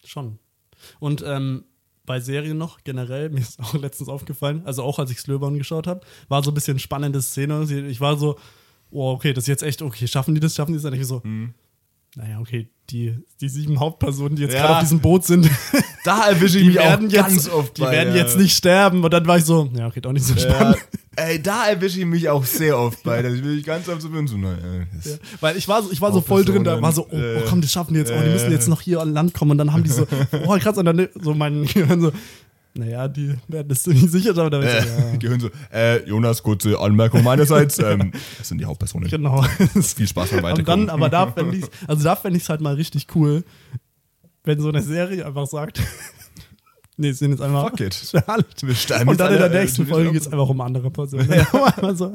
schon. 0.04 0.38
Und 1.00 1.22
ähm, 1.26 1.64
bei 2.08 2.18
Serien 2.18 2.58
noch 2.58 2.78
generell, 2.82 3.30
mir 3.30 3.40
ist 3.40 3.60
auch 3.60 3.74
letztens 3.74 4.08
aufgefallen, 4.08 4.62
also 4.64 4.82
auch 4.82 4.98
als 4.98 5.10
ich 5.12 5.20
Slöbern 5.20 5.56
geschaut 5.58 5.86
habe, 5.86 6.00
war 6.28 6.42
so 6.42 6.50
ein 6.50 6.54
bisschen 6.54 6.80
spannende 6.80 7.22
Szene. 7.22 7.62
Ich 7.88 8.00
war 8.00 8.16
so, 8.16 8.36
oh, 8.90 9.12
okay, 9.12 9.32
das 9.32 9.44
ist 9.44 9.48
jetzt 9.48 9.62
echt, 9.62 9.82
okay, 9.82 10.08
schaffen 10.08 10.34
die 10.34 10.40
das, 10.40 10.54
schaffen 10.56 10.72
die 10.72 10.80
das? 10.82 10.90
Denk 10.90 11.00
ich 11.00 11.06
so, 11.06 11.22
naja, 12.16 12.40
okay, 12.40 12.68
die, 12.90 13.14
die 13.40 13.48
sieben 13.48 13.78
Hauptpersonen, 13.78 14.34
die 14.34 14.42
jetzt 14.42 14.54
Ja. 14.54 14.62
gerade 14.62 14.74
auf 14.76 14.80
diesem 14.80 15.00
Boot 15.00 15.24
sind, 15.24 15.48
Da 16.04 16.28
erwische 16.28 16.56
ich 16.58 16.64
die 16.64 16.68
mich 16.70 16.80
auch 16.80 16.84
werden 16.84 17.08
ganz 17.10 17.34
jetzt, 17.34 17.50
oft 17.50 17.76
die 17.76 17.82
bei, 17.82 17.92
werden 17.92 18.14
ja. 18.14 18.22
jetzt 18.22 18.38
nicht 18.38 18.56
sterben. 18.56 19.04
Und 19.04 19.12
dann 19.12 19.26
war 19.26 19.36
ich 19.36 19.44
so, 19.44 19.70
ja, 19.74 19.86
okay, 19.86 20.00
doch 20.00 20.12
nicht 20.12 20.24
so 20.24 20.34
Ja, 20.34 20.40
spannend. 20.40 20.78
Ey, 21.18 21.42
da 21.42 21.66
erwische 21.68 21.98
ich 22.00 22.06
mich 22.06 22.28
auch 22.28 22.44
sehr 22.44 22.78
oft 22.78 23.02
bei. 23.02 23.20
Da 23.22 23.28
will 23.30 23.58
ich 23.58 23.64
ganz 23.64 23.88
oft 23.88 24.00
so 24.02 24.08
bin, 24.10 24.26
so, 24.26 24.36
naja, 24.36 24.56
das- 25.02 25.18
Weil 25.40 25.56
ich 25.56 25.66
war 25.68 25.82
so, 25.82 25.90
ich 25.92 26.00
war 26.00 26.12
so 26.12 26.20
voll 26.20 26.44
drin, 26.44 26.64
da 26.64 26.80
war 26.80 26.92
so, 26.92 27.06
oh, 27.10 27.16
oh 27.16 27.40
komm, 27.48 27.60
das 27.60 27.72
schaffen 27.72 27.94
die 27.94 28.00
jetzt, 28.00 28.12
oh, 28.12 28.20
die 28.22 28.30
müssen 28.30 28.50
jetzt 28.52 28.68
noch 28.68 28.80
hier 28.80 29.00
an 29.00 29.12
Land 29.12 29.34
kommen 29.34 29.50
und 29.52 29.58
dann 29.58 29.72
haben 29.72 29.82
die 29.84 29.90
so, 29.90 30.06
oh 30.46 30.56
krass, 30.58 30.76
und 30.78 30.84
dann 30.84 31.08
so 31.20 31.34
mein 31.34 31.64
Gehirn 31.66 32.00
so, 32.00 32.12
naja, 32.74 33.08
die 33.08 33.34
werden 33.48 33.68
das 33.68 33.86
nicht 33.86 34.10
sicher, 34.10 34.34
so, 34.34 34.46
Äh, 34.46 34.64
ja, 34.78 35.16
die 35.16 35.28
hören 35.28 35.40
so, 35.40 35.50
äh, 35.72 36.04
Jonas, 36.08 36.42
kurze 36.42 36.78
Anmerkung 36.78 37.24
meinerseits. 37.24 37.78
ähm, 37.80 38.12
das 38.38 38.48
sind 38.48 38.58
die 38.58 38.64
Hauptpersonen. 38.66 39.08
genau. 39.10 39.42
Viel 39.82 40.06
Spaß 40.06 40.30
beim 40.30 40.38
und 40.38 40.44
Weiterkommen. 40.44 40.86
dann, 40.86 40.90
aber 40.94 41.08
da 41.08 41.32
fände 41.32 41.56
ich, 41.56 41.64
also 41.88 42.04
da 42.04 42.14
fände 42.14 42.36
ich 42.36 42.44
es 42.44 42.48
halt 42.48 42.60
mal 42.60 42.74
richtig 42.74 43.06
cool, 43.16 43.42
wenn 44.44 44.60
so 44.60 44.68
eine 44.68 44.82
Serie 44.82 45.26
einfach 45.26 45.46
sagt, 45.48 45.82
nee, 46.98 47.08
es 47.08 47.18
sind 47.18 47.30
jetzt 47.30 47.40
einfach, 47.40 47.70
Fuck 47.70 47.80
it. 47.80 47.94
Schade. 47.94 48.44
Wir 48.60 49.08
Und 49.08 49.18
dann 49.18 49.32
in 49.32 49.38
der 49.38 49.48
nächsten 49.48 49.86
Folge 49.86 50.12
geht 50.12 50.22
es 50.22 50.28
einfach 50.28 50.48
um 50.48 50.60
andere 50.60 50.90
Personen. 50.90 51.30
Ja. 51.30 51.46
So. 51.94 52.12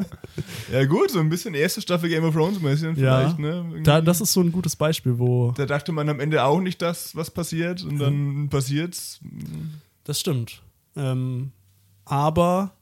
Ja 0.72 0.86
gut, 0.86 1.10
so 1.10 1.20
ein 1.20 1.30
bisschen 1.30 1.54
erste 1.54 1.82
Staffel 1.82 2.10
Game 2.10 2.24
of 2.24 2.34
Thrones 2.34 2.62
mäßig 2.62 2.98
ja. 2.98 3.20
vielleicht, 3.20 3.40
ne? 3.40 3.82
Da, 3.84 4.02
das 4.02 4.22
ist 4.22 4.34
so 4.34 4.42
ein 4.42 4.52
gutes 4.52 4.76
Beispiel, 4.76 5.18
wo, 5.18 5.52
Da 5.52 5.66
dachte 5.66 5.92
man 5.92 6.08
am 6.10 6.20
Ende 6.20 6.44
auch 6.44 6.60
nicht, 6.60 6.82
dass 6.82 7.16
was 7.16 7.32
passiert 7.32 7.84
und 7.84 7.98
dann 7.98 8.50
passiert's. 8.50 9.20
Das 10.04 10.20
stimmt. 10.20 10.62
Ähm, 10.96 11.52
aber 12.06 12.76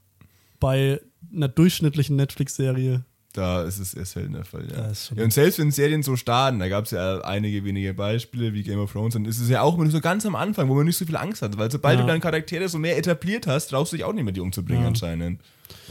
bei 0.60 1.00
einer 1.34 1.48
durchschnittlichen 1.48 2.16
Netflix-Serie, 2.16 3.04
Da 3.34 3.64
ist 3.64 3.80
es 3.80 3.94
eher 3.94 4.06
selten 4.06 4.34
der 4.34 4.44
Fall, 4.44 4.68
ja. 4.70 4.92
Ja 5.16 5.24
und 5.24 5.32
selbst 5.32 5.58
wenn 5.58 5.72
Serien 5.72 6.04
so 6.04 6.18
starten, 6.18 6.60
da 6.60 6.68
gab 6.68 6.84
es 6.86 6.92
ja 6.92 7.22
einige 7.22 7.64
wenige 7.64 7.94
Beispiele 7.94 8.54
wie 8.54 8.62
Game 8.64 8.80
of 8.80 8.92
Thrones, 8.92 9.14
dann 9.14 9.24
ist 9.26 9.40
es 9.40 9.48
ja 9.48 9.62
auch 9.62 9.76
immer 9.76 9.84
nur 9.84 9.92
so 9.92 10.02
ganz 10.02 10.26
am 10.26 10.36
Anfang, 10.36 10.68
wo 10.68 10.76
man 10.76 10.86
nicht 10.86 10.98
so 10.98 11.06
viel 11.06 11.16
Angst 11.16 11.42
hat, 11.42 11.58
weil 11.58 11.72
sobald 11.72 11.96
Ja. 11.98 12.02
du 12.02 12.08
deine 12.08 12.20
Charaktere 12.20 12.68
so 12.68 12.78
mehr 12.78 12.98
etabliert 12.98 13.48
hast, 13.48 13.68
traust 13.68 13.94
du 13.94 13.98
dich 13.98 14.04
auch 14.04 14.12
nicht 14.14 14.24
mehr, 14.26 14.34
die 14.34 14.42
umzubringen 14.42 14.82
Ja. 14.84 14.88
anscheinend. 14.90 15.40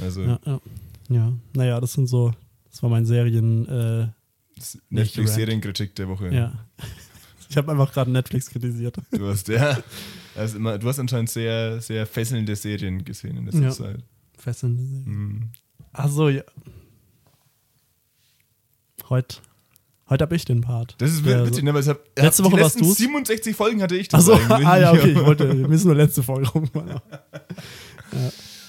Also 0.02 0.20
ja, 0.22 0.38
ja. 0.44 0.60
ja, 1.08 1.32
naja, 1.54 1.80
das 1.80 1.94
sind 1.94 2.08
so, 2.08 2.32
das 2.70 2.82
war 2.82 2.90
mein 2.90 3.06
Serien, 3.06 3.66
äh, 3.68 4.08
Netflix-Serienkritik 4.90 5.94
der 5.94 6.08
Woche. 6.08 6.32
ja. 6.34 6.52
Ich 7.48 7.56
habe 7.56 7.72
einfach 7.72 7.92
gerade 7.92 8.12
Netflix 8.12 8.48
kritisiert. 8.48 8.96
Du 9.10 9.26
hast 9.26 9.48
ja, 9.48 9.76
also 10.36 10.56
immer, 10.56 10.78
du 10.78 10.86
hast 10.86 11.00
anscheinend 11.00 11.30
sehr, 11.30 11.80
sehr 11.80 12.06
fesselnde 12.06 12.54
Serien 12.54 13.04
gesehen 13.04 13.38
in 13.38 13.46
letzter 13.46 13.62
Ja. 13.62 13.70
Zeit. 13.70 14.04
Fesselnde 14.38 14.84
Serien. 14.84 15.04
Mhm. 15.08 15.50
Ach 15.92 16.08
so, 16.08 16.28
ja. 16.28 16.44
Heute, 19.10 19.38
heute 20.08 20.22
habe 20.22 20.36
ich 20.36 20.44
den 20.44 20.60
Part. 20.60 20.94
Das 20.98 21.10
ist 21.10 21.26
Ja, 21.26 21.42
witzig, 21.44 21.56
so. 21.60 21.64
ne? 21.64 21.74
Weil 21.74 21.82
ich 21.82 21.88
hab, 21.88 21.98
Letzte 22.16 22.44
Woche 22.44 22.60
warst 22.60 22.80
du's? 22.80 22.96
67 22.96 23.54
Folgen 23.56 23.82
hatte 23.82 23.96
ich 23.96 24.08
das 24.08 24.24
so, 24.24 24.32
eigentlich. 24.34 24.50
ah 24.66 24.78
ja, 24.78 24.92
okay, 24.92 25.10
ich 25.12 25.24
wollte, 25.26 25.48
wir 25.58 25.68
müssen 25.68 25.88
nur 25.88 25.96
letzte 25.96 26.22
Folge 26.22 26.48
rum. 26.48 26.70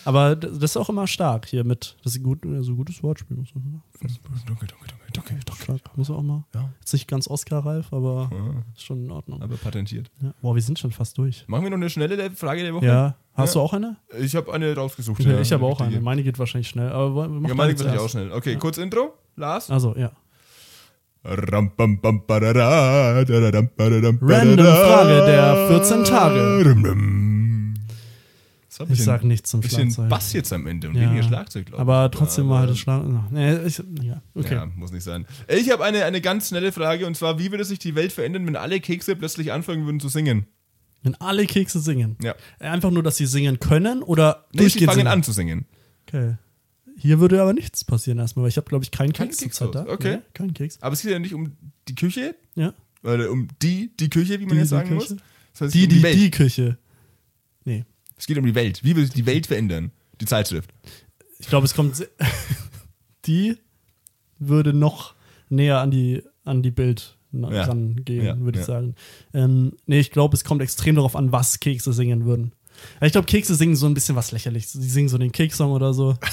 Aber 0.04 0.36
d- 0.36 0.48
das 0.48 0.72
ist 0.72 0.78
auch 0.78 0.90
immer 0.90 1.06
stark 1.06 1.46
hier 1.48 1.64
mit. 1.64 1.96
Das 2.04 2.14
ist 2.16 2.22
ein, 2.22 2.24
gut, 2.24 2.40
so 2.42 2.72
ein 2.72 2.76
gutes 2.76 3.04
Wortspiel. 3.04 3.38
Muss 3.38 3.54
man, 3.54 3.84
Dunkel, 4.02 4.10
dunkel, 4.48 4.68
dunkel, 4.68 4.98
dunkel, 5.14 5.40
dunkel. 5.46 5.78
stark. 5.78 5.96
muss 5.96 6.10
auch 6.10 6.24
mal. 6.24 6.44
Ja. 6.56 6.70
Jetzt 6.80 6.92
nicht 6.94 7.08
ganz 7.08 7.28
Oscar-reif, 7.28 7.94
aber 7.94 8.32
ist 8.76 8.84
schon 8.84 9.04
in 9.06 9.12
Ordnung. 9.12 9.44
Aber 9.44 9.58
patentiert. 9.58 10.10
Ja. 10.24 10.34
Boah, 10.42 10.56
wir 10.56 10.62
sind 10.64 10.80
schon 10.80 10.90
fast 10.92 11.20
durch. 11.20 11.44
Machen 11.48 11.64
wir 11.66 11.70
noch 11.70 11.78
eine 11.78 11.92
schnelle 11.92 12.16
Le- 12.16 12.32
Frage 12.32 12.64
der 12.64 12.74
Woche? 12.74 12.86
Ja. 12.88 13.16
Hast 13.36 13.54
Ja. 13.54 13.62
du 13.62 13.66
auch 13.66 13.74
eine? 13.74 13.98
Ich 14.20 14.36
habe 14.36 14.52
eine 14.52 14.74
rausgesucht. 14.76 15.20
Ja. 15.24 15.40
ich 15.40 15.52
habe 15.54 15.64
auch 15.66 15.80
eine. 15.82 16.02
Meine 16.02 16.24
geht 16.24 16.40
wahrscheinlich 16.40 16.70
schnell. 16.70 16.90
Aber 16.92 17.16
wir 17.16 17.28
machen 17.30 17.50
Ja, 17.50 17.54
meine 17.54 17.76
geht 17.76 17.86
auch 17.88 17.94
erst. 17.94 18.10
schnell. 18.12 18.32
Okay, 18.32 18.56
kurz 18.56 18.80
Intro. 18.80 19.14
Lars. 19.36 19.70
Also, 19.70 19.96
ja. 19.96 20.12
Random. 21.24 21.90
Frage 24.20 25.26
der 25.26 25.68
14 25.70 26.04
Tage. 26.04 26.66
War 28.80 28.90
Ich 28.90 29.04
sag 29.04 29.24
nichts 29.24 29.52
zum 29.52 29.62
bisschen 29.62 29.92
Schlagzeug. 29.92 30.10
Bass 30.10 30.34
jetzt 30.34 30.52
am 30.54 30.66
Ende 30.66 30.90
und 30.90 30.96
Ja. 30.96 31.02
weniger 31.04 31.22
Schlagzeug, 31.24 31.68
glaube 31.68 31.78
ich. 31.78 31.82
Aber 31.82 32.10
trotzdem 32.10 32.48
mal 32.48 32.60
Aber- 32.60 32.68
das 32.68 32.80
Schlag. 32.80 33.04
Nee, 33.30 33.58
ich, 33.68 33.78
ja, 34.02 34.22
okay. 34.34 34.56
Ja, 34.56 34.66
muss 34.76 34.92
nicht 34.92 35.04
sein. 35.04 35.28
Ich 35.48 35.70
habe 35.70 35.84
eine, 35.84 36.04
eine 36.06 36.20
ganz 36.22 36.48
schnelle 36.50 36.72
Frage 36.72 37.06
und 37.06 37.16
zwar: 37.16 37.38
Wie 37.38 37.52
würde 37.52 37.64
sich 37.66 37.78
die 37.78 37.94
Welt 37.94 38.12
verändern, 38.12 38.48
wenn 38.48 38.56
alle 38.56 38.80
Kekse 38.80 39.16
plötzlich 39.16 39.52
anfangen 39.52 39.86
würden 39.86 40.00
zu 40.00 40.10
singen? 40.10 40.48
Wenn 41.04 41.14
alle 41.16 41.46
Kekse 41.46 41.80
singen. 41.80 42.16
Ja. 42.24 42.34
Einfach 42.60 42.90
nur, 42.92 43.04
dass 43.04 43.18
sie 43.18 43.26
singen 43.28 43.60
können 43.60 44.02
oder 44.02 44.46
Nee, 44.52 44.58
sie 44.60 44.64
durchgehend 44.64 44.86
fangen 44.92 44.98
singen? 45.02 45.08
an 45.12 45.24
zu 45.24 45.32
singen. 45.32 45.66
Okay. 46.08 46.36
Hier 47.02 47.20
würde 47.20 47.42
aber 47.42 47.54
nichts 47.54 47.84
passieren 47.84 48.20
erstmal, 48.20 48.44
weil 48.44 48.50
ich 48.50 48.58
habe, 48.58 48.68
glaube 48.70 48.84
ich, 48.84 48.92
keinen 48.92 49.12
Kein 49.12 49.28
Keks 49.30 49.40
Keks 49.40 49.56
zurzeit 49.58 49.88
da. 49.88 49.92
okay. 49.92 50.18
Nee, 50.18 50.22
keinen 50.36 50.54
Keks. 50.54 50.78
Aber 50.82 50.94
es 50.94 51.02
geht 51.02 51.12
ja 51.12 51.18
nicht 51.20 51.34
um 51.34 51.54
die 51.88 51.96
Küche, 51.96 52.36
Ja. 52.56 52.74
oder 53.04 53.32
um 53.32 53.48
die, 53.62 53.92
die 54.00 54.10
Küche, 54.10 54.40
wie 54.40 54.46
man 54.46 54.50
Die, 54.54 54.58
jetzt 54.58 54.68
die 54.68 54.76
sagen 54.76 54.94
muss. 54.94 55.16
Das 55.54 55.62
heißt, 55.62 55.74
Die, 55.74 55.84
um 55.86 55.90
die, 55.90 56.04
Welt. 56.04 56.16
die 56.16 56.30
Küche. 56.32 56.78
Nee. 57.66 57.86
Es 58.18 58.28
geht 58.28 58.38
um 58.38 58.46
die 58.46 58.54
Welt. 58.54 58.84
Wie 58.84 58.96
würde 58.96 59.06
sich 59.08 59.16
die 59.16 59.26
Welt 59.26 59.48
verändern? 59.48 59.92
Die 60.20 60.26
Zeitschrift. 60.26 60.72
Ich 61.40 61.48
glaube, 61.48 61.66
es 61.66 61.74
kommt. 61.74 62.08
die 63.26 63.58
würde 64.38 64.74
noch 64.74 65.16
näher 65.50 65.80
an 65.80 65.90
die, 65.92 66.24
an 66.44 66.62
die 66.62 66.72
Bild 66.72 67.18
Ja. 67.32 67.64
rangehen, 67.64 68.26
Ja, 68.26 68.40
würde 68.40 68.60
ich 68.60 68.68
ja. 68.68 68.74
sagen. 68.74 68.96
Ähm, 69.34 69.74
nee, 69.88 70.00
ich 70.00 70.12
glaube, 70.12 70.36
es 70.36 70.44
kommt 70.44 70.62
extrem 70.62 70.96
darauf 70.96 71.16
an, 71.16 71.32
was 71.32 71.60
Kekse 71.60 71.94
singen 71.94 72.26
würden. 72.26 72.54
Ich 73.02 73.12
glaube, 73.12 73.26
Kekse 73.26 73.56
singen 73.56 73.76
so 73.76 73.86
ein 73.88 73.94
bisschen 73.94 74.16
was 74.16 74.32
lächerliches. 74.32 74.74
Sie 74.74 74.90
singen 74.90 75.10
so 75.10 75.18
den 75.18 75.32
Kekssong 75.32 75.72
oder 75.72 75.94
so. 75.96 76.16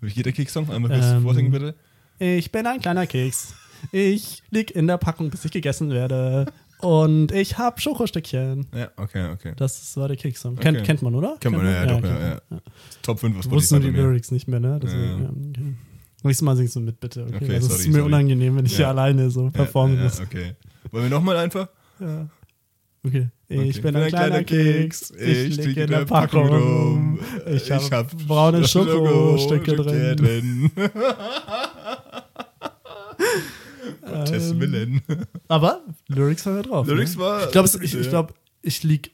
Wie 0.00 0.10
geht 0.12 0.26
der 0.26 0.32
Kekssong? 0.32 0.70
Einmal 0.70 0.90
kurz 0.90 1.04
Ähm, 1.04 1.22
vorsingen, 1.22 1.50
bitte. 1.52 1.74
Ich 2.18 2.50
bin 2.52 2.66
ein 2.66 2.80
kleiner 2.80 3.06
Keks. 3.06 3.54
Ich 3.92 4.42
lieg 4.50 4.70
in 4.70 4.86
der 4.86 4.96
Packung, 4.98 5.30
bis 5.30 5.44
ich 5.44 5.50
gegessen 5.52 5.90
werde. 5.90 6.46
Und 6.80 7.32
ich 7.32 7.56
hab 7.58 7.80
Schokostückchen. 7.80 8.66
Ja, 8.74 8.90
okay, 8.96 9.30
okay. 9.32 9.52
Das 9.56 9.96
war 9.96 10.08
der 10.08 10.16
Kekssong. 10.16 10.56
Kennt, 10.56 10.78
Okay. 10.78 10.86
kennt 10.86 11.02
man, 11.02 11.14
oder? 11.14 11.36
Kennt 11.40 11.56
man, 11.56 11.64
ja, 11.66 11.72
ja, 11.72 11.86
doch, 11.86 12.02
ja, 12.02 12.10
man. 12.12 12.40
ja. 12.50 12.58
Top 13.02 13.18
5 13.20 13.38
aus 13.38 13.50
Wussten 13.50 13.80
die. 13.80 13.88
Lyrics 13.90 14.30
nicht 14.30 14.46
mehr, 14.48 14.60
ne? 14.60 14.78
Deswegen, 14.82 15.02
Ja, 15.02 15.08
ja. 15.10 15.22
ja. 15.22 15.30
okay. 15.30 15.74
Nächstes 16.22 16.42
Mal 16.42 16.56
singst 16.56 16.76
du 16.76 16.80
mit, 16.80 16.98
bitte. 17.00 17.24
Okay, 17.24 17.36
Okay, 17.36 17.54
also 17.54 17.66
es 17.66 17.72
sorry, 17.72 17.80
ist 17.80 17.86
mir 17.88 17.92
sorry. 17.94 18.06
unangenehm, 18.06 18.56
wenn 18.56 18.66
ich 18.66 18.72
Ja. 18.72 18.76
hier 18.78 18.88
alleine 18.88 19.30
so 19.30 19.44
Ja, 19.44 19.50
performen 19.50 19.96
ja, 19.96 20.04
muss. 20.04 20.20
okay. 20.20 20.54
Wollen 20.90 21.04
wir 21.04 21.10
nochmal 21.10 21.36
einfach? 21.36 21.68
Ja. 22.00 22.28
Okay. 23.04 23.28
Ich 23.48 23.58
Okay. 23.58 23.80
bin 23.80 23.96
ein 23.96 24.08
kleiner 24.08 24.42
Keks. 24.44 25.12
Ich 25.12 25.56
lieg 25.56 25.76
in 25.76 25.86
der 25.90 26.04
Packung 26.04 26.48
rum. 26.48 27.20
Ich 27.48 27.70
hab 27.70 28.10
braune 28.26 28.66
Schokostücke 28.66 29.76
drin. 29.76 30.70
Gottes 34.04 34.50
Ähm, 34.50 34.60
Willen. 34.60 35.00
Aber 35.48 35.80
Lyrics 36.08 36.44
waren 36.46 36.56
da 36.56 36.62
drauf. 36.62 36.86
Lyrics 36.86 37.14
ne? 37.14 37.20
war- 37.20 37.44
Ich 37.46 37.52
glaube, 37.52 37.68
ich, 37.82 37.92
ja. 37.92 38.00
ich, 38.00 38.08
glaub, 38.08 38.34
ich 38.62 38.82
lieg 38.82 39.12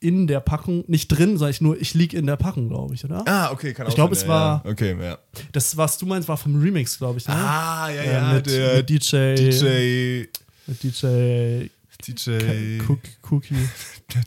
in 0.00 0.26
der 0.26 0.40
Packung, 0.40 0.84
nicht 0.86 1.08
drin, 1.08 1.38
sag 1.38 1.50
ich 1.50 1.60
nur, 1.60 1.80
ich 1.80 1.94
lieg 1.94 2.12
in 2.12 2.26
der 2.26 2.36
Packung, 2.36 2.68
glaube 2.68 2.94
ich, 2.94 3.04
oder? 3.04 3.22
Ah, 3.26 3.50
okay, 3.52 3.72
kann 3.72 3.86
auch 3.86 3.90
Ich 3.90 3.94
glaub, 3.94 4.08
sein, 4.10 4.16
es 4.18 4.22
ja, 4.22 4.28
war- 4.28 4.62
Ja. 4.64 4.70
Okay, 4.70 4.96
ja. 5.00 5.18
Das, 5.52 5.76
was 5.76 5.96
du 5.98 6.06
meinst, 6.06 6.28
war 6.28 6.36
vom 6.36 6.60
Remix, 6.60 6.98
glaube 6.98 7.18
ich, 7.18 7.26
ne? 7.28 7.34
Ah, 7.34 7.88
ja, 7.90 8.02
Äh, 8.02 8.12
ja, 8.12 8.32
mit, 8.34 8.46
der 8.46 8.76
mit 8.76 8.90
DJ, 8.90 9.34
DJ. 9.34 10.26
mit 10.66 10.82
DJ 10.82 11.66
DJ. 12.06 12.80
Cook, 12.86 13.00
Cookie. 13.30 13.68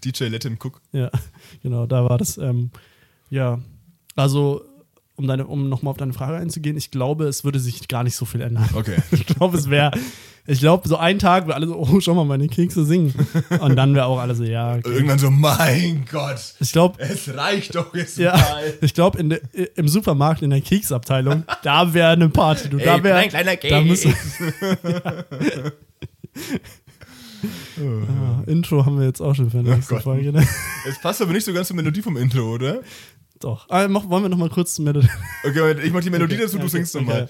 DJ 0.04 0.26
Let 0.26 0.44
him 0.44 0.58
cook. 0.64 0.82
Ja, 0.91 1.10
genau, 1.64 1.86
da 1.86 2.04
war 2.08 2.18
das. 2.18 2.38
Ähm, 2.38 2.72
ja, 3.30 3.60
also, 4.16 4.62
um, 5.16 5.28
deine, 5.28 5.48
um 5.48 5.70
nochmal 5.70 5.91
auf 5.91 5.98
deine 5.98 6.14
Frage 6.14 6.38
einzugehen, 6.38 6.78
ich 6.78 6.91
glaube, 6.91 7.26
es 7.26 7.44
würde 7.44 7.60
sich 7.60 7.88
gar 7.88 8.04
nicht 8.04 8.16
so 8.16 8.26
viel 8.26 8.41
ändern. 8.41 8.70
Okay. 8.74 8.98
Ich 9.12 9.26
glaube, 9.26 9.58
es 9.58 9.70
wäre, 9.70 9.91
ich 10.45 10.60
glaube, 10.60 10.88
so 10.88 10.95
ein 10.98 11.20
Tag, 11.20 11.48
wir 11.48 11.56
alle 11.56 11.68
so, 11.68 11.76
oh, 11.78 11.99
schau 11.99 12.14
mal, 12.14 12.24
meine 12.26 12.48
Kekse 12.48 12.86
singen. 12.86 13.14
Und 13.60 13.76
dann 13.76 13.94
wäre 13.95 14.06
auch 14.06 14.20
alle 14.20 14.34
so, 14.36 14.44
ja. 14.44 14.76
Okay. 14.76 14.90
Irgendwann 14.94 15.20
so, 15.20 15.30
mein 15.30 16.06
Gott, 16.10 16.40
Ich 16.60 16.72
glaube, 16.72 16.99
es 16.99 17.36
reicht 17.36 17.76
doch 17.76 17.94
jetzt 17.95 18.18
ja, 18.18 18.32
mal. 18.38 18.74
ich 18.82 18.94
glaube, 18.94 19.20
im 19.76 19.88
Supermarkt, 19.88 20.41
in 20.41 20.52
der 20.52 20.62
Keksabteilung, 20.62 21.44
da 21.64 21.94
wäre 21.94 22.10
eine 22.12 22.30
Party. 22.30 22.70
Du, 22.70 22.78
da 22.78 22.95
Ey, 22.95 23.04
wäre, 23.04 23.16
mein 23.20 23.30
kleiner 23.30 23.56
da 23.56 23.58
Keks. 23.58 23.86
müsste, 23.86 24.14
ah, 27.80 28.43
Intro 28.47 28.85
haben 28.85 28.99
wir 28.99 29.05
jetzt 29.05 29.22
auch 29.22 29.35
schon 29.35 29.49
für 29.49 29.64
die 29.64 29.69
nächste 29.69 29.95
Gott. 29.95 30.03
Folge. 30.03 30.31
Ne? 30.31 30.47
Es 30.88 30.99
passt 31.01 31.22
aber 31.22 31.34
nicht 31.34 31.45
so 31.45 31.53
ganz 31.53 31.68
zur 31.68 31.76
Melodie 31.76 32.01
vom 32.01 32.18
Intro, 32.18 32.53
oder? 32.53 32.81
Doch. 33.39 33.69
Ah, 33.69 33.88
mach, 33.88 34.09
wollen 34.09 34.23
wir 34.23 34.30
noch 34.30 34.38
mal 34.38 34.49
kurz 34.49 34.80
Melodie? 34.80 35.09
Okay, 35.43 35.76
ich 35.84 35.93
mach 35.93 36.01
die 36.01 36.09
Melodie 36.09 36.35
Okay, 36.35 36.43
dazu, 36.43 36.57
du 36.57 36.64
okay, 36.64 36.72
singst 36.72 36.95
okay. 36.95 37.05
nochmal. 37.05 37.30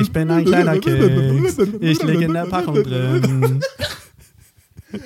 Ich 0.00 0.12
bin 0.12 0.30
ein 0.30 0.44
kleiner 0.44 0.78
Keks. 0.78 1.58
Ich 1.80 2.02
lieg 2.02 2.20
in 2.22 2.32
der 2.32 2.46
Packung 2.46 2.82
drin. 2.82 3.60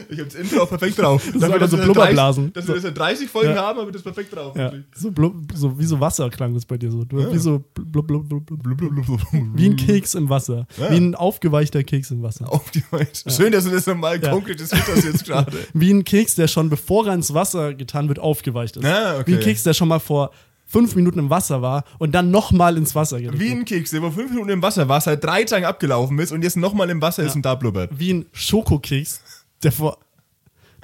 Ich 0.09 0.19
hab 0.21 0.27
das 0.27 0.35
Intro 0.37 0.63
auch 0.63 0.69
perfekt 0.69 0.99
drauf. 0.99 1.23
Das 1.35 1.43
aber 1.51 1.67
so 1.67 1.77
Blubberblasen. 1.77 2.53
Dass 2.53 2.69
wir 2.69 2.75
das 2.77 2.85
in 2.85 2.95
30 2.95 3.29
Folgen 3.29 3.55
Ja. 3.55 3.63
haben, 3.63 3.81
aber 3.81 3.91
das 3.91 4.03
perfekt 4.03 4.35
drauf. 4.35 4.57
Ja, 4.57 4.73
so, 4.95 5.11
blub, 5.11 5.35
so 5.55 5.79
wie 5.79 5.85
so 5.85 5.99
Wasser 6.01 6.31
klang 6.31 6.55
das 6.55 6.65
bei 6.65 6.79
dir 6.79 6.91
so. 6.91 7.05
Du, 7.05 7.33
Wie 7.33 7.39
so 7.39 7.65
blub, 7.75 8.07
blub, 8.07 8.29
blub, 8.29 8.47
blub. 8.47 8.63
Blub, 8.63 8.79
blub, 8.79 8.95
blub, 8.95 9.07
blub. 9.07 9.21
Wie 9.55 9.67
ein 9.69 9.77
Keks 9.77 10.15
im 10.15 10.29
Wasser. 10.29 10.67
Ja. 10.79 10.91
Wie 10.91 10.97
ein 10.97 11.15
aufgeweichter 11.15 11.83
Keks 11.83 12.11
im 12.11 12.23
Wasser. 12.23 12.51
Auf 12.53 12.71
die 12.71 12.83
Weise. 12.91 13.29
Schön, 13.31 13.53
dass 13.53 13.65
du 13.65 13.71
das 13.71 13.87
nochmal 13.87 14.23
Ja. 14.23 14.31
konkretisiert 14.31 14.83
hast 14.87 15.05
jetzt 15.05 15.25
gerade. 15.25 15.53
Wie 15.75 15.91
ein 15.93 16.05
Keks, 16.05 16.35
der 16.37 16.49
schon 16.49 16.69
bevor 16.71 17.07
er 17.09 17.15
ins 17.15 17.35
Wasser 17.35 17.75
getan 17.75 18.09
wird, 18.09 18.19
aufgeweicht 18.19 18.77
ist. 18.77 18.85
Okay. 18.85 19.23
Wie 19.27 19.35
ein 19.35 19.41
Keks, 19.41 19.63
der 19.65 19.75
schon 19.75 19.89
mal 19.89 19.99
vor 20.01 20.31
fünf 20.65 20.95
Minuten 20.97 21.19
im 21.19 21.29
Wasser 21.29 21.61
war 21.61 21.85
und 21.99 22.15
dann 22.15 22.31
nochmal 22.31 22.79
ins 22.79 22.95
Wasser 22.95 23.21
geht. 23.21 23.39
Wie 23.39 23.51
ein 23.51 23.65
Keks, 23.67 23.91
der 23.91 24.01
vor 24.01 24.13
fünf 24.13 24.31
Minuten 24.31 24.49
im 24.49 24.63
Wasser 24.63 24.89
war, 24.89 25.01
seit 25.03 25.23
drei 25.23 25.45
Tagen 25.45 25.67
abgelaufen 25.67 26.19
ist 26.19 26.33
und 26.33 26.43
jetzt 26.43 26.57
nochmal 26.57 26.89
im 26.89 27.03
Wasser 27.03 27.25
ist 27.25 27.37
und 27.37 27.43
da 27.45 27.55
blubbert. 27.57 27.91
Wie 27.99 28.13
ein 28.15 28.27
Schokokeks, 28.33 29.21
der 29.63 29.73
vor. 29.73 29.99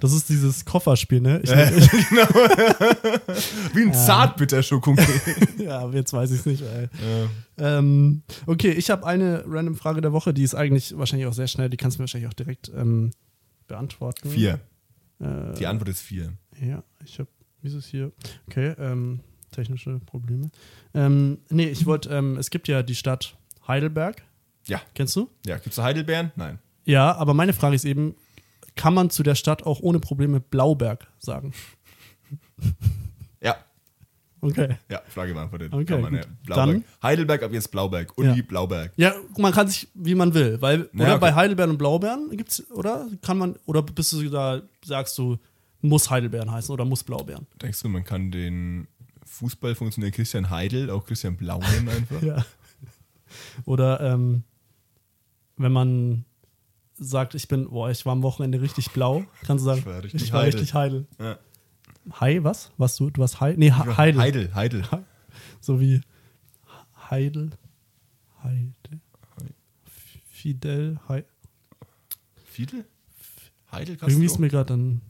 Das 0.01 0.13
ist 0.13 0.29
dieses 0.29 0.65
Kofferspiel, 0.65 1.21
ne? 1.21 1.41
Ich, 1.43 1.51
Wie 3.75 3.83
ein 3.83 3.93
ja, 5.59 5.81
aber 5.81 5.95
jetzt 5.95 6.13
weiß 6.13 6.31
ich 6.31 6.41
es 6.41 6.47
nicht, 6.47 6.63
ey. 6.63 6.89
Ähm, 7.59 8.23
okay, 8.47 8.71
ich 8.71 8.91
habe 8.91 9.05
eine 9.05 9.43
random 9.45 9.75
Frage 9.75 10.01
der 10.01 10.13
Woche, 10.13 10.33
die 10.33 10.45
ist 10.45 10.55
eigentlich 10.55 10.97
wahrscheinlich 10.97 11.27
auch 11.27 11.33
sehr 11.33 11.49
schnell, 11.49 11.69
die 11.69 11.77
kannst 11.77 11.99
du 11.99 12.03
mir 12.03 12.05
wahrscheinlich 12.05 12.29
auch 12.29 12.35
direkt 12.35 12.71
ähm, 12.77 13.11
beantworten. 13.67 14.31
Vier. 14.31 14.61
Äh, 15.21 15.55
Die 15.59 15.67
Antwort 15.67 15.89
ist 15.89 16.01
vier. 16.01 16.33
Ja, 16.61 16.85
ich 17.05 17.19
habe, 17.19 17.29
wie 17.63 17.69
ist 17.69 17.75
es 17.75 17.87
hier? 17.87 18.13
Okay, 18.47 18.75
ähm, 18.79 19.19
technische 19.51 19.99
Probleme. 20.07 20.51
Ähm, 20.95 21.39
nee, 21.51 21.69
ich 21.69 21.87
wollte, 21.87 22.11
ähm, 22.11 22.37
es 22.37 22.51
gibt 22.51 22.69
ja 22.69 22.85
die 22.85 22.95
Stadt 22.95 23.37
Heidelberg. 23.67 24.23
Ja. 24.69 24.81
Kennst 24.95 25.17
du? 25.17 25.29
Ja, 25.45 25.59
gibt's 25.59 25.77
da 25.77 25.83
Heidelbeeren? 25.83 26.31
Nein. 26.37 26.61
Ja, 26.85 27.17
aber 27.17 27.35
meine 27.35 27.53
Frage 27.53 27.75
ist 27.75 27.85
eben, 27.85 28.15
kann 28.79 28.95
man 28.95 29.11
zu 29.11 29.23
der 29.23 29.35
Stadt 29.35 29.65
auch 29.67 29.81
ohne 29.81 29.99
Probleme 30.01 30.41
Blauberg 30.41 31.07
sagen? 31.19 31.53
Ja. 33.43 33.57
Okay. 34.41 34.77
Ja, 34.89 35.03
Frage 35.09 35.35
beantwortet. 35.35 35.73
Okay, 35.73 35.85
Kann 35.85 36.01
man, 36.01 36.15
ja. 36.15 36.21
Blauberg. 36.45 36.67
Dann- 36.69 36.85
Heidelberg, 37.03 37.43
ab 37.43 37.53
jetzt 37.53 37.71
Blauberg. 37.73 38.17
Uni 38.17 38.37
Ja. 38.39 38.43
Blauberg. 38.47 38.93
Ja, 38.97 39.15
man 39.37 39.53
kann 39.53 39.67
sich, 39.69 39.89
wie 39.95 40.15
man 40.15 40.33
will, 40.33 40.61
weil, 40.63 40.89
Ja, 40.93 41.05
oder 41.05 41.11
okay. 41.15 41.21
bei 41.21 41.35
Heidelbeeren 41.35 41.71
und 41.73 41.79
Blaubeeren 41.79 42.31
gibt's, 42.37 42.71
oder? 42.71 43.09
Kann 43.21 43.37
man, 43.39 43.57
oder 43.67 43.83
bist 43.83 44.13
du 44.13 44.29
da, 44.31 44.63
sagst 44.85 45.19
du, 45.19 45.39
muss 45.81 46.09
Heidelbeeren 46.11 46.51
heißen 46.51 46.73
oder 46.73 46.85
muss 46.85 47.03
Blaubeeren? 47.03 47.47
Denkst 47.61 47.83
du, 47.83 47.89
man 47.89 48.05
kann 48.05 48.31
den 48.31 48.87
Fußballfunktionär 49.25 50.13
Christian 50.13 50.51
Heidel 50.51 50.89
auch 50.91 51.05
Christian 51.05 51.37
Blau 51.37 51.59
nennen 51.59 51.89
einfach? 51.97 52.23
Ja. 52.23 52.45
Oder 53.65 54.01
ähm, 54.01 54.45
wenn 55.57 55.73
man 55.73 56.25
sagt, 56.99 57.35
ich 57.35 57.49
bin, 57.49 57.69
boah, 57.71 57.91
ich 57.91 58.05
war 58.07 58.13
am 58.13 58.23
Wochenende 58.23 58.61
richtig 58.61 58.91
blau, 58.91 59.25
kannst 59.45 59.63
du 59.63 59.67
sagen, 59.67 59.81
Ich 59.81 59.87
war 59.87 60.03
richtig 60.03 60.23
ich 60.23 60.33
war 60.33 60.41
Heidel. 60.43 60.53
richtig 60.59 60.75
Heidel. 60.75 61.07
Ja. 61.19 61.39
Hai, 62.21 62.43
was? 62.43 62.73
Was 62.79 62.97
du? 62.97 63.11
Du 63.11 63.23
hast 63.23 63.41
Hai? 63.41 63.55
Nee, 63.57 63.71
ha 63.73 63.97
Heidel. 63.97 64.21
Heidel, 64.21 64.55
Heidel. 64.55 64.83
So 65.61 65.81
wie 65.81 66.01
Heidel. 67.11 67.51
Heidel. 68.43 69.01
Fidel. 70.31 70.99
Hei 71.09 71.25
Fidel? 72.45 72.85
Heidel 73.73 73.97
kannst 73.97 74.15
Irgendwie 74.15 74.27
du 74.29 74.33
ist 74.33 74.39
mir 74.39 74.49
gerade 74.49 74.67
dann. 74.67 75.01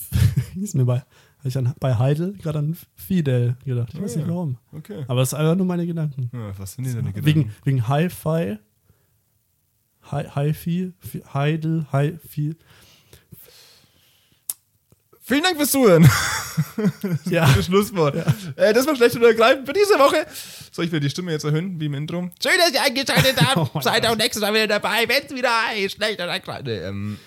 ist 0.54 0.74
mir 0.74 0.84
bei, 0.84 0.98
hab 1.00 1.44
ich 1.46 1.56
an, 1.58 1.74
bei 1.80 1.94
Heidel 1.96 2.34
gerade 2.34 2.58
an 2.60 2.76
Fidel 2.94 3.56
gedacht. 3.64 3.92
Ich 3.94 4.00
weiß 4.00 4.14
Ah, 4.14 4.18
nicht 4.18 4.28
warum. 4.28 4.58
Okay. 4.72 5.04
Aber 5.08 5.22
es 5.22 5.28
ist 5.32 5.34
einfach 5.34 5.56
nur 5.56 5.66
meine 5.66 5.86
Gedanken. 5.86 6.30
Ja, 6.32 6.56
was 6.58 6.74
sind 6.74 6.84
die 6.84 6.90
deine 6.92 7.12
Gedanken? 7.12 7.26
Wegen, 7.26 7.52
wegen 7.64 7.88
Hi-Fi. 7.88 8.58
Hi- 10.10 10.28
Hi-Fi. 10.34 10.92
Fi- 11.00 11.22
Heidel. 11.34 11.86
Hi-Fi. 11.92 12.54
Vielen 15.22 15.42
Dank 15.42 15.56
fürs 15.56 15.70
Zuhören. 15.70 16.08
Ja. 17.26 17.46
Gutes 17.48 17.66
Schlusswort. 17.66 18.16
Äh, 18.56 18.72
das 18.72 18.86
war 18.86 18.96
schlecht 18.96 19.14
oder 19.16 19.26
ergreifend 19.28 19.66
für 19.66 19.74
diese 19.74 19.98
Woche. 19.98 20.24
Soll 20.72 20.86
ich 20.86 20.90
wieder 20.90 21.00
die 21.00 21.10
Stimme 21.10 21.32
jetzt 21.32 21.44
erhöhen, 21.44 21.78
wie 21.78 21.84
im 21.84 21.92
Intro? 21.92 22.30
Schön, 22.42 22.52
dass 22.58 22.72
ihr 22.72 22.82
eingeschaltet 22.82 23.34
Oh 23.56 23.68
habt. 23.74 23.84
Seid 23.84 24.06
auch 24.06 24.16
nächstes 24.16 24.40
Mal 24.40 24.54
wieder 24.54 24.66
dabei, 24.66 25.04
wenn 25.06 25.22
es 25.26 25.34
wieder 25.34 25.50
heißt, 25.68 25.96
schlecht 25.96 26.14
oder 26.14 26.28
ergreifend. 26.28 26.68
Nee, 26.68 26.78
ähm, 26.78 27.18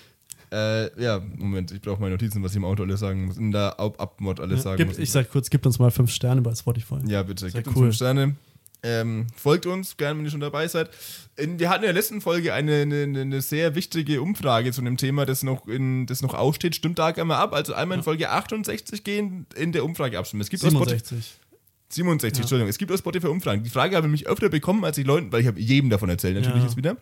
äh, 0.51 0.99
ja, 1.03 1.21
Moment, 1.37 1.71
ich 1.73 1.79
brauche 1.81 2.01
meine 2.01 2.13
Notizen, 2.15 2.41
was 2.41 2.53
ich 2.53 2.57
im 2.57 2.65
Auto 2.65 2.81
alles 2.81 3.01
sagen 3.01 3.25
muss. 3.25 3.37
In 3.37 3.51
der 3.51 3.79
Ab-Mod 3.79 4.39
alles 4.39 4.63
sagen 4.63 4.77
Gib, 4.77 4.87
muss. 4.87 4.97
ich 4.97 5.11
sag 5.11 5.29
kurz, 5.31 5.47
gib 5.51 5.63
uns 5.63 5.77
mal 5.77 5.91
fünf 5.91 6.09
Sterne 6.09 6.41
bei 6.41 6.55
Spotify. 6.55 6.97
Ja, 7.05 7.21
bitte. 7.21 7.41
Sehr 7.51 7.61
Gebt 7.61 7.67
uns 7.67 7.75
cool. 7.77 7.83
fünf 7.83 7.95
Sterne. 7.97 8.35
Ähm, 8.81 9.27
folgt 9.35 9.65
uns, 9.65 9.97
gerne, 9.97 10.17
wenn 10.17 10.25
ihr 10.25 10.31
schon 10.31 10.39
dabei 10.39 10.67
seid. 10.67 10.89
Wir 11.37 11.69
hatten 11.69 11.83
in 11.83 11.87
der 11.87 11.93
letzten 11.93 12.21
Folge 12.21 12.53
eine, 12.53 12.81
eine, 12.83 13.03
eine 13.21 13.41
sehr 13.41 13.75
wichtige 13.75 14.21
Umfrage 14.21 14.71
zu 14.71 14.81
einem 14.81 14.95
Thema, 14.97 15.25
das 15.25 15.43
noch, 15.43 15.67
in, 15.67 16.05
das 16.05 16.21
noch 16.21 16.33
aussteht. 16.33 16.75
Stimmt 16.75 16.97
da 16.99 17.07
einmal 17.07 17.37
ab. 17.37 17.53
Also 17.53 17.73
einmal 17.73 17.97
in 17.97 18.03
Folge 18.03 18.29
68 18.29 19.03
gehen, 19.03 19.45
in 19.55 19.71
der 19.73 19.83
Umfrage 19.83 20.17
abstimmen. 20.17 20.41
Es 20.41 20.49
gibt 20.49 20.63
auf 20.63 20.71
Spotify, 20.71 20.97
67. 20.99 21.39
67, 21.89 22.41
Entschuldigung. 22.41 22.69
Es 22.69 22.77
gibt 22.77 22.91
auf 22.91 22.99
Spotify 22.99 23.27
Umfragen. 23.27 23.63
Die 23.63 23.69
Frage 23.69 23.95
habe 23.95 24.07
ich 24.07 24.11
mich 24.11 24.27
öfter 24.27 24.49
bekommen, 24.49 24.85
als 24.85 24.97
ich 24.97 25.05
Leuten, 25.05 25.31
weil 25.31 25.41
ich 25.41 25.47
habe 25.47 25.59
jedem 25.59 25.89
davon 25.89 26.09
erzählt, 26.09 26.35
natürlich 26.35 26.57
Ja. 26.57 26.63
jetzt 26.63 26.77
wieder. 26.77 26.97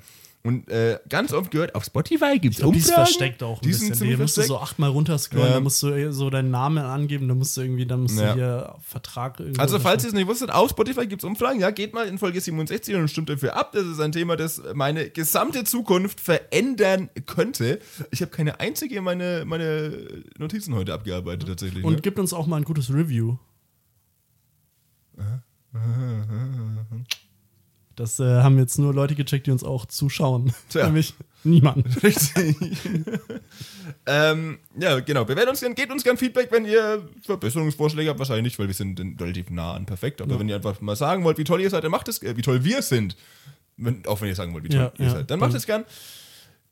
Und 0.47 0.69
äh, 0.69 0.97
ganz 1.09 1.33
oft 1.33 1.51
gehört, 1.51 1.75
auf 1.75 1.83
Spotify 1.83 2.39
gibt 2.39 2.55
es 2.55 2.61
glaube, 2.61 2.73
die 2.73 2.79
ist 2.79 2.87
Umfragen. 2.87 3.05
versteckt 3.05 3.43
auch 3.43 3.57
ein 3.57 3.63
Die 3.63 3.67
bisschen. 3.69 3.93
Die 3.99 4.15
musst 4.15 4.37
du 4.37 4.41
so 4.43 4.57
achtmal 4.59 4.89
runterscrollen, 4.89 5.47
Ja. 5.47 5.53
dann 5.55 5.63
musst 5.63 5.83
du 5.83 6.13
so 6.13 6.29
deinen 6.29 6.51
Namen 6.51 6.83
angeben, 6.85 7.27
dann 7.27 7.37
musst 7.37 7.57
du 7.57 7.61
irgendwie, 7.61 7.85
dann 7.85 8.01
musst 8.03 8.17
Ja. 8.17 8.29
du 8.29 8.33
hier 8.35 8.75
Vertrag 8.81 9.39
irgendwie. 9.39 9.59
Also, 9.59 9.77
falls 9.79 10.03
ihr 10.03 10.07
es 10.07 10.13
nicht 10.13 10.27
wusstet, 10.27 10.49
auf 10.51 10.69
Spotify 10.69 11.05
gibt 11.05 11.21
es 11.21 11.27
Umfragen. 11.27 11.59
Ja, 11.59 11.71
geht 11.71 11.93
mal 11.93 12.07
in 12.07 12.17
Folge 12.17 12.39
67 12.39 12.95
und 12.95 13.09
stimmt 13.09 13.29
dafür 13.29 13.55
ab. 13.57 13.71
Das 13.73 13.85
ist 13.85 13.99
ein 13.99 14.11
Thema, 14.13 14.37
das 14.37 14.61
meine 14.73 15.09
gesamte 15.09 15.65
Zukunft 15.65 16.19
verändern 16.21 17.09
könnte. 17.25 17.79
Ich 18.11 18.21
habe 18.21 18.31
keine 18.31 18.59
einzige 18.59 19.01
meine, 19.01 19.43
meine 19.45 20.07
Notizen 20.37 20.73
heute 20.75 20.93
abgearbeitet, 20.93 21.49
tatsächlich. 21.49 21.83
Und 21.83 21.95
ne? 21.95 22.01
gibt 22.01 22.19
uns 22.19 22.31
auch 22.33 22.47
mal 22.47 22.57
ein 22.57 22.63
gutes 22.63 22.89
Review. 22.93 23.35
Das 27.97 28.19
äh, 28.19 28.23
haben 28.43 28.57
jetzt 28.59 28.77
nur 28.77 28.93
Leute 28.93 29.15
gecheckt, 29.15 29.47
die 29.47 29.51
uns 29.51 29.63
auch 29.63 29.85
zuschauen. 29.87 30.53
Tja. 30.69 30.85
Nämlich 30.85 31.15
niemand. 31.43 32.03
Richtig. 32.03 32.55
ähm, 34.05 34.59
ja, 34.79 34.99
genau. 34.99 35.25
Bewertet 35.25 35.49
uns 35.49 35.59
gern, 35.61 35.73
gebt 35.75 35.91
uns 35.91 36.03
gern 36.03 36.15
Feedback, 36.15 36.51
wenn 36.51 36.65
ihr 36.65 37.09
Verbesserungsvorschläge 37.23 38.09
habt. 38.09 38.19
Wahrscheinlich 38.19 38.43
nicht, 38.43 38.59
weil 38.59 38.67
wir 38.67 38.75
sind 38.75 38.99
in- 38.99 39.17
relativ 39.19 39.49
nah 39.49 39.73
an 39.73 39.85
perfekt. 39.87 40.21
Aber 40.21 40.39
wenn 40.39 40.47
ihr 40.47 40.55
einfach 40.55 40.79
mal 40.79 40.95
sagen 40.95 41.23
wollt, 41.23 41.39
wie 41.39 41.43
toll 41.43 41.59
ihr 41.59 41.69
seid, 41.71 41.83
dann 41.83 41.91
macht 41.91 42.07
es, 42.07 42.21
äh, 42.21 42.37
wie 42.37 42.43
toll 42.43 42.63
wir 42.63 42.81
sind. 42.83 43.17
Wenn, 43.77 44.05
auch 44.05 44.21
wenn 44.21 44.27
ihr 44.29 44.35
sagen 44.35 44.53
wollt, 44.53 44.63
wie 44.63 44.69
toll 44.69 44.79
Ja, 44.79 44.91
ihr 44.99 45.05
ja. 45.05 45.11
seid, 45.11 45.31
dann 45.31 45.39
macht 45.39 45.55
es 45.55 45.65
gern. 45.65 45.83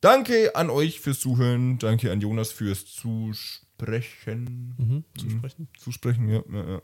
Danke 0.01 0.55
an 0.55 0.69
euch 0.69 0.99
fürs 0.99 1.19
Zuhören. 1.19 1.79
Danke 1.79 2.11
an 2.11 2.21
Jonas 2.21 2.51
fürs 2.51 2.85
Zusprechen. 2.85 4.75
Mhm, 4.77 5.03
zu 5.19 5.29
sprechen. 5.31 5.67
Zusprechen, 5.79 6.29
ja, 6.29 6.43
ja, 6.53 6.69
ja. 6.73 6.81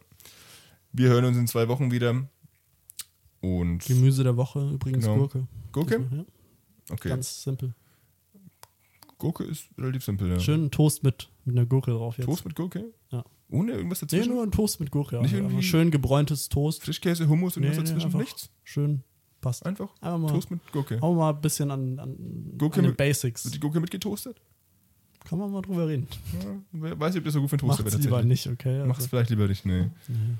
Wir 0.93 1.09
hören 1.09 1.25
uns 1.25 1.37
in 1.37 1.47
zwei 1.47 1.67
Wochen 1.67 1.91
wieder. 1.91 2.27
Und 3.41 3.79
Gemüse 3.85 4.23
der 4.23 4.37
Woche, 4.37 4.69
übrigens 4.73 5.03
Genau. 5.05 5.17
Gurke. 5.17 5.47
Gurke? 5.71 6.07
Ja, 6.11 6.25
Okay. 6.91 7.09
Ganz 7.09 7.43
simpel. 7.43 7.73
Gurke 9.17 9.43
ist 9.43 9.65
relativ 9.77 10.03
simpel, 10.03 10.29
ja. 10.29 10.39
Schön 10.39 10.71
Toast 10.71 11.03
mit, 11.03 11.29
mit 11.45 11.55
einer 11.55 11.65
Gurke 11.65 11.91
drauf 11.91 12.17
jetzt. 12.17 12.25
Toast 12.25 12.43
mit 12.45 12.55
Gurke? 12.55 12.85
Ja. 13.11 13.23
Ohne 13.49 13.73
irgendwas 13.73 14.01
Nee, 14.01 14.07
dazwischen? 14.07 14.33
nur 14.33 14.43
ein 14.43 14.51
Toast 14.51 14.79
mit 14.79 14.91
Gurke. 14.91 15.21
Nicht 15.21 15.33
irgendwie- 15.33 15.61
schön 15.63 15.91
gebräuntes 15.91 16.49
Toast. 16.49 16.83
Frischkäse, 16.83 17.27
Hummus 17.27 17.55
und 17.57 17.63
Nee, 17.63 17.69
nee, 17.69 17.75
dazwischen? 17.75 18.17
Nichts? 18.17 18.49
Schön. 18.63 19.03
Passt. 19.41 19.65
Einfach? 19.65 19.89
Mal, 20.01 20.27
Toast 20.27 20.49
mit 20.51 20.59
Gurke. 20.71 21.01
auch 21.01 21.15
mal 21.15 21.31
ein 21.33 21.41
bisschen 21.41 21.71
an, 21.71 21.99
an, 21.99 22.53
Gurke 22.57 22.77
an 22.77 22.83
den 22.83 22.89
mit- 22.91 22.97
Basics. 22.97 23.45
Wird 23.45 23.55
die 23.55 23.59
Gurke 23.59 23.79
mitgetoastet? 23.79 24.41
Kann 25.23 25.37
man 25.37 25.51
mal 25.51 25.61
drüber 25.61 25.87
reden. 25.87 26.07
Ja, 26.73 26.99
weiß, 26.99 27.15
ob 27.17 27.23
das 27.23 27.33
so 27.33 27.41
gut 27.41 27.49
für 27.49 27.53
einen 27.55 27.59
Toaster 27.67 27.85
wäre 27.85 27.97
lieber 27.97 28.17
tatsächlich. 28.17 28.45
nicht, 28.45 28.53
okay? 28.53 28.81
Also, 28.81 29.07
vielleicht 29.07 29.29
lieber 29.29 29.47
nicht, 29.47 29.65
nee. 29.65 29.89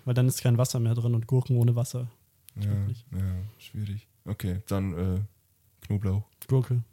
weil 0.06 0.14
dann 0.16 0.28
ist 0.28 0.42
kein 0.42 0.58
Wasser 0.58 0.80
mehr 0.80 0.96
drin 0.96 1.14
und 1.14 1.28
Gurken 1.28 1.58
ohne 1.58 1.76
Wasser. 1.76 2.08
Ja, 2.56 2.72
ja, 3.18 3.44
schwierig. 3.58 4.08
Okay, 4.26 4.62
dann 4.68 4.94
äh, 4.94 5.20
Knoblauch. 5.86 6.24
Gurke. 6.48 6.84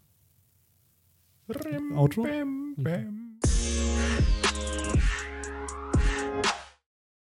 Rim, 1.49 1.97
Outro? 1.97 2.23
Bam, 2.23 2.75
bam. 2.77 3.39